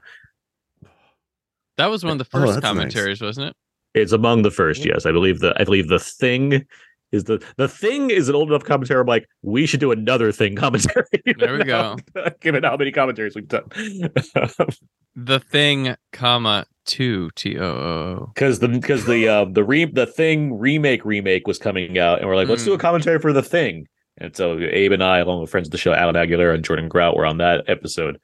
That 1.77 1.87
was 1.87 2.05
one 2.05 2.13
of 2.13 2.19
the 2.19 2.27
Oh, 2.37 2.41
first 2.41 2.53
nice. 2.55 2.61
commentaries, 2.63 3.21
wasn't 3.21 3.49
it? 3.51 3.57
It's 3.95 4.13
among 4.13 4.43
the 4.43 4.51
first, 4.51 4.85
yes. 4.85 5.07
I 5.07 5.13
believe 5.13 5.41
the 5.41 5.55
I 5.61 5.65
believe 5.65 5.89
the 5.89 5.99
thing 5.99 6.65
is 7.13 7.25
the 7.25 7.45
the 7.57 7.67
thing 7.69 8.11
is 8.11 8.29
an 8.29 8.35
old 8.35 8.49
enough 8.51 8.65
commentary. 8.65 9.01
I'm 9.01 9.07
like, 9.07 9.27
we 9.43 9.67
should 9.67 9.81
do 9.81 9.91
another 9.91 10.31
thing 10.31 10.55
commentary. 10.57 11.05
There 11.39 11.57
we 11.59 11.65
go. 11.65 11.97
Given 12.41 12.63
how 12.65 12.77
many 12.77 12.93
commentaries 12.93 13.35
we've 13.35 13.49
done. 13.49 13.65
The 15.17 15.41
thing, 15.41 15.97
comma 16.13 16.67
two 16.87 17.31
T 17.35 17.59
O 17.59 17.65
O. 17.65 18.31
because 18.35 18.61
the 18.61 18.69
because 18.69 19.07
the 19.07 19.27
uh, 19.29 19.45
the 19.47 19.65
re 19.65 19.87
the 19.87 20.07
thing 20.07 20.57
remake 20.59 21.05
remake 21.05 21.47
was 21.49 21.59
coming 21.59 21.99
out, 21.99 22.21
and 22.21 22.29
we're 22.29 22.37
like, 22.37 22.49
let's 22.49 22.65
do 22.65 22.73
a 22.73 22.77
Mm. 22.77 22.81
commentary 22.81 23.19
for 23.19 23.33
the 23.33 23.43
thing. 23.43 23.87
And 24.19 24.37
so 24.37 24.59
Abe 24.59 24.93
and 24.93 25.03
I, 25.03 25.19
along 25.19 25.41
with 25.41 25.51
friends 25.51 25.69
of 25.69 25.73
the 25.73 25.79
show, 25.79 25.93
Alan 25.95 26.15
Aguilera 26.15 26.55
and 26.55 26.65
Jordan 26.65 26.89
Grout, 26.89 27.17
were 27.17 27.27
on 27.27 27.39
that 27.39 27.65
episode. 27.69 28.19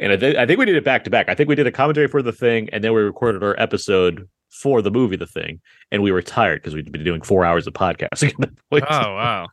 And 0.00 0.12
I, 0.12 0.16
thi- 0.16 0.36
I 0.38 0.46
think 0.46 0.58
we 0.58 0.64
did 0.64 0.76
it 0.76 0.84
back 0.84 1.04
to 1.04 1.10
back. 1.10 1.28
I 1.28 1.34
think 1.34 1.48
we 1.48 1.54
did 1.54 1.66
a 1.66 1.72
commentary 1.72 2.08
for 2.08 2.22
the 2.22 2.32
thing, 2.32 2.68
and 2.72 2.82
then 2.82 2.92
we 2.92 3.00
recorded 3.00 3.42
our 3.42 3.58
episode 3.60 4.28
for 4.50 4.82
the 4.82 4.90
movie 4.90 5.16
The 5.16 5.26
Thing. 5.26 5.60
And 5.92 6.02
we 6.02 6.10
were 6.12 6.22
tired 6.22 6.62
because 6.62 6.74
we'd 6.74 6.90
been 6.90 7.04
doing 7.04 7.22
four 7.22 7.44
hours 7.44 7.66
of 7.66 7.74
podcasting. 7.74 8.30
at 8.32 8.40
that 8.40 8.58
point. 8.70 8.84
Oh 8.88 9.14
wow. 9.14 9.46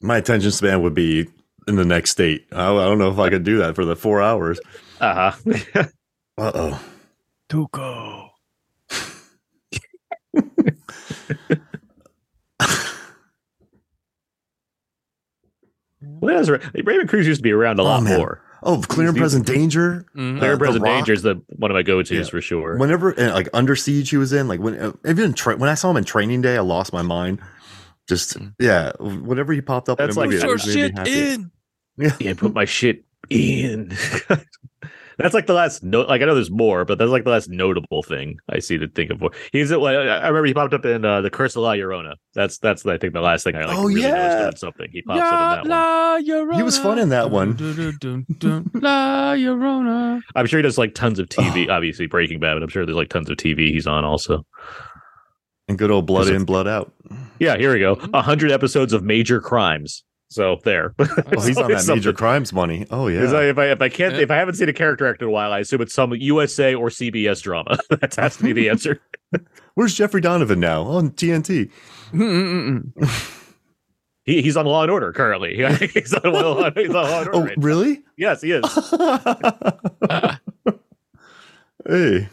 My 0.00 0.18
attention 0.18 0.50
span 0.52 0.82
would 0.82 0.94
be 0.94 1.26
in 1.66 1.76
the 1.76 1.84
next 1.84 2.10
state. 2.10 2.46
I, 2.52 2.70
I 2.70 2.84
don't 2.84 2.98
know 2.98 3.10
if 3.10 3.18
I 3.18 3.30
could 3.30 3.44
do 3.44 3.58
that 3.58 3.74
for 3.74 3.84
the 3.84 3.96
four 3.96 4.22
hours. 4.22 4.60
Uh-huh. 5.00 5.84
Uh 6.38 6.52
oh. 6.54 6.84
Tuco. 7.48 8.28
well, 16.20 16.36
that's 16.36 16.48
right. 16.50 16.62
Raymond 16.84 17.08
Cruz 17.08 17.26
used 17.26 17.38
to 17.38 17.42
be 17.42 17.52
around 17.52 17.78
a 17.78 17.82
Oh, 17.82 17.86
lot 17.86 18.02
man. 18.02 18.18
more. 18.18 18.42
Oh, 18.62 18.80
clear 18.88 19.08
and 19.08 19.16
present 19.16 19.46
danger. 19.46 20.04
Mhm. 20.16 20.38
Clear 20.38 20.50
Uh, 20.50 20.52
and 20.54 20.60
Present 20.60 20.82
Rock? 20.84 20.96
Danger 20.98 21.12
is 21.12 21.22
the 21.22 21.40
one 21.56 21.70
of 21.70 21.74
my 21.76 21.82
go-tos 21.82 22.10
Yeah. 22.10 22.24
for 22.24 22.40
sure. 22.40 22.76
Whenever 22.76 23.18
uh, 23.18 23.32
like 23.32 23.48
Under 23.54 23.76
Siege, 23.76 24.10
he 24.10 24.16
was 24.16 24.32
in. 24.32 24.48
Like 24.48 24.58
when 24.60 24.74
uh, 24.78 24.92
even 25.06 25.32
tra- 25.32 25.56
when 25.56 25.70
I 25.70 25.74
saw 25.74 25.90
him 25.90 25.96
in 25.96 26.04
Training 26.04 26.42
Day, 26.42 26.56
I 26.56 26.60
lost 26.60 26.92
my 26.92 27.02
mind. 27.02 27.38
Just 28.08 28.36
yeah, 28.58 28.92
whenever 28.98 29.52
he 29.52 29.60
popped 29.60 29.88
up, 29.88 29.98
That's 29.98 30.16
in 30.16 30.20
like- 30.20 30.30
movie, 30.30 30.40
Put 30.40 30.46
your 30.46 30.58
always 30.58 30.76
made 30.76 30.96
me 30.98 31.04
shit 31.04 31.34
in. 31.34 31.50
Yeah. 31.98 32.16
yeah, 32.18 32.34
put 32.34 32.52
my 32.54 32.64
shit 32.64 33.04
in. 33.30 33.92
that's 35.18 35.34
like 35.34 35.46
the 35.46 35.52
last 35.52 35.82
note. 35.82 36.08
Like 36.08 36.22
I 36.22 36.24
know 36.24 36.34
there's 36.34 36.50
more, 36.50 36.84
but 36.84 36.98
that's 36.98 37.10
like 37.10 37.24
the 37.24 37.30
last 37.30 37.50
notable 37.50 38.02
thing 38.02 38.38
I 38.48 38.60
see 38.60 38.78
to 38.78 38.88
think 38.88 39.10
of. 39.10 39.22
He's 39.52 39.72
at. 39.72 39.80
I 39.80 39.94
I 39.94 40.28
remember 40.28 40.46
he 40.46 40.54
popped 40.54 40.72
up 40.74 40.84
in 40.84 41.04
uh, 41.04 41.20
the 41.20 41.30
Curse 41.30 41.56
of 41.56 41.62
La 41.62 41.72
Llorona. 41.72 42.14
That's 42.34 42.58
that's 42.58 42.86
I 42.86 42.98
think 42.98 43.14
the 43.14 43.20
last 43.20 43.42
thing 43.42 43.56
I 43.56 43.64
like. 43.64 43.76
Oh, 43.76 43.84
really 43.86 44.02
noticed 44.02 44.16
yeah. 44.16 44.40
doing 44.42 44.56
something. 44.56 44.88
He 44.92 45.02
pops 45.02 45.20
up 45.20 45.64
in 45.64 45.70
that 45.70 46.20
one. 46.20 46.24
Llorona. 46.24 46.56
He 46.56 46.62
was 46.62 46.78
fun 46.78 46.98
in 46.98 47.08
that 47.08 47.30
one. 47.30 47.50
La 48.74 49.34
Llorona. 49.34 50.20
I'm 50.36 50.46
sure 50.46 50.58
he 50.58 50.62
does 50.62 50.78
like 50.78 50.94
tons 50.94 51.18
of 51.18 51.28
Oh. 51.38 51.42
TV. 51.42 51.68
Obviously 51.68 52.06
Breaking 52.06 52.38
Bad, 52.38 52.54
but 52.54 52.62
I'm 52.62 52.68
sure 52.68 52.86
there's 52.86 52.96
like 52.96 53.10
tons 53.10 53.28
of 53.28 53.36
TV 53.36 53.72
he's 53.72 53.86
on 53.86 54.04
also. 54.04 54.46
And 55.68 55.76
good 55.76 55.90
old 55.90 56.06
blood 56.06 56.28
in, 56.28 56.44
blood 56.44 56.66
out. 56.66 56.92
Yeah, 57.38 57.58
here 57.58 57.72
we 57.72 57.80
go. 57.80 57.98
A 58.14 58.22
hundred 58.22 58.50
episodes 58.50 58.92
of 58.92 59.02
major 59.02 59.40
crimes. 59.40 60.02
So 60.30 60.58
there. 60.64 60.94
Oh, 61.00 61.40
he's 61.40 61.56
on 61.58 61.70
that 61.70 61.80
Something. 61.80 61.96
major 61.96 62.12
crimes 62.12 62.52
money. 62.52 62.86
Oh 62.90 63.08
yeah. 63.08 63.20
I, 63.32 63.44
if 63.44 63.58
I 63.58 63.66
if 63.70 63.80
I 63.82 63.88
can't 63.88 64.14
Yeah. 64.14 64.20
if 64.22 64.30
I 64.30 64.36
haven't 64.36 64.54
seen 64.56 64.68
a 64.68 64.72
character 64.72 65.06
actor 65.06 65.24
in 65.24 65.28
a 65.30 65.32
while, 65.32 65.52
I 65.52 65.60
assume 65.60 65.80
it's 65.80 65.94
some 65.94 66.12
USA 66.14 66.74
or 66.74 66.88
CBS 66.90 67.42
drama. 67.42 67.78
that 67.90 68.14
has 68.16 68.36
to 68.38 68.42
be 68.44 68.52
the 68.52 68.68
answer. 68.68 69.00
Where's 69.74 69.94
Jeffrey 69.94 70.20
Donovan 70.20 70.60
now 70.60 70.82
on 70.82 71.10
TNT? 71.12 71.70
He, 74.24 74.42
he's 74.42 74.56
on 74.58 74.66
Law 74.66 74.82
and 74.82 74.90
Order 74.90 75.12
currently. 75.12 75.56
he's 75.94 76.12
on 76.14 76.32
Law, 76.32 76.70
he's 76.72 76.88
on 76.90 76.94
Law 76.94 77.20
and 77.20 77.28
Order. 77.28 77.30
Oh 77.34 77.40
right 77.44 77.56
now. 77.58 77.64
really? 77.64 78.02
Yes, 78.18 78.42
he 78.42 78.52
is. 78.52 78.64
hey. 81.88 82.28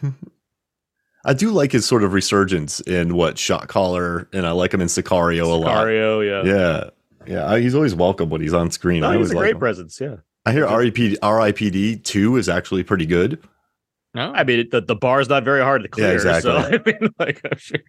I 1.28 1.34
do 1.34 1.50
like 1.52 1.72
his 1.72 1.86
sort 1.86 2.04
of 2.04 2.14
resurgence 2.14 2.82
in 2.82 3.16
what 3.16 3.38
Shot 3.38 3.68
Caller, 3.68 4.28
and 4.34 4.46
I 4.46 4.52
like 4.52 4.74
him 4.74 4.82
in 4.82 4.88
Sicario 4.88 5.44
a 5.46 5.56
lot. 5.56 5.88
Sicario, 5.88 6.46
yeah. 6.46 6.54
Yeah, 6.54 6.90
yeah. 7.28 7.50
I, 7.50 7.60
he's 7.62 7.76
always 7.76 7.96
welcome 7.96 8.30
when 8.30 8.42
he's 8.42 8.54
on 8.54 8.72
screen. 8.72 9.02
No, 9.02 9.08
I 9.08 9.12
he's 9.12 9.16
always 9.18 9.32
a 9.32 9.36
like 9.36 9.42
great 9.42 9.54
him. 9.54 9.60
presence. 9.60 10.00
Yeah. 10.00 10.16
I 10.46 10.52
hear 10.52 10.66
RIP, 10.68 10.96
RIPD 10.96 12.04
two 12.04 12.38
is 12.38 12.48
actually 12.50 12.84
pretty 12.84 13.06
good. 13.06 13.42
No. 14.14 14.32
I 14.34 14.46
mean, 14.46 14.60
it, 14.60 14.72
the, 14.72 14.80
the 14.80 14.96
is 15.20 15.28
not 15.28 15.44
very 15.44 15.62
hard 15.62 15.84
to 15.84 15.90
clear. 15.90 16.08
Yeah, 16.08 16.14
exactly. 16.14 16.52
So, 16.52 16.58
I 16.58 16.72
mean, 16.86 17.10
like, 17.20 17.42
I'm 17.52 17.58
sure 17.58 17.80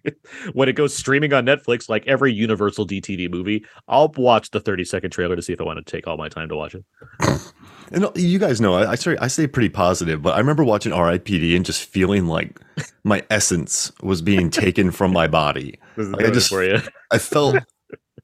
when 0.51 0.67
it 0.67 0.73
goes 0.73 0.93
streaming 0.93 1.31
on 1.31 1.45
Netflix, 1.45 1.87
like 1.87 2.05
every 2.05 2.33
Universal 2.33 2.85
DTV 2.87 3.29
movie, 3.31 3.63
I'll 3.87 4.11
watch 4.17 4.51
the 4.51 4.59
30 4.59 4.83
second 4.83 5.11
trailer 5.11 5.37
to 5.37 5.41
see 5.41 5.53
if 5.53 5.61
I 5.61 5.63
want 5.63 5.77
to 5.85 5.89
take 5.89 6.05
all 6.05 6.17
my 6.17 6.27
time 6.27 6.49
to 6.49 6.55
watch 6.55 6.75
it. 6.75 6.83
And 7.89 8.03
uh, 8.03 8.11
you 8.15 8.37
guys 8.37 8.59
know, 8.59 8.73
I, 8.73 8.91
I 8.91 8.95
sorry, 8.95 9.17
I 9.19 9.27
stay 9.27 9.47
pretty 9.47 9.69
positive, 9.69 10.21
but 10.21 10.35
I 10.35 10.39
remember 10.39 10.65
watching 10.65 10.91
R.I.P.D. 10.91 11.55
and 11.55 11.65
just 11.65 11.85
feeling 11.85 12.25
like 12.27 12.59
my 13.05 13.23
essence 13.29 13.93
was 14.03 14.21
being 14.21 14.49
taken 14.49 14.91
from 14.91 15.13
my 15.13 15.25
body. 15.27 15.79
This 15.95 16.07
is 16.07 16.11
Like, 16.11 16.25
I 16.25 16.29
just- 16.31 16.49
for 16.49 16.65
you. 16.65 16.79
I 17.11 17.17
felt, 17.17 17.55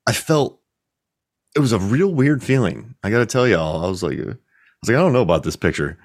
I 0.05 0.11
felt, 0.11 0.59
it 1.55 1.59
was 1.59 1.71
a 1.71 1.79
real 1.79 2.13
weird 2.13 2.43
feeling. 2.43 2.95
I 3.03 3.09
got 3.09 3.19
to 3.19 3.25
tell 3.25 3.47
y'all, 3.47 3.83
I 3.85 3.87
was 3.89 4.01
like, 4.03 4.17
uh, 4.19 4.21
I 4.21 4.25
was 4.81 4.89
like, 4.89 4.95
I 4.97 4.99
don't 4.99 5.13
know 5.13 5.21
about 5.21 5.43
this 5.43 5.55
picture. 5.55 5.97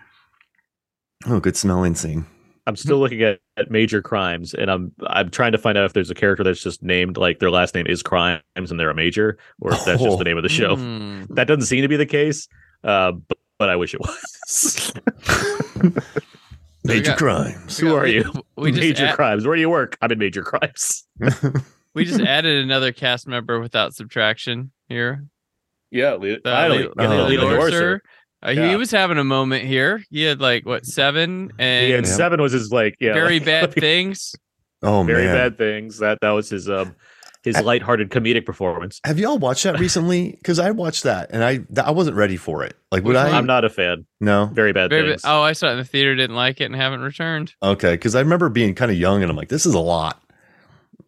Oh, 1.26 1.40
good 1.40 1.56
smelling 1.56 1.94
scene. 1.94 2.26
I'm 2.66 2.76
still 2.76 2.98
looking 2.98 3.22
at, 3.22 3.40
at 3.56 3.70
major 3.70 4.02
crimes, 4.02 4.52
and 4.52 4.70
I'm 4.70 4.92
I'm 5.06 5.30
trying 5.30 5.52
to 5.52 5.58
find 5.58 5.78
out 5.78 5.86
if 5.86 5.94
there's 5.94 6.10
a 6.10 6.14
character 6.14 6.44
that's 6.44 6.62
just 6.62 6.82
named 6.82 7.16
like 7.16 7.38
their 7.38 7.50
last 7.50 7.74
name 7.74 7.86
is 7.86 8.02
Crimes 8.02 8.42
and 8.56 8.78
they're 8.78 8.90
a 8.90 8.94
major, 8.94 9.38
or 9.60 9.72
if 9.72 9.84
that's 9.86 10.02
just 10.02 10.14
Oh. 10.14 10.16
the 10.18 10.24
name 10.24 10.36
of 10.36 10.42
the 10.42 10.50
show. 10.50 10.76
Hmm. 10.76 11.24
That 11.30 11.46
doesn't 11.46 11.64
seem 11.64 11.80
to 11.80 11.88
be 11.88 11.96
the 11.96 12.04
case, 12.04 12.46
uh, 12.84 13.12
but, 13.12 13.38
but 13.58 13.70
I 13.70 13.76
wish 13.76 13.94
it 13.94 14.00
was. 14.00 14.92
Major 16.84 17.10
got- 17.10 17.18
crimes. 17.18 17.78
Who 17.78 17.94
are 17.94 18.02
we- 18.04 18.14
you? 18.16 18.32
We 18.56 18.70
just 18.72 18.80
major 18.82 19.06
add- 19.06 19.14
crimes. 19.16 19.46
Where 19.46 19.54
do 19.56 19.60
you 19.60 19.70
work? 19.70 19.96
I'm 20.02 20.10
in 20.12 20.18
major 20.18 20.42
crimes. 20.42 21.04
we 21.94 22.04
just 22.04 22.20
added 22.20 22.62
another 22.64 22.92
cast 22.92 23.26
member 23.28 23.60
without 23.60 23.94
subtraction 23.94 24.72
here. 24.88 25.24
Yeah, 25.90 26.12
Le- 26.12 26.34
Uh, 26.34 26.38
finally, 26.44 26.78
Le- 26.84 26.94
getting 26.94 27.12
Oh, 27.18 27.26
a 27.26 27.28
Leland 27.28 27.50
man. 27.50 27.60
Orser. 27.60 27.98
Uh, 28.46 28.50
Yeah. 28.50 28.68
He 28.70 28.76
was 28.76 28.90
having 28.90 29.18
a 29.18 29.24
moment 29.24 29.64
here. 29.64 30.02
He 30.10 30.22
had 30.22 30.40
like 30.40 30.64
what 30.66 30.86
seven 30.86 31.50
and 31.58 31.86
He 31.86 31.92
had 31.92 32.04
Yeah. 32.06 32.12
seven 32.12 32.40
was 32.40 32.52
his 32.52 32.70
like 32.70 32.94
yeah, 33.00 33.12
very 33.14 33.34
like, 33.40 33.44
bad 33.46 33.74
things. 33.74 34.34
Oh 34.82 35.02
very 35.02 35.24
man, 35.24 35.34
bad 35.34 35.58
things. 35.58 35.98
That 35.98 36.18
that 36.20 36.30
was 36.30 36.48
his 36.50 36.68
um 36.68 36.94
his 37.42 37.56
I- 37.56 37.60
lighthearted 37.62 38.10
comedic 38.10 38.44
performance. 38.46 39.00
have 39.04 39.18
y'all 39.18 39.38
watched 39.38 39.64
that 39.64 39.80
recently? 39.80 40.32
Because 40.38 40.58
I 40.60 40.70
watched 40.70 41.02
that 41.04 41.30
and 41.32 41.42
I 41.42 41.56
th- 41.58 41.78
I 41.84 41.90
wasn't 41.90 42.16
ready 42.16 42.36
for 42.36 42.62
it. 42.64 42.74
Like, 42.92 43.02
would 43.04 43.16
I? 43.16 43.24
one? 43.26 43.34
I'm 43.34 43.46
not 43.46 43.64
a 43.64 43.70
fan. 43.70 44.06
no. 44.20 44.46
Very 44.52 44.72
bad 44.72 44.90
Very, 44.90 45.10
things. 45.10 45.22
oh, 45.24 45.42
I 45.42 45.52
saw 45.52 45.68
it 45.68 45.72
in 45.72 45.78
the 45.78 45.84
theater, 45.84 46.14
didn't 46.14 46.36
like 46.36 46.60
it, 46.60 46.64
and 46.64 46.76
haven't 46.76 47.00
returned. 47.00 47.54
Okay, 47.62 47.94
because 47.94 48.14
I 48.14 48.20
remember 48.20 48.48
being 48.48 48.74
kind 48.74 48.90
of 48.90 48.96
young 48.98 49.22
and 49.22 49.30
I'm 49.30 49.36
like, 49.36 49.48
this 49.48 49.66
is 49.66 49.74
a 49.74 49.80
lot. 49.80 50.22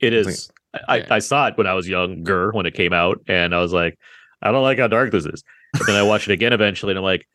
It 0.00 0.12
is. 0.12 0.50
I, 0.88 0.98
Yeah. 0.98 1.06
I 1.10 1.18
saw 1.18 1.46
it 1.48 1.56
when 1.58 1.66
I 1.66 1.74
was 1.74 1.88
younger 1.88 2.50
when 2.52 2.64
it 2.66 2.74
came 2.74 2.92
out, 2.92 3.20
and 3.28 3.54
I 3.54 3.60
was 3.60 3.72
like, 3.72 3.98
I 4.42 4.50
don't 4.52 4.62
like 4.62 4.78
how 4.78 4.88
dark 4.88 5.10
this 5.12 5.26
is. 5.26 5.44
But 5.72 5.86
then 5.86 5.96
I 5.96 6.02
watch 6.02 6.28
it 6.28 6.32
again 6.32 6.52
eventually, 6.52 6.92
and 6.92 6.98
I'm 6.98 7.04
like, 7.04 7.26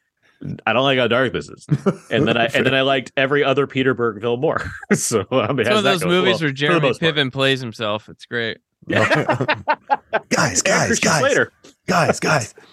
I 0.65 0.73
don't 0.73 0.83
like 0.83 0.99
how 0.99 1.07
dark 1.07 1.31
this 1.33 1.47
is. 1.49 1.65
And 2.11 2.27
then 2.27 2.35
I 2.37 2.45
and 2.47 2.65
then 2.65 2.73
I 2.75 2.81
liked 2.81 3.11
every 3.15 3.43
other 3.43 3.67
Peter 3.67 3.93
Berg 3.93 4.21
film 4.21 4.41
more. 4.41 4.69
so 4.93 5.25
I 5.31 5.47
mean, 5.53 5.61
It's 5.61 5.69
how's 5.69 5.77
of 5.79 5.83
those 5.83 6.03
movies 6.05 6.33
Well, 6.35 6.39
where 6.41 6.49
for 6.49 6.53
Jeremy. 6.53 6.89
Piven 6.91 7.31
plays 7.31 7.59
himself. 7.61 8.09
It's 8.09 8.25
great. 8.25 8.57
guys, 8.89 10.61
guys, 10.61 10.99
guys, 10.99 11.19
Slater. 11.19 11.51
guys, 11.87 12.19
guys. 12.19 12.53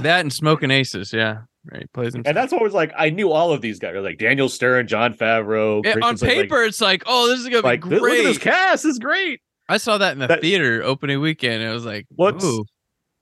That 0.00 0.20
and 0.20 0.32
Smoking 0.32 0.70
Aces, 0.70 1.12
yeah, 1.12 1.42
right. 1.70 1.90
Plays 1.92 2.12
himself. 2.14 2.26
And 2.26 2.36
that's 2.36 2.52
what 2.52 2.60
was 2.62 2.74
like. 2.74 2.92
I 2.98 3.10
knew 3.10 3.30
all 3.30 3.52
of 3.52 3.60
these 3.60 3.78
guys, 3.78 3.94
like 3.96 4.18
Daniel 4.18 4.48
Stern, 4.48 4.86
Jon 4.88 5.14
Favreau. 5.14 5.84
Yeah, 5.84 5.94
on 6.02 6.16
Slater, 6.16 6.34
like- 6.36 6.42
paper, 6.44 6.62
it's 6.64 6.80
like, 6.80 7.02
oh, 7.06 7.28
this 7.28 7.38
is 7.40 7.48
gonna 7.48 7.60
like, 7.60 7.82
be 7.82 7.90
look 7.98 8.10
at 8.12 8.24
this 8.24 8.38
cast 8.38 8.82
this 8.82 8.92
is 8.92 8.98
great. 8.98 9.40
I 9.68 9.76
saw 9.76 9.98
that 9.98 10.12
in 10.12 10.18
the 10.18 10.26
That- 10.26 10.40
theater 10.42 10.82
opening 10.82 11.20
weekend. 11.20 11.62
It 11.62 11.70
was 11.72 11.84
like, 11.86 12.06
What's- 12.14 12.44
ooh. 12.44 12.64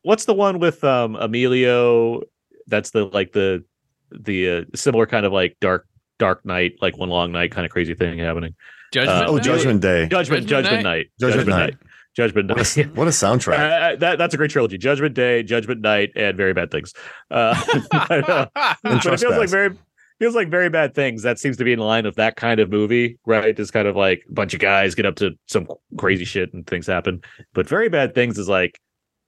What's 0.07 0.25
the 0.25 0.35
one 0.35 0.61
with 0.61 0.85
um 0.85 1.17
Emilio? 1.17 2.23
That's 2.69 2.91
the 2.91 3.07
like 3.07 3.33
the 3.33 3.65
the 4.13 4.51
uh, 4.51 4.65
similar 4.75 5.05
kind 5.07 5.27
of 5.27 5.33
like 5.33 5.57
dark 5.61 5.89
dark 6.21 6.45
night, 6.47 6.75
like 6.81 6.97
one 6.97 7.09
long 7.09 7.33
night 7.33 7.51
kind 7.51 7.67
of 7.67 7.73
crazy 7.73 7.95
thing 7.95 8.17
happening. 8.19 8.55
Judgment. 8.93 9.19
Uh, 9.19 9.27
Oh, 9.29 9.35
Night? 9.35 9.45
Judgment 9.45 9.81
Day. 9.81 10.07
Judgment 10.07 10.47
Judgment 10.47 10.49
Judgment, 10.49 10.83
Night? 10.85 10.97
Night. 10.97 11.07
Judgment 11.21 11.49
Night. 11.49 11.75
Judgment 12.15 12.49
What 12.51 12.57
Night. 12.59 12.77
a, 12.77 12.83
what 12.91 13.09
a 13.09 13.11
soundtrack. 13.11 13.59
Uh, 13.59 13.97
that 13.97 14.17
that's 14.19 14.33
a 14.33 14.37
great 14.37 14.53
trilogy. 14.53 14.79
Judgment 14.79 15.15
Day, 15.15 15.43
Judgment 15.43 15.81
Night, 15.81 16.13
and 16.15 16.37
Very 16.37 16.55
Bad 16.55 16.71
Things. 16.71 16.95
Uh, 17.31 17.61
but, 17.91 18.31
uh, 18.31 18.47
but 18.85 19.05
it 19.07 19.19
feels 19.19 19.37
like 19.37 19.49
very 19.49 19.77
feels 20.21 20.35
like 20.37 20.49
very 20.49 20.71
bad 20.71 20.95
things. 20.95 21.23
That 21.25 21.39
seems 21.41 21.57
to 21.57 21.65
be 21.65 21.73
in 21.73 21.79
line 21.81 22.07
of 22.07 22.15
that 22.15 22.37
kind 22.37 22.61
of 22.61 22.71
movie, 22.71 23.19
right? 23.27 23.55
Just 23.57 23.73
kind 23.73 23.89
of 23.89 23.97
like 23.97 24.23
a 24.29 24.33
bunch 24.33 24.55
of 24.55 24.61
guys 24.61 24.95
get 24.95 25.05
up 25.05 25.17
to 25.17 25.33
some 25.47 25.67
crazy 25.99 26.25
shit 26.25 26.55
and 26.55 26.67
things 26.67 26.87
happen. 26.87 27.23
But 27.53 27.69
very 27.69 27.89
bad 27.89 28.15
things 28.15 28.39
is 28.39 28.49
like 28.49 28.79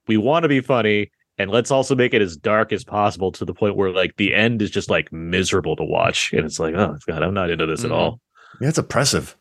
we 0.08 0.16
want 0.16 0.42
to 0.42 0.48
be 0.48 0.60
funny 0.60 1.10
and 1.38 1.50
let's 1.50 1.70
also 1.70 1.94
make 1.94 2.14
it 2.14 2.20
as 2.22 2.36
dark 2.36 2.72
as 2.72 2.82
possible 2.82 3.30
to 3.32 3.44
the 3.44 3.54
point 3.54 3.76
where 3.76 3.90
like 3.92 4.16
the 4.16 4.34
end 4.34 4.60
is 4.62 4.70
just 4.70 4.90
like 4.90 5.12
miserable 5.12 5.76
to 5.76 5.84
watch 5.84 6.32
and 6.32 6.44
it's 6.44 6.58
like 6.58 6.74
oh 6.74 6.96
god 7.06 7.22
i'm 7.22 7.34
not 7.34 7.50
into 7.50 7.66
this 7.66 7.84
at 7.84 7.90
Mhm. 7.90 7.94
all 7.94 8.20
Yeah, 8.60 8.68
it's 8.68 8.78
oppressive. 8.78 9.36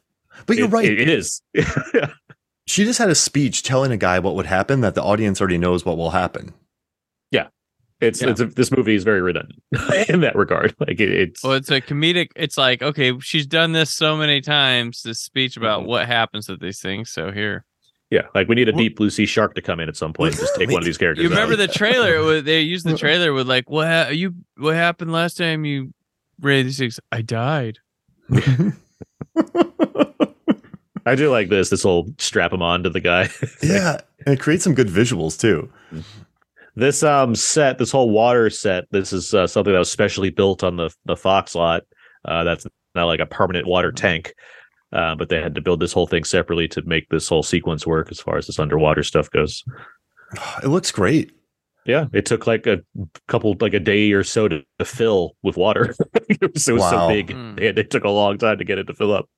But 0.45 0.57
you're 0.57 0.67
It- 0.67 0.71
right. 0.73 0.85
it- 0.91 1.01
it 1.01 1.09
is 1.09 1.41
she 2.67 2.83
just 2.83 2.99
had 2.99 3.09
a 3.09 3.15
speech 3.15 3.63
telling 3.63 3.91
a 3.91 3.97
guy 3.97 4.19
what 4.19 4.35
would 4.35 4.45
happen 4.45 4.81
that 4.81 4.93
the 4.95 5.01
audience 5.03 5.39
already 5.41 5.57
knows 5.57 5.85
what 5.85 5.97
will 5.97 6.11
happen. 6.11 6.53
it's 7.99 8.21
Yeah. 8.21 8.29
it's 8.29 8.39
a, 8.39 8.45
this 8.45 8.71
movie 8.71 8.93
is 8.93 9.03
very 9.03 9.21
redundant 9.23 9.59
in 10.09 10.19
that 10.21 10.35
regard 10.35 10.75
like 10.79 10.99
it, 10.99 11.09
it's 11.11 11.43
Well, 11.43 11.53
it's 11.53 11.71
a 11.71 11.81
comedic. 11.81 12.27
It's 12.35 12.55
like, 12.55 12.83
okay, 12.83 13.17
she's 13.21 13.47
done 13.47 13.71
this 13.71 13.91
so 13.91 14.15
many 14.15 14.39
times. 14.39 15.01
This 15.01 15.19
speech 15.19 15.57
about 15.57 15.81
Mhm. 15.81 15.87
what 15.87 16.05
happens 16.05 16.47
with 16.47 16.59
these 16.61 16.79
things. 16.79 17.09
So 17.09 17.31
here, 17.31 17.65
yeah 18.09 18.21
like 18.35 18.47
we 18.47 18.55
need 18.55 18.69
a 18.69 18.71
Well- 18.71 18.79
deep 18.79 18.97
blue 18.97 19.09
sea 19.09 19.25
shark 19.25 19.55
to 19.55 19.61
come 19.61 19.79
in 19.79 19.89
at 19.89 19.97
some 19.97 20.13
point 20.13 20.33
and 20.33 20.41
just 20.41 20.55
take 20.59 20.69
one 20.69 20.79
of 20.79 20.85
these 20.85 20.97
characters 20.97 21.23
you 21.23 21.29
remember 21.29 21.53
out. 21.53 21.57
the 21.59 21.67
trailer? 21.67 22.15
It 22.15 22.19
was- 22.23 22.43
they 22.43 22.61
used 22.61 22.85
the 22.85 22.97
trailer 23.03 23.33
with 23.33 23.47
like, 23.47 23.69
what 23.69 23.87
ha- 23.87 24.09
you? 24.09 24.33
What 24.57 24.75
happened 24.75 25.11
last 25.11 25.37
time 25.37 25.65
you 25.65 25.93
read 26.39 26.65
these 26.65 26.77
things? 26.77 26.99
I 27.11 27.21
died. 27.21 27.79
i 31.05 31.15
do 31.15 31.29
like 31.31 31.47
this 31.49 31.69
this 31.69 31.85
will 31.85 32.07
strap 32.17 32.51
him 32.51 32.61
on 32.61 32.83
to 32.83 32.89
the 32.89 32.99
guy 32.99 33.29
yeah, 33.63 33.97
and 34.25 34.33
it 34.35 34.39
creates 34.41 34.63
some 34.63 34.73
good 34.73 34.87
visuals 34.89 35.39
too. 35.39 35.71
This 36.75 37.01
um 37.01 37.33
set, 37.35 37.77
this 37.77 37.91
whole 37.91 38.09
water 38.11 38.49
set, 38.49 38.85
this 38.91 39.11
is 39.13 39.33
uh, 39.33 39.47
something 39.47 39.71
that 39.73 39.79
was 39.79 39.91
specially 39.91 40.29
built 40.29 40.63
on 40.63 40.75
the 40.75 40.89
the 41.05 41.15
Fox 41.15 41.55
lot. 41.55 41.83
Uh, 42.25 42.43
that's 42.43 42.67
not 42.93 43.05
like 43.05 43.19
a 43.21 43.25
permanent 43.25 43.65
water 43.67 43.91
tank, 43.91 44.33
uh, 44.93 45.15
but 45.15 45.29
they 45.29 45.41
had 45.41 45.55
to 45.55 45.61
build 45.61 45.79
this 45.79 45.93
whole 45.93 46.07
thing 46.07 46.23
separately 46.23 46.67
to 46.69 46.81
make 46.83 47.09
this 47.09 47.27
whole 47.27 47.43
sequence 47.43 47.85
work 47.85 48.09
as 48.11 48.19
far 48.19 48.37
as 48.37 48.47
this 48.47 48.59
underwater 48.59 49.03
stuff 49.03 49.29
goes. 49.31 49.63
It 50.63 50.67
looks 50.67 50.91
great. 50.91 51.31
Yeah, 51.85 52.07
it 52.11 52.25
took 52.25 52.47
like 52.47 52.67
a 52.67 52.79
couple, 53.29 53.55
like 53.61 53.73
a 53.73 53.79
day 53.79 54.11
or 54.11 54.21
so 54.25 54.49
to, 54.49 54.61
to 54.77 54.83
fill 54.83 55.37
with 55.41 55.55
water. 55.55 55.95
it 56.29 56.53
was, 56.53 56.67
it 56.67 56.73
was 56.73 56.89
so 56.89 57.07
big. 57.07 57.29
Mm. 57.29 57.57
They, 57.57 57.71
they 57.71 57.83
took 57.83 58.03
a 58.03 58.09
long 58.09 58.37
time 58.37 58.57
to 58.57 58.65
get 58.65 58.77
it 58.77 58.87
to 58.87 58.93
fill 58.93 59.13
up. 59.13 59.29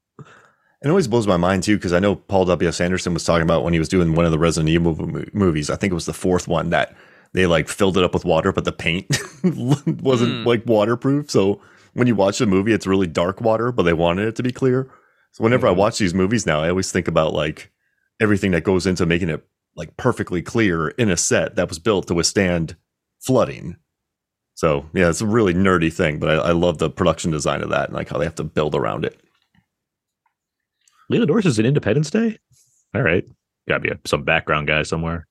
It 0.81 0.87
always 0.89 1.07
blows 1.07 1.27
my 1.27 1.37
mind 1.37 1.61
too 1.61 1.75
because 1.77 1.93
I 1.93 1.99
know 1.99 2.15
Paul 2.15 2.45
W. 2.45 2.67
S. 2.67 2.81
Anderson 2.81 3.13
was 3.13 3.23
talking 3.23 3.43
about 3.43 3.63
when 3.63 3.73
he 3.73 3.79
was 3.79 3.89
doing 3.89 4.15
one 4.15 4.25
of 4.25 4.31
the 4.31 4.39
Resident 4.39 4.69
Evil 4.69 4.95
movies. 5.33 5.69
I 5.69 5.75
think 5.75 5.91
it 5.91 5.93
was 5.93 6.07
the 6.07 6.13
fourth 6.13 6.47
one 6.47 6.71
that 6.71 6.95
they 7.33 7.45
like 7.45 7.67
filled 7.67 7.97
it 7.97 8.03
up 8.03 8.13
with 8.15 8.25
water, 8.25 8.51
but 8.51 8.63
the 8.65 8.71
paint 8.71 9.05
wasn't 9.43 10.41
Hmm. 10.41 10.47
like 10.47 10.65
waterproof. 10.65 11.29
So 11.29 11.61
when 11.93 12.07
you 12.07 12.15
watch 12.15 12.39
the 12.39 12.47
movie, 12.47 12.73
it's 12.73 12.87
really 12.87 13.07
dark 13.07 13.41
water, 13.41 13.71
but 13.71 13.83
they 13.83 13.93
wanted 13.93 14.27
it 14.27 14.35
to 14.37 14.43
be 14.43 14.51
clear. 14.51 14.89
So 15.31 15.43
whenever 15.43 15.67
I 15.67 15.71
Mhm. 15.73 15.77
watch 15.77 15.97
these 15.99 16.13
movies 16.13 16.45
now, 16.45 16.61
I 16.61 16.69
always 16.69 16.91
think 16.91 17.07
about 17.07 17.33
like 17.33 17.71
everything 18.19 18.51
that 18.51 18.63
goes 18.63 18.85
into 18.85 19.05
making 19.05 19.29
it 19.29 19.45
like 19.75 19.95
perfectly 19.97 20.41
clear 20.41 20.89
in 20.89 21.09
a 21.09 21.17
set 21.17 21.55
that 21.55 21.69
was 21.69 21.79
built 21.79 22.07
to 22.07 22.13
withstand 22.13 22.75
flooding. 23.19 23.77
So 24.55 24.89
yeah, 24.93 25.09
it's 25.09 25.21
a 25.21 25.25
really 25.27 25.53
nerdy 25.53 25.91
thing, 25.93 26.19
but 26.19 26.29
I, 26.29 26.49
I 26.49 26.51
love 26.51 26.79
the 26.79 26.89
production 26.89 27.31
design 27.31 27.61
of 27.61 27.69
that 27.69 27.87
and 27.89 27.95
like 27.95 28.09
how 28.09 28.17
they 28.17 28.25
have 28.25 28.35
to 28.35 28.43
build 28.43 28.75
around 28.75 29.05
it. 29.05 29.19
Leland 31.09 31.31
Orser 31.31 31.45
is 31.47 31.59
an 31.59 31.65
Independence 31.65 32.09
Day. 32.09 32.37
All 32.93 33.01
right, 33.01 33.23
gotta 33.67 33.79
be 33.79 33.89
a, 33.89 33.99
some 34.05 34.23
background 34.23 34.67
guy 34.67 34.83
somewhere. 34.83 35.27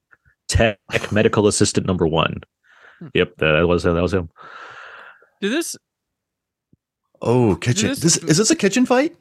Tech 0.48 0.78
medical 1.12 1.46
assistant 1.46 1.86
number 1.86 2.06
one. 2.06 2.40
Hmm. 3.00 3.08
Yep, 3.14 3.36
that 3.38 3.68
was 3.68 3.82
that 3.82 3.92
was 4.00 4.14
him. 4.14 4.30
Did 5.40 5.52
this? 5.52 5.76
Oh, 7.20 7.56
kitchen. 7.56 7.88
This- 7.90 8.00
This, 8.00 8.16
is 8.16 8.36
this 8.38 8.50
a 8.50 8.56
kitchen 8.56 8.86
fight? 8.86 9.14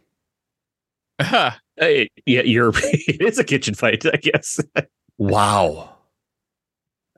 Hey, 1.19 1.29
uh, 1.79 2.05
yeah, 2.25 2.41
you're. 2.43 2.69
it 2.75 3.21
is 3.21 3.39
a 3.39 3.43
kitchen 3.43 3.73
fight, 3.73 4.05
I 4.05 4.17
guess. 4.17 4.59
Wow. 5.17 5.95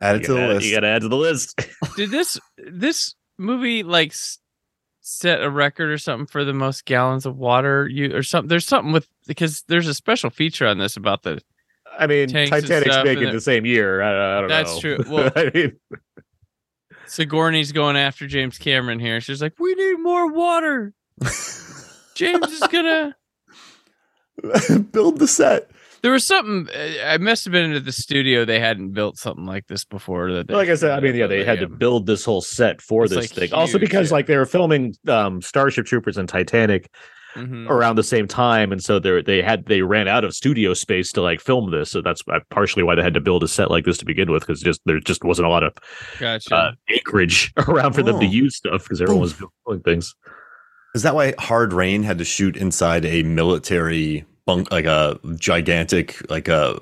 Add 0.01 0.17
it 0.17 0.21
you, 0.21 0.27
to 0.27 0.33
the 0.33 0.39
gotta, 0.39 0.53
list. 0.53 0.65
you 0.65 0.73
gotta 0.75 0.87
add 0.87 1.01
to 1.01 1.07
the 1.09 1.17
list. 1.17 1.59
did 1.97 2.11
this? 2.11 2.39
This 2.57 3.15
movie 3.37 3.83
like 3.83 4.13
set 5.01 5.41
a 5.41 5.49
record 5.49 5.89
or 5.89 5.97
something 5.97 6.27
for 6.27 6.45
the 6.45 6.53
most 6.53 6.85
gallons 6.85 7.25
of 7.25 7.37
water 7.37 7.87
you 7.87 8.15
or 8.15 8.23
something? 8.23 8.47
There's 8.47 8.67
something 8.67 8.93
with 8.93 9.07
because 9.27 9.63
there's 9.67 9.87
a 9.87 9.93
special 9.93 10.29
feature 10.29 10.67
on 10.67 10.77
this 10.77 10.95
about 10.95 11.23
the 11.23 11.41
I 11.97 12.07
mean, 12.07 12.29
Titanic's 12.29 12.65
stuff, 12.65 13.03
making 13.03 13.23
and 13.23 13.29
it- 13.31 13.33
the 13.33 13.41
same 13.41 13.65
year. 13.65 14.01
I, 14.01 14.37
I 14.37 14.39
don't 14.41 14.49
That's 14.49 14.83
know. 14.83 14.95
That's 14.97 15.07
true. 15.09 15.15
Well- 15.15 15.31
I 15.35 15.51
mean, 15.53 15.79
Sigourney's 17.07 17.71
going 17.71 17.97
after 17.97 18.27
James 18.27 18.57
Cameron 18.57 18.99
here. 18.99 19.19
She's 19.19 19.41
like, 19.41 19.53
we 19.59 19.73
need 19.73 19.95
more 19.95 20.31
water. 20.31 20.93
James 22.15 22.47
is 22.47 22.63
gonna. 22.71 23.15
Build 24.91 25.19
the 25.19 25.27
set. 25.27 25.69
There 26.01 26.11
was 26.13 26.25
something. 26.25 26.69
uh, 26.73 27.05
I 27.05 27.17
must 27.17 27.43
have 27.45 27.51
been 27.51 27.73
at 27.73 27.83
the 27.85 27.91
studio. 27.91 28.45
They 28.45 28.59
hadn't 28.59 28.91
built 28.93 29.17
something 29.17 29.45
like 29.45 29.67
this 29.67 29.83
before. 29.83 30.31
That 30.31 30.47
they 30.47 30.53
like 30.53 30.69
I 30.69 30.75
said, 30.75 30.91
I 30.91 31.01
mean, 31.01 31.15
yeah, 31.15 31.27
they 31.27 31.43
had 31.43 31.59
to 31.59 31.67
build 31.67 32.05
this 32.05 32.23
whole 32.23 32.41
set 32.41 32.81
for 32.81 33.03
It's, 33.03 33.13
this 33.13 33.23
like, 33.23 33.29
thing. 33.49 33.53
Also, 33.53 33.77
because 33.77 34.09
yeah. 34.09 34.13
like 34.15 34.27
they 34.27 34.37
were 34.37 34.45
filming 34.45 34.95
um, 35.09 35.41
Starship 35.41 35.85
Troopers 35.85 36.17
and 36.17 36.29
Titanic, 36.29 36.89
Mhm. 37.35 37.69
around 37.69 37.95
the 37.95 38.01
same 38.03 38.27
time, 38.27 38.71
and 38.71 38.83
so 38.83 38.97
they 38.97 39.21
they 39.21 39.41
had 39.41 39.65
they 39.67 39.81
ran 39.83 40.07
out 40.07 40.23
of 40.23 40.33
studio 40.33 40.73
space 40.73 41.11
to 41.11 41.21
like 41.21 41.39
film 41.41 41.69
this. 41.69 41.91
So 41.91 42.01
that's 42.01 42.23
uh, 42.31 42.39
partially 42.49 42.81
why 42.81 42.95
they 42.95 43.03
had 43.03 43.13
to 43.13 43.19
build 43.21 43.43
a 43.43 43.47
set 43.47 43.69
like 43.69 43.85
this 43.85 43.99
to 43.99 44.05
begin 44.05 44.31
with, 44.31 44.41
because 44.47 44.61
just 44.61 44.81
there 44.85 44.99
just 45.01 45.23
wasn't 45.23 45.45
a 45.47 45.49
lot 45.51 45.63
of 45.63 45.73
Gotcha. 46.17 46.55
uh, 46.55 46.71
acreage 46.89 47.53
around 47.67 47.93
for 47.93 48.01
them 48.03 48.19
to 48.19 48.25
Oh. 48.25 48.29
use 48.29 48.55
stuff 48.55 48.81
because 48.83 48.99
everyone 49.01 49.21
was 49.21 49.33
building 49.65 49.83
things. 49.83 50.15
Is 50.95 51.03
that 51.03 51.13
why 51.13 51.35
Hard 51.37 51.71
Rain 51.71 52.01
had 52.01 52.17
to 52.17 52.25
shoot 52.25 52.57
inside 52.57 53.05
a 53.05 53.21
military 53.21 54.25
bunk, 54.49 54.71
like 54.71 54.85
a 54.85 55.19
gigantic, 55.37 56.29
like 56.29 56.47
a 56.47 56.79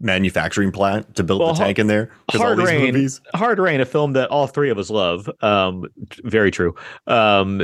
manufacturing 0.00 0.70
plant 0.72 1.14
to 1.16 1.22
build 1.24 1.40
Well, 1.40 1.52
the 1.54 1.58
tank 1.58 1.78
in 1.78 1.86
there? 1.86 2.10
Hard 2.32 2.58
Rain- 2.58 2.80
movies- 2.92 3.20
Hard 3.34 3.58
Rain, 3.58 3.80
a 3.80 3.84
film 3.84 4.12
that 4.12 4.28
all 4.30 4.46
three 4.46 4.70
of 4.70 4.78
us 4.78 4.90
love. 4.90 5.28
Um, 5.40 5.86
very 6.24 6.50
true. 6.50 6.74
Um, 7.06 7.62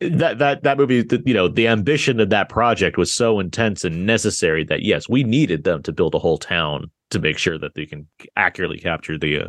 that 0.00 0.38
that 0.38 0.62
that 0.62 0.78
movie, 0.78 1.04
you 1.26 1.34
know, 1.34 1.48
the 1.48 1.66
ambition 1.68 2.20
of 2.20 2.30
that 2.30 2.48
project 2.48 2.96
was 2.96 3.12
so 3.14 3.40
intense 3.40 3.84
and 3.84 4.06
necessary 4.06 4.64
that 4.64 4.82
yes, 4.82 5.08
we 5.08 5.24
needed 5.24 5.64
them 5.64 5.82
to 5.82 5.92
build 5.92 6.14
a 6.14 6.18
whole 6.18 6.38
town 6.38 6.90
to 7.10 7.18
make 7.18 7.38
sure 7.38 7.58
that 7.58 7.74
they 7.74 7.86
can 7.86 8.06
accurately 8.36 8.78
capture 8.78 9.18
the 9.18 9.40
uh, 9.40 9.48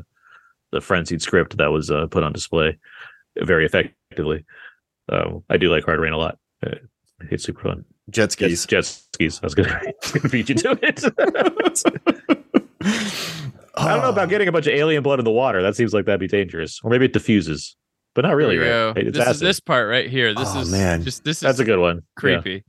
the 0.72 0.82
frenzied 0.82 1.22
script 1.22 1.57
that 1.57 1.72
was 1.72 1.90
uh, 1.91 2.07
put 2.07 2.24
on 2.24 2.32
display 2.34 2.78
very 3.41 3.66
effectively. 3.66 4.45
Um, 5.11 5.44
I 5.49 5.57
do 5.57 5.70
like 5.72 5.84
Hard 5.86 5.99
Rain 5.99 6.14
a 6.14 6.18
lot. 6.18 6.38
Uh, 6.66 6.76
It's 7.32 7.44
super 7.44 7.61
fun. 7.61 7.86
Jet 8.10 8.30
Jet, 8.30 8.31
skis. 8.31 8.65
jet 8.65 8.86
skis. 8.86 9.40
I 9.41 9.45
was 9.45 9.56
gonna, 9.56 9.81
I 10.23 10.27
beat 10.27 10.49
you 10.49 10.56
to 10.56 10.80
it. 10.81 11.03
I 13.76 13.94
don't 13.94 14.02
know 14.03 14.10
about 14.10 14.30
getting 14.30 14.48
a 14.48 14.52
bunch 14.52 14.68
of 14.68 14.73
alien 14.73 15.03
blood 15.03 15.19
in 15.19 15.26
the 15.26 15.31
water. 15.31 15.61
That 15.61 15.76
seems 15.76 15.94
like 15.94 16.06
that'd 16.06 16.19
be 16.19 16.27
dangerous. 16.27 16.80
Or 16.84 16.90
maybe 16.90 17.06
it 17.06 17.14
diffuses, 17.14 17.76
but 18.14 18.23
not 18.26 18.36
really, 18.36 18.56
Here 18.56 18.88
right? 18.88 18.95
go. 18.95 19.02
It's 19.07 19.18
this 19.18 19.27
is 19.27 19.40
this 19.40 19.60
part 19.60 19.88
right 19.88 20.10
here. 20.10 20.34
This 20.34 20.49
Oh, 20.53 20.61
is 20.61 20.72
man. 20.72 21.03
Just 21.03 21.23
this 21.23 21.38
is 21.38 21.41
That's 21.41 21.60
a 21.60 21.65
good 21.65 21.80
one. 21.80 21.98
Yeah. 21.98 22.02
creepy. 22.18 22.64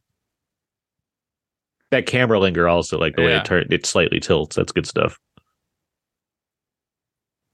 That 1.91 2.07
camera 2.07 2.39
linger 2.39 2.69
also, 2.69 2.99
like 2.99 3.17
the 3.17 3.23
way 3.23 3.35
it 3.35 3.45
turns, 3.45 3.67
it 3.71 3.85
slightly 3.85 4.21
tilts. 4.21 4.55
That's 4.55 4.71
good 4.71 4.87
stuff. 4.87 5.19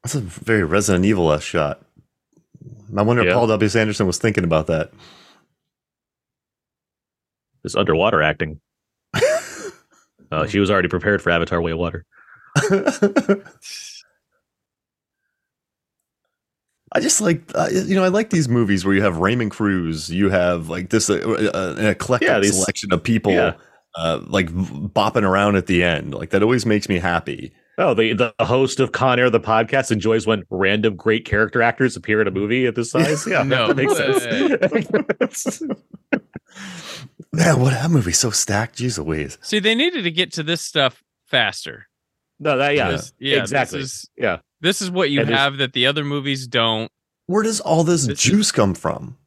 That's 0.05 0.15
a 0.15 0.21
very 0.21 0.63
Resident 0.63 1.07
Evil 1.07 1.33
esque 1.33 1.47
shot. 1.47 1.81
I 2.97 3.03
wonder 3.03 3.23
Yeah. 3.23 3.31
if 3.31 3.35
Paul 3.35 3.47
W. 3.47 3.65
S. 3.67 3.75
Anderson 3.75 4.07
was 4.07 4.19
thinking 4.19 4.45
about 4.45 4.67
that. 4.67 4.91
This 7.67 7.75
underwater 7.75 8.23
acting. 8.23 8.61
Uh, 10.33 10.45
she 10.45 10.59
was 10.59 10.73
already 10.73 10.89
prepared 10.89 11.23
for 11.23 11.31
Avatar: 11.31 11.61
Way 11.63 11.71
of 11.71 11.79
Water. 11.79 12.05
I 16.93 17.01
just 17.01 17.21
like 17.21 17.43
uh, 17.55 17.69
you 17.73 17.95
know 17.95 18.03
I 18.05 18.09
like 18.09 18.31
these 18.31 18.49
movies 18.49 18.85
where 18.85 18.93
you 18.95 19.03
have 19.03 19.19
Raymond 19.19 19.51
Cruz, 19.53 20.11
you 20.11 20.31
have 20.31 20.69
like 20.69 20.91
this 20.91 21.09
uh, 21.11 21.15
uh, 21.55 21.75
an 21.79 21.87
eclectic 21.87 22.29
Yeah, 22.29 22.41
these- 22.41 22.55
selection 22.59 22.93
of 22.93 23.03
people 23.05 23.33
Yeah. 23.33 23.55
uh, 23.97 24.21
like 24.27 24.49
bopping 24.51 25.23
around 25.23 25.55
at 25.57 25.67
the 25.67 25.83
end. 25.85 26.13
Like 26.15 26.31
that 26.31 26.43
always 26.43 26.67
makes 26.67 26.89
me 26.89 26.99
happy. 26.99 27.53
Oh, 27.79 27.93
the 27.93 28.15
the 28.15 28.35
host 28.45 28.81
of 28.81 28.93
Con 28.93 29.19
Air, 29.19 29.29
the 29.29 29.39
podcast, 29.41 29.91
enjoys 29.93 30.27
when 30.27 30.45
random 30.49 30.97
great 30.97 31.25
character 31.27 31.61
actors 31.61 31.95
appear 31.97 32.21
in 32.23 32.27
a 32.27 32.31
movie 32.31 32.67
at 32.67 32.75
this 32.75 32.91
size. 32.91 33.27
Yeah, 33.27 33.43
No 33.45 33.73
that 33.73 33.77
makes 33.77 33.95
sense. 33.97 35.63
Man, 37.33 37.61
what 37.61 37.73
that 37.73 37.91
movie's 37.91 38.19
so 38.19 38.31
stacked. 38.31 38.79
Jeez 38.79 38.99
Louise. 38.99 39.37
See, 39.43 39.59
they 39.59 39.75
needed 39.75 40.05
to 40.05 40.11
get 40.11 40.33
to 40.35 40.43
this 40.43 40.63
stuff 40.63 41.03
faster. 41.27 41.87
no, 42.39 42.57
that 42.57 42.75
yeah, 42.75 42.93
This- 42.93 43.13
yeah, 43.19 43.39
exactly. 43.41 43.81
This 43.81 43.93
is, 43.93 44.11
yeah. 44.17 44.39
this 44.61 44.81
is 44.81 44.91
what 44.91 45.11
you 45.11 45.21
And 45.21 45.31
have 45.31 45.59
that 45.59 45.73
the 45.75 45.87
other 45.87 46.05
movies 46.05 46.47
don't. 46.47 46.91
Where 47.27 47.43
does 47.43 47.61
all 47.61 47.85
this, 47.85 48.07
This 48.07 48.19
is- 48.19 48.25
juice 48.25 48.53
come 48.53 48.75
from? 48.75 49.19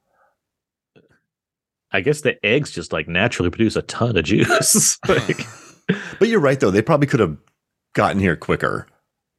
I 1.91 2.01
guess 2.01 2.21
the 2.21 2.43
eggs 2.45 2.71
just 2.71 2.93
like 2.93 3.07
naturally 3.07 3.49
produce 3.49 3.75
a 3.75 3.81
ton 3.83 4.15
of 4.17 4.23
juice. 4.23 4.97
like, 5.07 5.41
But 6.19 6.27
you're 6.29 6.39
right 6.39 6.59
though; 6.59 6.69
they 6.69 6.83
probably 6.83 7.07
could 7.07 7.19
have 7.19 7.35
gotten 7.93 8.19
here 8.19 8.35
quicker. 8.35 8.87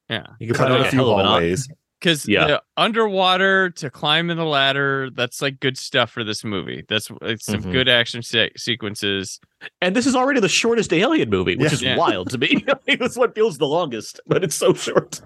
Yeah, 0.09 0.27
you 0.39 0.48
can 0.48 0.56
Cut 0.56 0.68
put 0.68 0.72
out 0.72 0.81
out 0.81 0.86
a 0.86 0.90
few 0.90 1.02
of 1.09 1.18
an 1.20 1.27
hallways. 1.27 1.68
because 2.01 2.27
Yeah. 2.27 2.59
underwater 2.77 3.70
to 3.70 3.90
climb 3.90 4.31
in 4.31 4.36
the 4.39 4.44
ladder, 4.44 5.10
that's 5.10 5.40
like 5.43 5.60
good 5.60 5.77
stuff 5.78 6.10
for 6.10 6.24
this 6.24 6.43
movie. 6.44 6.85
That's 6.89 7.10
it's 7.22 7.44
some 7.47 7.62
Mhm. 7.62 7.72
good 7.72 7.89
action 7.89 8.22
se- 8.22 8.52
sequences. 8.56 9.39
And 9.82 9.94
this 9.94 10.06
is 10.06 10.16
already 10.16 10.40
the 10.40 10.48
shortest 10.48 10.93
Alien 10.93 11.28
movie, 11.31 11.56
which 11.56 11.68
Yeah. 11.70 11.74
is 11.74 11.82
Yeah. 11.82 11.97
wild 11.97 12.31
to 12.31 12.39
me. 12.39 12.64
It's 12.86 13.16
what 13.16 13.35
feels 13.36 13.59
the 13.59 13.66
longest, 13.66 14.18
but 14.27 14.43
it's 14.43 14.55
so 14.56 14.72
short. 14.74 15.20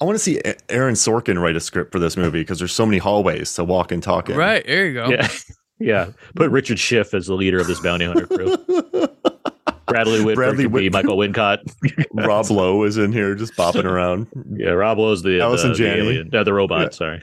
I 0.00 0.04
want 0.04 0.14
to 0.14 0.18
see 0.20 0.40
Aaron 0.68 0.94
Sorkin 0.94 1.40
write 1.40 1.56
a 1.56 1.60
script 1.60 1.90
for 1.92 1.98
this 1.98 2.16
movie 2.16 2.40
because 2.40 2.58
there's 2.60 2.72
so 2.72 2.86
many 2.86 2.98
hallways 2.98 3.52
to 3.54 3.64
walk 3.64 3.90
and 3.90 4.00
talk 4.02 4.28
in. 4.30 4.36
Right 4.36 4.64
there 4.66 4.86
you 4.86 4.94
go. 4.94 5.08
Yeah. 5.08 5.28
Yeah. 5.80 6.08
Put 6.34 6.50
Richard 6.50 6.80
Schiff 6.80 7.14
as 7.14 7.26
the 7.28 7.34
leader 7.34 7.60
of 7.60 7.68
this 7.68 7.78
bounty 7.78 8.04
hunter 8.04 8.26
crew. 8.26 8.56
Bradley 9.88 10.24
Whitford 10.24 10.36
Bradley 10.56 10.64
could 10.64 10.72
be 10.74 10.90
Michael 10.90 11.16
Wincott. 11.16 11.58
Rob 12.12 12.50
Lowe 12.50 12.82
is 12.84 12.96
in 12.96 13.12
here 13.12 13.34
just 13.34 13.54
bopping 13.54 13.84
around. 13.90 14.26
yeah, 14.56 14.70
Rob 14.70 14.98
Lowe's 14.98 15.22
the, 15.22 15.40
Allison 15.40 15.72
the, 15.72 15.78
the 15.78 15.96
alien. 15.96 16.34
Uh, 16.34 16.44
the 16.44 16.52
robot, 16.52 16.80
Yeah. 16.82 16.88
sorry. 16.90 17.22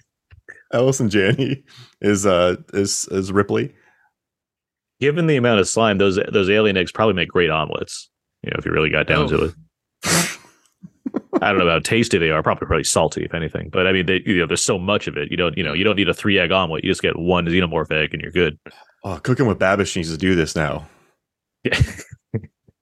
Allison 0.74 1.10
Janney 1.10 1.64
is 2.02 2.26
uh 2.26 2.56
is 2.74 3.08
is 3.12 3.32
Ripley. 3.32 3.74
Given 5.00 5.28
the 5.28 5.36
amount 5.38 5.60
of 5.60 5.68
slime, 5.68 5.98
those 6.00 6.20
those 6.32 6.50
alien 6.50 6.76
eggs 6.78 6.92
probably 6.92 7.14
make 7.14 7.30
great 7.30 7.50
omelets. 7.50 8.10
You 8.44 8.50
know, 8.52 8.56
if 8.60 8.66
you 8.66 8.72
really 8.72 8.90
got 8.90 9.08
down 9.08 9.26
Oh. 9.26 9.28
to 9.28 9.44
it. 9.46 9.54
I 11.42 11.50
don't 11.52 11.60
know 11.60 11.70
how 11.70 11.80
tasty 11.80 12.18
they 12.18 12.30
are. 12.30 12.42
Probably 12.42 12.66
probably 12.66 12.84
salty, 12.86 13.24
if 13.26 13.34
anything. 13.34 13.70
But 13.70 13.88
I 13.88 13.92
mean, 13.92 14.06
they, 14.06 14.22
you 14.26 14.38
know, 14.38 14.48
there's 14.48 14.64
so 14.64 14.80
much 14.80 15.08
of 15.08 15.18
it. 15.18 15.30
You 15.30 15.38
don't, 15.38 15.58
you 15.58 15.64
know, 15.64 15.74
you 15.74 15.84
don't 15.84 15.96
need 15.98 16.10
a 16.10 16.14
three 16.14 16.40
egg 16.40 16.52
omelet. 16.52 16.84
You 16.84 16.92
just 16.92 17.02
get 17.02 17.18
one 17.20 17.46
xenomorph 17.46 17.92
egg, 17.92 18.14
and 18.14 18.22
you're 18.22 18.32
good. 18.32 18.58
Oh, 19.04 19.18
cooking 19.18 19.46
with 19.46 19.60
Babish 19.60 19.96
needs 19.96 20.12
to 20.12 20.18
do 20.18 20.34
this 20.36 20.56
now. 20.56 20.88
Yeah. 21.64 21.80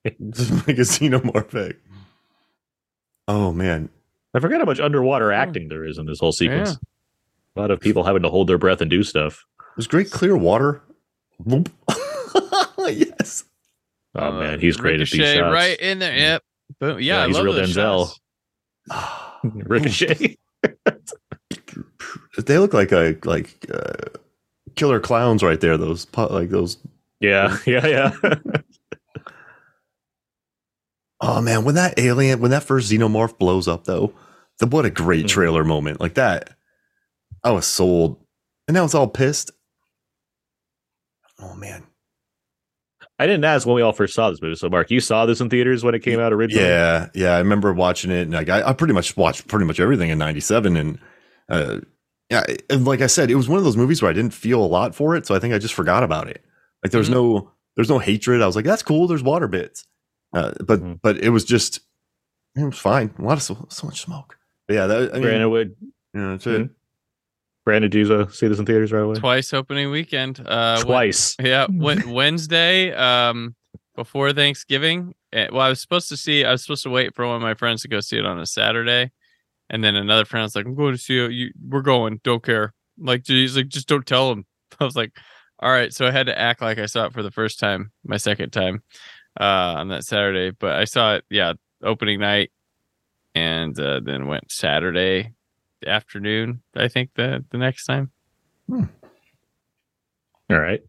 Just 0.32 0.68
make 0.68 0.78
a 0.78 0.82
xenomorph 0.82 1.54
egg. 1.56 1.78
Oh 3.28 3.52
man. 3.54 3.90
I 4.34 4.40
forgot 4.40 4.60
how 4.60 4.66
much 4.66 4.80
underwater 4.80 5.32
acting 5.32 5.68
there 5.70 5.86
is 5.86 5.98
in 5.98 6.06
this 6.08 6.20
whole 6.20 6.32
sequence. 6.32 6.78
A 7.56 7.60
lot 7.60 7.72
of 7.72 7.80
people 7.80 8.04
having 8.04 8.24
to 8.24 8.30
hold 8.30 8.48
their 8.50 8.58
breath 8.58 8.82
and 8.82 8.90
do 8.90 9.04
stuff. 9.04 9.46
There's 9.78 9.88
great 9.88 10.12
clear 10.12 10.36
water. 10.36 10.82
Yes. 12.86 13.46
Oh 14.16 14.28
Uh, 14.28 14.32
man, 14.40 14.60
he's 14.60 14.76
great 14.76 15.00
at 15.00 15.10
these 15.10 15.22
shots. 15.26 15.40
Right 15.54 15.80
in 15.80 16.00
there. 16.00 16.16
Yep. 16.18 16.44
Boom. 16.80 17.00
Yeah, 17.00 17.16
Yeah, 17.18 17.24
I 17.24 17.28
he's 17.28 17.36
love 17.36 17.46
real 17.46 17.54
those 17.54 17.76
Denzel. 17.76 18.14
shots. 18.92 19.30
Ricochet. 19.44 20.38
They 22.38 22.58
look 22.58 22.74
like 22.74 22.92
a 22.92 23.16
like 23.26 23.66
uh, 23.72 24.18
killer 24.76 25.00
clowns 25.00 25.44
right 25.44 25.62
there. 25.62 25.78
Those 25.78 26.08
like 26.18 26.50
those. 26.50 26.78
yeah, 27.20 27.58
yeah, 27.68 27.86
yeah. 27.86 28.12
Oh 31.26 31.41
man, 31.41 31.64
when 31.64 31.76
that 31.76 31.98
alien, 31.98 32.41
when 32.41 32.52
that 32.52 32.64
first 32.64 32.91
xenomorph 32.91 33.38
blows 33.38 33.66
up 33.68 33.86
though, 33.86 34.14
the, 34.60 34.66
what 34.68 34.84
a 34.86 34.90
great 34.90 35.26
Mhm. 35.26 35.30
trailer 35.30 35.64
moment 35.64 36.02
like 36.02 36.16
that. 36.16 36.50
I 37.45 37.52
was 37.52 37.66
sold, 37.66 38.22
and 38.68 38.76
now 38.76 38.84
it's 38.84 38.94
all 38.94 39.08
pissed. 39.08 39.52
Oh 41.40 41.56
man. 41.56 41.84
I 43.20 43.26
didn't 43.28 43.45
ask 43.45 43.66
when 43.66 43.76
we 43.76 43.82
all 43.82 43.94
first 43.94 44.16
saw 44.16 44.32
this 44.32 44.41
movie. 44.41 44.56
So, 44.56 44.70
Mark, 44.70 44.90
you 44.91 45.00
saw 45.00 45.26
this 45.26 45.40
in 45.40 45.50
theaters 45.50 45.84
when 45.84 45.94
it 45.95 46.00
came 46.04 46.20
out 46.20 46.34
originally? 46.34 46.66
Yeah, 46.68 47.08
yeah, 47.14 47.36
I 47.36 47.38
remember 47.40 47.72
watching 47.72 48.12
it, 48.12 48.24
and 48.24 48.34
like 48.34 48.50
I, 48.50 48.70
I 48.70 48.74
pretty 48.74 48.94
much 48.94 49.16
watched 49.16 49.48
pretty 49.48 49.66
much 49.66 49.80
everything 49.80 50.10
in 50.10 50.18
'97, 50.18 50.76
and 50.76 51.00
uh, 51.48 51.80
yeah, 52.30 52.44
and 52.70 52.84
like 52.86 53.02
I 53.02 53.08
said, 53.08 53.30
it 53.32 53.36
was 53.36 53.48
one 53.48 53.60
of 53.60 53.64
those 53.64 53.78
movies 53.78 54.02
where 54.02 54.12
I 54.12 54.14
didn't 54.14 54.34
feel 54.34 54.62
a 54.64 54.66
lot 54.68 54.94
for 54.94 55.16
it, 55.16 55.26
so 55.26 55.36
I 55.36 55.40
think 55.40 55.54
I 55.54 55.58
just 55.60 55.74
forgot 55.74 56.04
about 56.04 56.28
it. 56.28 56.44
Like 56.84 56.91
there 56.91 57.00
was 57.00 57.10
Mhm. 57.10 57.14
no, 57.14 57.52
there's 57.76 57.90
no 57.90 58.00
hatred. 58.00 58.41
I 58.41 58.45
was 58.45 58.56
like, 58.58 58.66
that's 58.66 58.84
cool. 58.84 59.08
There's 59.08 59.24
water 59.24 59.48
bits, 59.48 59.86
uh, 60.34 60.51
but 60.65 60.80
Mhm. 60.81 60.99
but 61.01 61.18
it 61.18 61.30
was 61.30 61.45
just, 61.45 61.80
it 62.55 62.64
was 62.64 62.77
fine. 62.77 63.14
A 63.18 63.22
lot 63.22 63.38
of 63.38 63.43
so, 63.43 63.65
so 63.69 63.88
much 63.88 64.01
smoke. 64.01 64.38
But 64.68 64.73
yeah, 64.76 64.88
that, 64.88 65.10
I 65.11 65.14
mean, 65.14 65.22
Brandon 65.23 65.49
would. 65.51 65.76
yeah, 66.14 66.30
that's 66.31 66.47
it. 66.47 66.69
Brandon, 67.65 67.89
did 67.89 68.11
uh, 68.11 68.27
see 68.27 68.47
this 68.47 68.60
in 68.60 68.65
theaters 68.65 68.91
right 68.91 69.01
away? 69.03 69.15
Twice 69.15 69.53
opening 69.53 69.89
weekend. 69.89 70.39
Uh, 70.45 70.76
went- 70.77 70.85
Twice. 70.88 71.35
yeah, 71.41 71.65
went 71.69 72.05
Wednesday 72.19 72.91
um 72.93 73.55
before 73.95 74.34
Thanksgiving. 74.34 75.14
Eh, 75.31 75.47
Well, 75.51 75.61
I 75.61 75.69
was 75.69 75.80
supposed 75.80 76.10
to 76.10 76.18
see. 76.18 76.43
I 76.43 76.51
was 76.51 76.61
supposed 76.64 76.84
to 76.84 76.89
wait 76.89 77.15
for 77.15 77.26
one 77.26 77.38
of 77.38 77.41
my 77.41 77.53
friends 77.53 77.81
to 77.84 77.88
go 77.88 77.99
see 78.01 78.18
it 78.18 78.26
on 78.26 78.39
a 78.39 78.45
Saturday, 78.45 79.11
and 79.69 79.84
then 79.84 79.95
another 79.95 80.26
friend 80.26 80.43
was 80.43 80.55
like, 80.55 80.65
"I'm 80.65 80.76
going 80.76 80.91
to 80.93 80.97
see 80.97 81.18
it. 81.19 81.31
You, 81.31 81.51
we're 81.69 81.81
going. 81.81 82.19
Don't 82.23 82.43
care." 82.43 82.73
Like 82.99 83.23
he's 83.26 83.55
like, 83.55 83.69
"Just 83.69 83.88
don't 83.88 84.05
tell 84.05 84.31
him." 84.31 84.45
I 84.80 84.84
was 84.84 84.95
like, 84.97 85.15
"All 85.60 85.72
right." 85.72 85.93
So 85.93 86.05
I 86.05 86.11
had 86.11 86.26
to 86.27 86.38
act 86.38 86.61
like 86.61 86.80
I 86.80 86.85
saw 86.88 87.05
it 87.05 87.14
for 87.14 87.23
the 87.23 87.31
first 87.31 87.60
time, 87.60 87.91
my 88.03 88.18
second 88.18 88.49
time, 88.51 88.84
uh, 89.39 89.76
on 89.77 89.88
that 89.89 90.03
Saturday. 90.03 90.51
But 90.51 90.76
I 90.76 90.85
saw 90.85 91.15
it, 91.15 91.26
yeah, 91.30 91.53
opening 91.84 92.19
night, 92.19 92.51
and 93.35 93.77
uh, 93.80 93.99
then 94.03 94.27
went 94.27 94.51
Saturday 94.51 95.34
afternoon. 95.85 96.61
I 96.76 96.88
think 96.88 97.11
the 97.15 97.43
the 97.49 97.57
next 97.57 97.85
time. 97.85 98.11
All 98.69 100.60
right. 100.60 100.81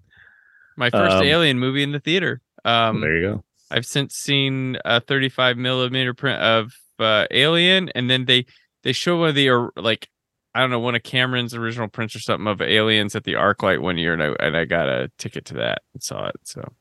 My 0.76 0.90
first 0.90 1.16
Um, 1.16 1.24
Alien 1.24 1.58
movie 1.58 1.82
in 1.82 1.92
the 1.92 2.00
theater. 2.00 2.40
Um, 2.64 3.00
there 3.00 3.16
you 3.16 3.22
go. 3.28 3.44
I've 3.70 3.86
since 3.86 4.14
seen 4.14 4.76
a 4.84 5.00
35 5.00 5.56
millimeter 5.56 6.14
print 6.14 6.40
of 6.40 6.72
uh, 6.98 7.26
Alien, 7.30 7.88
and 7.94 8.08
then 8.10 8.24
they 8.26 8.46
they 8.82 8.92
show 8.92 9.18
one 9.18 9.30
of 9.30 9.34
the 9.34 9.48
or, 9.50 9.72
like 9.76 10.08
I 10.54 10.60
don't 10.60 10.70
know 10.70 10.78
one 10.78 10.94
of 10.94 11.02
Cameron's 11.02 11.54
original 11.54 11.88
prints 11.88 12.14
or 12.14 12.20
something 12.20 12.46
of 12.46 12.60
aliens 12.62 13.16
at 13.16 13.24
the 13.24 13.32
ArcLight 13.32 13.80
one 13.80 13.98
year, 13.98 14.12
and 14.12 14.22
I 14.22 14.26
and 14.40 14.56
I 14.56 14.64
got 14.64 14.88
a 14.88 15.10
ticket 15.18 15.44
to 15.46 15.54
that 15.54 15.82
and 15.92 16.02
saw 16.02 16.26
it. 16.28 16.36
So 16.44 16.72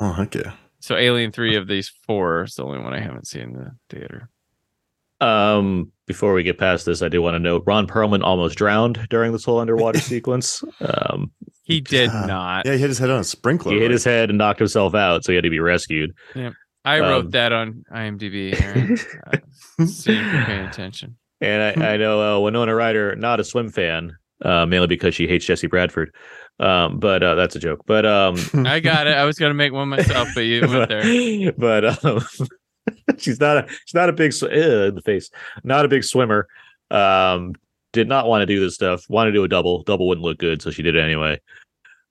Oh, 0.00 0.16
okay. 0.20 0.50
So 0.80 0.96
Alien 0.96 1.32
three 1.32 1.56
of 1.56 1.66
these 1.68 1.92
four 2.06 2.44
is 2.44 2.54
the 2.54 2.64
only 2.64 2.78
one 2.80 2.92
I 2.94 3.00
haven't 3.00 3.26
seen 3.26 3.42
in 3.42 3.52
the 3.52 3.70
theater. 3.88 4.28
Um, 5.20 5.92
before 6.06 6.32
we 6.32 6.42
get 6.42 6.58
past 6.58 6.86
this, 6.86 7.02
I 7.02 7.08
do 7.08 7.20
want 7.20 7.34
to 7.34 7.38
note 7.38 7.64
Ron 7.66 7.86
Perlman 7.86 8.22
almost 8.22 8.56
drowned 8.56 9.06
during 9.10 9.32
this 9.32 9.44
whole 9.44 9.58
underwater 9.58 10.00
sequence. 10.00 10.64
Um, 10.80 11.30
He 11.62 11.80
did 11.80 12.10
God. 12.10 12.26
not. 12.26 12.66
Yeah, 12.66 12.72
he 12.72 12.78
hit 12.78 12.88
his 12.88 12.98
head 12.98 13.10
on 13.10 13.20
a 13.20 13.24
sprinkler. 13.24 13.72
he 13.72 13.80
hit 13.80 13.90
his 13.90 14.04
head 14.04 14.30
and 14.30 14.38
knocked 14.38 14.58
himself 14.58 14.94
out, 14.94 15.24
so 15.24 15.32
he 15.32 15.36
had 15.36 15.44
to 15.44 15.50
be 15.50 15.60
rescued. 15.60 16.12
I 16.84 17.00
wrote 17.00 17.26
um, 17.26 17.30
that 17.32 17.52
on 17.52 17.84
IMDb. 17.92 18.58
Aaron. 18.60 18.98
I 19.80 19.84
see 19.84 20.12
if 20.12 20.32
you're 20.32 20.44
paying 20.44 20.66
attention. 20.66 21.16
And 21.42 21.82
I, 21.82 21.92
I 21.92 21.96
know 21.98 22.38
uh, 22.38 22.40
Winona 22.40 22.74
Ryder, 22.74 23.16
not 23.16 23.40
a 23.40 23.44
swim 23.44 23.70
fan, 23.70 24.12
uh, 24.42 24.66
mainly 24.66 24.86
because 24.86 25.14
she 25.14 25.26
hates 25.26 25.44
Jesse 25.44 25.66
Bradford. 25.66 26.14
Um, 26.58 26.98
but 26.98 27.22
uh, 27.22 27.34
that's 27.34 27.56
a 27.56 27.58
joke. 27.58 27.84
But 27.86 28.04
um, 28.04 28.36
I 28.66 28.80
got 28.80 29.06
it. 29.06 29.14
I 29.14 29.24
was 29.24 29.38
gonna 29.38 29.54
make 29.54 29.72
one 29.72 29.88
myself, 29.88 30.28
but 30.34 30.42
you 30.42 30.60
went 30.68 30.88
there. 30.88 31.52
but 31.52 32.04
um, 32.04 32.22
she's 33.18 33.40
not 33.40 33.58
a 33.58 33.66
she's 33.68 33.94
not 33.94 34.08
a 34.08 34.12
big 34.12 34.32
sw- 34.32 34.44
in 34.44 34.94
the 34.94 35.02
face, 35.04 35.30
not 35.64 35.84
a 35.84 35.88
big 35.88 36.04
swimmer. 36.04 36.48
Um, 36.90 37.54
did 37.92 38.08
not 38.08 38.26
want 38.26 38.42
to 38.42 38.46
do 38.46 38.60
this 38.60 38.74
stuff. 38.74 39.04
Wanted 39.08 39.32
to 39.32 39.38
do 39.38 39.44
a 39.44 39.48
double. 39.48 39.82
Double 39.82 40.06
wouldn't 40.06 40.24
look 40.24 40.38
good, 40.38 40.62
so 40.62 40.70
she 40.70 40.82
did 40.82 40.96
it 40.96 41.02
anyway. 41.02 41.40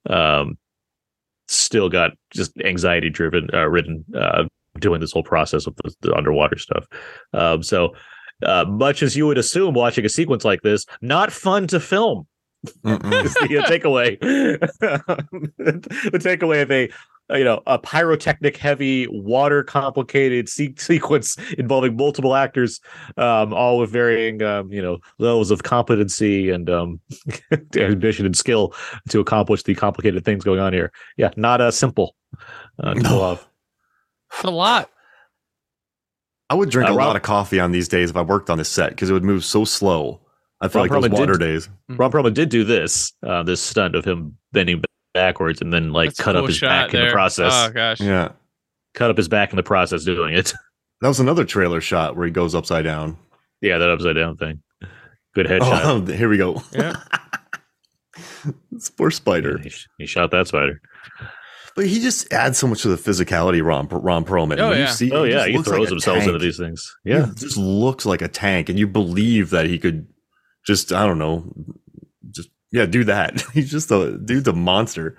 Um, 0.09 0.57
still 1.47 1.89
got 1.89 2.11
just 2.31 2.51
anxiety 2.61 3.09
driven, 3.09 3.49
uh, 3.53 3.67
ridden, 3.67 4.05
uh, 4.15 4.45
doing 4.79 5.01
this 5.01 5.11
whole 5.11 5.23
process 5.23 5.67
of 5.67 5.75
the, 5.77 5.93
the 6.01 6.13
underwater 6.15 6.57
stuff. 6.57 6.85
Um, 7.33 7.63
so 7.63 7.93
uh, 8.45 8.65
much 8.65 9.03
as 9.03 9.15
you 9.15 9.27
would 9.27 9.37
assume, 9.37 9.73
watching 9.73 10.05
a 10.05 10.09
sequence 10.09 10.45
like 10.45 10.61
this, 10.61 10.85
not 11.01 11.31
fun 11.31 11.67
to 11.67 11.79
film 11.79 12.27
is 12.65 13.33
the 13.35 13.61
uh, 13.63 13.69
takeaway. 13.69 14.19
the 15.57 16.19
takeaway 16.19 16.61
of 16.61 16.71
a 16.71 16.89
uh, 17.31 17.37
you 17.37 17.43
know 17.43 17.61
a 17.67 17.77
pyrotechnic 17.77 18.57
heavy 18.57 19.07
water 19.07 19.63
complicated 19.63 20.49
se- 20.49 20.75
sequence 20.77 21.37
involving 21.57 21.95
multiple 21.95 22.35
actors 22.35 22.79
um 23.17 23.53
all 23.53 23.77
with 23.77 23.91
varying 23.91 24.41
um 24.41 24.71
you 24.71 24.81
know 24.81 24.97
levels 25.19 25.51
of 25.51 25.61
competency 25.63 26.49
and 26.49 26.69
um 26.69 26.99
ambition 27.77 28.25
and 28.25 28.35
skill 28.35 28.73
to 29.09 29.19
accomplish 29.19 29.61
the 29.63 29.75
complicated 29.75 30.25
things 30.25 30.43
going 30.43 30.59
on 30.59 30.73
here 30.73 30.91
yeah 31.17 31.29
not 31.37 31.61
uh 31.61 31.69
simple 31.71 32.15
uh, 32.83 32.95
to 32.95 33.01
No. 33.01 33.21
off 33.21 33.47
It's 34.33 34.43
a 34.43 34.49
lot. 34.49 34.89
I 36.49 36.55
would 36.55 36.69
drink 36.69 36.89
Uh, 36.89 36.93
a 36.93 36.95
Rob- 36.95 37.07
lot 37.07 37.15
of 37.15 37.21
coffee 37.21 37.59
on 37.59 37.71
these 37.71 37.87
days 37.87 38.09
if 38.09 38.15
I 38.17 38.21
worked 38.21 38.49
on 38.49 38.57
this 38.57 38.69
set 38.69 38.89
because 38.91 39.09
it 39.09 39.13
would 39.13 39.23
move 39.23 39.43
so 39.45 39.65
slow. 39.65 40.19
I 40.61 40.67
feel 40.67 40.81
Rob 40.87 40.91
like 41.03 41.11
those 41.11 41.19
water 41.19 41.33
did- 41.33 41.39
days. 41.39 41.69
Ron 41.89 42.11
Perlman 42.11 42.33
did 42.33 42.49
do 42.49 42.63
this 42.63 43.13
uh 43.25 43.43
this 43.43 43.61
stunt 43.61 43.95
of 43.95 44.03
him 44.05 44.37
bending 44.51 44.83
backwards 45.13 45.61
and 45.61 45.71
then 45.73 45.91
like 45.93 46.09
That's 46.09 46.19
a 46.19 46.23
cut 46.23 46.35
up 46.35 46.45
his 46.47 46.57
shot 46.57 46.67
back 46.69 46.93
in 46.93 47.05
the 47.05 47.11
process 47.11 47.51
Oh 47.55 47.69
gosh. 47.71 47.99
Yeah. 48.01 48.29
cut 48.93 49.09
up 49.09 49.17
his 49.17 49.27
back 49.27 49.51
in 49.51 49.55
the 49.57 49.63
process 49.63 50.03
doing 50.03 50.33
it 50.35 50.53
That 51.01 51.07
was 51.07 51.19
another 51.21 51.45
trailer 51.45 51.79
shot 51.81 52.15
where 52.17 52.25
he 52.25 52.31
goes 52.31 52.53
upside 52.55 52.83
down. 52.83 53.17
yeah 53.61 53.77
that 53.77 53.89
upside 53.89 54.15
down 54.15 54.35
thing 54.37 54.61
good 55.35 55.45
headshot 55.47 55.81
Oh, 55.83 56.05
here 56.13 56.29
we 56.29 56.37
go. 56.37 56.61
Yeah. 56.73 56.93
It's 58.73 58.89
poor 58.89 59.11
spider. 59.11 59.57
he, 59.59 59.71
he 59.97 60.05
shot 60.05 60.31
that 60.31 60.47
spider 60.47 60.81
But 61.79 61.87
he 61.87 62.01
just 62.01 62.33
adds 62.33 62.57
so 62.57 62.67
much 62.67 62.81
to 62.81 62.89
the 62.89 62.97
physicality, 62.97 63.63
Ron, 63.63 63.87
Ron 63.87 64.25
Perlman. 64.25 64.59
Oh, 64.59 64.69
When 64.71 64.79
yeah. 64.79 64.87
see- 64.87 65.11
Oh 65.13 65.23
he 65.23 65.31
yeah, 65.31 65.45
he 65.47 65.53
throws 65.63 65.79
like 65.79 65.89
himself 65.89 66.17
tank. 66.17 66.27
into 66.27 66.39
these 66.39 66.57
things. 66.57 66.93
He 67.05 67.11
Yeah, 67.11 67.27
just 67.35 67.55
looks 67.55 68.05
like 68.05 68.21
a 68.21 68.27
tank, 68.27 68.67
and 68.67 68.77
you 68.77 68.85
believe 68.85 69.49
that 69.51 69.65
he 69.65 69.79
could 69.79 70.05
just, 70.67 70.91
I 70.91 71.05
don't 71.05 71.19
know, 71.19 71.53
just 72.31 72.49
yeah, 72.73 72.85
do 72.85 73.05
that. 73.05 73.41
He's 73.53 73.71
just 73.71 73.89
a 73.91 74.17
dude's 74.17 74.49
a 74.49 74.53
monster. 74.53 75.17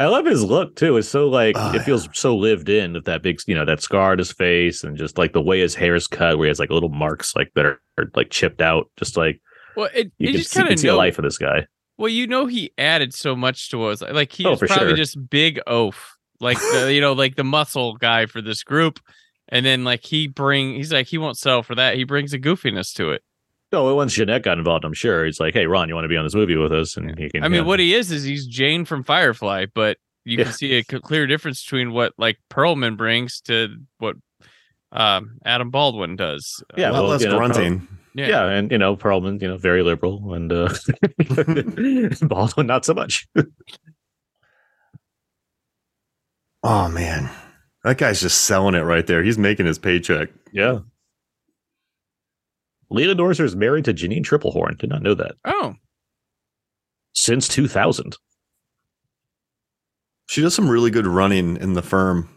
I 0.00 0.06
love 0.06 0.26
his 0.26 0.42
look 0.42 0.74
too. 0.74 0.96
It's 0.96 1.08
so 1.08 1.28
like 1.28 1.54
Oh, 1.56 1.72
it 1.76 1.82
feels 1.82 2.08
so 2.12 2.36
lived 2.36 2.68
in 2.68 2.94
with 2.94 3.04
that 3.04 3.22
big, 3.22 3.38
you 3.46 3.54
know, 3.54 3.64
that 3.64 3.80
scar 3.82 4.12
on 4.12 4.18
his 4.18 4.32
face, 4.32 4.82
and 4.82 4.96
just 4.96 5.16
like 5.16 5.32
the 5.32 5.40
way 5.40 5.60
his 5.60 5.76
hair 5.76 5.94
is 5.94 6.08
cut, 6.08 6.38
where 6.38 6.46
he 6.46 6.50
has 6.50 6.58
like 6.58 6.70
little 6.70 6.88
marks 6.88 7.36
like 7.36 7.52
that 7.54 7.66
are, 7.66 7.80
are 7.98 8.10
like 8.16 8.30
chipped 8.30 8.60
out. 8.60 8.90
Just 8.96 9.16
like 9.16 9.40
Well, 9.76 9.88
it, 9.94 10.06
you 10.18 10.26
you 10.26 10.28
can 10.32 10.38
just 10.38 10.50
see, 10.50 10.58
you 10.58 10.64
kind 10.64 10.72
of 10.74 10.80
see 10.80 10.88
a 10.88 10.90
know. 10.90 10.96
life 10.98 11.18
of 11.18 11.24
this 11.24 11.38
guy. 11.38 11.66
Well, 11.98 12.08
you 12.08 12.26
know, 12.26 12.46
he 12.46 12.72
added 12.76 13.14
so 13.14 13.34
much 13.34 13.70
to 13.70 13.84
us. 13.84 14.02
Like 14.02 14.32
he 14.32 14.44
Oh, 14.44 14.50
was 14.50 14.60
probably 14.60 14.88
sure. 14.88 14.96
just 14.96 15.30
big 15.30 15.60
oaf, 15.66 16.16
like 16.40 16.58
the, 16.58 16.92
you 16.92 17.00
know, 17.00 17.12
like 17.14 17.36
the 17.36 17.44
muscle 17.44 17.94
guy 17.96 18.26
for 18.26 18.42
this 18.42 18.62
group. 18.62 19.00
And 19.48 19.64
then 19.64 19.84
like 19.84 20.04
he 20.04 20.26
bring, 20.26 20.74
he's 20.74 20.92
like 20.92 21.06
he 21.06 21.18
won't 21.18 21.38
sell 21.38 21.62
for 21.62 21.74
that. 21.76 21.96
He 21.96 22.04
brings 22.04 22.32
a 22.32 22.38
goofiness 22.38 22.92
to 22.94 23.10
it. 23.12 23.22
No, 23.72 23.94
once 23.94 24.16
Jeunet 24.16 24.42
got 24.42 24.58
involved, 24.58 24.84
I'm 24.84 24.92
sure 24.94 25.24
he's 25.24 25.40
like, 25.40 25.52
"Hey, 25.52 25.66
Ron, 25.66 25.88
you 25.88 25.94
want 25.96 26.04
to 26.04 26.08
be 26.08 26.16
on 26.16 26.24
this 26.24 26.36
movie 26.36 26.54
with 26.56 26.72
us?" 26.72 26.96
And 26.96 27.18
he 27.18 27.28
can. 27.28 27.42
I 27.42 27.48
mean, 27.48 27.62
yeah. 27.62 27.66
what 27.66 27.80
he 27.80 27.94
is 27.94 28.12
is 28.12 28.22
he's 28.22 28.46
Jayne 28.46 28.84
from 28.84 29.02
Firefly, 29.02 29.66
but 29.74 29.98
you 30.24 30.38
Yeah. 30.38 30.44
can 30.44 30.52
see 30.52 30.74
a 30.74 30.84
clear 30.84 31.26
difference 31.26 31.64
between 31.64 31.92
what 31.92 32.12
like 32.16 32.38
Perlman 32.48 32.96
brings 32.96 33.40
to 33.42 33.76
what 33.98 34.16
um 34.92 35.38
Adam 35.44 35.70
Baldwin 35.70 36.14
does. 36.16 36.62
Yeah, 36.76 36.90
a 36.90 36.92
lot 36.92 37.02
well, 37.02 37.10
less 37.10 37.22
you 37.22 37.28
know, 37.28 37.38
grunting. 37.38 37.88
Yeah. 38.16 38.28
Yeah. 38.28 38.46
and 38.46 38.70
you 38.72 38.78
know, 38.78 38.96
Perlman, 38.96 39.40
you 39.42 39.48
know, 39.48 39.58
very 39.58 39.82
liberal, 39.82 40.32
and 40.34 40.50
uh 40.52 40.72
Baldwin 42.26 42.66
not 42.66 42.84
so 42.84 42.94
much. 42.94 43.28
Oh 46.62 46.88
man, 46.88 47.30
that 47.84 47.96
guy's 47.98 48.20
just 48.20 48.42
selling 48.42 48.74
it 48.74 48.80
right 48.80 49.06
there. 49.06 49.22
He's 49.22 49.38
making 49.38 49.66
his 49.66 49.78
paycheck. 49.78 50.30
Yeah. 50.52 50.80
Leland 52.90 53.20
Orser 53.20 53.44
is 53.44 53.54
married 53.54 53.84
to 53.84 53.94
Janine 53.94 54.24
Tripplehorn. 54.24 54.76
Did 54.78 54.90
not 54.90 55.02
know 55.02 55.14
that. 55.14 55.36
Oh, 55.44 55.74
Since 57.14 57.46
2000. 57.48 58.16
She 60.28 60.40
does 60.40 60.54
some 60.54 60.68
really 60.68 60.90
good 60.90 61.06
running 61.06 61.56
in 61.56 61.74
the 61.74 61.82
firm. 61.82 62.35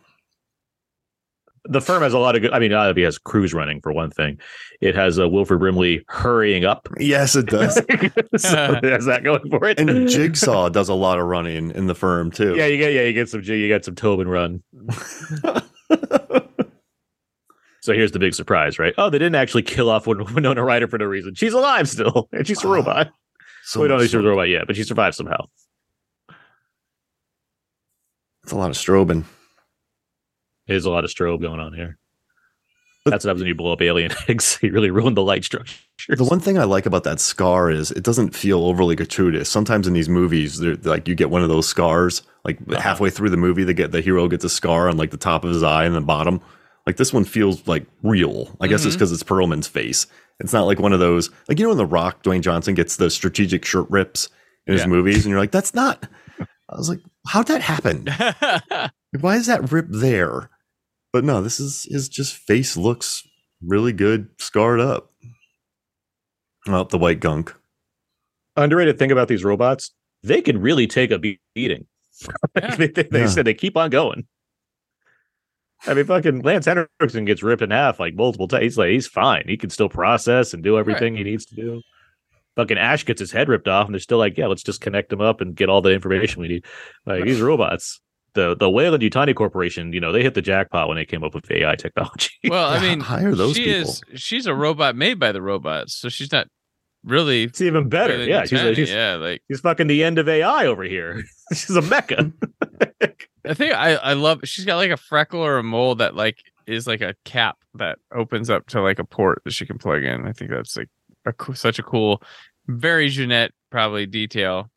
The 1.72 1.80
firm 1.82 2.02
has 2.02 2.14
a 2.14 2.20
lot 2.20 2.36
of 2.36 2.42
good. 2.42 2.52
I 2.52 2.60
mean, 2.60 2.72
it 2.72 2.98
has 2.98 3.18
Cruise 3.20 3.54
running 3.54 3.80
for 3.80 3.92
one 3.92 4.10
thing. 4.10 4.40
It 4.82 4.96
has 4.96 5.20
uh, 5.20 5.30
Wilford 5.30 5.60
Brimley 5.60 6.04
hurrying 6.08 6.66
up. 6.66 6.90
Yes, 6.98 7.36
it 7.36 7.46
does. 7.46 7.76
so 7.76 7.82
it 7.88 8.84
has 8.84 9.06
that 9.06 9.22
going 9.24 9.48
for 9.50 9.66
it. 9.66 9.80
and 9.80 10.10
Jigsaw 10.10 10.70
does 10.70 10.90
a 10.90 10.94
lot 10.96 11.20
of 11.20 11.28
running 11.28 11.70
in 11.72 11.86
the 11.86 11.94
firm 11.96 12.32
too. 12.32 12.56
Yeah, 12.56 12.66
you 12.66 12.78
get 12.78 12.94
yeah, 12.94 13.04
you 13.04 13.14
get 13.14 13.30
some 13.30 13.44
you 13.44 13.68
get 13.68 13.86
some 13.86 13.96
Tobin 13.96 14.28
run. 14.28 14.64
So 17.82 17.94
here's 17.94 18.12
the 18.12 18.20
big 18.20 18.36
surprise, 18.36 18.78
right? 18.78 18.94
Oh, 18.98 19.10
they 19.10 19.18
didn't 19.18 19.36
actually 19.36 19.64
kill 19.64 19.90
off 19.90 20.06
Win- 20.06 20.26
Winona 20.36 20.62
Ryder 20.62 20.90
for 20.90 20.98
no 20.98 21.06
reason. 21.06 21.34
She's 21.36 21.54
alive 21.54 21.88
still, 21.88 22.28
and 22.34 22.46
she's 22.46 22.62
a 22.62 22.68
Wow. 22.68 22.74
robot. 22.74 23.12
so 23.64 23.80
we 23.80 23.88
don't 23.88 23.96
know 23.98 24.04
much 24.04 24.10
she's 24.12 24.14
a 24.16 24.20
robot 24.22 24.50
yet, 24.50 24.68
but 24.68 24.76
she 24.76 24.84
survived 24.84 25.16
somehow. 25.16 25.46
It's 28.44 28.52
a 28.52 28.58
lot 28.58 28.70
of 28.70 28.76
strobing. 28.76 29.24
There's 30.70 30.86
a 30.86 30.90
lot 30.92 31.04
of 31.04 31.10
strobe 31.12 31.42
going 31.42 31.60
on 31.60 31.74
here. 31.74 31.98
That's 33.06 33.26
what 33.26 33.30
happens 33.30 33.42
when 33.42 33.48
you 33.48 33.56
blow 33.56 33.74
up 33.74 33.82
alien 33.82 34.12
eggs. 34.28 34.60
You 34.64 34.72
really 34.72 34.92
ruined 34.92 35.18
the 35.18 35.24
light 35.24 35.44
structure. 35.44 35.76
The 36.10 36.24
one 36.24 36.40
thing 36.40 36.58
I 36.58 36.64
like 36.66 36.86
about 36.86 37.04
that 37.06 37.20
scar 37.20 37.70
is 37.72 37.92
it 37.92 38.04
doesn't 38.04 38.36
feel 38.36 38.64
overly 38.64 38.96
gratuitous. 38.96 39.50
Sometimes 39.50 39.88
in 39.88 39.94
these 39.94 40.10
movies, 40.10 40.62
like 40.62 41.08
you 41.08 41.16
get 41.16 41.30
one 41.30 41.42
of 41.42 41.50
those 41.50 41.68
scars, 41.68 42.22
like 42.46 42.58
Uh-huh. 42.70 42.80
halfway 42.80 43.10
through 43.10 43.30
the 43.32 43.38
movie, 43.38 43.64
they 43.64 43.74
get 43.74 43.92
the 43.92 44.02
hero 44.02 44.28
gets 44.28 44.44
a 44.46 44.50
scar 44.50 44.88
on 44.90 44.98
like 44.98 45.12
the 45.12 45.18
top 45.18 45.44
of 45.44 45.52
his 45.52 45.64
eye 45.64 45.86
and 45.86 45.96
the 45.96 46.02
bottom. 46.02 46.40
Like 46.86 46.98
this 46.98 47.12
one 47.14 47.26
feels 47.26 47.68
like 47.68 47.86
real. 48.04 48.56
I 48.62 48.68
guess 48.68 48.86
it's 48.86 48.96
Mhm. 48.96 49.00
because 49.00 49.12
it's 49.12 49.24
Perlman's 49.24 49.68
face. 49.68 50.08
It's 50.40 50.54
not 50.54 50.66
like 50.66 50.80
one 50.80 50.94
of 50.94 51.00
those, 51.00 51.30
like 51.48 51.58
you 51.60 51.64
know, 51.66 51.70
when 51.70 51.78
The 51.78 51.86
Rock, 51.86 52.24
Dwayne 52.24 52.42
Johnson 52.42 52.76
gets 52.76 52.96
the 52.96 53.10
strategic 53.10 53.66
shirt 53.66 53.88
rips 53.90 54.30
in 54.68 54.74
his 54.74 54.84
Yeah. 54.84 54.88
movies, 54.88 55.26
and 55.26 55.32
you're 55.32 55.40
like, 55.40 55.52
that's 55.52 55.74
not. 55.74 56.08
I 56.40 56.78
was 56.78 56.90
like, 56.90 57.00
how'd 57.28 57.48
that 57.48 57.62
happen? 57.62 58.08
Why 59.20 59.36
is 59.38 59.48
that 59.48 59.72
rip 59.72 59.88
there? 59.90 60.50
But 61.12 61.24
no, 61.24 61.42
this 61.42 61.60
is 61.60 61.88
his 61.90 62.08
just 62.10 62.36
face 62.36 62.78
looks 62.78 63.28
really 63.66 63.94
good, 63.94 64.30
scarred 64.38 64.80
up. 64.80 65.12
Oh, 66.68 66.84
the 66.84 66.98
white 66.98 67.20
gunk. 67.20 67.54
Underrated 68.56 69.00
thing 69.00 69.12
about 69.12 69.28
these 69.28 69.44
robots, 69.44 69.92
they 70.24 70.42
can 70.42 70.60
really 70.62 70.88
take 70.88 71.12
a 71.12 71.20
beating. 71.20 71.86
Yeah. 72.56 72.76
they, 72.76 72.88
they, 72.88 73.04
they 73.04 73.20
Yeah. 73.22 73.28
said 73.28 73.46
they 73.46 73.54
keep 73.54 73.78
on 73.78 73.90
going. 73.90 74.28
I 75.88 75.94
mean, 75.94 76.04
fucking 76.06 76.42
Lance 76.42 76.66
Henriksen 76.66 77.24
gets 77.24 77.42
ripped 77.42 77.62
in 77.62 77.72
half 77.72 77.98
like 78.00 78.14
multiple 78.14 78.50
times. 78.50 78.64
He's 78.64 78.78
like, 78.78 78.90
he's 78.90 79.08
fine. 79.08 79.44
He 79.48 79.56
can 79.56 79.70
still 79.70 79.88
process 79.88 80.54
and 80.54 80.62
do 80.62 80.78
everything 80.78 81.16
he 81.16 81.24
needs 81.24 81.46
to 81.46 81.56
do. 81.56 81.82
Fucking 82.58 82.78
Ash 82.78 83.06
gets 83.06 83.22
his 83.22 83.32
head 83.32 83.48
ripped 83.48 83.70
off, 83.70 83.86
and 83.86 83.96
they're 83.96 84.00
still 84.02 84.18
like, 84.18 84.38
yeah, 84.38 84.48
let's 84.48 84.64
just 84.64 84.82
connect 84.82 85.14
him 85.14 85.22
up 85.22 85.40
and 85.40 85.56
get 85.56 85.70
all 85.70 85.82
the 85.82 85.94
information 85.94 86.42
we 86.42 86.50
need. 86.50 86.66
Like 87.06 87.24
these 87.24 87.40
robots. 87.40 88.02
The 88.34 88.56
the 88.56 88.70
Weyland-Yutani 88.70 89.36
Corporation, 89.36 89.94
you 89.94 90.00
know, 90.00 90.12
they 90.12 90.24
hit 90.24 90.34
the 90.34 90.42
jackpot 90.42 90.88
when 90.88 90.98
they 90.98 91.06
came 91.06 91.24
up 91.24 91.34
with 91.34 91.50
AI 91.52 91.76
technology. 91.76 92.32
well, 92.48 92.70
I 92.70 92.80
mean, 92.82 93.00
hire 93.00 93.36
those 93.36 93.56
she 93.56 93.66
people. 93.66 93.90
is 93.90 94.02
she's 94.16 94.46
a 94.46 94.54
robot 94.54 94.96
made 94.96 95.20
by 95.20 95.32
the 95.32 95.42
robots, 95.42 95.96
so 95.96 96.10
she's 96.10 96.32
not 96.32 96.48
really 97.04 97.44
it's 97.44 97.62
even 97.62 97.90
better. 97.90 98.24
Yeah, 98.24 98.44
she's, 98.44 98.60
Utani. 98.60 98.76
she's, 98.76 98.90
yeah, 98.92 99.16
like 99.16 99.42
she's 99.50 99.62
fucking 99.62 99.88
the 99.88 100.04
end 100.04 100.20
of 100.20 100.28
AI 100.28 100.66
over 100.66 100.84
here. 100.84 101.24
she's 101.54 101.76
a 101.76 101.82
mecha. 101.82 102.32
I 103.46 103.54
think 103.54 103.74
I 103.74 103.96
I 103.96 104.14
love 104.14 104.42
she's 104.44 104.66
got 104.66 104.76
like 104.76 104.92
a 104.92 104.98
freckle 104.98 105.42
or 105.42 105.58
a 105.58 105.64
mole 105.64 105.96
that 105.96 106.16
like 106.16 106.44
is 106.68 106.86
like 106.86 107.02
a 107.02 107.16
cap 107.26 107.58
that 107.76 107.98
opens 108.14 108.50
up 108.50 108.68
to 108.68 108.82
like 108.82 109.00
a 109.00 109.04
port 109.04 109.42
that 109.46 109.54
she 109.54 109.66
can 109.66 109.78
plug 109.78 110.04
in. 110.04 110.28
I 110.28 110.34
think 110.34 110.52
that's 110.52 110.78
like 110.78 110.90
a 111.26 111.34
coo- 111.34 111.56
such 111.56 111.80
a 111.80 111.84
cool, 111.84 112.22
very 112.68 113.10
Jeunet 113.10 113.50
probably 113.72 114.06
detail. 114.06 114.70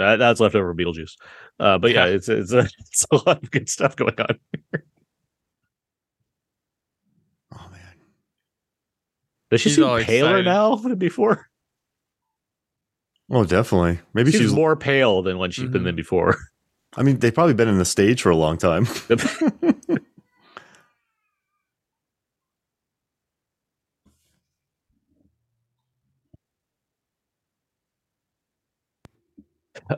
That, 0.00 0.16
that's 0.16 0.40
left 0.40 0.54
over 0.54 0.68
from 0.72 0.78
Beetlejuice. 0.78 1.16
Uh, 1.58 1.78
but 1.78 1.92
yeah, 1.92 2.06
Yeah. 2.06 2.12
it's 2.14 2.28
it's 2.28 2.52
a, 2.52 2.60
it's 2.78 3.06
a 3.10 3.16
lot 3.16 3.42
of 3.42 3.50
good 3.50 3.68
stuff 3.68 3.96
going 3.96 4.14
on. 4.20 4.38
Oh 7.52 7.68
man. 7.70 7.80
Does 9.50 9.60
she 9.60 9.68
She's 9.70 9.76
seem 9.76 9.84
paler 9.84 10.00
excited. 10.38 10.44
now 10.44 10.76
than 10.76 10.96
before? 10.96 11.48
Oh, 13.32 13.44
definitely. 13.44 14.00
Maybe 14.12 14.32
She's 14.32 14.40
she's. 14.40 14.52
more 14.52 14.74
pale 14.76 15.22
than 15.22 15.38
when 15.38 15.50
she's 15.52 15.68
been 15.68 15.82
Mhm. 15.82 15.84
than 15.86 15.96
before. 15.96 16.36
I 16.96 17.04
mean, 17.04 17.20
they've 17.20 17.32
probably 17.34 17.54
been 17.54 17.68
in 17.68 17.78
the 17.78 17.84
stage 17.84 18.22
for 18.22 18.30
a 18.30 18.36
long 18.36 18.58
time. 18.58 18.86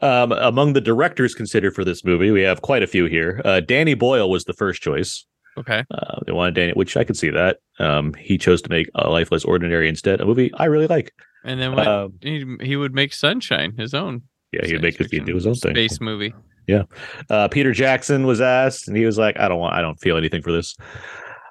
Um, 0.00 0.32
among 0.32 0.72
the 0.72 0.80
directors 0.80 1.34
considered 1.34 1.74
for 1.74 1.84
this 1.84 2.04
movie, 2.04 2.30
we 2.30 2.42
have 2.42 2.62
quite 2.62 2.82
a 2.82 2.86
few 2.86 3.06
here. 3.06 3.40
Uh, 3.44 3.60
Danny 3.60 3.94
Boyle 3.94 4.30
was 4.30 4.44
the 4.44 4.52
first 4.54 4.80
choice. 4.80 5.26
Okay. 5.58 5.84
Uh, 5.90 6.20
they 6.26 6.32
wanted 6.32 6.54
Danny, 6.54 6.72
which 6.72 6.96
I 6.96 7.04
could 7.04 7.16
see 7.16 7.28
that. 7.30 7.58
Um, 7.78 8.14
he 8.14 8.38
chose 8.38 8.62
to 8.62 8.70
make 8.70 8.88
a 8.94 9.10
Life 9.10 9.30
Less 9.30 9.44
Ordinary 9.44 9.88
instead, 9.88 10.20
a 10.20 10.24
movie 10.24 10.50
I 10.54 10.64
really 10.66 10.86
like. 10.86 11.12
And 11.44 11.60
then 11.60 11.74
what 11.74 11.86
Um, 11.86 12.14
he, 12.22 12.46
he 12.62 12.76
would 12.76 12.94
make 12.94 13.12
Sunshine 13.12 13.74
his 13.76 13.92
own. 13.92 14.22
yeah, 14.52 14.64
he'd 14.64 14.80
make 14.80 14.96
he'd 14.98 15.24
do 15.26 15.34
his 15.34 15.46
own 15.46 15.54
thing. 15.56 15.72
Space 15.74 16.00
movie. 16.00 16.32
Yeah. 16.68 16.84
Uh, 17.28 17.48
Peter 17.48 17.72
Jackson 17.72 18.24
was 18.26 18.40
asked, 18.40 18.86
and 18.88 18.96
he 18.96 19.04
was 19.04 19.18
like, 19.18 19.38
"I 19.38 19.48
don't 19.48 19.58
want, 19.58 19.74
I 19.74 19.82
don't 19.82 20.00
feel 20.00 20.16
anything 20.16 20.40
for 20.42 20.52
this." 20.52 20.76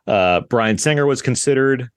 Uh, 0.07 0.39
Bryan 0.49 0.77
Singer 0.77 1.05
was 1.05 1.21
considered, 1.21 1.89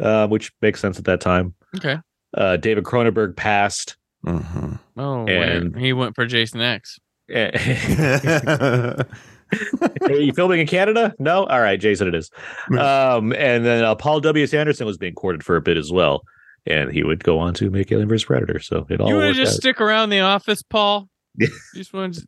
uh, 0.00 0.28
which 0.28 0.52
makes 0.62 0.80
sense 0.80 0.98
at 0.98 1.04
that 1.06 1.20
time. 1.20 1.54
Okay. 1.76 1.98
Uh, 2.32 2.56
David 2.56 2.84
Cronenberg 2.84 3.36
passed. 3.36 3.96
Mhm. 4.24 4.78
Oh, 4.96 5.26
And- 5.26 5.74
and 5.74 5.78
he 5.78 5.92
went 5.92 6.14
for 6.14 6.26
Jason 6.26 6.60
X. 6.60 6.98
Are 7.34 7.50
you 10.10 10.32
filming 10.32 10.60
in 10.60 10.66
Canada? 10.66 11.14
No. 11.18 11.44
All 11.44 11.60
right, 11.60 11.78
Jason, 11.80 12.08
it 12.08 12.14
is. 12.14 12.30
Um, 12.78 13.32
and 13.34 13.64
then 13.64 13.84
uh, 13.84 13.94
Paul 13.94 14.20
W. 14.20 14.46
Anderson 14.52 14.86
was 14.86 14.96
being 14.98 15.14
courted 15.14 15.44
for 15.44 15.56
a 15.56 15.60
bit 15.60 15.76
as 15.76 15.92
well, 15.92 16.22
and 16.66 16.90
he 16.90 17.02
would 17.02 17.22
go 17.22 17.38
on 17.38 17.54
to 17.54 17.70
make 17.70 17.92
Alien 17.92 18.08
vs 18.08 18.24
Predator. 18.24 18.58
So 18.60 18.86
it 18.88 19.00
all 19.00 19.08
you 19.08 19.16
want 19.16 19.34
to 19.34 19.40
just 19.40 19.54
out. 19.56 19.60
stick 19.60 19.80
around 19.80 20.10
the 20.10 20.20
office, 20.20 20.62
Paul? 20.62 21.08
You 21.36 21.48
just 21.74 21.92
want 21.92 22.14
to, 22.14 22.26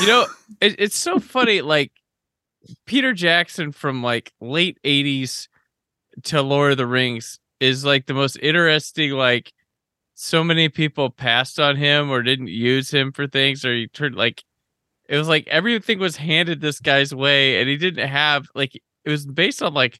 you 0.00 0.06
know, 0.06 0.26
it, 0.60 0.76
it's 0.78 0.96
so 0.96 1.18
funny. 1.18 1.60
Like 1.62 1.92
Peter 2.86 3.12
Jackson 3.12 3.72
from 3.72 4.02
like 4.02 4.32
late 4.40 4.78
'80s 4.84 5.48
to 6.24 6.42
Lord 6.42 6.72
of 6.72 6.78
the 6.78 6.86
Rings 6.86 7.38
is 7.58 7.84
like 7.84 8.06
the 8.06 8.14
most 8.14 8.36
interesting. 8.40 9.10
Like 9.12 9.52
so 10.22 10.44
many 10.44 10.68
people 10.68 11.08
passed 11.08 11.58
on 11.58 11.76
him 11.76 12.10
or 12.10 12.22
didn't 12.22 12.48
use 12.48 12.92
him 12.92 13.10
for 13.10 13.26
things, 13.26 13.64
or 13.64 13.72
he 13.74 13.86
turned 13.88 14.14
like 14.16 14.44
it 15.08 15.16
was 15.16 15.28
like 15.28 15.48
everything 15.48 15.98
was 15.98 16.16
handed 16.16 16.60
this 16.60 16.78
guy's 16.78 17.14
way, 17.14 17.58
and 17.58 17.70
he 17.70 17.76
didn't 17.78 18.06
have 18.06 18.46
like 18.54 18.74
it 18.74 19.10
was 19.10 19.24
based 19.26 19.62
on 19.62 19.72
like 19.72 19.98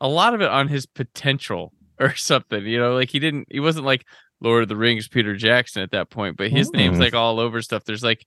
a 0.00 0.06
lot 0.08 0.34
of 0.34 0.40
it 0.40 0.48
on 0.48 0.68
his 0.68 0.86
potential 0.86 1.72
or 2.00 2.14
something. 2.14 2.64
You 2.64 2.78
know, 2.78 2.94
like 2.94 3.10
he 3.10 3.18
didn't. 3.18 3.48
He 3.50 3.58
wasn't 3.58 3.86
like 3.86 4.04
Lord 4.40 4.62
of 4.62 4.68
the 4.68 4.76
Rings 4.76 5.08
Peter 5.08 5.34
Jackson 5.34 5.82
at 5.82 5.90
that 5.90 6.10
point, 6.10 6.36
but 6.36 6.50
his 6.50 6.70
name's 6.70 6.98
Mm. 6.98 7.00
like 7.00 7.14
all 7.14 7.40
over 7.40 7.60
stuff. 7.60 7.84
There's 7.84 8.04
like 8.04 8.24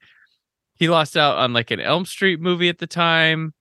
he 0.75 0.89
lost 0.89 1.15
out 1.15 1.38
on 1.38 1.53
like 1.53 1.71
an 1.71 1.79
Elm 1.79 2.05
Street 2.05 2.41
movie 2.41 2.67
at 2.69 2.79
the 2.79 2.88
time. 2.88 3.53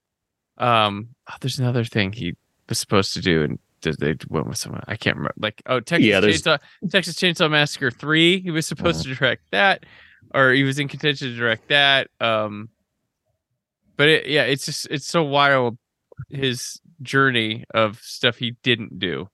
Um, 0.57 1.09
oh, 1.31 1.35
there's 1.39 1.59
another 1.59 1.85
thing 1.85 2.11
he 2.11 2.35
was 2.67 2.77
supposed 2.77 3.13
to 3.13 3.21
do, 3.21 3.43
and 3.43 3.59
they 3.95 4.15
went 4.27 4.47
with 4.47 4.57
someone 4.57 4.83
I 4.87 4.97
can't 4.97 5.15
remember. 5.15 5.35
Like 5.37 5.61
oh, 5.65 5.79
Texas 5.79 6.05
Yeah, 6.05 6.19
there's- 6.19 6.41
Chainsaw 6.41 6.59
Texas 6.91 7.15
Chainsaw 7.15 7.49
Massacre 7.49 7.89
three. 7.91 8.41
He 8.41 8.51
was 8.51 8.67
supposed 8.67 9.03
to 9.05 9.15
direct 9.15 9.43
that, 9.51 9.85
or 10.33 10.51
he 10.51 10.63
was 10.63 10.79
in 10.79 10.89
contention 10.89 11.29
to 11.29 11.35
direct 11.35 11.69
that. 11.69 12.09
Um, 12.19 12.69
but 13.95 14.09
it, 14.09 14.27
yeah, 14.27 14.43
it's 14.43 14.65
just 14.65 14.87
it's 14.91 15.07
so 15.07 15.23
wild 15.23 15.77
his 16.29 16.81
journey 17.01 17.63
of 17.73 17.99
stuff 18.01 18.37
he 18.37 18.51
didn't 18.63 18.99
do. 18.99 19.29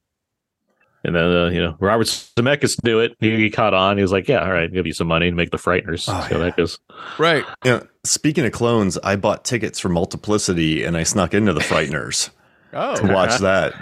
And 1.06 1.14
then 1.16 1.24
uh, 1.26 1.50
you 1.50 1.62
know 1.62 1.76
Robert 1.82 2.08
Zemeckis 2.08 2.82
knew 2.84 3.00
it. 3.00 3.14
He, 3.20 3.36
he 3.36 3.50
caught 3.50 3.74
on. 3.74 3.98
He 3.98 4.02
was 4.02 4.14
like, 4.14 4.30
"Yeah, 4.30 4.42
all 4.46 4.52
right, 4.54 4.72
give 4.72 4.88
you 4.88 4.94
some 4.94 5.08
money 5.08 5.30
to 5.30 5.36
make 5.36 5.52
the 5.52 5.58
Frighteners." 5.58 6.06
Oh, 6.08 6.28
so 6.30 6.38
yeah. 6.38 6.44
that 6.46 6.56
goes. 6.56 6.80
Right. 7.18 7.44
Yeah. 7.66 7.82
Speaking 8.06 8.46
of 8.46 8.54
clones, 8.54 8.98
I 9.04 9.18
bought 9.18 9.44
tickets 9.44 9.80
for 9.80 9.90
Multiplicity 9.90 10.86
and 10.86 10.96
I 10.96 11.04
snuck 11.04 11.34
into 11.34 11.52
the 11.54 11.60
Frighteners 11.62 12.30
Oh, 12.74 12.96
to 12.96 13.14
watch 13.14 13.40
that. 13.40 13.74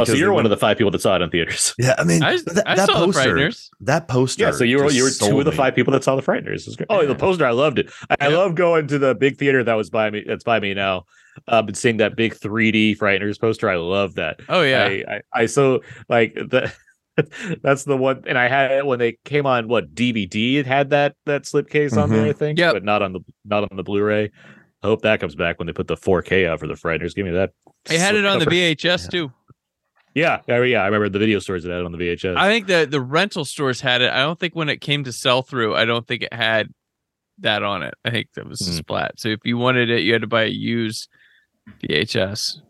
Oh, 0.00 0.04
so 0.04 0.14
you're 0.14 0.30
one 0.30 0.36
went- 0.36 0.46
of 0.46 0.50
the 0.50 0.56
five 0.56 0.76
people 0.78 0.90
that 0.90 1.00
saw 1.00 1.16
it 1.16 1.22
in 1.22 1.30
theaters. 1.30 1.74
Yeah, 1.78 1.94
I 1.98 2.04
mean, 2.04 2.22
I, 2.22 2.36
that, 2.38 2.62
I 2.66 2.74
that 2.76 2.86
saw 2.86 2.94
poster, 3.04 3.22
the 3.22 3.28
Frighteners. 3.40 3.68
that 3.80 4.08
poster. 4.08 4.42
Yeah, 4.44 4.50
so 4.50 4.64
you 4.64 4.78
were 4.78 4.90
you 4.90 5.02
were 5.04 5.10
two 5.10 5.14
sold 5.14 5.38
of 5.40 5.44
the 5.44 5.52
five 5.52 5.74
people 5.74 5.92
that 5.92 6.02
saw 6.02 6.16
the 6.16 6.22
Frighteners. 6.22 6.62
It 6.62 6.66
was 6.66 6.76
great. 6.76 6.86
Oh, 6.90 7.06
the 7.06 7.14
poster, 7.14 7.46
I 7.46 7.52
loved 7.52 7.78
it. 7.78 7.90
I 8.20 8.28
Yeah. 8.28 8.36
love 8.36 8.54
going 8.56 8.86
to 8.88 8.98
the 8.98 9.14
big 9.14 9.36
theater 9.38 9.62
that 9.62 9.74
was 9.74 9.90
by 9.90 10.10
me. 10.10 10.24
That's 10.26 10.42
by 10.44 10.58
me 10.60 10.74
now. 10.74 11.04
Um, 11.48 11.68
and 11.68 11.76
seeing 11.76 11.98
that 11.98 12.16
big 12.16 12.34
3D 12.34 12.96
Frighteners 12.98 13.38
poster, 13.40 13.68
I 13.68 13.76
love 13.76 14.14
that. 14.14 14.40
Oh 14.48 14.62
yeah. 14.62 14.84
I, 14.84 15.04
I, 15.08 15.20
I 15.42 15.46
so 15.46 15.82
like 16.08 16.34
the. 16.34 16.72
That's 17.62 17.84
the 17.84 17.96
one, 17.96 18.24
and 18.26 18.36
I 18.36 18.46
had 18.46 18.70
it 18.72 18.84
when 18.86 18.98
they 18.98 19.16
came 19.24 19.46
on 19.46 19.68
what 19.68 19.94
DVD. 19.94 20.56
It 20.56 20.66
had 20.66 20.90
that 20.90 21.14
that 21.24 21.44
slipcase 21.44 21.96
on 21.96 22.10
there, 22.10 22.26
I 22.26 22.34
think, 22.34 22.58
Yep. 22.58 22.74
but 22.74 22.84
not 22.84 23.00
on 23.00 23.14
the 23.14 23.20
not 23.46 23.62
on 23.70 23.74
the 23.76 23.82
Blu-ray. 23.82 24.30
I 24.82 24.86
hope 24.86 25.00
that 25.00 25.18
comes 25.20 25.34
back 25.34 25.58
when 25.58 25.66
they 25.66 25.72
put 25.72 25.88
the 25.88 25.96
4K 25.96 26.46
out 26.46 26.60
for 26.60 26.66
the 26.66 26.74
Frighteners. 26.74 27.14
Give 27.14 27.24
me 27.24 27.32
that. 27.32 27.52
They 27.86 27.98
had 27.98 28.16
it 28.16 28.26
on 28.26 28.38
the 28.38 28.44
slipcover. 28.44 28.76
VHS 28.76 29.10
too. 29.10 29.32
Yeah, 30.16 30.40
yeah, 30.48 30.62
yeah. 30.62 30.80
I 30.82 30.86
remember 30.86 31.10
the 31.10 31.18
video 31.18 31.38
stores 31.40 31.62
that 31.64 31.70
had 31.70 31.80
it 31.80 31.84
on 31.84 31.92
the 31.92 31.98
VHS. 31.98 32.36
I 32.38 32.48
think 32.48 32.66
the 32.66 32.86
the 32.90 33.02
rental 33.02 33.44
stores 33.44 33.82
had 33.82 34.00
it. 34.00 34.10
I 34.10 34.20
don't 34.20 34.40
think 34.40 34.54
when 34.56 34.70
it 34.70 34.80
came 34.80 35.04
to 35.04 35.12
sell 35.12 35.42
through, 35.42 35.74
I 35.76 35.84
don't 35.84 36.06
think 36.06 36.22
it 36.22 36.32
had 36.32 36.68
that 37.40 37.62
on 37.62 37.82
it. 37.82 37.92
I 38.02 38.10
think 38.10 38.28
that 38.34 38.48
was 38.48 38.62
a 38.62 38.70
Hmm. 38.70 38.76
splat. 38.78 39.12
So 39.20 39.28
if 39.28 39.40
you 39.44 39.58
wanted 39.58 39.90
it, 39.90 40.00
you 40.04 40.12
had 40.14 40.22
to 40.22 40.26
buy 40.26 40.44
a 40.44 40.48
used 40.48 41.08
VHS. 41.82 42.60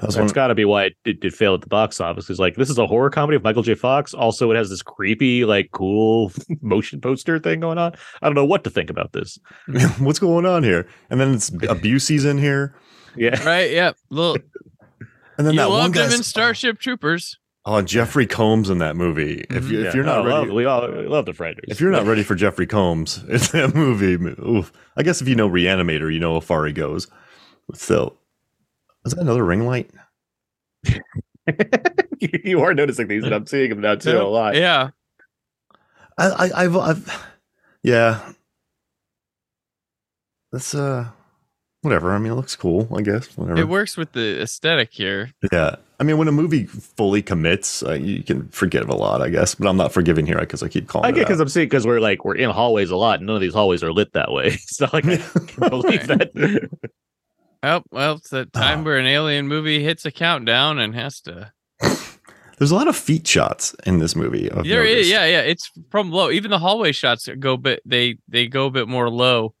That's, 0.00 0.14
That's 0.14 0.32
got 0.32 0.48
to 0.48 0.54
be 0.54 0.64
why 0.64 0.84
it, 0.84 0.96
it 1.04 1.20
did 1.20 1.34
fail 1.34 1.54
at 1.54 1.60
the 1.62 1.66
box 1.66 2.00
office. 2.00 2.26
Because 2.26 2.38
like 2.38 2.54
this 2.56 2.70
is 2.70 2.78
a 2.78 2.86
horror 2.86 3.10
comedy 3.10 3.34
of 3.36 3.42
Michael 3.42 3.62
J. 3.62 3.74
Fox. 3.74 4.14
Also, 4.14 4.50
it 4.52 4.56
has 4.56 4.68
this 4.70 4.82
creepy, 4.82 5.44
like, 5.44 5.70
cool 5.72 6.30
motion 6.60 7.00
poster 7.00 7.38
thing 7.40 7.60
going 7.60 7.78
on. 7.78 7.94
I 8.22 8.26
don't 8.26 8.34
know 8.36 8.44
what 8.44 8.62
to 8.64 8.70
think 8.70 8.90
about 8.90 9.12
this. 9.12 9.38
what's 9.98 10.18
going 10.20 10.46
on 10.46 10.62
here? 10.62 10.86
And 11.10 11.18
then 11.18 11.34
it's 11.34 11.50
Busey's 11.82 12.24
in 12.24 12.38
here. 12.38 12.76
Yeah, 13.16 13.42
Right? 13.44 13.70
Yeah. 13.70 13.92
Little 14.10 14.36
And 15.38 15.46
then 15.46 15.54
you 15.54 15.60
that 15.60 15.68
one 15.68 15.78
loved 15.92 15.96
him 15.96 16.10
in 16.12 16.22
Starship 16.22 16.78
Troopers. 16.78 17.38
Oh, 17.68 17.82
Jeffrey 17.82 18.26
Combs 18.26 18.70
in 18.70 18.78
that 18.78 18.94
movie. 18.96 19.44
If 19.50 19.68
you 19.70 19.80
Yeah. 19.82 19.88
if 19.88 19.94
you're 19.94 20.04
not 20.04 20.20
Oh, 20.20 20.22
love- 20.30 20.42
ready, 20.44 20.54
we 20.56 20.64
all 20.66 20.88
we 20.90 21.06
love 21.06 21.26
the 21.26 21.32
Frighteners. 21.32 21.64
if 21.68 21.80
you're 21.80 21.90
not 21.90 22.06
ready 22.06 22.22
for 22.22 22.34
Jeffrey 22.34 22.66
Combs 22.66 23.18
in 23.28 23.38
that 23.38 23.72
movie, 23.74 24.14
oof. 24.40 24.72
I 24.96 25.02
guess 25.02 25.20
if 25.20 25.28
you 25.28 25.34
know 25.34 25.48
Reanimator, 25.48 26.12
you 26.12 26.20
know 26.20 26.34
how 26.34 26.40
far 26.40 26.64
he 26.66 26.72
goes. 26.72 27.08
So, 27.74 28.16
is 29.04 29.12
that 29.14 29.20
another 29.20 29.44
ring 29.44 29.66
light? 29.66 29.90
you 32.20 32.60
are 32.60 32.72
noticing 32.74 33.08
these, 33.08 33.24
and 33.24 33.34
I'm 33.34 33.46
seeing 33.46 33.70
them 33.70 33.80
now 33.80 33.96
too 33.96 34.16
a 34.18 34.22
lot. 34.22 34.54
Yeah. 34.54 34.90
I, 36.18 36.26
I 36.28 36.64
I've, 36.64 36.76
I've 36.76 37.26
yeah. 37.82 38.32
That's 40.52 40.74
uh 40.74 41.08
whatever. 41.86 42.12
I 42.12 42.18
mean, 42.18 42.32
it 42.32 42.34
looks 42.34 42.54
cool. 42.56 42.88
I 42.94 43.00
guess 43.00 43.26
whatever. 43.36 43.58
It 43.58 43.68
works 43.68 43.96
with 43.96 44.12
the 44.12 44.42
aesthetic 44.42 44.90
here. 44.92 45.32
Yeah. 45.50 45.76
I 45.98 46.04
mean, 46.04 46.18
when 46.18 46.28
a 46.28 46.32
movie 46.32 46.66
fully 46.66 47.22
commits, 47.22 47.82
uh, 47.82 47.94
you 47.94 48.22
can 48.22 48.48
forgive 48.48 48.90
a 48.90 48.94
lot, 48.94 49.22
I 49.22 49.30
guess. 49.30 49.54
But 49.54 49.66
I'm 49.68 49.78
not 49.78 49.92
forgiving 49.92 50.26
here 50.26 50.38
because 50.38 50.62
I 50.62 50.68
keep 50.68 50.88
calling 50.88 51.06
I 51.06 51.12
get 51.12 51.20
because. 51.20 51.40
I'm 51.40 51.48
seeing 51.48 51.66
because 51.66 51.86
we're 51.86 52.00
like 52.00 52.24
we're 52.24 52.36
in 52.36 52.50
hallways 52.50 52.90
a 52.90 52.96
lot, 52.96 53.20
and 53.20 53.26
none 53.26 53.36
of 53.36 53.40
these 53.40 53.54
hallways 53.54 53.82
are 53.82 53.92
lit 53.92 54.12
that 54.12 54.30
way. 54.30 54.46
It's 54.52 54.80
not 54.80 54.92
like 54.92 55.06
I 55.06 55.16
can 55.46 55.68
believe 55.70 56.06
that. 56.08 56.68
Oh, 57.62 57.82
well, 57.90 58.16
it's 58.16 58.30
that 58.30 58.52
time 58.52 58.84
where 58.84 58.98
an 58.98 59.06
alien 59.06 59.48
movie 59.48 59.82
hits 59.82 60.04
a 60.04 60.10
countdown 60.10 60.78
and 60.78 60.94
has 60.94 61.20
to. 61.22 61.52
There's 62.58 62.70
a 62.70 62.74
lot 62.74 62.88
of 62.88 62.96
feet 62.96 63.26
shots 63.26 63.74
in 63.84 63.98
this 63.98 64.16
movie. 64.16 64.50
I've 64.50 64.64
There 64.64 64.84
is, 64.84 65.08
noticed. 65.08 65.10
yeah, 65.10 65.24
yeah. 65.26 65.40
It's 65.40 65.70
from 65.90 66.10
low. 66.10 66.30
Even 66.30 66.50
the 66.50 66.58
hallway 66.58 66.92
shots 66.92 67.28
go 67.38 67.56
bit. 67.56 67.80
They 67.86 68.18
they 68.28 68.48
go 68.48 68.66
a 68.66 68.70
bit 68.70 68.88
more 68.88 69.08
low. 69.10 69.54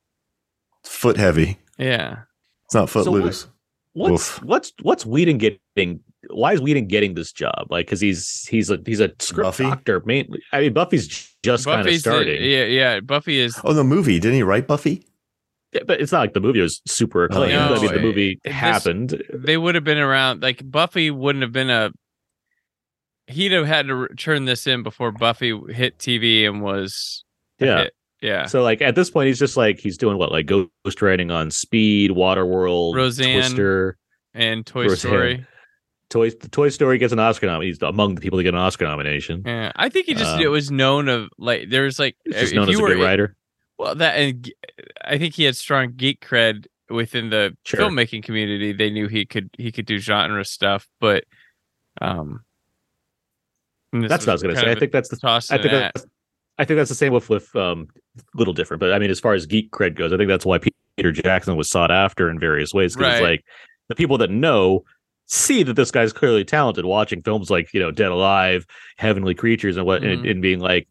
It's 0.84 0.94
foot 0.94 1.16
heavy. 1.16 1.58
Yeah. 1.78 2.20
It's 2.66 2.74
not 2.74 2.90
footloose. 2.90 3.40
So 3.42 3.46
what- 3.48 3.52
What's 3.96 4.12
Oof. 4.38 4.42
what's 4.44 4.72
what's 4.82 5.06
Whedon 5.06 5.38
getting? 5.38 6.00
Why 6.28 6.52
is 6.52 6.60
Whedon 6.60 6.86
getting 6.86 7.14
this 7.14 7.32
job? 7.32 7.68
Like, 7.70 7.86
because 7.86 7.98
he's 7.98 8.46
he's 8.46 8.68
a 8.68 8.78
he's 8.84 9.00
a 9.00 9.10
script 9.20 9.46
Buffy? 9.46 9.62
doctor 9.62 10.02
mainly. 10.04 10.42
I 10.52 10.60
mean, 10.60 10.74
Buffy's 10.74 11.08
just 11.42 11.64
kind 11.64 11.80
of 11.80 11.86
Buffy's 11.86 12.02
the- 12.02 12.10
starting. 12.10 12.42
yeah, 12.42 12.64
yeah. 12.64 13.00
Buffy 13.00 13.38
is. 13.38 13.58
Oh, 13.64 13.72
the 13.72 13.84
movie. 13.84 14.18
Didn't 14.20 14.36
he 14.36 14.42
write 14.42 14.66
Buffy? 14.66 15.06
Yeah, 15.72 15.84
but 15.86 15.98
it's 16.02 16.12
not 16.12 16.18
like 16.18 16.34
the 16.34 16.40
movie 16.40 16.60
was 16.60 16.82
super 16.86 17.22
oh, 17.22 17.24
acclaimed. 17.24 17.52
No, 17.54 17.74
I 17.74 17.78
mean, 17.80 17.86
the 17.88 17.94
it- 17.94 18.02
movie 18.02 18.38
this- 18.44 18.52
happened. 18.52 19.22
They 19.32 19.56
would 19.56 19.74
have 19.76 19.84
been 19.84 19.96
around. 19.96 20.42
Like 20.42 20.60
Buffy 20.70 21.10
wouldn't 21.10 21.40
have 21.42 21.52
been 21.52 21.70
a. 21.70 21.90
He'd 23.28 23.52
have 23.52 23.66
had 23.66 23.86
to 23.86 23.94
re- 23.94 24.08
turn 24.18 24.44
this 24.44 24.66
in 24.66 24.82
before 24.82 25.10
Buffy 25.10 25.58
hit 25.70 25.96
TV 25.98 26.46
and 26.46 26.60
was. 26.60 27.24
Yeah. 27.58 27.84
hit. 27.84 27.94
Yeah. 28.22 28.46
So 28.46 28.62
like 28.62 28.80
at 28.82 28.94
this 28.94 29.10
point, 29.10 29.26
he's 29.28 29.38
just 29.38 29.56
like 29.56 29.78
he's 29.78 29.98
doing 29.98 30.16
what 30.18 30.32
like 30.32 30.46
ghost 30.46 31.02
writing 31.02 31.30
on 31.30 31.50
Speed, 31.50 32.12
Waterworld, 32.12 32.94
Roseanne. 32.94 33.40
Twister. 33.42 33.98
And 34.34 34.64
Toy 34.66 34.82
Roseanne. 34.84 34.96
Story. 34.98 35.46
Toy 36.08 36.30
the 36.30 36.48
Toy 36.48 36.68
Story 36.68 36.98
gets 36.98 37.12
an 37.12 37.18
Oscar 37.18 37.46
nomination. 37.46 37.68
He's 37.74 37.82
among 37.82 38.14
the 38.14 38.20
people 38.20 38.36
that 38.36 38.44
get 38.44 38.54
an 38.54 38.60
Oscar 38.60 38.84
nomination. 38.86 39.42
Yeah, 39.44 39.72
I 39.76 39.88
think 39.88 40.06
he 40.06 40.14
just 40.14 40.36
Um, 40.36 40.40
it 40.40 40.48
was 40.48 40.70
known 40.70 41.08
of 41.08 41.28
like 41.38 41.68
there's 41.68 41.98
like 41.98 42.16
He's 42.24 42.34
just 42.34 42.52
if 42.52 42.56
known 42.56 42.68
you 42.68 42.74
as 42.74 42.92
a 42.92 42.94
good 42.94 43.02
writer. 43.04 43.36
well 43.78 43.94
that 43.96 44.14
and 44.16 44.52
I 45.04 45.18
think 45.18 45.34
he 45.34 45.44
had 45.44 45.56
strong 45.56 45.92
geek 45.96 46.24
cred 46.24 46.66
within 46.88 47.30
the 47.30 47.56
Sure. 47.64 47.80
filmmaking 47.80 48.22
community. 48.22 48.72
They 48.72 48.90
knew 48.90 49.08
he 49.08 49.26
could 49.26 49.50
he 49.58 49.72
could 49.72 49.84
do 49.86 49.98
genre 49.98 50.44
stuff, 50.44 50.86
but 51.00 51.24
um, 52.00 52.40
That's 53.92 54.26
what 54.26 54.28
I 54.28 54.34
was 54.34 54.42
going 54.42 54.54
to 54.54 54.60
say. 54.60 54.70
I 54.70 54.74
think 54.74 54.92
that's 54.92 55.08
the. 55.08 55.16
toss. 55.16 55.50
I 55.50 55.58
think 55.58 55.72
that's. 55.72 56.06
I 56.58 56.64
think 56.64 56.76
that's 56.78 56.88
the 56.88 56.94
same 56.94 57.12
with 57.12 57.28
with 57.28 57.54
um, 57.56 57.88
little 58.34 58.54
different, 58.54 58.80
but 58.80 58.92
I 58.92 58.98
mean, 58.98 59.10
as 59.10 59.20
far 59.20 59.34
as 59.34 59.46
geek 59.46 59.70
cred 59.70 59.94
goes, 59.94 60.12
I 60.12 60.16
think 60.16 60.28
that's 60.28 60.46
why 60.46 60.58
Peter 60.96 61.12
Jackson 61.12 61.56
was 61.56 61.68
sought 61.70 61.90
after 61.90 62.30
in 62.30 62.38
various 62.38 62.72
ways. 62.72 62.96
Because 62.96 63.20
Right. 63.20 63.30
like 63.30 63.44
the 63.88 63.94
people 63.94 64.18
that 64.18 64.30
know 64.30 64.84
see 65.26 65.62
that 65.64 65.74
this 65.74 65.90
guy's 65.90 66.12
clearly 66.12 66.44
talented, 66.44 66.84
watching 66.84 67.20
films 67.22 67.50
like 67.50 67.72
you 67.74 67.80
know 67.80 67.90
Dead 67.90 68.10
Alive, 68.12 68.66
Heavenly 68.96 69.34
Creatures, 69.34 69.76
and 69.76 69.84
what, 69.86 70.02
and, 70.04 70.24
Mhm. 70.24 70.30
and 70.30 70.42
being 70.42 70.60
like, 70.60 70.86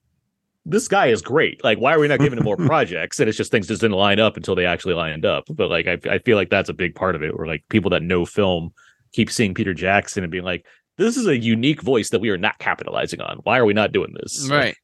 this 0.65 0.87
guy 0.87 1.07
is 1.07 1.21
great. 1.21 1.63
Like, 1.63 1.77
why 1.77 1.93
are 1.93 1.99
we 1.99 2.07
not 2.07 2.19
giving 2.19 2.37
him 2.39 2.43
more 2.43 2.57
projects? 2.71 3.19
And 3.19 3.29
it's 3.29 3.37
just 3.37 3.51
things 3.51 3.67
just 3.67 3.81
didn't 3.81 3.97
line 3.97 4.19
up 4.19 4.35
until 4.35 4.55
they 4.55 4.65
actually 4.65 4.95
lined 4.95 5.25
up. 5.25 5.45
But 5.49 5.69
like, 5.69 5.87
I 5.87 5.97
I 6.09 6.17
feel 6.19 6.37
like 6.37 6.49
that's 6.49 6.69
a 6.69 6.73
big 6.73 6.95
part 6.95 7.15
of 7.15 7.23
it, 7.23 7.37
where 7.37 7.47
like 7.47 7.63
people 7.69 7.89
that 7.91 8.03
know 8.03 8.25
film 8.25 8.71
keep 9.13 9.29
seeing 9.31 9.53
Peter 9.53 9.73
Jackson 9.73 10.23
and 10.23 10.31
being 10.31 10.43
like, 10.43 10.65
this 10.97 11.17
is 11.17 11.27
a 11.27 11.37
unique 11.37 11.81
voice 11.81 12.09
that 12.09 12.19
we 12.19 12.29
are 12.29 12.37
not 12.37 12.57
capitalizing 12.59 13.21
on. 13.21 13.37
Why 13.43 13.57
are 13.57 13.65
we 13.65 13.73
not 13.73 13.91
doing 13.91 14.13
this? 14.21 14.47
right. 14.49 14.75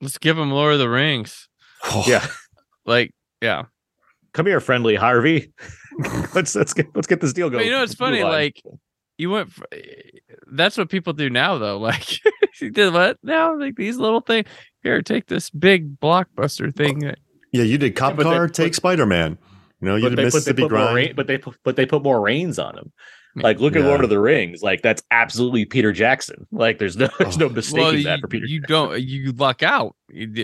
Let's 0.00 0.18
give 0.18 0.38
him 0.38 0.50
Lord 0.50 0.74
of 0.74 0.78
the 0.78 0.88
Rings. 0.88 1.48
Oh. 1.84 2.04
Yeah. 2.06 2.26
Like 2.86 3.12
yeah. 3.40 3.64
Come 4.32 4.46
here, 4.46 4.60
friendly 4.60 4.94
Harvey. 4.94 5.52
let's 6.34 6.54
let's 6.54 6.72
get 6.74 6.86
let's 6.94 7.06
get 7.06 7.20
this 7.20 7.32
deal 7.32 7.48
But 7.48 7.54
going. 7.58 7.66
you 7.66 7.72
know, 7.72 7.82
it's 7.82 7.94
funny. 7.94 8.22
Like 8.22 8.62
you 9.16 9.30
went. 9.30 9.52
For, 9.52 9.66
that's 10.52 10.76
what 10.78 10.88
people 10.88 11.12
do 11.12 11.28
now, 11.30 11.58
though. 11.58 11.78
Like 11.88 12.18
you 12.60 12.70
did 12.70 12.92
what 12.92 13.18
now? 13.22 13.58
Like 13.58 13.76
these 13.76 13.96
little 13.96 14.20
things. 14.20 14.46
Here, 14.82 15.02
take 15.02 15.26
this 15.26 15.50
big 15.50 15.98
blockbuster 15.98 16.74
thing. 16.74 17.00
that- 17.00 17.18
Yeah, 17.52 17.64
you 17.64 17.78
did 17.78 17.96
Cop 17.96 18.16
but 18.16 18.24
they- 18.24 18.30
Car, 18.30 18.46
but- 18.46 18.54
take 18.54 18.74
Spider 18.74 19.06
Man. 19.06 19.38
You 19.80 19.88
know, 19.88 19.96
you 19.96 20.02
but 20.04 20.08
did 20.10 20.18
they, 20.18 20.22
put, 20.24 20.30
they 20.32 20.36
Mississippi 20.38 20.62
put 20.62 20.70
more 20.72 20.80
Grind. 20.80 20.94
rain, 20.96 21.12
but 21.16 21.26
they 21.28 21.38
put, 21.38 21.56
but 21.64 21.76
they 21.76 21.86
put 21.86 22.02
more 22.02 22.20
reins 22.20 22.58
on 22.58 22.76
him. 22.78 22.92
Like 23.40 23.58
look 23.60 23.74
at 23.76 23.82
Yeah. 23.82 23.88
Lord 23.88 24.04
of 24.04 24.10
the 24.10 24.20
Rings. 24.20 24.62
Like 24.62 24.82
that's 24.82 25.02
absolutely 25.10 25.64
Peter 25.64 25.92
Jackson. 25.92 26.46
Like 26.52 26.78
there's 26.78 26.96
no 26.96 27.08
there's 27.18 27.38
no 27.38 27.48
mistaking 27.50 27.82
Well, 27.82 27.92
that 28.04 28.16
you, 28.16 28.20
for 28.20 28.28
Peter. 28.28 28.46
you 28.46 28.60
don't. 28.60 29.00
You 29.00 29.32
luck 29.32 29.62
out. 29.62 29.94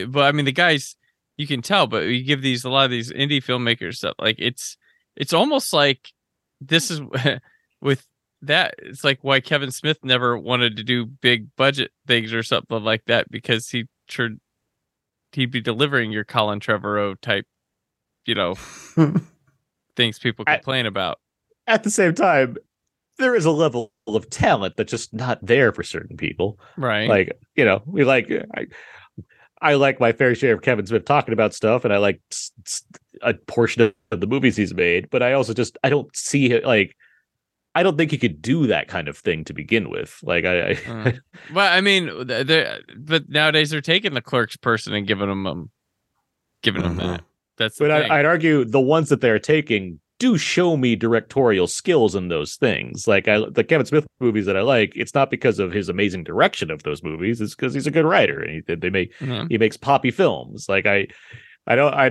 But 0.09 0.23
I 0.25 0.33
mean, 0.33 0.45
the 0.45 0.53
guys. 0.53 0.97
You 1.37 1.49
can 1.49 1.63
tell, 1.63 1.89
but 1.89 2.03
you 2.05 2.23
give 2.23 2.43
these 2.43 2.63
a 2.65 2.71
lot 2.71 2.85
of 2.85 2.93
these 2.93 3.13
indie 3.13 3.43
filmmakers 3.43 3.97
stuff. 3.97 4.15
Like 4.21 4.37
it's, 4.39 4.77
it's 5.17 5.33
almost 5.33 5.73
like 5.73 6.13
this 6.61 6.93
is 6.93 7.01
with 7.81 8.07
that. 8.43 8.77
It's 8.79 9.03
like 9.03 9.19
why 9.23 9.41
Kevin 9.41 9.73
Smith 9.73 9.99
never 10.05 10.39
wanted 10.39 10.77
to 10.77 10.85
do 10.85 11.05
big 11.05 11.49
budget 11.57 11.91
things 12.07 12.33
or 12.33 12.45
something 12.45 12.85
like 12.85 13.07
that 13.07 13.29
because 13.33 13.69
he 13.69 13.87
sure 14.09 14.29
he'd 15.33 15.51
be 15.51 15.61
delivering 15.61 16.13
your 16.13 16.23
Colin 16.23 16.61
Trevorrow 16.61 17.21
type, 17.21 17.47
you 18.27 18.37
know, 18.37 18.55
things 19.97 20.21
people 20.21 20.45
I- 20.47 20.57
complain 20.57 20.87
about. 20.87 21.19
At 21.67 21.83
the 21.83 21.91
same 21.91 22.15
time, 22.15 22.59
there 23.19 23.35
is 23.35 23.45
a 23.45 23.51
level 23.51 23.93
of 24.07 24.29
talent 24.31 24.77
that's 24.77 24.91
just 24.91 25.13
not 25.15 25.39
there 25.45 25.73
for 25.73 25.83
certain 25.83 26.17
people. 26.17 26.59
Right. 26.77 27.09
Like 27.09 27.39
you 27.57 27.65
know, 27.65 27.83
we 27.87 28.05
like 28.05 28.31
I, 28.57 28.67
I 29.61 29.75
like 29.75 30.01
my 30.01 30.13
fair 30.13 30.35
share 30.35 30.55
of 30.55 30.63
Kevin 30.63 30.87
Smith 30.87 31.05
talking 31.05 31.33
about 31.33 31.55
stuff, 31.55 31.85
and 31.85 31.93
I 31.95 31.99
like 31.99 32.21
a 33.23 33.35
portion 33.35 33.93
of 34.11 34.21
the 34.21 34.27
movies 34.27 34.57
he's 34.57 34.75
made. 34.75 35.09
But 35.11 35.23
I 35.23 35.33
also 35.33 35.55
just 35.55 35.79
I 35.85 35.91
don't 35.91 36.15
see 36.17 36.53
it 36.53 36.65
like. 36.65 36.97
I 37.77 37.83
don't 37.83 37.97
think 37.99 38.13
he 38.13 38.19
could 38.19 38.41
do 38.41 38.69
that 38.69 38.87
kind 38.87 39.09
of 39.09 39.19
thing 39.19 39.43
to 39.47 39.53
begin 39.53 39.91
with. 39.91 40.21
Like 40.23 40.45
I, 40.45 40.71
I 40.71 40.75
Mm. 40.75 41.19
Well, 41.53 41.73
I 41.73 41.81
mean, 41.81 42.09
but 42.97 43.29
nowadays 43.29 43.71
they're 43.71 43.81
taking 43.81 44.15
the 44.15 44.23
clerk's 44.23 44.57
person 44.57 44.95
and 44.95 45.09
giving 45.09 45.29
them 45.29 45.45
um, 45.45 45.71
giving 46.63 46.83
them 46.83 46.95
Mhm. 46.97 46.99
that. 46.99 47.23
That's 47.57 47.77
the 47.79 47.85
but. 47.89 47.91
I, 48.11 48.21
I'd 48.21 48.27
argue 48.27 48.65
the 48.65 48.81
ones 48.81 49.09
that 49.09 49.21
they're 49.21 49.41
taking 49.41 49.99
do 50.25 50.39
show 50.39 50.77
me 50.77 50.97
directorial 50.97 51.67
skills 51.67 52.15
in 52.15 52.29
those 52.29 52.57
things. 52.57 53.07
Like 53.07 53.29
I, 53.29 53.43
the 53.51 53.65
Kevin 53.65 53.87
Smith 53.87 54.07
movies 54.21 54.47
that 54.47 54.57
I 54.57 54.63
like, 54.63 54.93
it's 54.97 55.15
not 55.15 55.31
because 55.31 55.59
of 55.59 55.71
his 55.73 55.89
amazing 55.89 56.25
direction 56.25 56.71
of 56.71 56.83
those 56.83 57.03
movies. 57.03 57.41
It's 57.41 57.55
because 57.55 57.75
he's 57.75 57.87
a 57.87 57.91
good 57.91 58.07
writer 58.07 58.41
and 58.41 58.63
he, 58.67 58.75
they 58.75 58.91
make 58.91 59.13
Yeah. 59.21 59.45
he 59.49 59.59
makes 59.59 59.77
poppy 59.77 60.11
films. 60.11 60.67
Like 60.69 60.87
I, 60.87 61.09
I 61.67 61.77
don't, 61.77 61.95
I, 61.95 62.11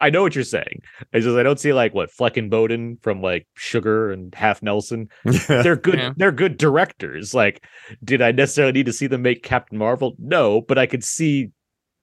I 0.00 0.10
know 0.10 0.22
what 0.22 0.34
you're 0.34 0.44
saying. 0.44 0.80
It's 1.12 1.24
just 1.24 1.36
I 1.36 1.42
don't 1.42 1.58
see 1.60 1.72
like 1.72 1.92
what 1.94 2.10
Fleck 2.10 2.36
and 2.36 2.50
Boden 2.50 2.98
from 3.02 3.20
like 3.22 3.46
Sugar 3.54 4.10
and 4.12 4.34
Half 4.34 4.62
Nelson. 4.62 5.08
They're 5.48 5.76
good. 5.76 5.98
Yeah. 5.98 6.12
They're 6.16 6.32
good 6.32 6.56
directors. 6.56 7.34
Like, 7.34 7.64
did 8.04 8.22
I 8.22 8.32
necessarily 8.32 8.72
need 8.72 8.86
to 8.86 8.92
see 8.92 9.06
them 9.08 9.22
make 9.22 9.42
Captain 9.42 9.78
Marvel? 9.78 10.14
No, 10.18 10.60
but 10.60 10.78
I 10.78 10.86
could 10.86 11.04
see 11.04 11.50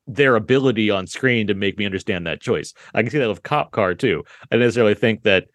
their 0.10 0.36
ability 0.36 0.90
on 0.90 1.08
screen 1.08 1.48
to 1.48 1.54
make 1.54 1.78
me 1.78 1.86
understand 1.86 2.26
that 2.26 2.42
choice. 2.42 2.74
I 2.94 3.02
can 3.02 3.12
see 3.12 3.20
that 3.20 3.30
with 3.30 3.44
Cop 3.44 3.72
Car 3.72 3.94
too. 3.94 4.24
I 4.52 4.58
necessarily 4.58 4.96
think 4.96 5.24
that 5.24 5.46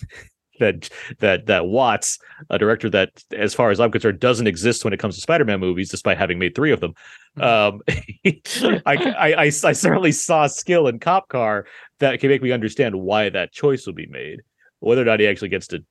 that 0.60 0.88
that 1.20 1.46
that 1.46 1.66
Watts, 1.66 2.18
a 2.50 2.58
director 2.58 2.90
that, 2.90 3.10
as 3.36 3.54
far 3.54 3.70
as 3.70 3.80
I'm 3.80 3.90
concerned, 3.90 4.20
doesn't 4.20 4.46
exist 4.46 4.84
when 4.84 4.92
it 4.92 4.98
comes 4.98 5.14
to 5.14 5.20
Spider-Man 5.20 5.60
movies, 5.60 5.90
despite 5.90 6.18
having 6.18 6.38
made 6.38 6.54
three 6.54 6.72
of 6.72 6.80
them. 6.80 6.94
Um, 7.40 7.80
I, 7.88 8.80
I, 8.86 9.34
I 9.34 9.44
I 9.44 9.72
certainly 9.72 10.12
saw 10.12 10.46
skill 10.46 10.88
in 10.88 10.98
Cop 10.98 11.28
Car 11.28 11.66
that 12.00 12.20
can 12.20 12.30
make 12.30 12.42
me 12.42 12.52
understand 12.52 13.00
why 13.00 13.28
that 13.30 13.52
choice 13.52 13.86
will 13.86 13.94
be 13.94 14.06
made. 14.06 14.40
Whether 14.80 15.02
or 15.02 15.06
not 15.06 15.20
he 15.20 15.26
actually 15.26 15.48
gets 15.48 15.68
to 15.68 15.84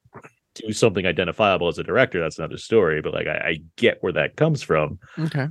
do 0.56 0.72
something 0.72 1.06
identifiable 1.06 1.68
as 1.68 1.80
a 1.80 1.84
director, 1.84 2.20
that's 2.20 2.38
another 2.38 2.58
story. 2.58 3.02
But 3.02 3.14
like, 3.14 3.28
I, 3.28 3.38
I 3.38 3.58
get 3.78 3.98
where 4.02 4.14
that 4.14 4.36
comes 4.36 4.62
from. 4.62 5.00
Okay. 5.18 5.48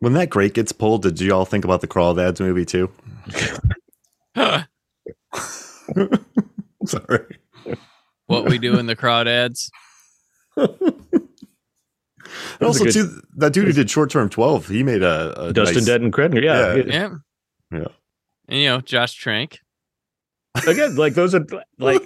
When 0.00 0.12
that 0.14 0.30
grate 0.30 0.54
gets 0.54 0.72
pulled, 0.72 1.02
did 1.02 1.20
you 1.20 1.32
all 1.32 1.44
think 1.44 1.64
about 1.64 1.80
the 1.80 1.88
Crawdads 1.88 2.40
movie 2.40 2.64
too? 2.64 2.90
Sorry. 6.86 7.38
what 8.26 8.48
we 8.48 8.58
do 8.58 8.78
in 8.78 8.86
the 8.86 8.96
crowd 8.96 9.28
ads. 9.28 9.70
And 10.56 10.68
also, 12.66 12.84
good- 12.84 12.94
too, 12.94 13.20
that 13.36 13.52
dude 13.52 13.66
who 13.66 13.72
did 13.72 13.90
Short 13.90 14.10
Term 14.10 14.28
12, 14.28 14.68
he 14.68 14.82
made 14.82 15.02
a, 15.02 15.48
a 15.48 15.52
Dustin 15.52 15.76
nice, 15.78 15.86
Denton 15.86 16.12
Kretner, 16.12 16.42
yeah. 16.42 16.74
Yeah. 16.74 16.84
Yeah. 16.86 17.10
Yeah. 17.70 17.86
And 18.48 18.58
you 18.60 18.68
know, 18.68 18.80
Josh 18.80 19.14
Trank. 19.14 19.60
Again, 20.66 20.96
like 20.96 21.14
those 21.14 21.34
are 21.34 21.44
like 21.78 22.00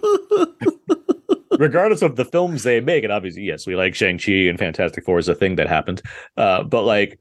regardless 1.59 2.03
of 2.03 2.17
the 2.17 2.25
films 2.25 2.65
they 2.65 2.81
make, 2.81 3.05
and 3.05 3.13
obviously, 3.13 3.43
yes, 3.43 3.67
we 3.67 3.77
like 3.77 3.95
Shang 3.95 4.19
Chi 4.19 4.33
and 4.33 4.59
Fantastic 4.59 5.05
Four 5.05 5.19
is 5.21 5.29
a 5.29 5.35
thing 5.35 5.57
that 5.57 5.69
happened. 5.69 6.03
Uh, 6.37 6.65
but 6.65 6.83
like 6.83 7.21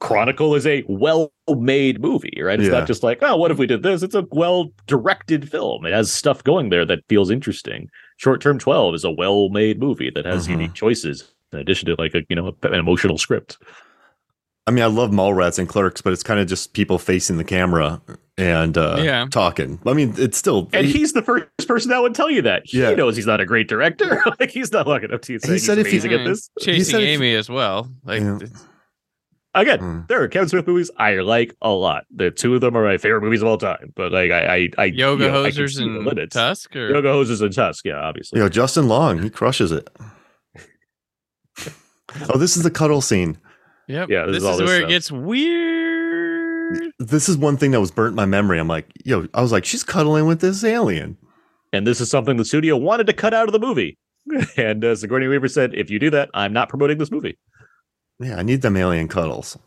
Chronicle 0.00 0.54
is 0.54 0.66
a 0.66 0.84
well-made 0.88 2.00
movie, 2.00 2.40
right? 2.42 2.58
It's 2.58 2.68
Yeah. 2.68 2.78
not 2.80 2.86
just 2.86 3.02
like, 3.02 3.18
oh, 3.22 3.36
what 3.36 3.50
if 3.50 3.58
we 3.58 3.66
did 3.66 3.82
this? 3.82 4.02
It's 4.02 4.14
a 4.14 4.24
well-directed 4.32 5.50
film. 5.50 5.86
It 5.86 5.92
has 5.92 6.12
stuff 6.12 6.42
going 6.44 6.70
there 6.70 6.84
that 6.84 7.00
feels 7.08 7.30
interesting. 7.30 7.88
Short 8.16 8.40
Term 8.40 8.58
Twelve 8.58 8.94
is 8.94 9.04
a 9.04 9.10
well-made 9.10 9.78
movie 9.78 10.10
that 10.14 10.24
has 10.24 10.46
Mhm. 10.46 10.50
unique 10.50 10.74
choices 10.74 11.32
in 11.52 11.58
addition 11.58 11.86
to 11.86 11.94
like 11.98 12.14
a 12.14 12.22
you 12.28 12.36
know 12.36 12.56
an 12.62 12.74
emotional 12.74 13.18
script. 13.18 13.58
I 14.68 14.72
mean, 14.72 14.82
I 14.82 14.88
love 14.88 15.12
Mallrats 15.12 15.60
and 15.60 15.68
Clerks, 15.68 16.00
but 16.02 16.12
it's 16.12 16.24
kind 16.24 16.40
of 16.40 16.48
just 16.48 16.72
people 16.72 16.98
facing 16.98 17.36
the 17.36 17.44
camera 17.44 18.02
and 18.36 18.76
uh, 18.76 18.96
Yeah. 19.00 19.26
talking. 19.30 19.78
I 19.86 19.92
mean, 19.92 20.12
it's 20.18 20.36
still. 20.36 20.68
And 20.72 20.84
he, 20.86 20.94
he's 20.94 21.12
the 21.12 21.22
first 21.22 21.46
person 21.68 21.90
that 21.90 22.02
would 22.02 22.16
tell 22.16 22.28
you 22.28 22.42
that. 22.42 22.62
He 22.64 22.80
Yeah. 22.80 22.92
knows 22.94 23.14
he's 23.14 23.26
not 23.28 23.40
a 23.40 23.46
great 23.46 23.68
director. 23.68 24.20
like 24.40 24.50
he's 24.50 24.72
not 24.72 24.86
walking 24.88 25.12
up 25.12 25.22
to 25.22 25.34
you 25.34 25.38
saying 25.38 25.52
He 25.52 25.58
said 25.60 25.78
he's 25.78 26.04
if 26.04 26.10
he- 26.10 26.16
at 26.16 26.24
this. 26.26 26.50
Chasing 26.60 26.82
said 26.84 27.02
if- 27.02 27.08
Amy 27.10 27.34
as 27.36 27.48
well. 27.48 27.88
Like 28.04 28.22
Yeah. 28.22 28.38
It's- 29.60 29.62
Again, 29.74 29.78
Mm. 29.80 30.08
there 30.08 30.22
are 30.22 30.28
Kevin 30.28 30.48
Smith 30.48 30.66
movies 30.66 30.90
I 30.98 31.16
like 31.16 31.54
a 31.62 31.70
lot. 31.70 32.04
The 32.14 32.30
two 32.30 32.54
of 32.54 32.60
them 32.60 32.76
are 32.76 32.84
my 32.84 32.98
favorite 32.98 33.22
movies 33.22 33.42
of 33.42 33.48
all 33.48 33.58
time. 33.58 33.92
But 33.96 34.12
like 34.12 34.30
I, 34.30 34.56
I, 34.56 34.68
I 34.78 34.84
Yoga 34.86 35.24
you 35.24 35.30
know, 35.30 35.44
Hosers 35.44 35.70
see 35.76 35.84
the 35.84 35.90
and 35.96 36.04
limits. 36.04 36.34
Tusk 36.34 36.74
or 36.76 36.90
Yoga 36.90 37.08
Hosers 37.08 37.42
and 37.42 37.54
Tusk, 37.54 37.84
yeah, 37.84 37.98
obviously. 38.00 38.38
you 38.38 38.44
know, 38.44 38.48
Justin 38.48 38.88
Long, 38.88 39.22
he 39.22 39.30
crushes 39.30 39.72
it. 39.72 39.88
oh, 42.28 42.38
this 42.38 42.56
is 42.56 42.62
the 42.62 42.70
cuddle 42.70 43.00
scene. 43.00 43.38
Yep. 43.88 44.08
Yeah, 44.10 44.26
this 44.26 44.34
this, 44.36 44.42
is 44.42 44.44
all 44.44 44.52
is 44.54 44.58
this 44.60 44.66
where 44.68 44.78
stuff. 44.80 44.88
it 44.90 44.92
gets 44.92 45.12
weird. 45.12 46.92
This 46.98 47.28
is 47.28 47.36
one 47.38 47.56
thing 47.56 47.70
that 47.70 47.80
was 47.80 47.90
burnt 47.90 48.12
in 48.12 48.16
my 48.16 48.26
memory. 48.26 48.58
I'm 48.58 48.68
like, 48.68 48.88
yo, 49.04 49.26
I 49.34 49.40
was 49.42 49.52
like, 49.52 49.64
she's 49.64 49.84
cuddling 49.84 50.26
with 50.26 50.40
this 50.40 50.64
alien. 50.64 51.16
And 51.72 51.86
this 51.86 52.00
is 52.00 52.10
something 52.10 52.36
the 52.36 52.44
studio 52.44 52.76
wanted 52.76 53.06
to 53.06 53.12
cut 53.12 53.34
out 53.34 53.48
of 53.48 53.52
the 53.52 53.58
movie. 53.60 53.98
and 54.56 54.84
uh, 54.84 54.96
Sigourney 54.96 55.28
Weaver 55.28 55.46
said, 55.46 55.72
"If 55.74 55.88
you 55.88 56.00
do 56.00 56.10
that, 56.10 56.30
I'm 56.34 56.52
not 56.52 56.68
promoting 56.68 56.98
this 56.98 57.12
movie." 57.12 57.38
Yeah, 58.20 58.36
I 58.36 58.42
need 58.42 58.62
them 58.62 58.76
alien 58.76 59.08
cuddles. 59.08 59.58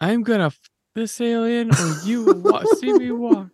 I'm 0.00 0.22
gonna 0.22 0.46
f- 0.46 0.58
this 0.94 1.20
alien 1.20 1.70
or 1.74 1.94
you 2.04 2.24
will 2.24 2.40
wa- 2.40 2.64
see 2.78 2.92
me 2.92 3.10
walk. 3.10 3.48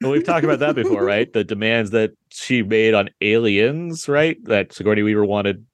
Well, 0.00 0.12
we've 0.12 0.24
talked 0.24 0.44
about 0.44 0.60
that 0.60 0.74
before, 0.76 1.04
right? 1.04 1.32
The 1.32 1.42
demands 1.44 1.90
that 1.90 2.12
she 2.30 2.62
made 2.62 2.94
on 2.94 3.10
aliens, 3.20 4.08
right? 4.08 4.36
That 4.44 4.72
Sigourney 4.72 5.02
Weaver 5.02 5.24
wanted. 5.24 5.64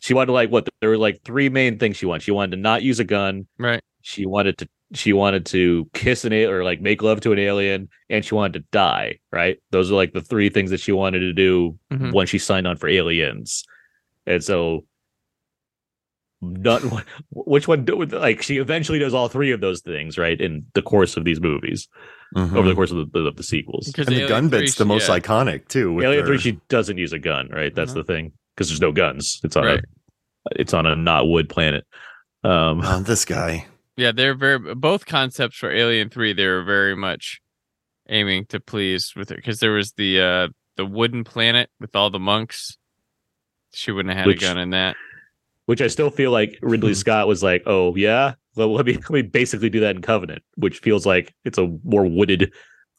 She 0.00 0.14
wanted 0.14 0.32
like 0.32 0.50
what? 0.50 0.68
There 0.80 0.90
were 0.90 0.98
like 0.98 1.22
three 1.22 1.48
main 1.48 1.78
things 1.78 1.96
she 1.96 2.06
wanted. 2.06 2.22
She 2.22 2.32
wanted 2.32 2.56
to 2.56 2.62
not 2.62 2.82
use 2.82 2.98
a 2.98 3.04
gun. 3.04 3.46
Right. 3.58 3.82
She 4.02 4.26
wanted 4.26 4.58
to. 4.58 4.68
She 4.94 5.12
wanted 5.12 5.46
to 5.46 5.88
kiss 5.94 6.24
an 6.24 6.32
alien 6.32 6.50
or 6.52 6.64
like 6.64 6.80
make 6.80 7.02
love 7.02 7.20
to 7.22 7.32
an 7.32 7.38
alien, 7.38 7.88
and 8.10 8.24
she 8.24 8.34
wanted 8.34 8.54
to 8.54 8.66
die. 8.72 9.18
Right. 9.30 9.58
Those 9.70 9.90
are 9.92 9.94
like 9.94 10.12
the 10.12 10.20
three 10.20 10.48
things 10.48 10.70
that 10.70 10.80
she 10.80 10.92
wanted 10.92 11.20
to 11.20 11.32
do 11.32 11.78
Mhm. 11.92 12.12
when 12.12 12.26
she 12.26 12.38
signed 12.38 12.66
on 12.66 12.76
for 12.76 12.88
Aliens. 12.88 13.64
and 14.26 14.42
so 14.44 14.84
not 16.42 16.82
which 17.30 17.68
one 17.68 17.84
do 17.84 18.02
like 18.04 18.42
she 18.42 18.58
eventually 18.58 18.98
does 18.98 19.14
all 19.14 19.28
three 19.28 19.52
of 19.52 19.60
those 19.60 19.80
things 19.80 20.18
right 20.18 20.40
in 20.40 20.66
the 20.74 20.82
course 20.82 21.16
of 21.16 21.24
these 21.24 21.40
movies 21.40 21.88
Mhm. 22.34 22.56
over 22.56 22.66
the 22.68 22.74
course 22.74 22.90
of 22.90 23.12
the, 23.12 23.18
of 23.20 23.36
the 23.36 23.42
sequels. 23.42 23.86
Because 23.88 24.06
and 24.08 24.16
the 24.16 24.20
gun 24.22 24.30
Alien 24.46 24.50
three, 24.50 24.60
bit's 24.60 24.74
the 24.76 24.86
most 24.86 25.06
yeah. 25.08 25.18
iconic 25.18 25.68
too. 25.68 25.92
with 25.92 26.04
Alien 26.06 26.24
their- 26.24 26.34
Three, 26.34 26.38
she 26.38 26.58
doesn't 26.70 26.96
use 26.96 27.12
a 27.12 27.18
gun, 27.18 27.48
right? 27.50 27.74
That's 27.74 27.90
Uh-huh. 27.92 28.00
the 28.00 28.04
thing 28.04 28.32
because 28.56 28.68
there's 28.68 28.80
no 28.80 28.90
guns. 28.90 29.38
It's 29.44 29.54
on 29.54 29.64
Right. 29.64 29.78
a 29.80 30.60
it's 30.60 30.72
on 30.74 30.86
a 30.86 30.96
not 30.96 31.28
wood 31.28 31.48
planet. 31.50 31.84
Um, 32.42 32.80
Oh, 32.82 33.00
this 33.02 33.24
guy. 33.26 33.66
Yeah, 33.98 34.12
they're 34.12 34.34
very 34.34 34.74
both 34.74 35.04
concepts 35.06 35.56
for 35.58 35.70
Alien 35.70 36.08
Three. 36.08 36.32
They 36.32 36.46
were 36.46 36.64
very 36.64 36.96
much 36.96 37.40
aiming 38.08 38.46
to 38.46 38.58
please 38.60 39.12
with 39.14 39.30
it 39.30 39.36
because 39.36 39.60
there 39.60 39.72
was 39.72 39.92
the 39.92 40.20
uh 40.20 40.48
the 40.76 40.86
wooden 40.86 41.22
planet 41.24 41.68
with 41.80 41.94
all 41.94 42.08
the 42.08 42.18
monks. 42.18 42.78
She 43.74 43.92
wouldn't 43.92 44.10
have 44.14 44.20
had 44.20 44.26
Which- 44.26 44.42
a 44.42 44.46
gun 44.46 44.56
in 44.58 44.70
that. 44.70 44.96
Which 45.72 45.80
I 45.80 45.86
still 45.86 46.10
feel 46.10 46.30
like 46.30 46.58
Ridley 46.60 46.90
Hmm. 46.90 46.96
Scott 46.96 47.26
was 47.28 47.42
like, 47.42 47.62
"Oh 47.64 47.96
yeah, 47.96 48.34
well 48.56 48.74
let 48.74 48.84
me 48.84 48.92
let 49.08 49.10
me 49.10 49.22
basically 49.22 49.70
do 49.70 49.80
that 49.80 49.96
in 49.96 50.02
Covenant," 50.02 50.42
which 50.56 50.80
feels 50.80 51.06
like 51.06 51.34
it's 51.46 51.56
a 51.56 51.66
more 51.82 52.04
wooded 52.04 52.52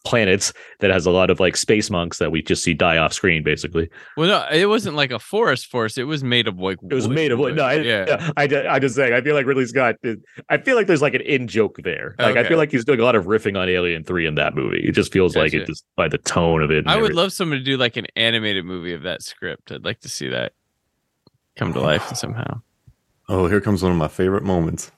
planet 0.05 0.51
that 0.79 0.89
has 0.89 1.05
a 1.05 1.11
lot 1.11 1.29
of 1.29 1.39
like 1.39 1.55
space 1.55 1.91
monks 1.91 2.17
that 2.17 2.31
we 2.31 2.41
just 2.41 2.63
see 2.63 2.73
die 2.73 2.97
off 2.97 3.13
screen, 3.13 3.43
basically. 3.43 3.89
Well, 4.17 4.27
no, 4.27 4.47
it 4.51 4.65
wasn't 4.65 4.95
like 4.95 5.11
a 5.11 5.19
forest 5.19 5.67
forest. 5.67 5.99
It 5.99 6.05
was 6.05 6.23
made 6.23 6.47
of 6.47 6.57
like 6.57 6.79
It 6.89 6.95
was 6.95 7.07
made 7.07 7.31
of 7.31 7.37
wood. 7.37 7.55
No, 7.57 7.63
I, 7.63 7.73
yeah. 7.75 8.05
yeah. 8.07 8.31
I, 8.35 8.43
I 8.75 8.79
just 8.79 8.95
saying. 8.95 9.13
I 9.13 9.21
feel 9.21 9.35
like 9.35 9.45
Ridley 9.45 9.67
Scott. 9.67 9.95
Did, 10.01 10.23
I 10.49 10.57
feel 10.57 10.75
like 10.75 10.87
there's 10.87 11.03
like 11.03 11.13
an 11.13 11.21
in 11.21 11.47
joke 11.47 11.77
there. 11.83 12.15
Like 12.17 12.37
I 12.37 12.43
feel 12.43 12.57
like 12.57 12.71
he's 12.71 12.85
doing 12.85 12.99
a 12.99 13.03
lot 13.03 13.13
of 13.15 13.25
riffing 13.25 13.55
on 13.55 13.69
Alien 13.69 14.03
Three 14.03 14.25
in 14.25 14.33
that 14.33 14.55
movie. 14.55 14.81
It 14.83 14.93
just 14.93 15.13
feels 15.13 15.35
like 15.35 15.53
it 15.53 15.67
just 15.67 15.85
by 15.95 16.07
the 16.07 16.17
tone 16.17 16.63
of 16.63 16.71
it. 16.71 16.85
I 16.87 16.95
would 16.95 17.03
everything. 17.03 17.15
love 17.17 17.31
someone 17.33 17.59
to 17.59 17.63
do 17.63 17.77
like 17.77 17.95
an 17.97 18.07
animated 18.15 18.65
movie 18.65 18.93
of 18.93 19.03
that 19.03 19.21
script. 19.21 19.71
I'd 19.71 19.85
like 19.85 19.99
to 20.01 20.09
see 20.09 20.29
that 20.29 20.53
come 21.55 21.73
to 21.73 21.80
life 21.81 22.15
somehow. 22.15 22.61
Oh, 23.30 23.47
here 23.47 23.61
comes 23.61 23.81
one 23.84 23.91
of 23.91 23.97
my 23.97 24.07
favorite 24.07 24.43
moments. 24.43 24.91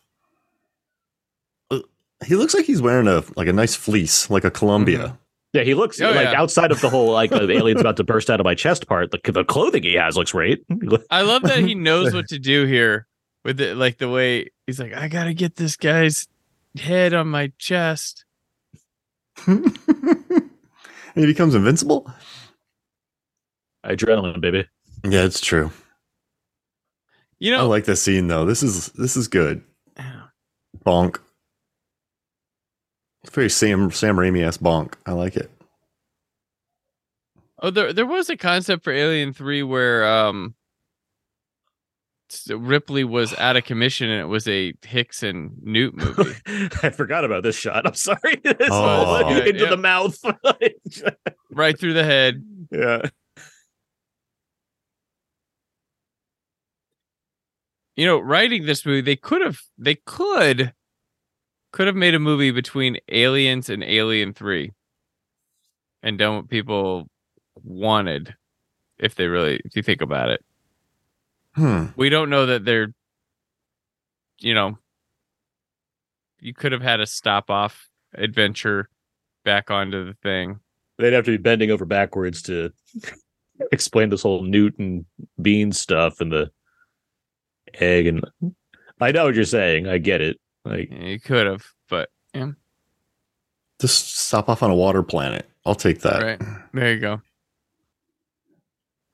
Uh, 1.71 1.79
He 2.25 2.35
looks 2.35 2.53
like 2.53 2.65
he's 2.65 2.81
wearing 2.81 3.07
a 3.07 3.23
like 3.35 3.47
a 3.47 3.53
nice 3.53 3.75
fleece, 3.75 4.29
like 4.29 4.43
a 4.43 4.51
Columbia. 4.51 5.17
Yeah, 5.53 5.63
he 5.63 5.73
looks 5.73 6.01
Oh, 6.01 6.11
like 6.11 6.25
yeah. 6.31 6.41
outside 6.41 6.71
of 6.71 6.81
the 6.81 6.89
whole 6.89 7.11
like 7.11 7.29
the 7.31 7.49
alien's 7.51 7.79
about 7.81 7.97
to 7.97 8.03
burst 8.03 8.29
out 8.29 8.39
of 8.39 8.43
my 8.43 8.55
chest 8.55 8.87
part. 8.87 9.11
The, 9.11 9.19
the 9.31 9.43
clothing 9.45 9.83
he 9.83 9.93
has 9.93 10.17
looks 10.17 10.31
great. 10.33 10.65
I 11.09 11.21
love 11.21 11.43
that 11.43 11.59
he 11.59 11.75
knows 11.75 12.13
what 12.13 12.27
to 12.29 12.39
do 12.39 12.65
here 12.65 13.07
with 13.45 13.61
it, 13.61 13.77
like 13.77 13.97
the 13.99 14.09
way 14.09 14.49
he's 14.65 14.79
like, 14.79 14.93
I 14.93 15.07
gotta 15.07 15.33
get 15.33 15.55
this 15.55 15.75
guy's 15.77 16.27
head 16.77 17.13
on 17.13 17.27
my 17.27 17.53
chest. 17.57 18.25
and 19.47 19.77
he 21.15 21.25
becomes 21.25 21.55
invincible. 21.55 22.11
Adrenaline, 23.85 24.41
baby. 24.41 24.67
Yeah, 25.03 25.23
it's 25.25 25.39
true. 25.41 25.71
You 27.39 27.55
I 27.55 27.61
like 27.63 27.85
this 27.85 28.01
scene 28.01 28.27
though. 28.27 28.45
This 28.45 28.63
is 28.63 28.87
this 28.89 29.17
is 29.17 29.27
good. 29.27 29.61
Bonk. 30.85 31.17
It's 33.23 33.33
very 33.33 33.49
Sam 33.49 33.91
Sam 33.91 34.15
Raimi 34.17 34.45
ass 34.45 34.57
bonk. 34.57 34.93
I 35.05 35.11
like 35.13 35.35
it. 35.35 35.49
oh, 37.61 37.69
there 37.71 37.91
there 37.93 38.05
was 38.05 38.29
a 38.29 38.37
concept 38.37 38.83
for 38.83 38.93
Alien 38.93 39.33
Three 39.33 39.63
where 39.63 40.05
um 40.07 40.55
Ripley 42.49 43.03
was 43.03 43.33
out 43.37 43.55
of 43.57 43.63
commission 43.65 44.09
and 44.09 44.21
it 44.21 44.25
was 44.25 44.47
a 44.47 44.73
Hicks 44.85 45.21
and 45.23 45.51
Newt 45.61 45.95
movie. 46.17 46.35
I 46.83 46.89
forgot 46.89 47.25
about 47.25 47.43
this 47.43 47.57
shot. 47.57 47.85
I'm 47.85 47.95
sorry. 47.95 48.35
This 48.43 48.69
Oh. 48.71 49.27
into 49.45 49.63
Yeah. 49.63 49.69
the 49.69 49.77
mouth. 49.77 50.17
right 51.51 51.77
through 51.79 51.93
the 51.93 52.03
head. 52.03 52.43
yeah. 52.71 53.01
You 57.95 58.05
know, 58.05 58.19
writing 58.19 58.65
this 58.65 58.85
movie, 58.85 59.01
they 59.01 59.15
could 59.15 59.41
have 59.41 59.59
they 59.77 59.95
could 59.95 60.73
could 61.71 61.87
have 61.87 61.95
made 61.95 62.15
a 62.15 62.19
movie 62.19 62.51
between 62.51 62.97
Aliens 63.09 63.69
and 63.69 63.83
Alien 63.83 64.33
3 64.33 64.71
and 66.03 66.17
done 66.17 66.35
what 66.37 66.49
people 66.49 67.09
wanted 67.63 68.35
if 68.97 69.15
they 69.15 69.27
really 69.27 69.61
if 69.65 69.75
you 69.75 69.83
think 69.83 70.01
about 70.01 70.29
it. 70.29 70.43
Hmm. 71.53 71.87
We 71.95 72.09
don't 72.09 72.29
know 72.29 72.45
that 72.45 72.65
they're 72.65 72.93
you 74.39 74.53
know 74.53 74.77
you 76.39 76.53
could 76.53 76.71
have 76.71 76.81
had 76.81 76.99
a 76.99 77.07
stop 77.07 77.49
off 77.49 77.89
adventure 78.13 78.89
back 79.43 79.71
onto 79.71 80.05
the 80.05 80.13
thing. 80.13 80.59
They'd 80.97 81.13
have 81.13 81.25
to 81.25 81.31
be 81.31 81.41
bending 81.41 81.71
over 81.71 81.85
backwards 81.85 82.41
to 82.43 82.71
explain 83.71 84.09
this 84.09 84.21
whole 84.21 84.43
Newton 84.43 85.05
bean 85.41 85.71
stuff 85.71 86.21
and 86.21 86.31
the 86.31 86.51
egg 87.81 88.07
and 88.07 88.23
I 89.01 89.11
know 89.11 89.25
what 89.25 89.35
you're 89.35 89.43
saying. 89.45 89.87
I 89.87 89.97
get 89.97 90.21
it. 90.21 90.37
Like 90.63 90.91
You 90.91 91.19
could 91.19 91.45
have, 91.47 91.65
but 91.89 92.09
yeah, 92.33 92.51
Just 93.79 94.17
stop 94.17 94.49
off 94.49 94.63
on 94.63 94.71
a 94.71 94.75
water 94.75 95.03
planet. 95.03 95.49
I'll 95.65 95.75
take 95.75 95.99
that. 96.01 96.21
right. 96.21 96.41
There 96.73 96.93
you 96.93 96.99
go. 96.99 97.21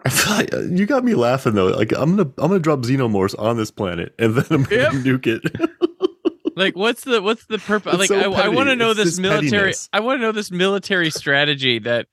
I 0.03 0.09
feel 0.09 0.33
like, 0.35 0.53
uh, 0.53 0.61
you 0.61 0.85
got 0.88 1.03
me 1.03 1.13
laughing 1.13 1.53
though. 1.53 1.67
Like 1.67 1.91
I'm 1.93 2.15
gonna 2.15 2.29
I'm 2.39 2.47
gonna 2.49 2.59
drop 2.59 2.79
xenomorphs 2.79 3.38
on 3.38 3.57
this 3.57 3.69
planet 3.71 4.15
and 4.17 4.35
then 4.35 4.45
I'm 4.49 4.63
gonna 4.63 4.81
Yep. 4.81 4.91
nuke 4.93 5.27
it. 5.27 5.71
like 6.55 6.75
what's 6.75 7.03
the 7.03 7.21
what's 7.21 7.45
the 7.45 7.59
purpose 7.59 7.97
like 7.97 8.09
so 8.09 8.33
i, 8.33 8.45
I 8.45 8.47
want 8.49 8.67
to 8.67 8.75
know 8.75 8.91
It's 8.91 8.99
this 8.99 9.19
military 9.19 9.47
pettiness. 9.71 9.89
i 9.93 10.01
want 10.01 10.17
to 10.19 10.21
know 10.21 10.33
this 10.33 10.51
military 10.51 11.09
strategy 11.09 11.79
that 11.79 12.07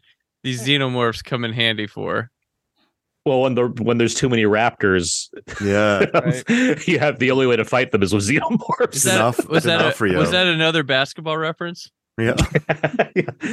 these 0.44 0.62
xenomorphs 0.64 1.24
come 1.24 1.44
in 1.44 1.52
handy 1.52 1.88
for 1.88 2.30
well 3.28 3.42
when 3.42 3.54
the 3.54 3.66
when 3.82 3.98
there's 3.98 4.14
too 4.14 4.28
many 4.28 4.42
raptors 4.44 5.28
yeah. 5.62 6.04
you 6.86 6.98
have 6.98 7.18
the 7.18 7.30
only 7.30 7.46
way 7.46 7.54
to 7.56 7.64
fight 7.64 7.92
them 7.92 8.02
is 8.02 8.12
with 8.12 8.26
xenomorphs. 8.28 8.94
is 8.96 9.02
that 9.04 9.14
enough- 9.16 9.48
was 9.48 9.64
that 9.64 9.80
enough 9.80 9.94
a, 9.94 9.96
for 9.96 10.06
you. 10.06 10.16
was 10.16 10.30
that 10.32 10.46
another 10.46 10.82
basketball 10.82 11.36
reference 11.38 11.90
Yeah. 12.18 12.34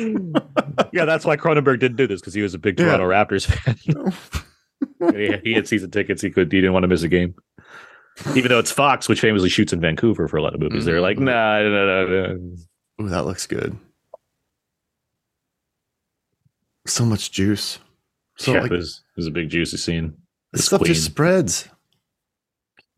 yeah, 0.91 1.05
that's 1.05 1.23
why 1.25 1.37
Cronenberg 1.37 1.79
didn't 1.79 1.97
do 1.97 2.07
this 2.07 2.19
because 2.21 2.33
he 2.33 2.41
was 2.41 2.53
a 2.55 2.57
big 2.59 2.79
Yeah. 2.79 2.97
Toronto 2.97 3.07
Raptors 3.09 3.45
fan. 3.45 5.13
he, 5.15 5.37
he 5.43 5.53
had 5.53 5.67
season 5.67 5.91
tickets. 5.91 6.21
He 6.21 6.31
could. 6.31 6.51
He 6.51 6.59
didn't 6.61 6.73
want 6.73 6.81
to 6.83 6.87
miss 6.87 7.03
a 7.03 7.07
game. 7.07 7.35
Even 8.35 8.49
though 8.49 8.57
it's 8.59 8.71
Fox, 8.71 9.07
which 9.07 9.19
famously 9.21 9.49
shoots 9.49 9.71
in 9.73 9.79
Vancouver 9.81 10.27
for 10.27 10.37
a 10.37 10.41
lot 10.41 10.55
of 10.55 10.59
movies, 10.61 10.85
they're 10.85 10.99
like, 11.01 11.17
Mhm. 11.17 11.25
nah, 11.25 11.61
nah, 11.61 11.85
nah, 11.85 12.33
nah. 12.33 13.05
Ooh, 13.05 13.09
that 13.09 13.25
looks 13.25 13.45
good. 13.45 13.77
So 16.87 17.05
much 17.05 17.31
juice. 17.31 17.79
So 18.37 18.53
yeah, 18.53 18.61
like 18.61 18.71
it, 18.71 18.75
was, 18.75 19.01
it 19.01 19.04
was 19.17 19.27
a 19.27 19.31
big 19.31 19.49
juicy 19.49 19.77
scene. 19.77 20.13
this 20.51 20.59
This 20.61 20.65
stuff 20.65 20.79
queen. 20.81 20.93
just 20.93 21.05
spreads. 21.05 21.69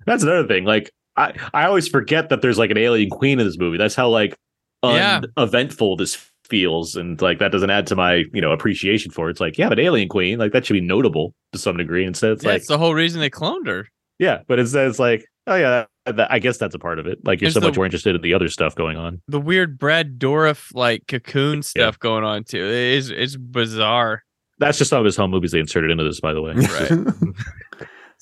That's 0.05 0.23
another 0.23 0.47
thing. 0.47 0.63
Like, 0.65 0.91
I, 1.15 1.33
I 1.53 1.65
always 1.65 1.87
forget 1.87 2.29
that 2.29 2.41
there's 2.41 2.57
like 2.57 2.71
an 2.71 2.77
alien 2.77 3.09
queen 3.09 3.39
in 3.39 3.45
this 3.45 3.57
movie. 3.57 3.77
That's 3.77 3.95
how 3.95 4.07
like 4.09 4.35
Yeah. 4.83 5.21
uneventful 5.35 5.97
this 5.97 6.17
feels, 6.45 6.95
and 6.95 7.21
like 7.21 7.39
that 7.39 7.51
doesn't 7.51 7.69
add 7.69 7.87
to 7.87 7.95
my 7.95 8.23
you 8.33 8.39
know 8.41 8.51
appreciation 8.51 9.11
for 9.11 9.27
it. 9.27 9.31
It's 9.31 9.41
like, 9.41 9.57
yeah, 9.57 9.67
but 9.69 9.79
alien 9.79 10.07
queen, 10.07 10.39
like 10.39 10.51
that 10.53 10.65
should 10.65 10.73
be 10.75 10.81
notable 10.81 11.33
to 11.51 11.59
some 11.59 11.75
degree. 11.77 12.05
Instead, 12.05 12.31
it's 12.31 12.43
yeah, 12.43 12.51
like, 12.51 12.57
it's 12.59 12.67
the 12.67 12.77
whole 12.77 12.93
reason 12.93 13.19
they 13.19 13.29
cloned 13.29 13.67
her 13.67 13.87
Yeah, 14.19 14.39
but 14.47 14.59
instead 14.59 14.87
it's 14.87 14.99
like, 14.99 15.25
oh 15.47 15.55
yeah, 15.55 15.85
that, 16.05 16.15
that- 16.15 16.31
I 16.31 16.39
guess 16.39 16.57
that's 16.57 16.75
a 16.75 16.79
part 16.79 16.99
of 16.99 17.07
it. 17.07 17.19
Like 17.25 17.41
you're 17.41 17.47
There's 17.47 17.55
so 17.55 17.59
the- 17.61 17.67
much 17.67 17.75
more 17.75 17.85
interested 17.85 18.15
in 18.15 18.21
the 18.21 18.33
other 18.33 18.47
stuff 18.47 18.75
going 18.75 18.95
on. 18.97 19.21
the 19.27 19.41
weird 19.41 19.77
brad 19.77 20.19
dourif 20.19 20.67
like 20.73 21.03
cocoon 21.07 21.63
stuff 21.63 21.99
going 21.99 22.23
on 22.23 22.43
too 22.45 22.63
it 22.63 22.71
is 22.95 23.09
it's 23.09 23.35
bizarre 23.35 24.23
That's 24.59 24.77
just 24.77 24.89
some 24.89 24.99
of 24.99 25.05
his 25.05 25.15
home 25.15 25.31
movies 25.31 25.51
they 25.51 25.59
inserted 25.59 25.91
into 25.91 26.03
this, 26.03 26.19
by 26.19 26.33
the 26.33 26.41
way. 26.41 26.53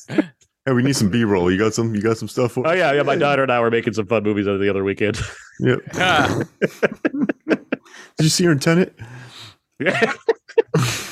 Right. 0.07 0.25
hey, 0.65 0.73
we 0.73 0.83
need 0.83 0.95
some 0.95 1.09
B 1.09 1.23
roll. 1.23 1.49
You 1.51 1.57
got 1.57 1.73
some 1.73 1.95
you 1.95 2.01
got 2.01 2.17
some 2.17 2.27
stuff 2.27 2.51
for 2.51 2.67
oh 2.67 2.71
yeah, 2.73 2.91
yeah. 2.91 3.03
My 3.03 3.15
daughter 3.15 3.43
and 3.43 3.51
I 3.51 3.59
were 3.61 3.71
making 3.71 3.93
some 3.93 4.07
fun 4.07 4.23
movies 4.23 4.47
over 4.47 4.57
the 4.57 4.69
other 4.69 4.83
weekend. 4.83 5.19
Yep. 5.61 5.79
Ah, 5.95 6.41
Did 7.47 8.23
you 8.23 8.29
see 8.29 8.43
her 8.45 8.51
in 8.51 8.59
Tenet? 8.59 8.93
yeah, 9.79 10.11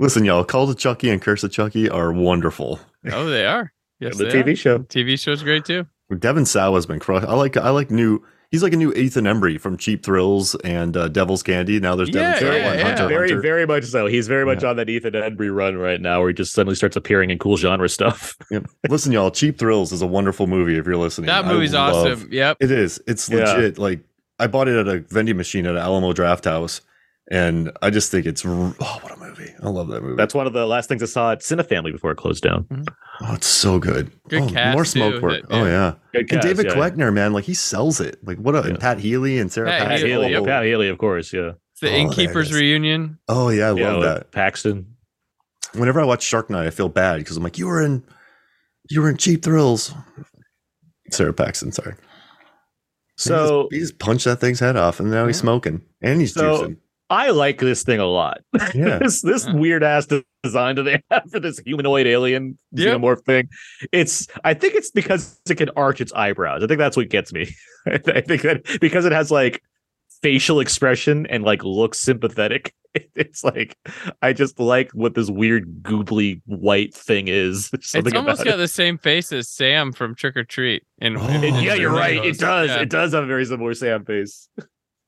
Listen, 0.00 0.24
y'all, 0.24 0.44
Cult 0.44 0.70
of 0.70 0.78
Chucky 0.78 1.10
and 1.10 1.20
Curse 1.22 1.42
of 1.44 1.52
Chucky 1.52 1.88
are 1.88 2.12
wonderful. 2.12 2.80
oh 3.12 3.26
they 3.26 3.46
are 3.46 3.72
yes 4.00 4.16
the 4.18 4.24
they 4.24 4.42
TV 4.42 4.52
are. 4.52 4.56
show. 4.56 4.78
tv 4.80 5.18
show's 5.18 5.42
great 5.42 5.64
too 5.64 5.86
Devon 6.18 6.44
Sawa 6.46 6.76
has 6.76 6.86
been 6.86 6.98
crushed. 7.00 7.26
I 7.26 7.34
like 7.34 7.56
I 7.56 7.70
like 7.70 7.90
new 7.90 8.22
he's 8.56 8.62
like 8.62 8.72
a 8.72 8.76
new 8.76 8.90
Ethan 8.94 9.24
Embry 9.26 9.60
from 9.60 9.76
Cheap 9.76 10.02
Thrills 10.02 10.54
and 10.64 10.96
uh, 10.96 11.08
Devil's 11.08 11.42
Candy. 11.42 11.78
Now 11.78 11.94
there's 11.94 12.08
Yeah, 12.08 12.38
Devon 12.38 12.38
Sawa 12.40 12.52
yeah, 12.56 12.70
and 12.70 12.78
yeah. 12.78 12.84
Hunter 12.86 13.08
Very, 13.08 13.28
Hunter. 13.28 13.40
very 13.42 13.66
much 13.66 13.84
so. 13.84 14.06
He's 14.06 14.26
very 14.28 14.46
much 14.46 14.64
on 14.64 14.76
that 14.76 14.88
Ethan 14.88 15.12
Embry 15.12 15.54
run 15.54 15.76
right 15.76 16.00
now, 16.00 16.20
where 16.20 16.28
he 16.28 16.34
just 16.34 16.52
suddenly 16.54 16.74
starts 16.74 16.96
appearing 16.96 17.28
in 17.28 17.38
cool 17.38 17.56
genre 17.58 17.88
stuff. 17.88 18.34
Yep. 18.50 18.66
Listen, 18.88 19.12
y'all, 19.12 19.30
Cheap 19.30 19.58
Thrills 19.58 19.92
is 19.92 20.00
a 20.02 20.06
wonderful 20.06 20.46
movie 20.46 20.78
if 20.78 20.86
you're 20.86 20.96
listening. 20.96 21.26
that 21.26 21.44
movie's 21.44 21.74
love- 21.74 21.94
awesome 22.06 22.28
yep 22.32 22.56
It 22.60 22.70
is. 22.70 23.00
It's 23.06 23.28
Yeah. 23.28 23.52
legit. 23.52 23.78
Like 23.78 24.00
I 24.38 24.46
bought 24.46 24.68
it 24.68 24.76
at 24.76 24.88
a 24.88 25.00
vending 25.00 25.36
machine 25.36 25.66
at 25.66 25.76
Alamo 25.76 26.12
Drafthouse, 26.12 26.80
and 27.30 27.72
I 27.82 27.90
just 27.90 28.10
think 28.10 28.26
it's 28.26 28.44
oh, 28.46 28.74
what 28.78 29.12
a 29.12 29.16
movie! 29.16 29.52
I 29.62 29.68
love 29.68 29.88
that 29.88 30.02
movie. 30.02 30.16
That's 30.16 30.34
one 30.34 30.46
of 30.46 30.52
the 30.52 30.66
last 30.66 30.88
things 30.88 31.02
I 31.02 31.06
saw 31.06 31.32
at 31.32 31.40
Cinefamily 31.40 31.92
before 31.92 32.10
it 32.12 32.16
closed 32.16 32.42
down. 32.44 32.64
Mm-hmm. 32.64 32.84
oh, 33.24 33.34
it's 33.34 33.46
so 33.46 33.78
good. 33.78 34.12
Good 34.28 34.42
oh, 34.42 34.48
cast, 34.48 34.74
more 34.74 34.84
too, 34.84 34.90
smoke 34.90 35.22
work. 35.22 35.42
that- 35.42 35.52
Oh 35.54 35.64
yeah. 35.64 35.70
yeah, 35.70 35.94
Good 36.12 36.20
and 36.20 36.28
cast, 36.30 36.46
David 36.46 36.66
yeah. 36.66 36.72
Koechner, 36.74 37.12
man, 37.12 37.32
like 37.32 37.44
he 37.44 37.54
sells 37.54 38.00
it. 38.00 38.18
Like 38.24 38.38
what 38.38 38.54
a 38.54 38.60
and 38.62 38.70
Yeah. 38.72 38.76
Pat 38.78 38.98
Healy 38.98 39.38
and 39.38 39.50
Sara 39.50 39.68
Pat 39.70 39.78
Pat 39.80 39.88
Paxton. 39.88 40.08
Healy, 40.10 40.30
yeah, 40.32 40.38
Oh, 40.38 40.44
Pat 40.44 40.64
Healy, 40.64 40.88
of 40.88 40.98
course, 40.98 41.32
yeah. 41.32 41.52
it's 41.72 41.80
the 41.80 41.90
Oh, 41.90 41.96
innkeepers 41.96 42.50
is. 42.50 42.54
reunion 42.60 43.18
Oh 43.28 43.48
yeah, 43.48 43.70
I 43.70 43.74
yeah, 43.74 43.88
love 43.92 43.98
with 44.00 44.08
that. 44.08 44.30
Paxton. 44.32 44.86
whenever 45.74 46.00
I 46.00 46.04
watch 46.04 46.22
Shark 46.22 46.48
Night, 46.50 46.66
I 46.66 46.70
feel 46.70 46.88
bad 46.88 47.18
because 47.18 47.36
I'm 47.36 47.42
like, 47.42 47.58
you 47.58 47.66
were 47.66 47.82
in, 47.82 48.04
you 48.88 49.00
were 49.02 49.10
in 49.10 49.16
Cheap 49.16 49.42
Thrills. 49.42 49.92
Sara 51.10 51.32
Paxton, 51.32 51.72
sorry. 51.72 51.94
So 53.18 53.34
he 53.34 53.40
just, 53.40 53.72
he 53.72 53.78
just 53.80 53.98
punched 53.98 54.24
that 54.26 54.40
thing's 54.40 54.60
head 54.60 54.76
off, 54.76 55.00
and 55.00 55.10
now 55.10 55.26
he's 55.26 55.38
smoking 55.38 55.82
and 56.02 56.20
he's 56.20 56.34
So- 56.34 56.62
juicing. 56.68 56.76
I 57.08 57.30
like 57.30 57.58
this 57.58 57.82
thing 57.84 58.00
a 58.00 58.06
lot. 58.06 58.38
Yeah. 58.74 58.98
this 59.02 59.22
this 59.22 59.46
Yeah. 59.46 59.54
weird 59.54 59.82
ass 59.84 60.08
design 60.42 60.74
that 60.76 60.82
they 60.82 61.02
have 61.10 61.30
for 61.30 61.38
this 61.40 61.58
humanoid 61.60 62.06
alien 62.06 62.58
Yeah. 62.72 62.94
xenomorph 62.94 63.24
thing. 63.24 63.48
It's 63.92 64.26
I 64.44 64.54
think 64.54 64.74
it's 64.74 64.90
because 64.90 65.38
it 65.48 65.56
can 65.56 65.70
arch 65.76 66.00
its 66.00 66.12
eyebrows. 66.14 66.62
I 66.64 66.66
think 66.66 66.78
that's 66.78 66.96
what 66.96 67.08
gets 67.08 67.32
me. 67.32 67.54
I 67.86 68.20
think 68.20 68.42
that 68.42 68.78
because 68.80 69.04
it 69.04 69.12
has 69.12 69.30
like 69.30 69.62
facial 70.22 70.58
expression 70.60 71.26
and 71.26 71.44
like 71.44 71.62
looks 71.62 71.98
sympathetic. 72.00 72.72
It's 73.14 73.44
like 73.44 73.76
I 74.22 74.32
just 74.32 74.58
like 74.58 74.90
what 74.92 75.14
this 75.14 75.28
weird 75.30 75.82
goobly 75.82 76.40
white 76.46 76.94
thing 76.94 77.28
is. 77.28 77.68
It's 77.74 77.94
almost 77.94 78.40
about 78.40 78.44
got 78.44 78.56
the 78.56 78.66
same 78.68 78.96
face 78.96 79.32
as 79.32 79.50
Sam 79.50 79.92
from 79.92 80.14
Trick 80.14 80.34
'r 80.36 80.44
Treat. 80.44 80.82
In, 80.98 81.16
Oh. 81.18 81.28
in- 81.28 81.44
it. 81.44 81.48
in 81.48 81.54
Yeah, 81.62 81.74
you're 81.74 81.92
right. 81.92 82.24
It 82.24 82.38
does. 82.38 82.70
Yeah. 82.70 82.80
It 82.80 82.88
does 82.88 83.12
have 83.12 83.24
a 83.24 83.26
very 83.26 83.44
similar 83.44 83.74
Sam 83.74 84.04
face. 84.06 84.48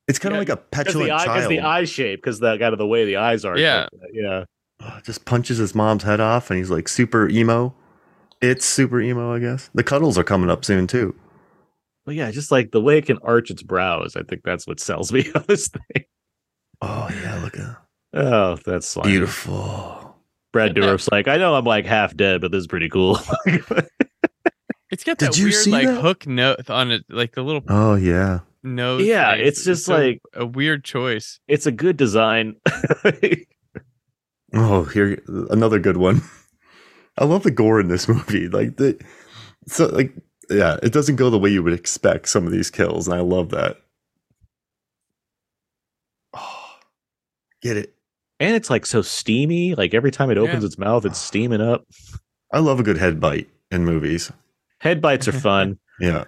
It's 0.08 0.18
kind 0.18 0.32
of 0.34 0.36
Yeah, 0.36 0.38
like 0.40 0.48
a 0.48 0.56
Because 0.56 0.84
petulant 0.94 1.08
the 1.08 1.14
eye, 1.14 1.18
because 1.24 1.42
child. 1.42 1.50
the 1.52 1.60
eye 1.60 1.84
shape, 1.84 2.20
because 2.22 2.40
the 2.40 2.58
kind 2.58 2.72
of 2.72 2.78
the 2.78 2.86
way 2.86 3.04
the 3.04 3.16
eyes 3.16 3.44
are. 3.44 3.56
Yeah. 3.58 3.86
yeah. 4.12 4.44
Oh, 4.80 5.00
just 5.04 5.24
punches 5.24 5.58
his 5.58 5.74
mom's 5.74 6.02
head 6.04 6.20
off, 6.20 6.50
and 6.50 6.58
he's 6.58 6.70
like 6.70 6.88
super 6.88 7.28
emo. 7.28 7.74
It's 8.40 8.64
super 8.64 9.00
emo, 9.00 9.34
I 9.34 9.38
guess. 9.40 9.68
The 9.74 9.82
cuddles 9.84 10.16
are 10.16 10.24
coming 10.24 10.48
up 10.50 10.64
soon 10.64 10.86
too. 10.86 11.14
But 12.06 12.14
yeah, 12.14 12.30
just 12.30 12.50
like 12.50 12.70
the 12.70 12.80
way 12.80 12.96
it 12.98 13.06
can 13.06 13.18
arch 13.22 13.50
its 13.50 13.62
brows, 13.62 14.16
I 14.16 14.22
think 14.22 14.42
that's 14.44 14.66
what 14.66 14.80
sells 14.80 15.12
me 15.12 15.30
on 15.34 15.44
this 15.48 15.68
thing. 15.68 16.04
Oh 16.80 17.08
yeah, 17.22 17.40
look 17.42 17.58
at 17.58 17.76
Oh, 18.14 18.56
that's 18.64 18.94
fine. 18.94 19.04
beautiful. 19.04 20.16
Brad 20.52 20.74
Yeah. 20.74 20.82
Dourif's 20.84 21.08
like, 21.12 21.28
I 21.28 21.36
know 21.36 21.54
I'm 21.54 21.64
like 21.66 21.84
half 21.84 22.16
dead, 22.16 22.40
but 22.40 22.50
this 22.52 22.60
is 22.60 22.66
pretty 22.66 22.88
cool. 22.88 23.18
It's 24.90 25.04
got 25.04 25.18
Did 25.18 25.32
that 25.32 25.38
you 25.38 25.44
weird 25.46 25.54
see 25.54 25.70
like 25.70 25.86
that? 25.86 26.00
hook 26.00 26.26
note 26.26 26.70
on 26.70 26.90
it, 26.90 27.04
like 27.10 27.34
the 27.34 27.42
little 27.42 27.60
Oh 27.68 27.94
yeah. 27.94 28.40
Nose. 28.62 29.04
Yeah, 29.06 29.34
thing. 29.36 29.46
it's 29.46 29.64
just 29.64 29.84
so- 29.86 29.96
like- 29.96 30.20
a 30.34 30.44
weird 30.46 30.84
choice. 30.84 31.40
it's 31.48 31.66
a 31.66 31.72
good 31.72 31.96
design. 31.96 32.56
Oh, 34.54 34.84
here 34.84 35.22
another 35.50 35.78
good 35.78 35.98
one. 35.98 36.22
I 37.18 37.24
love 37.26 37.42
the 37.42 37.50
gore 37.50 37.80
in 37.80 37.88
this 37.88 38.08
movie. 38.08 38.48
Like 38.48 38.78
the 38.78 38.98
so 39.66 39.86
like 39.88 40.14
yeah, 40.48 40.78
it 40.82 40.90
doesn't 40.94 41.16
go 41.16 41.28
the 41.28 41.38
way 41.38 41.50
you 41.50 41.62
would 41.62 41.74
expect 41.74 42.30
some 42.30 42.46
of 42.46 42.52
these 42.52 42.70
kills, 42.70 43.06
and 43.06 43.14
I 43.14 43.20
love 43.20 43.50
that. 43.50 43.76
Oh, 46.32 46.76
get 47.62 47.76
it. 47.76 47.94
and 48.40 48.56
it's 48.56 48.70
like 48.70 48.86
so 48.86 49.02
steamy. 49.02 49.74
Like 49.74 49.92
every 49.92 50.10
time 50.10 50.30
it 50.30 50.38
opens 50.38 50.62
Yeah. 50.62 50.66
its 50.68 50.78
mouth, 50.78 51.04
it's 51.04 51.18
steaming 51.18 51.60
up. 51.60 51.84
I 52.52 52.60
love 52.60 52.80
a 52.80 52.82
good 52.82 52.96
head 52.96 53.20
bite 53.20 53.50
in 53.70 53.84
movies. 53.84 54.32
Head 54.80 55.02
bites 55.02 55.28
are 55.28 55.32
fun. 55.38 55.78
Yeah. 56.00 56.24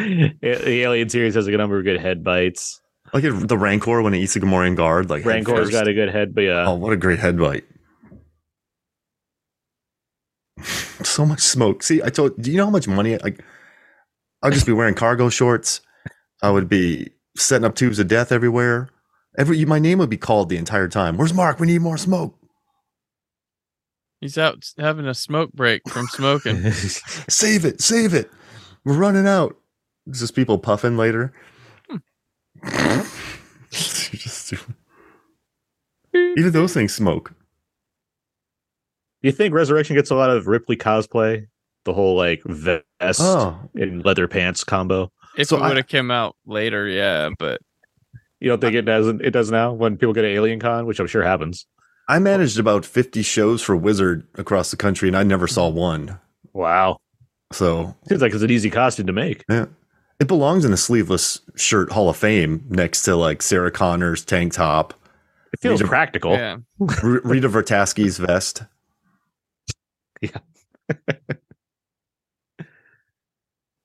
the 0.40 0.80
Alien 0.82 1.08
series 1.08 1.34
has 1.34 1.46
a 1.46 1.50
good 1.50 1.58
number 1.58 1.78
of 1.78 1.84
good 1.84 2.00
head 2.00 2.24
bites. 2.24 2.80
Like 3.12 3.24
the 3.24 3.58
Rancor 3.58 4.02
when 4.02 4.14
it 4.14 4.18
eats 4.18 4.34
the 4.34 4.40
Gamorrean 4.40 4.76
guard, 4.76 5.10
like 5.10 5.24
head 5.24 5.30
Rancor's 5.30 5.58
first. 5.58 5.72
got 5.72 5.88
a 5.88 5.94
good 5.94 6.10
head, 6.10 6.34
but 6.34 6.42
yeah. 6.42 6.64
Oh, 6.66 6.74
what 6.74 6.92
a 6.92 6.96
great 6.96 7.18
head 7.18 7.38
bite. 7.38 7.64
so 11.02 11.26
much 11.26 11.40
smoke. 11.40 11.82
See, 11.82 12.02
I 12.02 12.10
told 12.10 12.40
do 12.40 12.50
you 12.50 12.56
know 12.56 12.66
how 12.66 12.70
much 12.70 12.86
money 12.86 13.18
like 13.18 13.42
I'd 14.42 14.52
just 14.52 14.66
be 14.66 14.72
wearing 14.72 14.94
cargo 14.94 15.28
shorts. 15.28 15.80
I 16.42 16.50
would 16.50 16.68
be 16.68 17.10
setting 17.36 17.64
up 17.64 17.74
tubes 17.74 17.98
of 17.98 18.08
death 18.08 18.32
everywhere. 18.32 18.88
Every 19.36 19.64
my 19.64 19.78
name 19.78 19.98
would 19.98 20.10
be 20.10 20.16
called 20.16 20.48
the 20.48 20.56
entire 20.56 20.88
time. 20.88 21.16
Where's 21.16 21.34
Mark? 21.34 21.60
We 21.60 21.66
need 21.66 21.82
more 21.82 21.98
smoke. 21.98 22.36
He's 24.20 24.36
out 24.36 24.64
having 24.78 25.06
a 25.06 25.14
smoke 25.14 25.52
break 25.52 25.82
from 25.88 26.06
smoking. 26.06 26.70
Save 26.72 27.64
it, 27.64 27.80
save 27.80 28.12
it. 28.12 28.30
We're 28.84 28.98
running 28.98 29.26
out. 29.26 29.56
It's 30.10 30.20
just 30.20 30.34
people 30.34 30.58
puffing 30.58 30.96
later. 30.96 31.32
Hmm. 31.88 31.96
Just- 33.70 34.52
even 36.12 36.52
those 36.52 36.74
things 36.74 36.92
smoke. 36.92 37.30
Do 39.22 39.28
you 39.28 39.32
think 39.32 39.54
Resurrection 39.54 39.94
gets 39.96 40.10
a 40.10 40.14
lot 40.16 40.30
of 40.30 40.46
Ripley 40.48 40.76
cosplay? 40.76 41.46
The 41.84 41.92
whole 41.94 42.16
like 42.16 42.42
vest 42.44 43.20
Oh, 43.22 43.58
and 43.74 44.04
leather 44.04 44.26
pants 44.28 44.64
combo. 44.64 45.10
if 45.36 45.46
So 45.48 45.56
it 45.56 45.62
would 45.62 45.76
have 45.76 45.86
come 45.88 46.10
out 46.10 46.34
later, 46.46 46.86
yeah, 46.88 47.30
but 47.38 47.60
You 48.40 48.48
don't 48.50 48.60
think 48.60 48.74
it 48.74 48.82
doesn't? 48.82 49.22
It 49.22 49.30
does 49.30 49.50
now 49.50 49.72
when 49.72 49.96
people 49.96 50.12
go 50.12 50.22
to 50.22 50.28
Alien 50.28 50.58
Con, 50.60 50.86
which 50.86 50.98
I'm 50.98 51.06
sure 51.06 51.22
happens. 51.22 51.66
I 52.08 52.18
managed 52.18 52.58
about 52.58 52.84
50 52.84 53.22
shows 53.22 53.62
for 53.62 53.76
Wizard 53.76 54.26
across 54.34 54.70
the 54.72 54.76
country 54.76 55.08
and 55.08 55.16
I 55.16 55.22
never 55.22 55.46
saw 55.46 55.68
one. 55.68 56.18
Wow, 56.52 56.98
So 57.52 57.94
seems 58.08 58.20
like 58.20 58.32
it's 58.34 58.42
an 58.42 58.50
easy 58.50 58.70
costume 58.70 59.06
to 59.06 59.12
make. 59.12 59.44
yeah, 59.48 59.66
it 60.20 60.28
belongs 60.28 60.64
in 60.64 60.70
the 60.70 60.76
sleeveless 60.76 61.40
shirt 61.56 61.90
Hall 61.92 62.08
of 62.08 62.16
Fame 62.16 62.64
next 62.68 63.02
to 63.02 63.16
like 63.16 63.42
Sarah 63.42 63.70
Connor's 63.72 64.24
tank 64.24 64.52
top, 64.52 64.94
It 65.52 65.60
feels 65.60 65.80
Rita- 65.80 65.88
practical. 65.88 66.32
yeah. 66.32 66.58
Rita 66.78 67.48
Vrataski's 67.48 68.18
vest. 68.18 68.62
Yeah. 70.20 70.30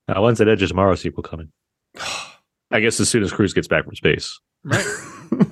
uh, 0.08 0.22
when's 0.22 0.40
that 0.40 0.48
Edge 0.48 0.62
of 0.62 0.70
Tomorrow 0.70 0.96
sequel 0.96 1.24
coming? 1.24 1.52
I 2.72 2.80
guess 2.80 3.00
as 3.00 3.10
soon 3.10 3.24
as 3.24 3.32
Cruise 3.32 3.54
gets 3.54 3.68
back 3.68 3.86
from 3.86 3.96
space. 3.96 4.40
Right. 4.64 4.86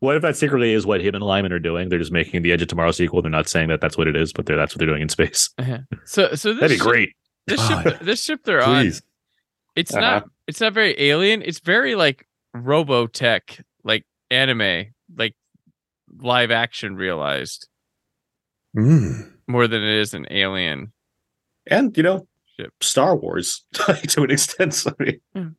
What 0.00 0.14
if 0.14 0.20
that 0.22 0.36
secretly 0.36 0.74
is 0.74 0.84
what 0.84 1.00
him 1.00 1.14
and 1.14 1.24
Liman 1.24 1.52
are 1.52 1.58
doing? 1.58 1.88
They're 1.88 1.98
just 1.98 2.12
making 2.12 2.42
the 2.42 2.52
Edge 2.52 2.60
of 2.60 2.68
Tomorrow 2.68 2.90
sequel. 2.90 3.22
They're 3.22 3.30
not 3.30 3.48
saying 3.48 3.70
that 3.70 3.80
that's 3.80 3.96
what 3.96 4.06
it 4.06 4.14
is, 4.14 4.30
but 4.30 4.44
they're, 4.44 4.54
that's 4.56 4.74
what 4.74 4.78
they're 4.78 4.86
doing 4.86 5.00
in 5.00 5.08
space. 5.08 5.48
So 6.04 6.34
so 6.34 6.52
this 6.52 6.60
That'd 6.60 6.68
be 6.68 6.76
ship- 6.76 6.80
great. 6.86 7.08
This 7.46 7.66
ship 7.66 7.98
this 8.02 8.22
ship 8.22 8.40
they're 8.44 8.62
on 8.62 8.82
Please. 8.84 9.02
It's 9.76 9.92
Uh-huh. 9.94 10.00
not 10.00 10.24
it's 10.48 10.60
not 10.60 10.72
very 10.72 10.98
alien 11.00 11.42
it's 11.42 11.60
very 11.60 11.94
like 11.94 12.26
robotech 12.56 13.62
like 13.84 14.04
anime 14.30 14.86
like 15.16 15.34
live 16.18 16.50
action 16.50 16.96
realized 16.96 17.68
Mm. 18.76 19.32
more 19.46 19.66
than 19.68 19.82
it 19.82 20.00
is 20.00 20.12
an 20.14 20.26
alien 20.30 20.92
And, 21.70 21.96
you 21.96 22.02
know, 22.02 22.26
Ship. 22.58 22.72
Star 22.82 23.16
Wars 23.16 23.64
to 23.72 24.22
an 24.22 24.30
extent. 24.30 24.74
So, 24.74 24.92
I 25.00 25.04
mean, 25.04 25.56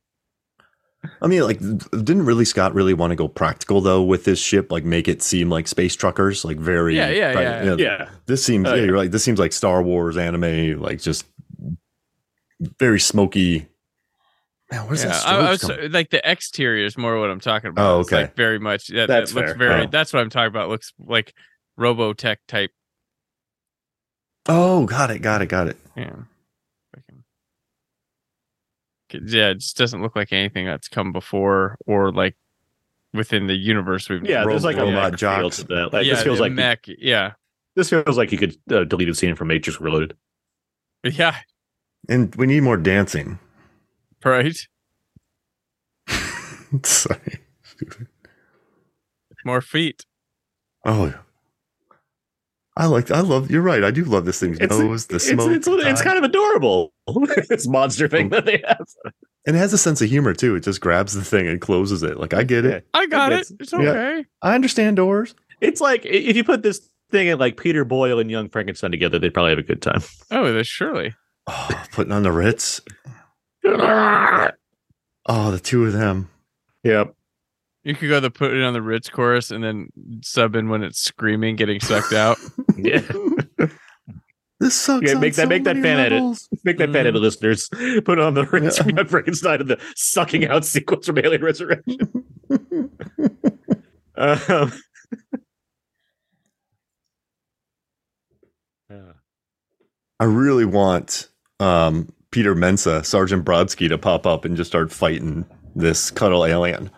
I 1.22 1.28
mean, 1.28 1.42
like, 1.42 1.60
didn't 1.60 2.26
really 2.26 2.46
Scott 2.46 2.74
really 2.76 2.94
want 2.94 3.12
to 3.12 3.16
go 3.16 3.28
practical 3.28 3.82
though 3.82 4.04
with 4.04 4.24
this 4.26 4.40
ship? 4.40 4.72
Like, 4.72 4.84
make 4.86 5.08
it 5.08 5.22
seem 5.24 5.50
like 5.50 5.68
space 5.68 5.96
truckers, 5.96 6.44
like 6.46 6.58
very. 6.58 6.96
Yeah, 6.96 7.10
yeah, 7.10 7.34
right, 7.34 7.66
yeah. 7.66 7.76
yeah. 7.78 8.10
This 8.26 8.44
seems, 8.44 8.68
Oh, 8.68 8.74
yeah, 8.74 8.80
yeah. 8.82 8.86
you're 8.86 8.96
right. 8.96 9.12
This 9.12 9.24
seems 9.24 9.40
like 9.40 9.52
Star 9.54 9.82
Wars 9.84 10.16
anime, 10.18 10.80
like 10.82 11.02
just 11.02 11.26
very 12.80 13.00
smoky. 13.00 13.68
Man, 14.72 14.86
where's 14.88 15.04
yeah, 15.04 15.12
that? 15.12 15.26
I, 15.26 15.48
I 15.48 15.50
was 15.52 15.64
like 15.92 16.10
the 16.10 16.30
exterior 16.30 16.86
is 16.86 16.98
more 16.98 17.20
what 17.20 17.30
I'm 17.30 17.40
talking 17.40 17.70
about. 17.70 17.90
Oh, 17.96 18.00
It's, 18.02 18.12
like 18.12 18.26
okay. 18.26 18.34
very 18.36 18.60
much 18.60 18.88
that, 18.88 19.08
That's 19.08 19.32
that 19.32 19.40
looks 19.40 19.52
fair. 19.52 19.58
very 19.58 19.84
Oh. 19.84 19.88
that's 19.90 20.12
what 20.12 20.22
I'm 20.22 20.30
talking 20.30 20.48
about. 20.50 20.68
looks 20.70 20.92
like 21.00 21.34
Robotech 21.80 22.38
type. 22.48 22.72
Oh, 24.50 24.86
got 24.86 25.12
it, 25.12 25.20
got 25.20 25.42
it, 25.42 25.48
got 25.48 25.68
it. 25.68 25.78
Yeah. 25.96 26.16
Yeah, 29.14 29.52
it 29.52 29.60
just 29.60 29.78
doesn't 29.78 30.02
look 30.02 30.18
like 30.18 30.34
anything 30.34 30.66
that's 30.66 30.90
come 30.90 31.14
before 31.14 31.78
or 31.86 32.12
like 32.12 32.36
within 33.14 33.48
the 33.48 33.56
universe 33.56 34.10
we've 34.10 34.22
Yeah, 34.26 34.44
there's 34.44 34.66
like 34.66 34.76
a 34.76 34.82
Robotech 34.82 35.38
feel 35.40 35.50
to 35.50 35.64
that. 35.68 35.94
Like, 35.94 36.06
yeah, 36.06 36.16
this 36.16 36.24
feels 36.24 36.42
like 36.42 36.52
mech. 36.52 36.86
Yeah. 36.88 37.32
this 37.78 37.90
feels 37.90 38.18
like 38.18 38.34
you 38.34 38.38
could 38.38 38.58
uh, 38.70 38.84
delete 38.84 39.08
a 39.08 39.16
scene 39.16 39.36
from 39.36 39.48
Matrix 39.48 39.80
Reloaded. 39.80 40.18
Yeah. 41.04 41.38
And 42.10 42.36
we 42.36 42.48
need 42.48 42.64
more 42.64 42.76
dancing. 42.76 43.40
Right. 44.26 44.58
Sorry. 46.84 47.40
More 49.46 49.62
feet. 49.62 50.06
Oh, 50.86 51.14
I 52.76 52.86
like. 52.86 53.10
I 53.12 53.22
love. 53.22 53.50
You're 53.50 53.62
right. 53.62 53.84
I 53.84 53.92
do 53.92 54.04
love 54.04 54.26
this 54.26 54.40
thing's 54.40 54.60
It's- 54.60 54.78
nose. 54.78 55.08
The 55.08 55.16
It's, 55.16 55.28
smoke. 55.30 55.52
it's, 55.52 55.68
it's, 55.68 56.02
kind 56.02 56.18
of 56.18 56.24
adorable. 56.24 56.94
this 57.50 57.68
monster 57.68 58.08
thing 58.08 58.30
that 58.30 58.46
they 58.46 58.62
have. 58.68 58.86
and 59.46 59.56
it 59.56 59.60
has 59.60 59.74
a 59.74 59.78
sense 59.78 60.02
of 60.02 60.10
humor 60.10 60.34
too. 60.34 60.56
It 60.56 60.62
just 60.64 60.82
grabs 60.82 61.14
the 61.14 61.24
thing 61.24 61.48
and 61.48 61.62
closes 61.62 62.04
it. 62.04 62.18
Like 62.20 62.34
I 62.34 62.44
get 62.44 62.66
it. 62.66 62.86
I 62.94 63.06
got 63.08 63.32
it. 63.32 63.40
It's- 63.40 63.54
It's 63.60 63.72
yeah. 63.74 63.80
okay. 63.80 64.26
I 64.42 64.54
understand 64.56 64.98
doors. 64.98 65.34
It's 65.62 65.82
like 65.82 66.06
if 66.06 66.36
you 66.36 66.44
put 66.44 66.62
this 66.64 66.88
thing 67.10 67.28
in 67.28 67.40
like 67.40 67.58
Peter 67.58 67.86
Boyle 67.86 68.20
and 68.20 68.30
Young 68.30 68.50
Frankenstein 68.50 68.92
together, 68.92 69.18
they'd 69.18 69.34
probably 69.34 69.52
have 69.52 69.60
a 69.60 69.64
good 69.64 69.82
time. 69.82 70.02
Oh, 70.30 70.52
that's 70.52 70.68
surely. 70.68 71.16
Oh, 71.48 71.84
putting 71.94 72.12
on 72.12 72.24
the 72.24 72.32
Ritz. 72.32 72.82
Oh, 75.30 75.52
the 75.52 75.60
two 75.60 75.86
of 75.86 75.94
them. 75.94 76.30
Yep. 76.84 77.14
You 77.84 77.96
could 77.96 78.10
go 78.10 78.20
to 78.20 78.30
put 78.30 78.54
it 78.54 78.64
on 78.64 78.74
the 78.74 78.82
Ritz 78.82 79.10
chorus 79.10 79.52
and 79.52 79.64
then 79.64 79.90
sub 80.22 80.56
in 80.56 80.70
when 80.70 80.84
it's 80.84 81.00
screaming, 81.00 81.56
getting 81.56 81.80
sucked 81.80 82.14
out. 82.14 82.38
yeah. 82.78 83.02
This 84.60 84.74
sucks. 84.74 85.12
Yeah, 85.12 85.20
make 85.20 85.36
that 85.36 85.44
so 85.44 85.50
make 85.50 85.66
that 85.66 85.76
fan 85.76 85.98
levels. 85.98 86.50
edit. 86.52 86.66
Make 86.66 86.78
that 86.80 86.90
mm. 86.90 86.94
fan 86.94 87.02
edit, 87.02 87.14
mm-hmm. 87.14 87.24
listeners. 87.24 87.70
Put 88.06 88.18
it 88.18 88.20
on 88.20 88.34
the 88.34 88.44
Ritz 88.44 88.80
yeah. 88.80 89.04
Frankenstein 89.04 89.62
of 89.62 89.68
the 89.68 89.80
sucking 89.96 90.48
out 90.48 90.66
sequence 90.66 91.06
from 91.06 91.20
Alien 91.20 91.44
Resurrection. 91.44 92.00
um, 94.16 94.74
I 100.20 100.26
really 100.26 100.66
want 100.66 101.30
um, 101.60 102.12
Peter 102.38 102.54
Mensah, 102.54 103.04
Sergeant 103.04 103.44
Brodsky, 103.44 103.90
to 103.90 103.98
pop 103.98 104.28
up 104.28 104.46
and 104.46 104.56
just 104.56 104.70
start 104.70 104.92
fighting 104.92 105.44
this 105.76 106.12
cuddle 106.12 106.46
alien. 106.46 106.92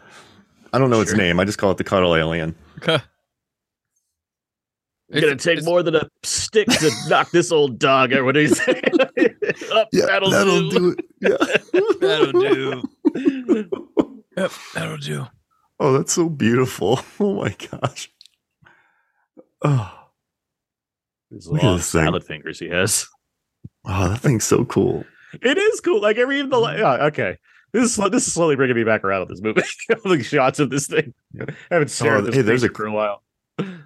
I 0.73 0.77
don't 0.77 0.89
know 0.89 0.99
its 0.99 1.13
name. 1.13 1.39
I 1.39 1.45
just 1.45 1.57
call 1.57 1.71
it 1.71 1.77
the 1.77 1.85
cuddle 1.85 2.13
alien. 2.13 2.53
Okay. 2.79 2.99
It's 5.07 5.21
gonna 5.21 5.37
take 5.37 5.63
more 5.63 5.81
than 5.81 5.95
a 5.95 6.09
stick 6.23 6.67
to 6.67 6.91
knock 7.07 7.31
this 7.31 7.53
old 7.53 7.79
dog 7.79 8.11
out. 8.11 8.25
What 8.25 8.33
do 8.33 8.41
you 8.41 8.49
say? 8.49 8.81
Up, 9.71 9.87
that'll, 9.93 10.69
do. 10.69 10.89
it. 10.97 11.05
Yeah. 11.21 11.37
That'll 12.01 12.31
do. 12.33 12.83
Yep, 14.35 14.51
that'll 14.73 14.97
do. 14.97 15.25
Oh, 15.79 15.93
that's 15.93 16.11
so 16.11 16.27
beautiful. 16.27 16.99
Oh 17.17 17.35
my 17.35 17.55
gosh. 17.71 18.11
Oh, 19.63 19.89
These 21.31 21.47
Look 21.47 21.63
at 21.63 21.65
long 21.65 21.77
thing. 21.77 21.83
salad 21.83 22.25
fingers 22.25 22.59
he 22.59 22.67
has. 22.67 23.07
oh, 23.85 24.09
that 24.09 24.19
thing's 24.19 24.43
so 24.43 24.65
cool. 24.65 25.05
It 25.41 25.57
is 25.57 25.79
cool. 25.81 26.01
Like 26.01 26.17
every 26.17 26.39
even 26.39 26.49
the 26.49 26.57
Mm-hmm. 26.57 26.79
yeah, 26.79 27.05
okay. 27.07 27.37
This 27.71 27.97
is 27.97 28.09
this 28.11 28.27
is 28.27 28.33
slowly 28.33 28.55
bringing 28.55 28.75
me 28.75 28.83
back 28.83 29.03
around 29.03 29.21
with 29.21 29.29
this 29.29 29.41
movie. 29.41 29.61
the 30.17 30.23
shots 30.23 30.59
of 30.59 30.69
this 30.71 30.87
thing. 30.87 31.13
I 31.39 31.53
haven't 31.69 31.89
stared 31.89 32.15
Oh, 32.15 32.17
at 32.19 32.25
this 32.25 32.35
hey, 32.35 32.41
there's 32.41 32.63
a- 32.63 32.69
for 32.69 32.85
a 32.87 32.91
while. 32.91 33.23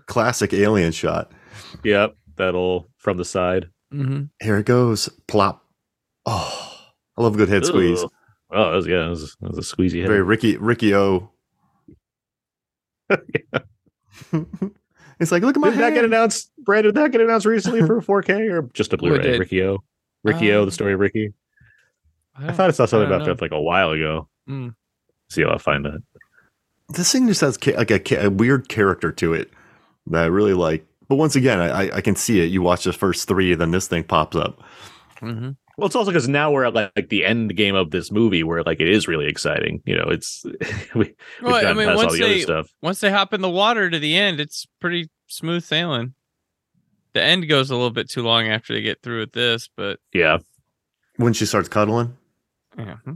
Classic 0.05 0.53
alien 0.53 0.91
shot. 0.91 1.31
Yep, 1.83 2.15
that'll 2.37 2.89
from 2.97 3.17
the 3.17 3.25
side. 3.25 3.67
Mm-hmm. 3.93 4.23
Here 4.41 4.57
it 4.57 4.65
goes. 4.65 5.09
Plop. 5.27 5.65
Oh, 6.25 6.77
I 7.17 7.23
love 7.23 7.35
a 7.35 7.37
good 7.37 7.49
head 7.49 7.65
squeeze. 7.65 8.03
Oh, 8.55 8.69
that 8.69 8.75
was, 8.75 8.87
yeah, 8.87 8.99
that 9.03 9.09
was, 9.09 9.35
that 9.41 9.55
was 9.55 9.57
a 9.57 9.75
squeezy 9.75 9.99
head. 9.99 10.07
Very 10.07 10.21
Ricky 10.21 10.57
Riki-Oh. 10.57 11.29
it's 13.09 13.21
like, 15.31 15.43
look 15.43 15.55
at 15.57 15.61
my 15.61 15.69
Did 15.71 15.79
that 15.79 15.93
get 15.93 16.05
announced? 16.05 16.51
Brandon, 16.59 16.93
did 16.93 17.01
that 17.01 17.11
get 17.11 17.21
announced 17.21 17.45
recently 17.45 17.81
for 17.85 18.01
4K 18.01 18.51
or 18.51 18.69
just 18.73 18.93
a 18.93 18.97
Blu-ray? 18.97 19.37
Riki-Oh. 19.39 19.83
Riki-Oh, 20.23 20.59
Um, 20.61 20.65
the 20.65 20.71
story 20.71 20.93
of 20.93 20.99
Ricky. 20.99 21.33
I, 22.37 22.47
I 22.47 22.51
thought 22.51 22.69
I 22.69 22.71
saw 22.71 22.85
something 22.85 23.07
don't 23.09 23.15
about 23.21 23.27
know. 23.27 23.33
that 23.35 23.41
like 23.41 23.51
a 23.51 23.61
while 23.61 23.91
ago. 23.91 24.27
Mm. 24.49 24.75
See 25.29 25.43
how 25.43 25.53
I 25.53 25.57
find 25.57 25.85
that. 25.85 26.01
This 26.89 27.11
thing 27.11 27.27
just 27.27 27.41
has 27.41 27.57
like 27.65 27.91
a, 28.11 28.25
a 28.25 28.29
weird 28.29 28.69
character 28.69 29.11
to 29.13 29.33
it 29.33 29.51
that 30.07 30.23
I 30.23 30.27
really 30.27 30.53
like. 30.53 30.85
But 31.07 31.15
once 31.15 31.35
again, 31.35 31.59
I, 31.59 31.67
I- 31.87 31.95
I 31.97 32.01
can 32.01 32.15
see 32.15 32.41
it. 32.41 32.45
You 32.51 32.61
watch 32.61 32.83
the 32.83 32.93
first 32.93 33.27
three, 33.27 33.53
then 33.55 33.71
this 33.71 33.87
thing 33.87 34.03
pops 34.03 34.35
up. 34.35 34.61
hmm 35.19 35.51
Well, 35.77 35.87
it's 35.87 35.95
also 35.95 36.11
because 36.11 36.27
now 36.27 36.51
we're 36.51 36.65
at 36.65 36.73
like, 36.73 36.91
like 36.95 37.09
the 37.09 37.25
end 37.25 37.55
game 37.55 37.75
of 37.75 37.91
this 37.91 38.11
movie 38.11 38.43
where 38.43 38.63
like 38.63 38.79
it 38.79 38.89
is 38.89 39.07
really 39.07 39.27
exciting. 39.27 39.81
You 39.85 39.97
know, 39.97 40.05
it's 40.09 40.43
we, 40.95 40.99
we've 41.05 41.13
Well, 41.41 41.55
I 41.65 41.73
mean, 41.73 41.87
past 41.87 41.89
all 41.89 42.05
once 42.05 42.13
the 42.13 42.23
other 42.23 42.33
they 42.33 42.41
stuff. 42.41 42.67
once 42.81 42.99
they 42.99 43.11
hop 43.11 43.33
in 43.33 43.41
the 43.41 43.49
water 43.49 43.89
to 43.89 43.99
the 43.99 44.15
end, 44.15 44.39
it's 44.39 44.65
pretty 44.79 45.09
smooth 45.27 45.63
sailing. 45.63 46.13
The 47.13 47.21
end 47.21 47.47
goes 47.47 47.69
a 47.69 47.75
little 47.75 47.91
bit 47.91 48.09
too 48.09 48.23
long 48.23 48.47
after 48.47 48.73
they 48.73 48.81
get 48.81 49.01
through 49.03 49.19
with 49.21 49.33
this, 49.33 49.69
but 49.75 49.99
Yeah. 50.13 50.39
When 51.17 51.33
she 51.33 51.45
starts 51.45 51.69
cuddling. 51.69 52.17
yeah. 52.77 52.95
hmm. 53.05 53.13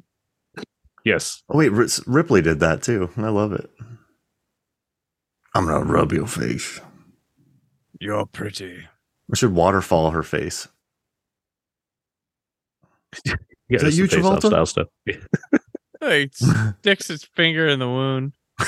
Yes. 1.03 1.41
Oh 1.49 1.57
wait, 1.57 1.69
Ri- 1.71 1.87
Ripley 2.05 2.41
did 2.41 2.59
that 2.59 2.83
too. 2.83 3.09
I 3.17 3.29
love 3.29 3.53
it. 3.53 3.69
I'm 5.55 5.65
gonna 5.65 5.85
rub 5.85 6.11
your 6.11 6.27
face. 6.27 6.79
you're 7.99 8.25
pretty. 8.27 8.85
I 9.31 9.35
should 9.35 9.53
waterfall 9.53 10.11
her 10.11 10.23
face. 10.23 10.67
Yeah, 13.69 13.77
Is 13.77 13.81
that 13.83 13.93
you, 13.95 14.07
the 14.07 14.15
face-off 14.15 14.39
Travolta? 14.39 14.47
style 14.47 14.65
stuff. 14.65 14.87
Like 16.01 16.31
sticks 16.35 17.09
its 17.09 17.25
finger 17.35 17.67
in 17.67 17.79
the 17.79 17.87
wound. 17.87 18.31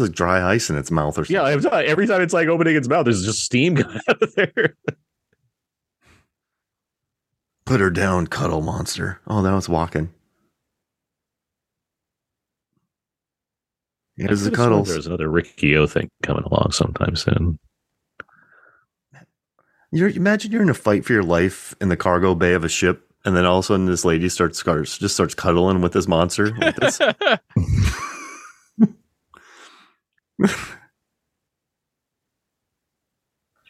Like 0.00 0.12
dry 0.12 0.52
ice 0.52 0.70
in 0.70 0.76
its 0.76 0.90
mouth 0.90 1.18
or 1.18 1.24
something. 1.24 1.34
Yeah, 1.34 1.84
every 1.84 2.06
time, 2.06 2.22
it's 2.22 2.32
like 2.32 2.48
opening 2.48 2.76
its 2.76 2.88
mouth, 2.88 3.04
there's 3.04 3.24
just 3.24 3.44
steam 3.44 3.76
coming 3.76 4.00
out 4.08 4.22
of 4.22 4.34
there. 4.34 4.76
Put 7.64 7.80
her 7.80 7.90
down, 7.90 8.28
cuddle 8.28 8.62
monster. 8.62 9.20
Oh, 9.26 9.42
that 9.42 9.52
was 9.52 9.68
walking. 9.68 10.12
Here's 14.16 14.42
the 14.42 14.48
I 14.48 14.50
could've 14.50 14.56
sworn 14.56 14.68
cuddles. 14.70 14.88
There's 14.88 15.06
another 15.06 15.28
Riki-Oh 15.28 15.86
thing 15.86 16.08
coming 16.22 16.44
along 16.44 16.70
sometime 16.72 17.16
soon. 17.16 17.58
You're, 19.92 20.08
imagine 20.08 20.52
you're 20.52 20.62
in 20.62 20.70
a 20.70 20.74
fight 20.74 21.04
for 21.04 21.12
your 21.12 21.22
life 21.22 21.74
in 21.80 21.88
the 21.88 21.96
cargo 21.96 22.34
bay 22.34 22.54
of 22.54 22.64
a 22.64 22.68
ship, 22.68 23.10
and 23.24 23.36
then 23.36 23.44
all 23.44 23.58
of 23.58 23.64
a 23.64 23.66
sudden 23.66 23.86
this 23.86 24.04
lady 24.04 24.28
starts, 24.28 24.58
starts 24.58 24.98
just 24.98 25.14
starts 25.14 25.34
cuddling 25.34 25.80
with 25.80 25.92
this 25.92 26.08
monster. 26.08 26.54
Like 26.56 26.76
this. 26.76 27.00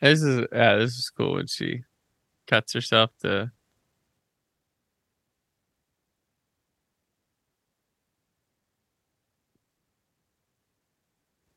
This 0.03 0.23
is 0.23 0.47
yeah, 0.53 0.77
this 0.77 0.93
is 0.93 1.11
cool 1.17 1.35
when 1.35 1.47
she 1.47 1.83
cuts 2.47 2.73
herself 2.75 3.11
to 3.23 3.53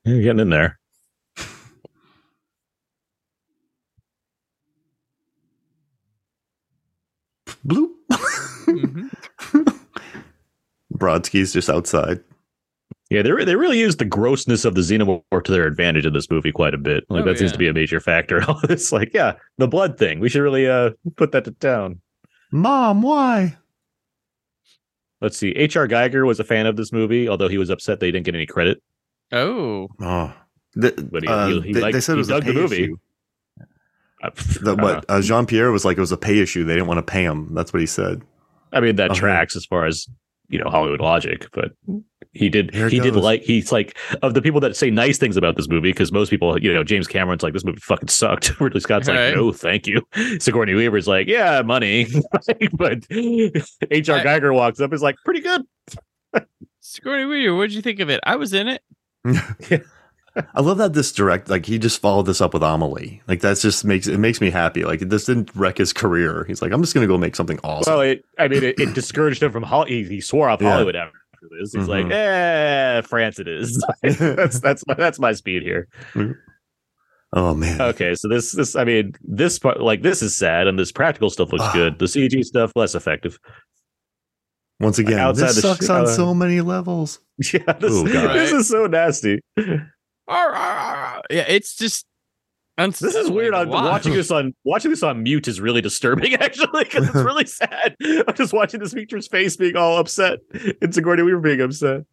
You're 0.06 0.22
getting 0.22 0.40
in 0.40 0.49
there. 0.49 0.80
Bloop. 7.68 7.91
Mhm. 8.68 9.10
Brodsky's 10.94 11.53
just 11.53 11.69
outside. 11.69 12.23
Yeah, 13.10 13.23
they 13.23 13.31
re- 13.31 13.44
they 13.45 13.56
really 13.56 13.80
use 13.80 13.95
the 13.98 14.06
grossness 14.06 14.65
of 14.65 14.76
the 14.76 14.81
xenomorph 14.81 15.44
to 15.44 15.52
their 15.52 15.65
advantage 15.65 16.06
in 16.06 16.14
this 16.14 16.30
movie 16.30 16.52
quite 16.52 16.76
a 16.76 16.77
bit. 16.77 17.06
Like 17.10 17.23
Oh, 17.23 17.26
that 17.26 17.40
seems 17.40 17.52
to 17.52 17.57
be 17.57 17.68
a 17.68 17.73
major 17.73 17.99
factor. 17.99 18.38
in 18.38 18.44
all 18.45 18.61
like, 18.91 19.11
yeah, 19.14 19.34
the 19.57 19.68
blood 19.68 19.98
thing. 19.98 20.19
We 20.19 20.30
should 20.30 20.41
really 20.44 20.68
uh 20.68 20.91
put 21.15 21.31
that 21.31 21.45
to 21.45 21.52
town. 21.52 22.02
Mom, 22.52 23.02
why? 23.02 23.57
Let's 25.22 25.38
see. 25.38 25.49
H.R. 25.52 25.88
Giger 25.88 26.26
was 26.26 26.40
a 26.40 26.44
fan 26.44 26.65
of 26.65 26.77
this 26.77 26.91
movie, 26.94 27.27
although 27.27 27.48
he 27.49 27.57
was 27.57 27.69
upset 27.69 27.99
they 27.99 28.11
didn't 28.11 28.26
get 28.26 28.36
any 28.36 28.45
credit. 28.45 28.81
Oh. 29.31 29.88
Oh, 29.99 30.34
the, 30.76 30.91
But 31.11 31.23
he- 31.23 31.27
uh, 31.30 31.48
he- 31.48 31.61
he 31.61 31.73
they, 31.73 31.81
liked- 31.81 31.94
they 31.94 31.99
said 32.02 32.14
it 32.14 32.15
he 32.15 32.19
was 32.19 32.30
a 32.30 32.34
dug 32.34 32.45
the 32.45 32.53
pay 32.53 32.60
movie. 32.60 32.84
issue. 32.84 32.98
Uh, 34.23 34.30
The, 34.61 34.76
what 34.76 35.06
uh, 35.10 35.22
Jean 35.22 35.45
Pierre 35.45 35.72
was 35.72 35.84
like, 35.86 35.98
it 35.98 36.02
was 36.02 36.11
a 36.11 36.18
pay 36.18 36.40
issue. 36.40 36.64
They 36.64 36.73
didn't 36.73 36.88
want 36.88 36.99
to 36.99 37.11
pay 37.11 37.23
him. 37.23 37.53
That's 37.53 37.73
what 37.73 37.80
he 37.80 37.86
said. 37.86 38.22
I 38.72 38.80
mean, 38.81 38.95
that 38.98 39.11
Okay. 39.11 39.19
tracks 39.19 39.56
as 39.56 39.65
far 39.65 39.86
as 39.86 40.07
you 40.49 40.60
know 40.60 40.69
Hollywood 40.69 40.99
logic, 41.02 41.48
but 41.53 41.72
he 42.34 42.47
did 42.49 42.73
Here 42.73 42.85
it 42.88 42.93
he 42.93 42.99
did 42.99 43.15
like 43.15 43.41
he's 43.41 43.72
like 43.72 43.97
of 44.22 44.34
the 44.35 44.41
people 44.41 44.60
that 44.61 44.76
say 44.76 44.89
nice 44.91 45.18
things 45.18 45.35
about 45.35 45.56
this 45.56 45.68
movie 45.68 45.89
because 45.91 46.11
most 46.11 46.30
people 46.30 46.60
you 46.61 46.72
know 46.73 46.84
James 46.84 47.07
Cameron's 47.07 47.41
like 47.43 47.53
this 47.53 47.64
movie 47.65 47.80
fucking 47.80 48.07
sucked. 48.10 48.60
Ridley 48.60 48.80
Scott's 48.81 49.07
like 49.07 49.18
Right. 49.18 49.35
no 49.35 49.51
thank 49.51 49.88
you. 49.88 50.01
Sigourney 50.39 50.73
Weaver's 50.76 51.07
like 51.07 51.27
yeah 51.27 51.61
money, 51.64 52.06
but 52.73 52.99
H.R. 53.11 54.18
I- 54.19 54.23
Giger 54.23 54.53
walks 54.53 54.80
up 54.80 54.93
is 54.93 55.01
like 55.01 55.15
pretty 55.26 55.41
good. 55.41 55.61
Sigourney 56.81 57.26
Weaver, 57.26 57.56
what'd 57.56 57.73
you 57.73 57.81
think 57.81 57.99
of 57.99 58.10
it? 58.10 58.19
I 58.23 58.35
was 58.35 58.53
in 58.53 58.68
it. 58.68 58.81
I 60.56 60.61
love 60.61 60.77
that 60.77 60.93
this 60.93 61.11
direct, 61.11 61.49
like 61.49 61.65
he 61.65 61.77
just 61.80 61.99
followed 61.99 62.23
this 62.27 62.39
up 62.39 62.53
with 62.53 62.64
Amelie. 62.64 63.22
Like 63.27 63.41
that's 63.41 63.61
just 63.61 63.84
makes 63.84 64.07
it 64.07 64.19
makes 64.19 64.39
me 64.39 64.49
happy. 64.51 64.85
Like 64.85 64.99
this 65.01 65.26
didn't 65.26 65.53
wreck 65.56 65.77
his 65.80 65.91
career. 65.91 66.45
He's 66.47 66.61
like, 66.61 66.72
I'm 66.72 66.81
just 66.81 66.93
gonna 66.93 67.07
go 67.07 67.18
make 67.18 67.35
something 67.35 67.60
awesome. 67.64 67.91
Well, 67.93 68.01
it, 68.01 68.23
I 68.38 68.47
mean, 68.47 68.64
it, 68.64 68.80
it 68.80 68.93
discouraged 68.93 69.41
him 69.43 69.51
from 69.51 69.64
Hollywood. 69.64 70.07
he, 70.07 70.15
he 70.15 70.22
swore 70.22 70.47
off 70.47 70.61
Yeah. 70.61 70.72
Hollywood 70.72 70.95
after 71.43 71.55
this. 71.59 71.73
He's 71.73 71.87
like, 71.87 72.05
Mhm. 72.05 72.11
eh, 72.11 73.01
France, 73.01 73.39
it 73.39 73.47
is. 73.47 73.83
that's 74.03 74.59
that's 74.59 74.85
my, 74.87 74.93
that's 74.95 75.19
my 75.19 75.33
speed 75.33 75.63
here. 75.63 75.87
oh 77.33 77.53
man, 77.55 77.81
Okay, 77.81 78.15
so 78.15 78.27
this 78.27 78.51
this 78.51 78.75
I 78.75 78.83
mean 78.83 79.13
this 79.21 79.59
part 79.59 79.79
like 79.81 80.01
this 80.01 80.21
is 80.21 80.35
sad 80.35 80.67
and 80.67 80.77
this 80.77 80.91
practical 80.91 81.29
stuff 81.29 81.51
looks 81.51 81.63
Ah. 81.65 81.73
good. 81.73 81.99
The 81.99 82.05
CG 82.05 82.43
stuff 82.43 82.71
less 82.75 82.95
effective. 82.95 83.39
once 84.79 84.97
again, 84.99 85.19
outside 85.19 85.47
this 85.49 85.61
sucks 85.61 85.85
sh- 85.85 85.89
on 85.89 86.03
uh, 86.03 86.07
so 86.07 86.33
many 86.33 86.61
levels. 86.61 87.19
Yeah, 87.53 87.71
this, 87.73 87.91
Oh, 87.93 88.05
God. 88.05 88.33
this 88.35 88.51
is 88.51 88.67
so 88.67 88.85
nasty. 88.87 89.39
Yeah, 89.57 91.21
it's 91.29 91.75
just 91.75 92.05
This 92.88 93.15
is 93.15 93.30
weird. 93.30 93.53
Why? 93.53 93.65
watching 93.65 94.14
this 94.14 94.31
on 94.31 94.53
watching 94.64 94.91
this 94.91 95.03
on 95.03 95.22
mute 95.23 95.47
is 95.47 95.60
really 95.60 95.81
disturbing 95.81 96.34
actually 96.39 96.84
because 96.84 97.07
it's 97.07 97.15
really 97.15 97.45
sad. 97.47 97.95
I'm 98.01 98.35
just 98.35 98.53
watching 98.53 98.80
this 98.80 98.93
feature's 98.93 99.27
face 99.27 99.57
being 99.57 99.76
all 99.76 99.97
upset 99.97 100.39
It's 100.51 100.77
and 100.81 100.95
Sigourney 100.95 101.23
Weaver 101.23 101.39
being 101.39 101.61
upset. 101.61 102.03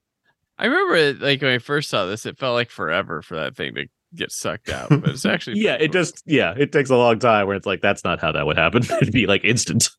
I 0.58 0.66
remember 0.66 0.96
it, 0.96 1.20
like 1.20 1.42
when 1.42 1.52
I 1.52 1.58
first 1.58 1.90
saw 1.90 2.06
this, 2.06 2.24
it 2.26 2.38
felt 2.38 2.54
like 2.54 2.70
forever 2.70 3.20
for 3.22 3.36
that 3.36 3.56
thing 3.56 3.74
to 3.74 3.86
get 4.14 4.32
sucked 4.32 4.70
out. 4.70 4.88
But 4.88 5.10
it's 5.10 5.26
actually 5.26 5.60
Yeah, 5.60 5.74
it 5.74 5.92
just 5.92 6.22
yeah, 6.26 6.54
it 6.56 6.72
takes 6.72 6.90
a 6.90 6.96
long 6.96 7.18
time 7.18 7.46
where 7.46 7.56
it's 7.56 7.66
like 7.66 7.82
that's 7.82 8.04
not 8.04 8.20
how 8.20 8.32
that 8.32 8.46
would 8.46 8.56
happen. 8.56 8.82
It'd 8.84 9.12
be 9.12 9.26
like 9.26 9.44
instant. 9.44 9.90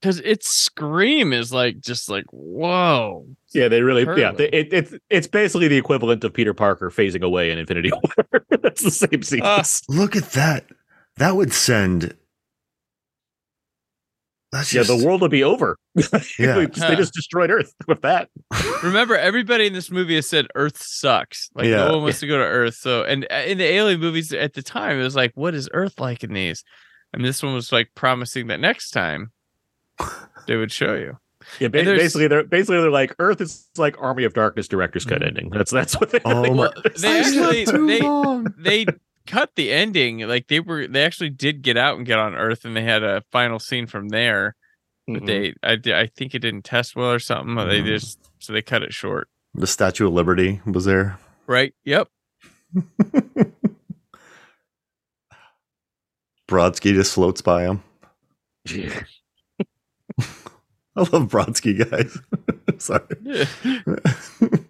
Because 0.00 0.20
its 0.20 0.48
scream 0.48 1.32
is 1.32 1.52
like 1.52 1.80
just 1.80 2.08
like 2.08 2.24
whoa. 2.30 3.26
yeah, 3.54 3.68
they 3.68 3.82
really 3.82 4.04
yeah. 4.20 4.32
They, 4.32 4.48
it, 4.50 4.72
it's 4.72 4.94
it's 5.10 5.26
basically 5.26 5.68
the 5.68 5.76
equivalent 5.76 6.22
of 6.24 6.32
Peter 6.32 6.54
Parker 6.54 6.90
phasing 6.90 7.22
away 7.22 7.50
in 7.50 7.58
Infinity 7.58 7.90
War. 7.92 8.42
that's 8.62 8.82
the 8.82 8.90
same 8.90 9.22
sequence. 9.22 9.82
Look 9.88 10.16
at 10.16 10.32
that. 10.32 10.66
That 11.16 11.36
would 11.36 11.52
send. 11.52 12.14
That 14.52 14.60
it's 14.62 14.72
yeah, 14.74 14.82
the 14.84 15.04
world 15.04 15.22
would 15.22 15.30
be 15.30 15.42
over. 15.42 15.76
Yeah. 16.38 16.58
We- 16.58 16.66
they 16.66 16.94
just 16.96 17.14
destroyed 17.14 17.50
Earth 17.50 17.74
with 17.88 18.02
that. 18.02 18.28
Remember, 18.82 19.16
everybody 19.16 19.66
in 19.66 19.72
this 19.72 19.90
movie 19.90 20.14
has 20.14 20.28
said 20.28 20.46
Earth 20.54 20.80
sucks. 20.80 21.50
Like 21.54 21.66
Yeah. 21.66 21.86
no 21.86 21.92
one 21.94 22.02
wants 22.02 22.20
to 22.20 22.26
go 22.26 22.36
to 22.38 22.44
Earth. 22.44 22.74
So, 22.74 23.02
and 23.02 23.26
uh, 23.30 23.42
in 23.46 23.58
the 23.58 23.64
Alien 23.64 23.98
movies 24.00 24.32
at 24.32 24.52
the 24.54 24.62
time, 24.62 25.00
it 25.00 25.02
was 25.02 25.16
like, 25.16 25.32
what 25.34 25.54
is 25.54 25.68
Earth 25.72 25.98
like 25.98 26.22
in 26.22 26.32
these? 26.32 26.62
And 27.12 27.24
this 27.24 27.42
one 27.42 27.54
was 27.54 27.72
like 27.72 27.88
promising 27.94 28.46
that 28.48 28.60
next 28.60 28.90
time 28.90 29.32
they 30.46 30.56
would 30.56 30.72
show 30.72 30.94
you. 30.94 31.18
Yeah, 31.60 31.68
ba- 31.68 31.84
basically 31.84 32.26
they're 32.28 32.42
basically 32.44 32.80
they're 32.80 32.90
like 32.90 33.14
Earth 33.18 33.40
is 33.40 33.68
like 33.76 33.96
Army 34.00 34.24
of 34.24 34.34
Darkness 34.34 34.66
director's 34.68 35.04
cut 35.04 35.22
Mhm. 35.22 35.26
ending. 35.28 35.50
That's 35.50 35.70
that's 35.70 35.94
what 36.00 36.10
they, 36.10 36.18
Oh 36.24 36.42
they 36.42 36.50
my- 36.50 36.72
They 36.98 37.20
actually 37.20 37.64
Too 37.66 37.86
they 37.86 38.00
long. 38.00 38.52
they 38.58 38.86
cut 39.26 39.50
the 39.54 39.70
ending. 39.72 40.20
Like 40.20 40.48
they 40.48 40.58
were 40.60 40.86
they 40.88 41.04
actually 41.04 41.30
did 41.30 41.62
get 41.62 41.76
out 41.76 41.96
and 41.98 42.06
get 42.06 42.18
on 42.18 42.34
Earth, 42.34 42.64
and 42.64 42.76
they 42.76 42.82
had 42.82 43.02
a 43.04 43.22
final 43.30 43.58
scene 43.60 43.86
from 43.86 44.08
there. 44.08 44.56
But 45.06 45.22
Mhm. 45.22 45.26
they 45.26 45.54
I 45.62 45.78
I 46.02 46.06
think 46.16 46.34
it 46.34 46.40
didn't 46.40 46.62
test 46.62 46.96
well 46.96 47.12
or 47.12 47.20
something. 47.20 47.56
or 47.58 47.66
They 47.68 47.80
just 47.82 48.18
so 48.40 48.52
they 48.52 48.62
cut 48.62 48.82
it 48.82 48.92
short. 48.92 49.28
The 49.54 49.66
Statue 49.68 50.08
of 50.08 50.12
Liberty 50.14 50.60
was 50.66 50.84
there. 50.84 51.16
Right? 51.46 51.74
Yep. 51.84 52.08
Brodsky 56.48 56.94
just 56.94 57.14
floats 57.14 57.40
by 57.40 57.62
him. 57.62 57.82
Yeah. 58.68 59.02
I 60.96 61.00
love 61.00 61.28
Brodsky, 61.28 61.78
guys. 61.90 62.18
Sorry. 62.78 63.02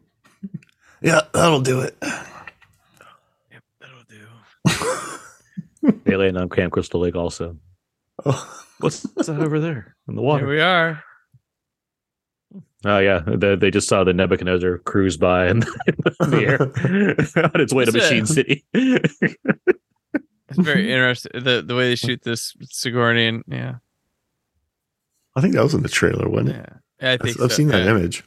yeah, 1.00 1.20
that'll 1.32 1.60
do 1.60 1.80
it. 1.80 1.96
Yep, 2.02 3.62
that'll 3.80 4.04
do. 4.08 6.02
Alien 6.12 6.36
on 6.36 6.48
Camp 6.48 6.72
Crystal 6.72 7.00
Lake 7.00 7.14
also. 7.14 7.56
Oh, 8.24 8.62
What's 8.80 9.02
that 9.02 9.28
over 9.28 9.60
there 9.60 9.96
in 10.08 10.16
the 10.16 10.22
water? 10.22 10.46
Here 10.46 10.54
we 10.54 10.60
are. 10.60 11.02
Oh 12.84 12.98
yeah, 12.98 13.22
they, 13.26 13.56
they 13.56 13.70
just 13.70 13.88
saw 13.88 14.04
the 14.04 14.12
Nebuchadnezzar 14.12 14.78
cruise 14.78 15.16
by 15.16 15.48
in 15.48 15.60
the, 15.60 16.14
in 16.20 16.30
the 16.30 16.44
air 16.44 16.62
on 17.54 17.60
its 17.60 17.72
way 17.72 17.84
to 17.84 17.88
Is 17.88 17.94
it- 17.94 17.98
Machine 17.98 18.26
City. 18.26 18.64
It's 20.48 20.58
very 20.58 20.92
interesting 20.92 21.42
the 21.42 21.62
the 21.66 21.74
way 21.74 21.88
they 21.88 21.96
shoot 21.96 22.22
this 22.22 22.54
Sigourney 22.62 23.42
yeah. 23.48 23.76
I 25.36 25.40
think 25.40 25.54
that 25.54 25.62
was 25.62 25.74
in 25.74 25.82
the 25.82 25.88
trailer, 25.88 26.28
wasn't 26.28 26.50
it? 26.50 26.56
Yeah. 26.56 26.76
Yeah, 27.00 27.10
I 27.10 27.12
I've, 27.14 27.20
think 27.20 27.40
I've 27.40 27.50
so, 27.52 27.56
seen 27.56 27.68
that 27.68 27.84
yeah. 27.84 27.90
image. 27.90 28.24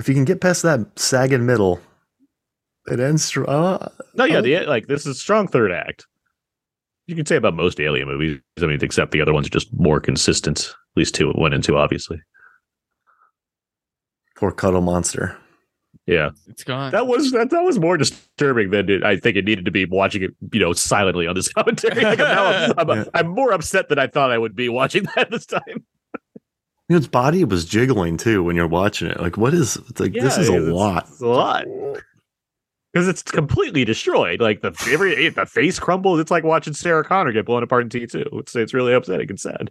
If 0.00 0.08
you 0.08 0.14
can 0.14 0.24
get 0.24 0.40
past 0.40 0.62
that 0.62 0.98
sagging 0.98 1.46
middle, 1.46 1.80
it 2.86 3.00
ends. 3.00 3.24
str- 3.24 3.48
Uh, 3.48 3.88
no, 4.14 4.24
yeah, 4.24 4.38
Oh. 4.38 4.42
the 4.42 4.60
like 4.66 4.86
this 4.86 5.06
is 5.06 5.20
strong 5.20 5.46
third 5.48 5.72
act. 5.72 6.06
You 7.06 7.14
can 7.14 7.26
say 7.26 7.36
about 7.36 7.54
most 7.54 7.80
Alien 7.80 8.08
movies. 8.08 8.40
I 8.60 8.66
mean, 8.66 8.78
except 8.82 9.12
the 9.12 9.20
other 9.20 9.32
ones 9.32 9.46
are 9.46 9.50
just 9.50 9.68
more 9.74 10.00
consistent. 10.00 10.70
At 10.70 10.96
least 10.96 11.14
two, 11.14 11.30
one 11.32 11.52
and 11.52 11.62
two, 11.62 11.76
obviously. 11.76 12.20
poor 14.36 14.50
Cuddle 14.50 14.80
Monster. 14.80 15.36
Yeah, 16.06 16.30
It's 16.48 16.64
gone. 16.64 16.92
that 16.92 17.06
was 17.06 17.32
that, 17.32 17.48
that 17.50 17.62
was 17.62 17.78
more 17.78 17.96
disturbing 17.96 18.70
than 18.70 18.90
it, 18.90 19.02
I 19.04 19.16
think 19.16 19.36
it 19.38 19.44
needed 19.46 19.64
to 19.64 19.70
be 19.70 19.86
watching 19.86 20.22
it, 20.22 20.32
you 20.52 20.60
know, 20.60 20.74
silently 20.74 21.26
on 21.26 21.34
this 21.34 21.48
commentary. 21.52 22.02
Like, 22.02 22.18
now 22.18 22.44
I'm, 22.46 22.72
I'm, 22.78 22.88
Yeah. 22.98 23.04
I'm 23.14 23.28
more 23.28 23.52
upset 23.52 23.88
than 23.88 23.98
I 23.98 24.06
thought 24.06 24.30
I 24.30 24.36
would 24.36 24.54
be 24.54 24.68
watching 24.68 25.04
that 25.16 25.30
this 25.30 25.46
time. 25.46 25.62
You 25.66 26.90
know, 26.90 26.96
its 26.98 27.06
body 27.06 27.44
was 27.44 27.64
jiggling 27.64 28.18
too 28.18 28.42
when 28.44 28.54
you're 28.54 28.66
watching 28.66 29.08
it. 29.08 29.18
Like, 29.18 29.38
what 29.38 29.54
is? 29.54 29.76
It's 29.88 29.98
like 29.98 30.12
this 30.12 30.36
is 30.36 30.50
a 30.50 30.56
it's- 30.56 30.68
lot. 30.68 31.08
It's 31.08 31.20
a 31.22 31.26
lot. 31.26 31.64
Because 32.92 33.08
it's 33.08 33.22
completely 33.22 33.84
destroyed. 33.86 34.40
Like 34.42 34.60
the 34.60 34.68
every 34.92 35.28
the 35.30 35.46
face 35.46 35.78
crumbles. 35.80 36.20
It's 36.20 36.30
like 36.30 36.44
watching 36.44 36.74
Sarah 36.74 37.02
Connor 37.02 37.32
get 37.32 37.46
blown 37.46 37.62
apart 37.62 37.82
in 37.84 37.88
T 37.88 38.06
two. 38.06 38.24
It's 38.34 38.54
it's 38.54 38.72
really 38.74 38.92
upsetting 38.92 39.30
and 39.30 39.40
sad. 39.40 39.70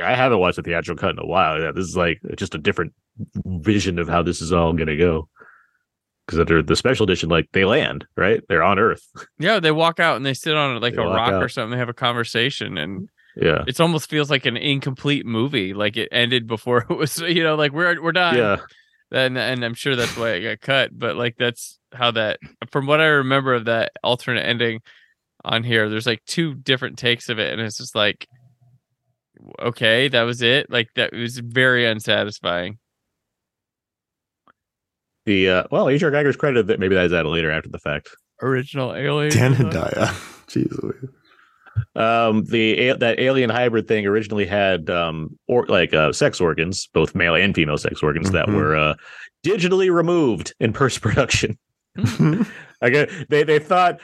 I 0.00 0.14
haven't 0.14 0.38
watched 0.38 0.56
the 0.56 0.62
theatrical 0.62 1.00
cut 1.00 1.10
in 1.10 1.18
a 1.18 1.26
while. 1.26 1.60
Yeah, 1.60 1.72
this 1.72 1.84
is 1.86 1.96
like 1.96 2.20
just 2.36 2.54
a 2.54 2.58
different 2.58 2.92
vision 3.44 3.98
of 3.98 4.08
how 4.08 4.22
this 4.22 4.40
is 4.40 4.52
all 4.52 4.72
gonna 4.72 4.96
go. 4.96 5.28
Because 6.26 6.38
under 6.40 6.62
the 6.62 6.76
special 6.76 7.04
edition, 7.04 7.28
like 7.28 7.48
they 7.52 7.64
land 7.64 8.06
right, 8.16 8.40
they're 8.48 8.62
on 8.62 8.78
Earth. 8.78 9.02
yeah, 9.38 9.58
they 9.60 9.72
walk 9.72 9.98
out 9.98 10.16
and 10.16 10.24
they 10.24 10.34
sit 10.34 10.54
on 10.54 10.80
like 10.80 10.94
They 10.94 11.02
a 11.02 11.06
rock 11.06 11.32
or 11.42 11.48
something. 11.48 11.72
They 11.72 11.78
have 11.78 11.88
a 11.88 11.92
conversation, 11.94 12.78
and 12.78 13.08
Yeah, 13.36 13.64
it 13.66 13.80
almost 13.80 14.08
feels 14.08 14.30
like 14.30 14.46
an 14.46 14.56
incomplete 14.56 15.26
movie. 15.26 15.74
Like 15.74 15.96
it 15.96 16.08
ended 16.12 16.46
before 16.46 16.78
it 16.90 16.94
was. 16.96 17.18
You 17.18 17.42
know, 17.42 17.56
like 17.56 17.72
we're 17.72 18.00
we're 18.00 18.12
done. 18.12 18.36
yeah. 18.36 18.58
and 19.10 19.36
and 19.36 19.64
I'm 19.64 19.74
sure 19.74 19.96
that's 19.96 20.16
why 20.16 20.30
it 20.30 20.42
got 20.42 20.60
cut. 20.60 20.90
But 20.96 21.16
like 21.16 21.36
that's 21.36 21.78
how 21.92 22.12
that, 22.12 22.38
from 22.70 22.86
what 22.86 23.00
I 23.00 23.06
remember 23.06 23.54
of 23.54 23.64
that 23.64 23.90
alternate 24.04 24.46
ending 24.46 24.80
on 25.44 25.64
here, 25.64 25.88
there's 25.88 26.06
like 26.06 26.22
two 26.26 26.54
different 26.54 26.96
takes 26.96 27.28
of 27.28 27.40
it, 27.40 27.52
and 27.52 27.60
it's 27.60 27.78
just 27.78 27.96
like, 27.96 28.28
okay, 29.60 30.08
that 30.08 30.22
was 30.22 30.42
it. 30.42 30.70
Like 30.70 30.88
that 30.96 31.12
was 31.12 31.38
very 31.38 31.86
unsatisfying. 31.86 32.78
The 35.26 35.48
uh, 35.50 35.64
well, 35.70 35.88
H.R. 35.88 36.10
Giger's 36.10 36.36
credited 36.36 36.66
that 36.68 36.80
maybe 36.80 36.94
that's 36.94 37.12
added 37.12 37.28
later 37.28 37.50
after 37.50 37.68
the 37.68 37.78
fact. 37.78 38.08
Original 38.42 38.94
Alien. 38.94 39.30
Dan 39.32 39.54
and 39.54 39.70
Daya. 39.72 40.06
Jeez. 40.48 40.72
Louise. 40.82 41.10
um 41.94 42.44
the 42.46 42.94
that 42.98 43.20
alien 43.20 43.48
hybrid 43.48 43.86
thing 43.86 44.04
originally 44.06 44.44
had 44.46 44.90
um 44.90 45.38
or 45.46 45.66
like 45.66 45.94
uh 45.94 46.12
sex 46.12 46.40
organs 46.40 46.88
both 46.92 47.14
male 47.14 47.34
and 47.34 47.54
female 47.54 47.78
sex 47.78 48.02
organs 48.02 48.32
that 48.32 48.46
Mhm. 48.48 48.54
were 48.54 48.76
uh 48.76 48.94
digitally 49.46 49.92
removed 49.94 50.52
in 50.58 50.72
post 50.80 51.00
production 51.00 51.56
I 51.96 52.44
uh, 52.82 53.06
they 53.28 53.44
they 53.44 53.58
thought 53.60 54.00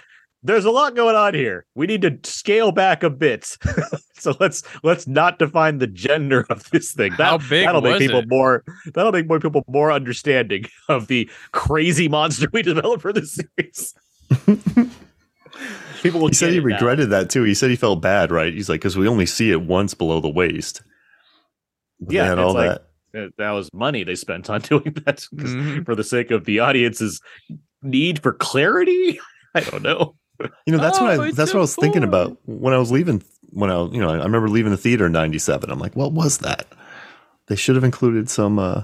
there's 0.47 0.65
a 0.65 0.71
lot 0.71 0.95
going 0.97 1.15
on 1.17 1.35
here 1.35 1.67
we 1.75 1.87
need 1.87 2.03
to 2.03 2.19
scale 2.25 2.73
back 2.73 3.03
a 3.03 3.11
bit 3.11 3.57
so 4.15 4.35
let's 4.41 4.63
let's 4.83 5.07
not 5.07 5.39
define 5.39 5.79
the 5.79 5.87
gender 5.87 6.47
of 6.51 6.69
this 6.71 6.93
thing 6.93 7.13
that, 7.19 7.25
How 7.25 7.39
big 7.39 7.67
that'll 7.67 7.81
make 7.83 7.99
people 7.99 8.21
it? 8.21 8.29
more 8.29 8.65
that'll 8.95 9.13
make 9.13 9.29
more 9.29 9.41
people 9.41 9.65
more 9.69 9.91
understanding 9.93 10.65
of 10.89 11.07
the 11.09 11.29
crazy 11.53 12.09
monster 12.09 12.49
we 12.53 12.63
developed 12.63 13.03
for 13.03 13.13
this 13.13 13.35
series 13.57 13.95
people 16.03 16.21
will 16.21 16.29
he 16.29 16.35
said 16.35 16.51
he 16.53 16.59
it 16.59 16.61
now. 16.65 16.67
regretted 16.67 17.11
that 17.11 17.31
too. 17.31 17.43
He 17.43 17.55
said 17.55 17.71
he 17.71 17.77
felt 17.77 18.03
bad, 18.03 18.31
right? 18.31 18.53
He's 18.53 18.69
like, 18.69 18.81
because 18.81 18.97
we 18.97 19.09
only 19.09 19.27
see 19.27 19.51
it 19.51 19.63
once 19.63 19.95
below 19.95 20.21
the 20.21 20.29
waist. 20.29 20.83
But 22.01 22.15
Yeah, 22.15 22.27
had 22.27 22.39
all 22.39 22.53
like- 22.55 22.71
that. 22.71 22.83
that 23.13 23.31
that 23.39 23.51
was 23.53 23.73
money 23.73 24.05
they 24.05 24.15
spent 24.15 24.51
on 24.51 24.61
doing 24.61 24.95
that 25.07 25.25
'cause- 25.39 25.55
Mhm. 25.55 25.85
for 25.87 25.95
the 25.95 26.05
sake 26.05 26.31
of 26.31 26.45
the 26.45 26.61
audience's 26.61 27.21
need 27.83 28.23
for 28.23 28.33
clarity. 28.33 29.19
I 29.55 29.61
don't 29.61 29.83
know. 29.83 30.17
You 30.67 30.73
know, 30.73 30.79
that's 30.79 31.01
what 31.01 31.19
Oh, 31.19 31.23
I 31.23 31.29
it's 31.29 31.37
that's 31.37 31.51
so 31.53 31.59
what 31.59 31.61
I 31.61 31.65
was 31.65 31.77
thinking 31.77 32.03
about 32.05 32.37
when 32.47 32.75
I 32.75 32.79
was 32.79 32.91
leaving. 32.93 33.23
When 33.53 33.71
I, 33.71 33.85
you 33.87 34.01
know, 34.01 34.11
I 34.11 34.17
remember 34.25 34.49
leaving 34.49 34.73
the 34.73 34.77
theater 34.77 35.07
in 35.07 35.13
'97. 35.13 35.71
I'm 35.71 35.79
like, 35.79 35.95
what 35.97 36.13
was 36.13 36.39
that? 36.39 36.67
They 37.49 37.57
should 37.57 37.77
have 37.77 37.85
included 37.85 38.29
some. 38.29 38.59
uh 38.59 38.83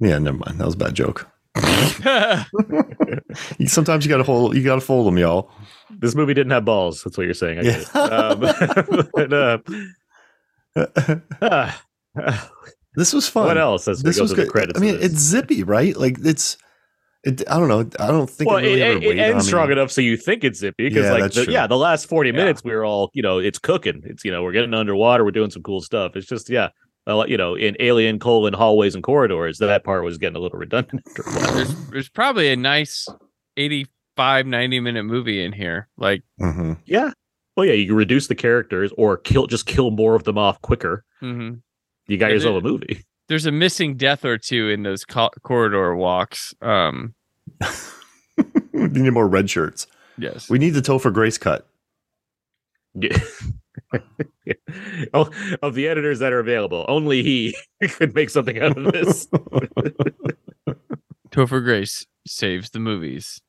Yeah, 0.00 0.18
never 0.18 0.38
mind. 0.38 0.58
That 0.58 0.64
was 0.66 0.74
a 0.74 0.78
bad 0.78 0.94
joke. 0.94 1.28
Sometimes 3.66 4.04
you 4.04 4.08
got 4.08 4.18
to 4.18 4.22
hold. 4.24 4.56
You 4.56 4.64
got 4.64 4.76
to 4.76 4.80
fold 4.80 5.06
them, 5.06 5.18
y'all. 5.18 5.50
This 5.90 6.14
movie 6.14 6.32
didn't 6.34 6.52
have 6.52 6.64
balls. 6.64 7.02
That's 7.02 7.16
what 7.18 7.24
you're 7.24 7.34
saying. 7.34 7.58
I 7.58 7.62
Yeah. 7.62 7.82
Um, 8.00 8.40
but, 9.14 9.32
uh, 9.32 9.58
ah, 11.42 11.82
this 12.94 13.12
was 13.12 13.28
fun. 13.28 13.46
what 13.46 13.58
else? 13.58 13.88
As 13.88 14.02
This 14.02 14.16
we 14.16 14.20
go 14.20 14.22
was 14.22 14.32
good. 14.34 14.46
the 14.46 14.50
credits. 14.50 14.78
I 14.78 14.82
mean, 14.82 14.94
this? 14.96 15.12
it's 15.12 15.20
zippy, 15.20 15.62
right? 15.62 15.96
Like 15.96 16.16
it's. 16.24 16.56
It, 17.24 17.42
I 17.50 17.58
don't 17.58 17.68
know. 17.68 17.80
I 17.98 18.06
don't 18.06 18.30
think 18.30 18.48
well, 18.48 18.58
it 18.58 18.62
really 18.62 18.80
it, 18.80 18.84
ever 18.96 19.04
it, 19.04 19.18
ends 19.18 19.34
on 19.36 19.42
strong 19.42 19.66
me. 19.68 19.72
enough 19.72 19.90
so 19.90 20.00
you 20.00 20.16
think 20.16 20.42
it's 20.42 20.58
zippy 20.58 20.88
because, 20.88 21.04
Yeah, 21.04 21.12
like, 21.12 21.22
that's 21.24 21.36
the, 21.36 21.44
true. 21.44 21.52
yeah, 21.52 21.66
the 21.66 21.76
last 21.76 22.06
40 22.06 22.30
Yeah. 22.30 22.36
minutes 22.36 22.64
we 22.64 22.72
were 22.72 22.84
all, 22.84 23.10
you 23.12 23.22
know, 23.22 23.38
it's 23.38 23.58
cooking. 23.58 24.00
It's, 24.06 24.24
you 24.24 24.30
know, 24.30 24.42
we're 24.42 24.52
getting 24.52 24.72
underwater. 24.72 25.22
We're 25.24 25.30
doing 25.32 25.50
some 25.50 25.62
cool 25.62 25.82
stuff. 25.82 26.16
It's 26.16 26.26
just, 26.26 26.48
yeah, 26.48 26.70
a 27.06 27.24
you 27.28 27.36
know, 27.36 27.54
in 27.56 27.76
alien 27.80 28.18
colon 28.18 28.54
hallways 28.54 28.94
and 28.94 29.04
corridors, 29.04 29.58
that 29.58 29.84
part 29.84 30.02
was 30.04 30.16
getting 30.18 30.36
a 30.36 30.40
little 30.40 30.58
redundant 30.58 31.02
after 31.06 31.22
a 31.22 31.30
while. 31.32 31.54
there's 31.54 31.74
there's 31.90 32.08
probably 32.08 32.50
a 32.50 32.56
nice 32.56 33.06
85 33.58 34.46
90 34.46 34.80
minute 34.80 35.02
movie 35.04 35.44
in 35.44 35.52
here 35.52 35.88
like 35.98 36.22
Mhm. 36.40 36.78
Yeah. 36.86 37.10
Well, 37.56 37.66
yeah, 37.66 37.74
you 37.74 37.94
reduce 37.94 38.28
the 38.28 38.34
characters 38.34 38.92
or 38.96 39.16
kill 39.18 39.46
just 39.46 39.66
kill 39.66 39.90
more 39.90 40.14
of 40.14 40.24
them 40.24 40.38
off 40.38 40.60
quicker. 40.62 41.04
mhm. 41.22 41.60
You 42.06 42.16
got 42.16 42.30
yourself 42.30 42.62
a 42.62 42.66
movie. 42.66 43.04
There's 43.30 43.46
a 43.46 43.52
missing 43.52 43.96
death 43.96 44.24
or 44.24 44.36
two 44.36 44.68
in 44.68 44.82
those 44.82 45.04
co- 45.04 45.30
corridor 45.44 45.94
walks 45.94 46.52
um 46.60 47.14
we 48.72 48.88
need 48.88 49.12
more 49.12 49.28
red 49.28 49.48
shirts. 49.48 49.86
yes 50.18 50.50
We 50.50 50.58
need 50.58 50.70
the 50.70 50.80
Topher 50.82 51.12
Grace 51.14 51.38
cut. 51.38 51.66
Yeah. 52.94 53.16
oh, 55.14 55.30
of 55.62 55.74
the 55.74 55.86
editors 55.86 56.18
that 56.18 56.32
are 56.32 56.40
available, 56.40 56.84
only 56.88 57.22
he 57.22 57.54
could 57.88 58.14
make 58.16 58.30
something 58.30 58.58
out 58.60 58.76
of 58.76 58.92
this. 58.92 59.28
topher 61.30 61.62
grace 61.62 62.06
saves 62.26 62.70
the 62.70 62.80
movies 62.80 63.40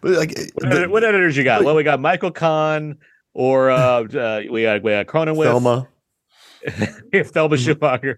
But 0.00 0.12
like 0.12 0.30
What, 0.54 0.56
the- 0.56 0.66
edit- 0.76 0.90
what 0.90 1.04
editors 1.04 1.36
you 1.36 1.44
got? 1.44 1.62
Well, 1.64 1.74
we 1.74 1.82
got 1.82 2.00
Michael 2.00 2.30
Kahn, 2.30 2.98
or 3.34 3.70
uh, 3.70 4.04
uh 4.04 4.42
we 4.50 4.62
got 4.62 4.82
we 4.82 4.92
got 4.92 5.06
Cronenweth, 5.06 5.44
Thelma. 5.44 5.88
We 7.12 7.18
have 7.18 7.30
Thelma 7.30 7.56
Schoonmaker, 7.56 8.16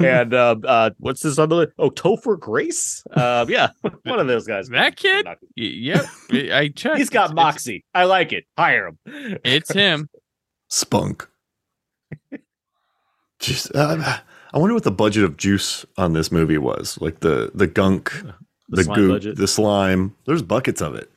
and 0.00 0.34
uh, 0.34 0.56
uh, 0.64 0.90
what's 0.98 1.22
this 1.22 1.38
other? 1.38 1.72
Oh, 1.78 1.90
Topher 1.90 2.38
Grace. 2.38 3.02
Uh, 3.12 3.46
yeah, 3.48 3.70
one 4.04 4.20
of 4.20 4.26
those 4.26 4.46
guys. 4.46 4.68
That 4.68 4.96
kid? 4.96 5.26
Yep. 5.56 6.04
I 6.52 6.68
checked. 6.74 6.98
He's 6.98 7.10
got 7.10 7.30
It's- 7.30 7.34
moxie. 7.34 7.84
I 7.94 8.04
like 8.04 8.32
it. 8.32 8.44
Hire 8.56 8.88
him. 8.88 8.98
It's, 9.06 9.40
it's 9.44 9.72
him. 9.72 10.08
Spunk. 10.68 11.28
Just, 13.40 13.74
uh, 13.74 14.18
I 14.52 14.58
wonder 14.58 14.74
what 14.74 14.82
the 14.82 14.90
budget 14.90 15.24
of 15.24 15.36
juice 15.36 15.86
on 15.96 16.12
this 16.12 16.32
movie 16.32 16.58
was. 16.58 16.98
Like 17.00 17.20
the 17.20 17.50
the 17.54 17.66
gunk, 17.68 18.12
the, 18.68 18.82
slime 18.84 18.96
goop, 18.96 19.10
budget. 19.12 19.36
the 19.36 19.46
slime. 19.48 20.16
There's 20.26 20.42
buckets 20.42 20.80
of 20.82 20.94
it. 20.94 21.10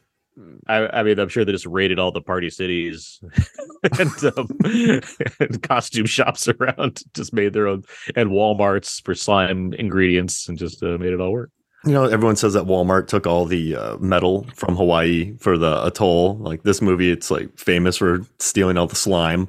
I, 0.71 0.99
I 0.99 1.03
mean, 1.03 1.19
I'm 1.19 1.27
sure 1.27 1.43
they 1.43 1.51
just 1.51 1.65
raided 1.65 1.99
all 1.99 2.11
the 2.11 2.21
party 2.21 2.49
cities 2.49 3.21
and, 3.99 4.37
um, 4.37 4.47
and 5.39 5.61
costume 5.61 6.05
shops 6.05 6.47
around, 6.47 7.01
just 7.13 7.33
made 7.33 7.51
their 7.51 7.67
own, 7.67 7.83
and 8.15 8.29
Walmarts 8.29 9.03
for 9.03 9.13
slime 9.13 9.73
ingredients, 9.73 10.47
and 10.47 10.57
just 10.57 10.81
uh, 10.81 10.97
made 10.97 11.11
it 11.11 11.19
all 11.19 11.33
work. 11.33 11.51
You 11.83 11.93
know, 11.93 12.05
everyone 12.05 12.35
says 12.35 12.53
that 12.53 12.65
Walmart 12.65 13.07
took 13.07 13.25
all 13.27 13.45
the 13.45 13.75
uh, 13.75 13.97
metal 13.97 14.47
from 14.55 14.75
Hawaii 14.75 15.35
for 15.39 15.57
the 15.57 15.83
atoll. 15.85 16.37
Like 16.37 16.63
this 16.63 16.81
movie, 16.81 17.11
it's 17.11 17.31
like 17.31 17.57
famous 17.57 17.97
for 17.97 18.21
stealing 18.39 18.77
all 18.77 18.87
the 18.87 18.95
slime. 18.95 19.47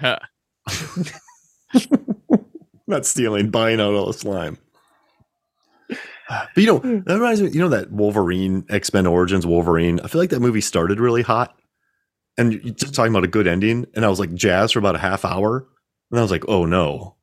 Huh. 0.00 0.20
Not 2.86 3.04
stealing, 3.04 3.50
buying 3.50 3.80
out 3.80 3.94
all 3.94 4.06
the 4.06 4.12
slime. 4.12 4.58
But 6.54 6.60
you 6.60 6.66
know, 6.66 6.78
hmm. 6.78 7.00
that 7.06 7.14
reminds 7.14 7.42
me, 7.42 7.50
you 7.50 7.60
know, 7.60 7.68
that 7.70 7.90
Wolverine, 7.90 8.64
X 8.68 8.92
Men 8.92 9.06
Origins 9.06 9.46
Wolverine. 9.46 10.00
I 10.00 10.08
feel 10.08 10.20
like 10.20 10.30
that 10.30 10.40
movie 10.40 10.60
started 10.60 11.00
really 11.00 11.22
hot. 11.22 11.58
And 12.38 12.52
you're 12.52 12.74
just 12.74 12.94
talking 12.94 13.12
about 13.12 13.24
a 13.24 13.28
good 13.28 13.46
ending. 13.46 13.86
And 13.94 14.04
I 14.04 14.08
was 14.08 14.18
like 14.18 14.34
jazzed 14.34 14.72
for 14.72 14.78
about 14.78 14.96
a 14.96 15.00
half 15.00 15.24
hour. 15.24 15.66
And 16.10 16.18
I 16.18 16.22
was 16.22 16.30
like, 16.30 16.48
oh 16.48 16.64
no. 16.64 17.16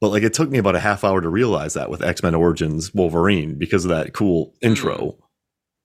But 0.00 0.10
like 0.10 0.22
it 0.22 0.34
took 0.34 0.50
me 0.50 0.58
about 0.58 0.76
a 0.76 0.80
half 0.80 1.04
hour 1.04 1.20
to 1.20 1.28
realize 1.28 1.74
that 1.74 1.90
with 1.90 2.02
X 2.02 2.22
Men 2.22 2.34
Origins 2.34 2.92
Wolverine 2.94 3.58
because 3.58 3.84
of 3.84 3.90
that 3.90 4.12
cool 4.12 4.54
hmm. 4.60 4.68
intro. 4.68 5.16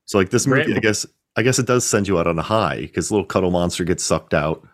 So 0.05 0.17
like 0.17 0.29
this 0.29 0.45
movie, 0.45 0.75
I 0.75 0.79
guess 0.79 1.05
I 1.35 1.41
guess 1.41 1.59
it 1.59 1.65
does 1.65 1.85
send 1.85 2.07
you 2.07 2.19
out 2.19 2.27
on 2.27 2.39
a 2.39 2.43
high 2.43 2.81
because 2.81 3.11
little 3.11 3.25
cuddle 3.25 3.51
monster 3.51 3.83
gets 3.83 4.03
sucked 4.03 4.33
out. 4.33 4.65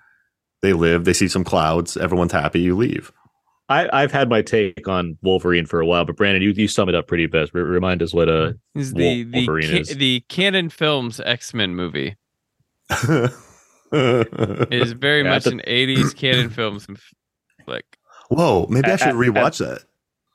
They 0.62 0.74
live, 0.74 1.06
they 1.06 1.14
see 1.14 1.28
some 1.28 1.44
clouds, 1.44 1.98
everyone's 1.98 2.34
happy, 2.34 2.62
you 2.62 2.76
leave. 2.76 3.12
I, 3.72 4.02
I've 4.04 4.12
had 4.12 4.30
my 4.30 4.42
take 4.42 4.88
on 4.88 5.18
Wolverine 5.22 5.66
for 5.66 5.80
a 5.80 5.86
while, 5.86 6.06
but 6.06 6.16
Brandon, 6.18 6.42
you, 6.42 6.50
you 6.52 6.68
sum 6.68 6.90
it 6.90 6.96
up 6.96 7.08
pretty 7.08 7.26
best. 7.28 7.54
Re- 7.54 7.62
remind 7.62 8.02
us 8.04 8.14
what 8.14 8.30
uh 8.30 8.54
He's 8.74 8.94
Wol- 8.94 9.00
the 9.02 9.24
the, 9.24 9.38
Wolverine 9.40 9.70
ca- 9.70 9.78
is. 9.80 9.90
the 9.98 10.20
Cannon 10.30 10.70
Films 10.70 11.20
X 11.20 11.54
Men 11.54 11.76
movie. 11.76 12.16
It 13.94 14.68
is 14.74 14.94
very 14.94 15.24
Yeah, 15.24 15.30
much 15.32 15.44
the- 15.44 15.52
an 15.52 15.62
'80s 15.68 16.16
Cannon 16.16 16.50
Films 16.50 16.88
f- 16.90 17.14
flick. 17.66 17.84
Whoa, 18.30 18.66
maybe 18.70 18.88
I 18.90 18.94
At- 18.94 19.00
should 19.00 19.08
at- 19.10 19.16
rewatch 19.16 19.58
that. 19.60 19.84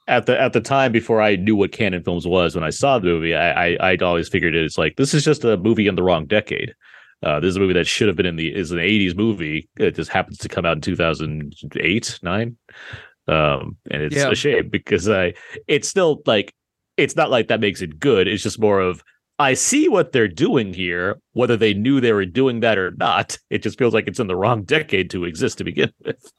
at 0.09 0.27
the 0.27 0.39
at 0.41 0.53
the 0.53 0.61
time 0.61 0.93
before 0.93 1.23
I 1.23 1.37
knew 1.37 1.57
what 1.57 1.73
Cannon 1.73 2.03
Films 2.03 2.27
was 2.27 2.55
when 2.55 2.65
I 2.65 2.71
saw 2.71 2.99
the 2.99 3.07
movie, 3.07 3.35
I, 3.35 3.69
I 3.69 3.91
I'd 3.93 4.03
always 4.03 4.29
figured 4.29 4.55
it, 4.55 4.63
it's 4.65 4.77
like 4.77 4.97
this 4.97 5.15
is 5.15 5.25
just 5.25 5.43
a 5.45 5.57
movie 5.57 5.87
in 5.87 5.95
the 5.95 6.03
wrong 6.03 6.27
decade. 6.27 6.75
Uh, 7.23 7.41
this 7.41 7.49
is 7.49 7.57
a 7.57 7.61
movie 7.61 7.73
that 7.73 7.87
should 7.87 8.09
have 8.09 8.17
been 8.17 8.27
in 8.27 8.37
the 8.37 8.55
is 8.55 8.73
an 8.73 8.79
'80s 8.79 9.17
movie. 9.17 9.67
It 9.79 9.95
just 9.95 10.11
happens 10.11 10.37
to 10.39 10.49
come 10.51 10.67
out 10.67 10.77
in 10.77 10.83
2008, 10.83 12.19
nine, 12.23 12.57
um, 13.28 13.77
and 13.90 14.03
it's 14.03 14.16
Yeah. 14.16 14.31
a 14.31 14.35
shame 14.35 14.69
because 14.69 15.09
I 15.09 15.35
it's 15.69 15.89
still 15.89 16.23
like 16.27 16.53
it's 16.97 17.16
not 17.16 17.31
like 17.31 17.48
that 17.48 17.61
makes 17.61 17.82
it 17.82 17.98
good. 18.01 18.27
It's 18.28 18.43
just 18.43 18.59
more 18.61 18.81
of 18.81 19.03
I 19.39 19.53
see 19.55 19.86
what 19.89 20.12
they're 20.12 20.28
doing 20.28 20.73
here, 20.73 21.20
whether 21.35 21.57
they 21.59 21.74
knew 21.74 22.01
they 22.01 22.12
were 22.15 22.24
doing 22.24 22.61
that 22.61 22.78
or 22.78 22.93
not. 22.93 23.39
It 23.51 23.62
just 23.62 23.78
feels 23.78 23.93
like 23.94 24.07
it's 24.09 24.19
in 24.20 24.28
the 24.28 24.36
wrong 24.36 24.62
decade 24.65 25.11
to 25.11 25.24
exist 25.24 25.59
to 25.59 25.65
begin 25.65 25.93
with. 26.05 26.32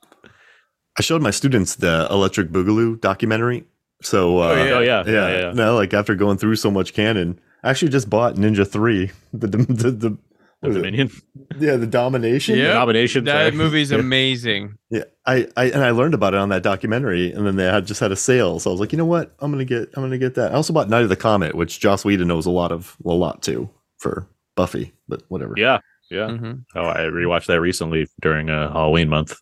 I 0.98 1.02
showed 1.04 1.22
my 1.22 1.30
students 1.32 1.76
the 1.76 2.08
Electric 2.10 2.50
Boogaloo 2.50 3.00
documentary. 3.00 3.66
So, 4.02 4.40
uh, 4.40 4.48
Oh, 4.48 4.54
yeah. 4.56 4.74
Oh 4.74 4.80
yeah, 4.80 5.04
yeah, 5.06 5.12
yeah, 5.12 5.40
yeah. 5.40 5.52
No, 5.54 5.76
like 5.76 5.94
after 5.94 6.16
going 6.16 6.38
through 6.38 6.56
so 6.56 6.72
much 6.72 6.94
canon, 6.94 7.40
I 7.64 7.70
actually 7.70 7.90
just 7.92 8.10
bought 8.10 8.36
Ninja 8.36 8.68
Three. 8.68 9.12
The 9.34 9.48
the, 9.48 9.92
the, 9.92 10.18
the 10.62 10.68
The 10.70 10.70
what 10.70 10.72
is? 10.72 10.76
Dominion 10.78 11.12
yeah, 11.60 11.76
the 11.76 11.88
domination. 11.88 12.58
Yeah. 12.58 12.74
domination. 12.74 13.26
That 13.26 13.50
sorry. 13.50 13.52
movie's 13.52 13.92
amazing. 14.04 14.78
Yeah, 14.90 15.04
I, 15.26 15.48
I 15.56 15.66
and 15.66 15.84
I 15.84 15.92
learned 15.92 16.14
about 16.14 16.34
it 16.34 16.40
on 16.40 16.50
that 16.50 16.64
documentary, 16.64 17.32
and 17.32 17.46
then 17.46 17.56
they 17.56 17.66
had 17.66 17.86
just 17.86 18.00
had 18.00 18.12
a 18.12 18.16
sale, 18.16 18.60
so 18.60 18.70
I 18.70 18.74
was 18.74 18.80
like, 18.80 18.92
you 18.92 18.98
know 18.98 19.06
what, 19.06 19.36
I'm 19.40 19.52
gonna 19.52 19.66
get, 19.66 19.90
I'm 19.96 20.04
gonna 20.04 20.18
get 20.18 20.36
that. 20.36 20.52
I 20.52 20.56
also 20.56 20.74
bought 20.74 20.90
Night 20.90 21.04
of 21.04 21.10
the 21.10 21.16
Comet, 21.16 21.56
which 21.56 21.80
Joss 21.80 22.04
Whedon 22.06 22.28
knows 22.28 22.46
a 22.46 22.52
lot 22.52 22.72
of, 22.72 22.96
a 23.06 23.10
lot 23.10 23.42
too 23.44 23.70
for 24.00 24.28
Buffy, 24.56 24.94
but 25.08 25.24
whatever. 25.28 25.54
Yeah, 25.58 25.80
yeah. 26.10 26.30
hmm 26.30 26.54
Oh, 26.76 26.86
I 26.88 27.00
rewatched 27.02 27.48
that 27.48 27.62
recently 27.62 28.08
during 28.22 28.50
uh, 28.50 28.72
Halloween 28.72 29.10
month. 29.10 29.38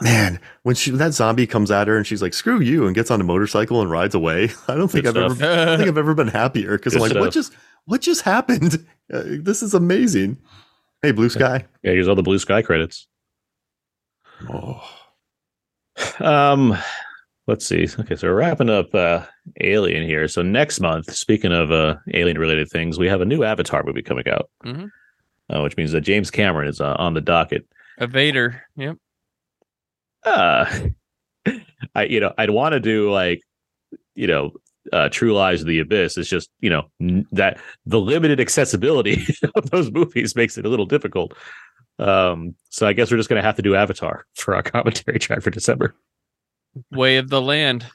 Man, 0.00 0.38
when 0.62 0.74
she 0.74 0.90
that 0.92 1.12
zombie 1.12 1.46
comes 1.46 1.70
at 1.70 1.88
her 1.88 1.96
and 1.96 2.06
she's 2.06 2.22
like, 2.22 2.34
"Screw 2.34 2.60
you," 2.60 2.86
and 2.86 2.94
gets 2.94 3.10
on 3.10 3.20
a 3.20 3.24
motorcycle 3.24 3.80
and 3.82 3.90
rides 3.90 4.14
away, 4.14 4.50
I 4.68 4.74
don't 4.76 4.88
think 4.88 5.04
Good 5.04 5.18
I've 5.18 5.32
stuff. 5.36 5.42
ever, 5.42 5.70
I 5.72 5.76
think 5.76 5.88
I've 5.88 5.98
ever 5.98 6.14
been 6.14 6.28
happier 6.28 6.76
because 6.76 6.94
I'm 6.94 7.00
Good 7.02 7.12
like, 7.14 7.20
what 7.20 7.32
just, 7.32 7.52
what 7.86 8.00
just 8.00 8.22
happened? 8.22 8.86
Uh, 9.12 9.24
this 9.42 9.62
is 9.62 9.74
amazing. 9.74 10.38
Hey, 11.02 11.12
Blue 11.12 11.28
Sky. 11.28 11.66
Yeah, 11.82 11.90
here's 11.92 12.08
all 12.08 12.14
the 12.14 12.22
blue 12.22 12.38
sky 12.38 12.62
credits. 12.62 13.06
Oh, 14.48 14.80
Um, 16.20 16.78
let's 17.46 17.66
see. 17.66 17.86
Okay, 17.98 18.16
so 18.16 18.28
we're 18.28 18.34
wrapping 18.34 18.70
up 18.70 18.94
uh, 18.94 19.24
Alien 19.60 20.04
here. 20.06 20.28
So 20.28 20.40
next 20.40 20.80
month, 20.80 21.12
speaking 21.14 21.52
of 21.52 21.70
uh, 21.72 21.96
alien 22.14 22.38
related 22.38 22.70
things, 22.70 22.98
we 22.98 23.06
have 23.08 23.20
a 23.20 23.26
new 23.26 23.44
Avatar 23.44 23.82
movie 23.84 24.00
coming 24.02 24.26
out, 24.28 24.48
Mhm. 24.64 24.88
uh, 25.52 25.60
which 25.60 25.76
means 25.76 25.92
that 25.92 26.00
James 26.02 26.30
Cameron 26.30 26.68
is 26.68 26.80
uh, 26.80 26.94
on 26.98 27.12
the 27.12 27.20
docket. 27.20 27.66
A 27.98 28.06
Vader. 28.06 28.62
Yep. 28.76 28.96
Uh, 30.24 30.66
I 31.94 32.04
you 32.04 32.20
know 32.20 32.32
I'd 32.38 32.50
want 32.50 32.72
to 32.72 32.80
do 32.80 33.10
like 33.10 33.42
you 34.14 34.26
know 34.26 34.52
uh, 34.92 35.08
True 35.08 35.32
Lies 35.32 35.60
of 35.60 35.66
the 35.66 35.80
Abyss. 35.80 36.16
It's 36.16 36.28
just 36.28 36.50
you 36.60 36.70
know 36.70 36.84
n- 37.00 37.26
that 37.32 37.60
the 37.86 38.00
limited 38.00 38.40
accessibility 38.40 39.24
of 39.54 39.70
those 39.70 39.90
movies 39.90 40.36
makes 40.36 40.56
it 40.58 40.66
a 40.66 40.68
little 40.68 40.86
difficult. 40.86 41.34
Um, 41.98 42.54
so 42.70 42.86
I 42.86 42.92
guess 42.92 43.10
we're 43.10 43.16
just 43.16 43.28
gonna 43.28 43.42
have 43.42 43.56
to 43.56 43.62
do 43.62 43.74
Avatar 43.74 44.24
for 44.34 44.54
our 44.54 44.62
commentary 44.62 45.18
track 45.18 45.42
for 45.42 45.50
December. 45.50 45.94
Way 46.90 47.16
of 47.18 47.28
the 47.28 47.42
Land. 47.42 47.86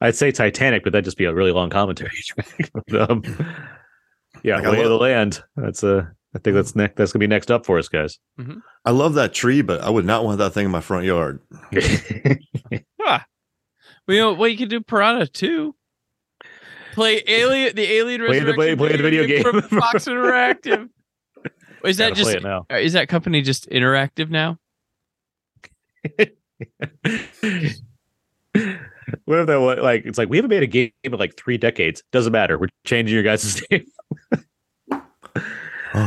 I'd 0.00 0.14
say 0.14 0.30
Titanic, 0.30 0.84
but 0.84 0.92
that'd 0.92 1.04
just 1.04 1.16
be 1.16 1.24
a 1.24 1.34
really 1.34 1.52
long 1.52 1.70
commentary 1.70 2.10
track. 2.26 2.70
But, 2.72 3.10
um, 3.10 3.22
yeah, 4.42 4.56
Like, 4.56 4.64
I 4.66 4.70
Way 4.70 4.82
of 4.82 4.90
the 4.90 4.98
Land. 4.98 5.42
That's 5.56 5.82
uh, 5.82 6.06
I 6.34 6.38
think 6.40 6.54
that's 6.54 6.74
next. 6.74 6.96
That's 6.96 7.12
gonna 7.12 7.20
be 7.20 7.26
next 7.28 7.50
up 7.50 7.64
for 7.64 7.78
us, 7.78 7.88
guys. 7.88 8.18
I 8.84 8.90
love 8.90 9.14
that 9.14 9.32
tree, 9.34 9.62
but 9.62 9.80
I 9.82 9.90
would 9.90 10.04
not 10.04 10.24
want 10.24 10.38
that 10.38 10.50
thing 10.52 10.64
in 10.66 10.70
my 10.70 10.80
front 10.80 11.04
yard. 11.06 11.40
Ah. 13.06 13.24
Well, 14.08 14.14
you 14.16 14.20
know, 14.22 14.32
well, 14.32 14.48
you 14.48 14.56
could 14.56 14.70
do 14.70 14.80
Piranha 14.80 15.26
too. 15.26 15.74
Play 16.94 17.22
Alien, 17.28 17.76
the 17.76 17.82
Alien 17.92 18.24
Play 18.24 18.40
the- 18.40 18.54
play- 18.54 18.74
play 18.74 18.96
the 18.96 19.02
video 19.02 19.26
game. 19.26 19.42
from 19.42 19.60
Fox 19.62 20.04
Interactive. 20.08 20.88
Is 21.84 21.98
that 21.98 22.14
just 22.14 22.40
now? 22.42 22.64
is 22.70 22.94
that 22.94 23.08
company 23.10 23.42
just 23.42 23.68
interactive 23.68 24.30
now? 24.30 24.58
what 29.24 29.38
if 29.40 29.46
that 29.46 29.60
was 29.60 29.78
like? 29.82 30.06
It's 30.06 30.16
like 30.16 30.28
we 30.30 30.38
haven't 30.38 30.48
made 30.50 30.62
a 30.62 30.66
game 30.66 30.92
in 31.02 31.12
like 31.12 31.36
three 31.36 31.58
decades. 31.58 32.02
Doesn't 32.10 32.32
matter. 32.32 32.58
We're 32.58 32.68
changing 32.86 33.12
your 33.14 33.22
guys' 33.22 33.62
name. 33.70 33.84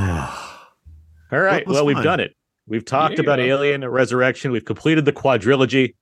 All 1.31 1.39
right. 1.39 1.65
was 1.67 1.75
Well, 1.75 1.85
we've 1.85 1.95
fun. 1.97 2.03
done 2.03 2.19
it. 2.19 2.35
We've 2.67 2.83
talked 2.85 3.15
Yeah. 3.15 3.21
about 3.21 3.39
Alien 3.39 3.87
Resurrection. 3.87 4.51
We've 4.51 4.65
completed 4.65 5.05
the 5.05 5.13
quadrilogy. 5.13 5.95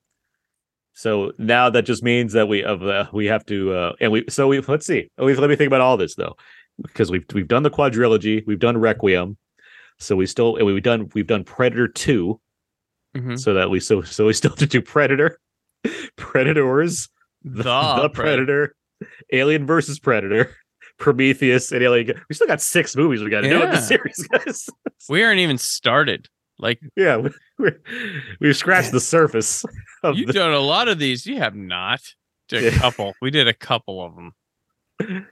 So 0.94 1.32
now 1.38 1.70
that 1.70 1.84
just 1.86 2.04
means 2.04 2.34
that 2.34 2.48
we 2.48 2.64
of 2.64 2.82
uh, 2.84 3.08
we 3.12 3.26
have 3.28 3.46
to 3.48 3.74
uh, 3.74 3.94
and 4.00 4.12
we 4.12 4.26
so 4.30 4.48
we 4.48 4.60
let's 4.62 4.86
see. 4.86 5.10
We've, 5.18 5.38
let 5.38 5.50
me 5.50 5.56
think 5.56 5.68
about 5.68 5.82
all 5.82 5.98
this 5.98 6.16
though, 6.16 6.36
because 6.82 7.12
we've 7.12 7.26
we've 7.34 7.48
done 7.48 7.64
the 7.64 7.70
quadrilogy. 7.70 8.44
We've 8.48 8.60
done 8.60 8.78
Requiem. 8.78 9.38
So 10.00 10.16
we 10.16 10.26
still 10.26 10.56
and 10.56 10.66
we've 10.66 10.82
done 10.82 11.10
we've 11.14 11.28
done 11.28 11.44
Predator 11.44 11.88
two. 11.90 12.40
Mhm. 13.16 13.38
So 13.40 13.54
that 13.54 13.70
we 13.70 13.80
so 13.82 14.02
so 14.02 14.26
we 14.26 14.34
still 14.34 14.52
have 14.52 14.60
to 14.60 14.66
do 14.68 14.82
Predator, 14.82 15.38
Predators, 16.16 17.10
The, 17.44 17.64
the 18.02 18.10
Predator, 18.14 18.74
Alien 19.34 19.66
versus 19.68 20.00
Predator, 20.00 20.56
Prometheus, 20.98 21.72
and 21.72 21.84
Alien. 21.84 22.22
We 22.30 22.36
still 22.36 22.48
got 22.48 22.62
six 22.62 22.96
movies 22.96 23.22
we 23.22 23.30
got 23.30 23.42
to 23.42 23.50
do 23.50 23.62
in 23.62 23.70
this 23.72 23.82
Yeah. 23.92 23.98
series, 23.98 24.28
guys. 24.32 24.70
We 25.10 25.24
aren't 25.24 25.40
even 25.40 25.58
started. 25.58 26.28
Like 26.58 26.80
yeah, 26.96 27.18
we- 27.18 27.32
we're, 27.60 27.82
we've 28.40 28.56
scratched 28.56 28.92
the 28.92 29.00
surface 29.16 29.66
of 30.04 30.18
you've 30.18 30.28
the, 30.28 30.34
done 30.34 30.52
a 30.54 30.60
lot 30.60 30.88
of 30.88 31.00
these. 31.00 31.26
You 31.26 31.38
have 31.38 31.56
not. 31.56 32.00
Did 32.48 32.64
a 32.64 32.72
Yeah. 32.72 32.78
couple. 32.80 33.14
We 33.22 33.32
did 33.32 33.48
a 33.48 33.54
couple 33.54 34.04
of 34.06 34.16
them. 34.16 35.26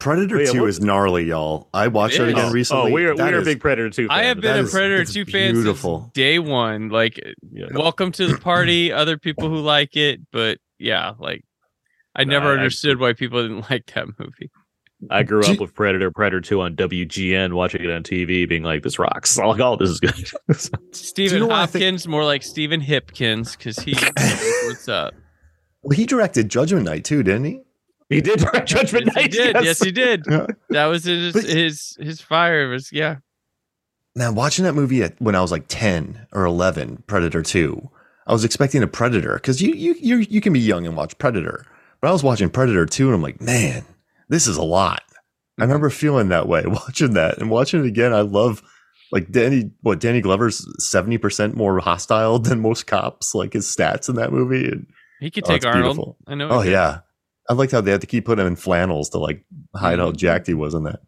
Predator 0.00 0.36
Wait, 0.38 0.50
2 0.50 0.60
what- 0.62 0.68
is 0.68 0.80
gnarly, 0.80 1.24
y'all. 1.24 1.68
I 1.72 1.88
watched 1.88 2.16
It 2.16 2.22
it 2.22 2.28
again 2.30 2.46
oh, 2.46 2.52
recently. 2.52 2.90
Oh, 2.90 2.94
we're 2.94 3.16
That 3.16 3.32
we're 3.32 3.38
is- 3.40 3.44
big 3.44 3.60
Predator 3.60 3.90
two. 3.90 4.08
I 4.10 4.24
have 4.24 4.40
been 4.40 4.56
That 4.56 4.64
a 4.66 4.68
Predator 4.70 5.02
it's 5.02 5.12
2 5.14 5.24
fan 5.26 5.52
beautiful. 5.54 6.00
since 6.02 6.12
day 6.12 6.38
one. 6.40 6.88
Like, 6.88 7.20
Yeah. 7.52 7.66
welcome 7.72 8.10
to 8.12 8.26
the 8.26 8.36
party. 8.40 8.92
Other 8.92 9.16
people 9.18 9.48
who 9.48 9.58
like 9.60 9.96
it, 9.96 10.20
but 10.32 10.58
yeah, 10.78 11.12
like, 11.18 11.44
I 12.16 12.24
No, 12.24 12.30
never 12.32 12.48
I- 12.48 12.54
I- 12.54 12.56
understood 12.56 12.98
why 12.98 13.12
people 13.12 13.40
didn't 13.42 13.60
like 13.70 13.86
that 13.94 14.06
movie. 14.18 14.50
I 15.10 15.22
grew 15.22 15.42
Do 15.42 15.52
up 15.52 15.60
with 15.60 15.74
Predator, 15.74 16.10
Predator 16.10 16.40
2 16.40 16.60
on 16.60 16.76
WGN, 16.76 17.52
watching 17.54 17.82
it 17.84 17.90
on 17.90 18.02
TV, 18.02 18.48
being 18.48 18.62
like, 18.62 18.82
this 18.82 18.98
rocks. 18.98 19.38
Like, 19.44 19.60
oh, 19.60 19.76
this 19.76 19.90
is 19.90 20.00
good. 20.00 20.14
Stephen 20.94 21.40
know 21.40 21.46
what 21.46 21.56
I 21.56 21.66
think- 21.66 21.82
Hopkins, 21.84 22.08
more 22.08 22.24
like 22.24 22.42
Stephen 22.42 22.80
Hipkins, 22.80 23.56
because 23.56 23.78
he 23.78 23.94
what's 24.66 24.88
up. 24.88 25.14
Well, 25.82 25.96
he 25.96 26.06
directed 26.06 26.48
Judgment 26.48 26.84
Night 26.86 27.04
too, 27.04 27.22
didn't 27.22 27.44
he? 27.44 27.60
he 28.08 28.20
did 28.20 28.38
direct 28.40 28.68
Judgment 28.68 29.06
Yes, 29.06 29.14
he 29.16 29.20
Night. 29.22 29.30
did. 29.32 29.64
Yes, 29.64 29.82
he 29.82 29.90
did. 29.92 30.24
Yeah. 30.30 30.46
That 30.70 30.86
was 30.86 31.04
his 31.04 31.32
But- 31.32 31.44
his 31.44 31.96
his 32.00 32.20
fire 32.20 32.68
was 32.68 32.90
yeah. 32.92 33.16
Man, 34.16 34.34
watching 34.36 34.64
that 34.64 34.74
movie 34.74 35.02
at, 35.02 35.20
when 35.20 35.34
I 35.34 35.40
was 35.40 35.50
like 35.50 35.64
ten 35.68 36.26
or 36.32 36.44
eleven, 36.44 37.02
Predator 37.06 37.42
Two, 37.42 37.90
I 38.26 38.32
was 38.32 38.44
expecting 38.44 38.82
a 38.82 38.86
Predator 38.86 39.34
because 39.34 39.60
you 39.60 39.74
you 39.74 39.94
you 40.00 40.16
you 40.18 40.40
can 40.40 40.52
be 40.52 40.60
young 40.60 40.86
and 40.86 40.96
watch 40.96 41.18
Predator, 41.18 41.66
but 42.00 42.08
I 42.08 42.12
was 42.12 42.22
watching 42.22 42.48
Predator 42.48 42.86
Two 42.86 43.06
and 43.06 43.14
I'm 43.16 43.22
like, 43.22 43.40
man, 43.40 43.84
this 44.28 44.46
is 44.46 44.56
a 44.56 44.62
lot. 44.62 45.02
I 45.58 45.62
remember 45.62 45.90
feeling 45.90 46.28
that 46.30 46.48
way 46.48 46.62
watching 46.66 47.14
that 47.14 47.38
and 47.38 47.50
watching 47.50 47.80
it 47.84 47.86
again. 47.86 48.12
I 48.12 48.20
love 48.22 48.62
like 49.12 49.30
Danny. 49.30 49.70
What 49.82 50.00
Danny 50.00 50.20
Glover's 50.20 50.66
seventy 50.84 51.18
percent 51.18 51.54
more 51.56 51.78
hostile 51.80 52.38
than 52.40 52.60
most 52.60 52.86
cops. 52.86 53.34
Like 53.34 53.52
his 53.52 53.66
stats 53.66 54.08
in 54.08 54.16
that 54.16 54.32
movie. 54.32 54.66
And, 54.68 54.86
He 55.20 55.30
could 55.30 55.44
Oh, 55.44 55.48
take 55.48 55.58
it's 55.58 55.66
Arnold. 55.66 55.84
beautiful. 55.96 56.16
I 56.26 56.34
know. 56.34 56.48
oh 56.50 56.62
yeah, 56.62 57.00
I 57.48 57.52
liked 57.54 57.72
how 57.72 57.80
they 57.80 57.90
had 57.92 58.00
to 58.00 58.06
keep 58.06 58.24
putting 58.24 58.42
him 58.44 58.52
in 58.52 58.56
flannels 58.56 59.10
to 59.10 59.18
like 59.18 59.44
hide 59.76 59.98
how 60.00 60.10
Mhm. 60.10 60.16
jacked 60.16 60.46
he 60.48 60.54
was 60.54 60.74
in 60.74 60.84
that. 60.84 61.00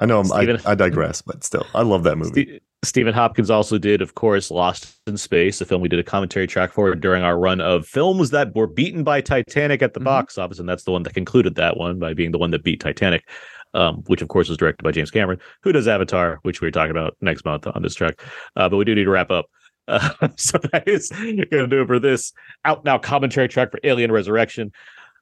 I 0.00 0.06
know 0.06 0.18
I'm, 0.20 0.32
I, 0.32 0.58
I 0.66 0.74
digress, 0.74 1.22
but 1.22 1.44
still, 1.44 1.64
I 1.72 1.82
love 1.82 2.02
that 2.02 2.18
movie. 2.18 2.60
Ste- 2.84 2.94
Stephen 3.04 3.12
Hopkins 3.14 3.50
also 3.50 3.76
did, 3.76 4.00
of 4.00 4.14
course, 4.14 4.50
Lost 4.50 4.96
in 5.06 5.16
Space, 5.16 5.60
a 5.60 5.64
film 5.66 5.82
we 5.82 5.88
did 5.88 5.98
a 5.98 6.04
commentary 6.04 6.46
track 6.46 6.72
for 6.72 6.94
during 6.94 7.22
our 7.22 7.38
run 7.38 7.60
of 7.60 7.86
films 7.86 8.30
that 8.30 8.54
were 8.54 8.66
beaten 8.66 9.04
by 9.04 9.20
Titanic 9.20 9.82
at 9.82 9.92
the 9.94 10.00
Mhm. 10.00 10.04
box 10.04 10.38
office, 10.38 10.58
and 10.58 10.68
that's 10.68 10.84
the 10.84 10.90
one 10.92 11.02
that 11.02 11.12
concluded 11.14 11.56
that 11.56 11.76
one 11.76 11.98
by 11.98 12.14
being 12.14 12.30
the 12.32 12.38
one 12.38 12.50
that 12.52 12.62
beat 12.64 12.80
Titanic, 12.80 13.28
um, 13.74 14.02
which 14.06 14.22
of 14.22 14.28
course 14.28 14.48
was 14.48 14.56
directed 14.56 14.82
by 14.84 14.90
James 14.90 15.10
Cameron, 15.10 15.38
who 15.62 15.72
does 15.72 15.86
Avatar, 15.88 16.38
which 16.42 16.62
we're 16.62 16.70
talking 16.70 16.92
about 16.92 17.16
next 17.20 17.44
month 17.44 17.66
on 17.66 17.82
this 17.82 17.94
track. 17.94 18.20
Uh, 18.56 18.68
but 18.68 18.76
we 18.76 18.84
do 18.84 18.94
need 18.94 19.04
to 19.04 19.10
wrap 19.10 19.30
up. 19.30 19.46
Uh, 19.86 20.08
so 20.36 20.56
that 20.72 20.88
is 20.88 21.10
going 21.10 21.36
to 21.36 21.66
do 21.66 21.82
it 21.82 21.86
for 21.86 21.98
this 21.98 22.32
out 22.64 22.86
now 22.86 22.96
commentary 22.96 23.46
track 23.48 23.70
for 23.70 23.78
Alien 23.84 24.10
Resurrection. 24.10 24.72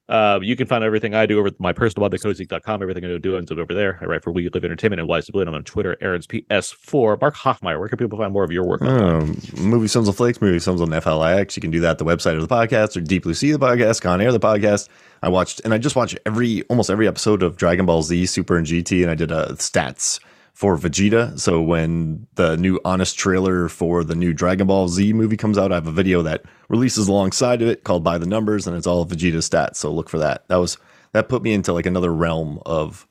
Uh, 0.09 0.41
you 0.43 0.57
can 0.57 0.67
find 0.67 0.83
everything 0.83 1.15
I 1.15 1.27
do 1.27 1.39
over 1.39 1.51
my 1.59 1.73
personal 1.73 2.09
blog, 2.09 2.21
thecozygeek.com. 2.21 2.83
Everything 2.83 3.05
I 3.05 3.19
do 3.19 3.37
ends 3.37 3.51
up 3.53 3.59
over 3.59 3.73
there. 3.73 3.99
I 4.01 4.05
write 4.05 4.23
for 4.23 4.33
We 4.33 4.49
Live 4.49 4.65
Entertainment 4.65 5.01
and 5.01 5.09
Why 5.09 5.21
So 5.21 5.33
Blu. 5.33 5.43
I'm 5.43 5.55
on 5.55 5.65
Twitter, 5.65 5.97
Aaron's 6.01 6.27
PS4. 6.27 7.21
Mark 7.21 7.35
Hofmeyer, 7.37 7.79
where 7.79 7.89
can 7.89 7.99
people 7.99 8.19
find 8.19 8.33
more 8.33 8.45
of 8.45 8.51
your 8.51 8.65
work? 8.65 8.83
Um, 8.83 9.41
movie 9.57 9.89
Films 9.89 10.09
on 10.09 10.15
Flakes, 10.15 10.41
movie 10.41 10.59
Films 10.59 10.81
on 10.81 10.89
FLIX. 10.91 11.57
You 11.57 11.61
can 11.61 11.71
do 11.71 11.81
that 11.81 11.93
at 11.93 11.99
the 11.99 12.05
website 12.05 12.35
of 12.35 12.47
the 12.47 12.55
podcast 12.55 12.97
or 12.97 13.01
Deep 13.01 13.23
Blue 13.23 13.35
Sea 13.35 13.53
the 13.53 13.59
podcast, 13.59 14.03
Con 14.03 14.21
Air 14.21 14.33
the 14.33 14.41
podcast. 14.41 14.89
I 15.23 15.29
watched 15.29 15.61
and 15.65 15.73
I 15.73 15.79
just 15.79 15.95
watched 15.95 16.19
every 16.27 16.63
almost 16.65 16.91
every 16.91 17.07
episode 17.07 17.43
of 17.43 17.57
Dragon 17.57 17.87
Ball 17.87 18.03
Z 18.03 18.27
Super 18.27 18.57
and 18.57 18.67
GT, 18.67 19.03
and 19.03 19.11
I 19.11 19.15
did 19.15 19.31
uh, 19.31 19.53
stats 19.53 20.19
for 20.53 20.77
Vegeta. 20.77 21.39
So 21.41 21.63
when 21.63 22.27
the 22.35 22.57
new 22.57 22.79
honest 22.85 23.19
trailer 23.19 23.69
for 23.69 24.05
the 24.05 24.15
new 24.15 24.33
Dragon 24.33 24.67
Ball 24.67 24.89
Z 24.89 25.13
movie 25.13 25.37
comes 25.37 25.59
out, 25.59 25.73
I 25.73 25.77
have 25.77 25.87
a 25.87 25.93
video 25.93 26.23
that 26.23 26.45
releases 26.69 27.09
alongside 27.09 27.63
of 27.63 27.69
it 27.69 27.85
called 27.85 28.05
By 28.05 28.19
the 28.19 28.27
Numbers, 28.27 28.67
and 28.67 28.77
it's 28.77 28.87
all 28.87 29.07
Vegeta 29.07 29.39
stats. 29.39 29.77
So 29.77 29.93
look 29.93 30.09
for 30.09 30.19
that. 30.19 30.47
That 30.49 30.57
was 30.57 30.77
that 31.13 31.29
put 31.29 31.43
me 31.43 31.53
into 31.53 31.73
like 31.73 31.87
another 31.87 32.13
realm 32.13 32.61
of 32.67 33.07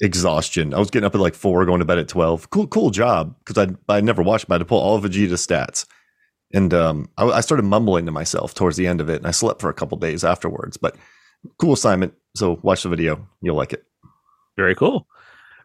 exhaustion. 0.00 0.74
I 0.74 0.78
was 0.78 0.90
getting 0.90 1.06
up 1.06 1.14
at 1.14 1.20
like 1.20 1.34
four, 1.34 1.64
going 1.64 1.80
to 1.80 1.84
bed 1.84 1.98
at 1.98 2.08
twelve. 2.08 2.50
Cool, 2.50 2.66
cool 2.66 2.90
job 2.90 3.34
because 3.44 3.68
I 3.88 3.94
I 3.94 4.00
never 4.00 4.22
watched, 4.22 4.48
but 4.48 4.54
I 4.54 4.56
had 4.56 4.60
to 4.60 4.64
pull 4.66 4.80
all 4.80 5.00
Vegeta 5.00 5.32
stats, 5.32 5.86
and 6.52 6.72
um, 6.74 7.08
I, 7.16 7.24
I 7.24 7.40
started 7.40 7.64
mumbling 7.64 8.06
to 8.06 8.12
myself 8.12 8.54
towards 8.54 8.76
the 8.76 8.86
end 8.86 9.00
of 9.00 9.08
it, 9.08 9.16
and 9.16 9.26
I 9.26 9.32
slept 9.32 9.60
for 9.60 9.70
a 9.70 9.74
couple 9.74 9.98
days 9.98 10.24
afterwards. 10.24 10.76
But 10.76 10.96
cool 11.58 11.72
assignment. 11.72 12.14
So 12.36 12.60
watch 12.62 12.82
the 12.82 12.90
video, 12.90 13.26
you'll 13.40 13.56
like 13.56 13.72
it. 13.72 13.84
Very 14.56 14.74
cool. 14.74 15.06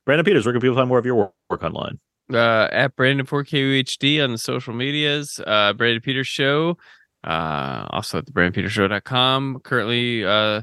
Brandon 0.06 0.26
Peters, 0.26 0.46
where 0.46 0.54
can 0.54 0.62
people 0.62 0.76
find 0.76 0.90
more 0.90 1.00
of 1.00 1.06
your 1.06 1.16
work, 1.16 1.34
work 1.50 1.64
online? 1.64 2.00
uh, 2.34 2.68
at 2.72 2.96
Brandon 2.96 3.26
4KUHD 3.26 4.24
on 4.24 4.32
the 4.32 4.38
social 4.38 4.74
medias, 4.74 5.40
uh, 5.46 5.74
Brandon 5.74 6.02
Peters 6.02 6.28
Show, 6.28 6.78
uh, 7.24 7.88
also 7.90 8.20
at 8.20 8.26
the 8.26 8.32
BrandonPetersShow.com. 8.32 9.60
Currently, 9.64 10.26
uh, 10.26 10.62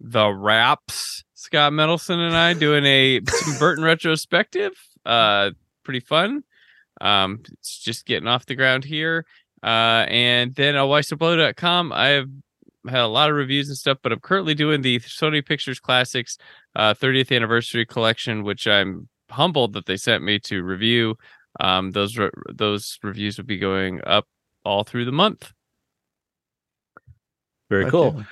the 0.00 0.28
Raps, 0.28 1.24
Scott 1.34 1.72
Mendelson 1.72 2.18
and 2.18 2.36
I 2.36 2.54
doing 2.54 2.84
a 2.86 3.20
Burton 3.58 3.84
retrospective. 3.84 4.72
Uh, 5.04 5.50
pretty 5.84 6.00
fun. 6.00 6.44
Um, 7.00 7.42
it's 7.52 7.78
just 7.78 8.06
getting 8.06 8.28
off 8.28 8.46
the 8.46 8.54
ground 8.54 8.84
here. 8.84 9.26
Uh, 9.62 10.06
and 10.08 10.54
then 10.54 10.74
at 10.74 10.82
WhySoBlu.com, 10.82 11.92
I 11.92 12.08
have 12.08 12.28
had 12.88 13.00
a 13.00 13.06
lot 13.06 13.30
of 13.30 13.36
reviews 13.36 13.68
and 13.68 13.76
stuff, 13.76 13.98
but 14.02 14.12
I'm 14.12 14.20
currently 14.20 14.54
doing 14.54 14.82
the 14.82 14.98
Sony 15.00 15.44
Pictures 15.44 15.80
Classics 15.80 16.38
uh, 16.76 16.94
30th 16.94 17.34
anniversary 17.34 17.84
collection, 17.84 18.42
which 18.42 18.66
I'm 18.66 19.08
humbled 19.30 19.74
that 19.74 19.86
they 19.86 19.96
sent 19.96 20.24
me 20.24 20.38
to 20.40 20.62
review. 20.62 21.16
Um, 21.58 21.90
those 21.90 22.16
re- 22.16 22.30
those 22.52 22.98
reviews 23.02 23.36
will 23.36 23.44
be 23.44 23.58
going 23.58 24.00
up 24.04 24.26
all 24.64 24.84
through 24.84 25.04
the 25.04 25.12
month. 25.12 25.52
Very 27.68 27.84
Heck 27.84 27.92
cool. 27.92 28.24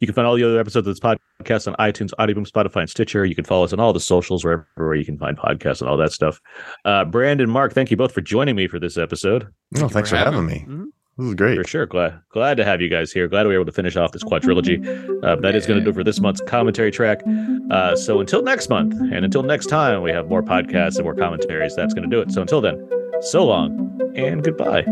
You 0.00 0.06
can 0.06 0.14
find 0.14 0.26
all 0.26 0.36
the 0.36 0.44
other 0.44 0.60
episodes 0.60 0.86
of 0.86 0.94
this 0.94 1.00
podcast 1.00 1.66
on 1.66 1.74
iTunes, 1.74 2.10
Audioboom, 2.18 2.48
Spotify, 2.48 2.80
and 2.80 2.90
Stitcher. 2.90 3.24
You 3.24 3.34
can 3.34 3.44
follow 3.44 3.64
us 3.64 3.72
on 3.72 3.80
all 3.80 3.92
the 3.92 4.00
socials, 4.00 4.44
wherever 4.44 4.68
where 4.74 4.94
you 4.94 5.06
can 5.06 5.18
find 5.18 5.38
podcasts 5.38 5.80
and 5.80 5.88
all 5.88 5.96
that 5.96 6.12
stuff. 6.12 6.40
Uh, 6.84 7.04
Brandon, 7.04 7.48
Mark, 7.48 7.72
thank 7.72 7.90
you 7.90 7.96
both 7.96 8.12
for 8.12 8.20
joining 8.20 8.56
me 8.56 8.68
for 8.68 8.78
this 8.78 8.98
episode. 8.98 9.48
No, 9.72 9.82
you 9.82 9.88
thanks 9.88 10.10
for 10.10 10.16
having 10.16 10.44
me. 10.44 10.66
Mhm. 10.68 10.86
This 11.18 11.28
is 11.28 11.34
great. 11.34 11.56
For 11.56 11.66
sure. 11.66 11.86
Glad 11.86 12.20
glad 12.28 12.58
to 12.58 12.64
have 12.64 12.82
you 12.82 12.90
guys 12.90 13.10
here. 13.10 13.26
Glad 13.26 13.46
we 13.46 13.54
were 13.54 13.60
able 13.60 13.66
to 13.66 13.72
finish 13.72 13.96
off 13.96 14.12
this 14.12 14.22
quadrilogy. 14.22 14.84
Uh, 15.24 15.36
that 15.36 15.54
is 15.54 15.66
going 15.66 15.78
to 15.78 15.84
do 15.84 15.90
it 15.90 15.94
for 15.94 16.04
this 16.04 16.20
month's 16.20 16.42
commentary 16.42 16.90
track. 16.90 17.22
Uh, 17.70 17.96
so 17.96 18.20
until 18.20 18.42
next 18.42 18.68
month, 18.68 18.92
and 18.94 19.24
until 19.24 19.42
next 19.42 19.66
time, 19.66 20.02
we 20.02 20.10
have 20.10 20.28
more 20.28 20.42
podcasts 20.42 20.96
and 20.96 21.04
more 21.04 21.14
commentaries. 21.14 21.74
That's 21.74 21.94
going 21.94 22.08
to 22.08 22.14
do 22.14 22.20
it. 22.20 22.30
So 22.32 22.42
until 22.42 22.60
then, 22.60 22.86
so 23.22 23.46
long 23.46 24.12
and 24.14 24.44
goodbye. 24.44 24.82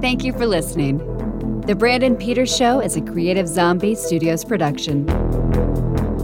Thank 0.00 0.22
you 0.22 0.32
for 0.32 0.46
listening. 0.46 0.98
The 1.62 1.74
Brandon 1.74 2.14
Peters 2.14 2.54
Show 2.54 2.78
is 2.78 2.94
a 2.96 3.00
Creative 3.00 3.48
Zombie 3.48 3.94
Studios 3.94 4.44
production. 4.44 5.06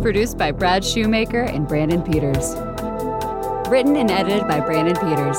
Produced 0.02 0.38
by 0.38 0.52
Brad 0.52 0.84
Shoemaker 0.84 1.42
and 1.42 1.66
Brandon 1.66 2.02
Peters. 2.02 2.54
Written 3.68 3.96
and 3.96 4.10
edited 4.10 4.46
by 4.46 4.60
Brandon 4.60 4.94
Peters. 4.96 5.38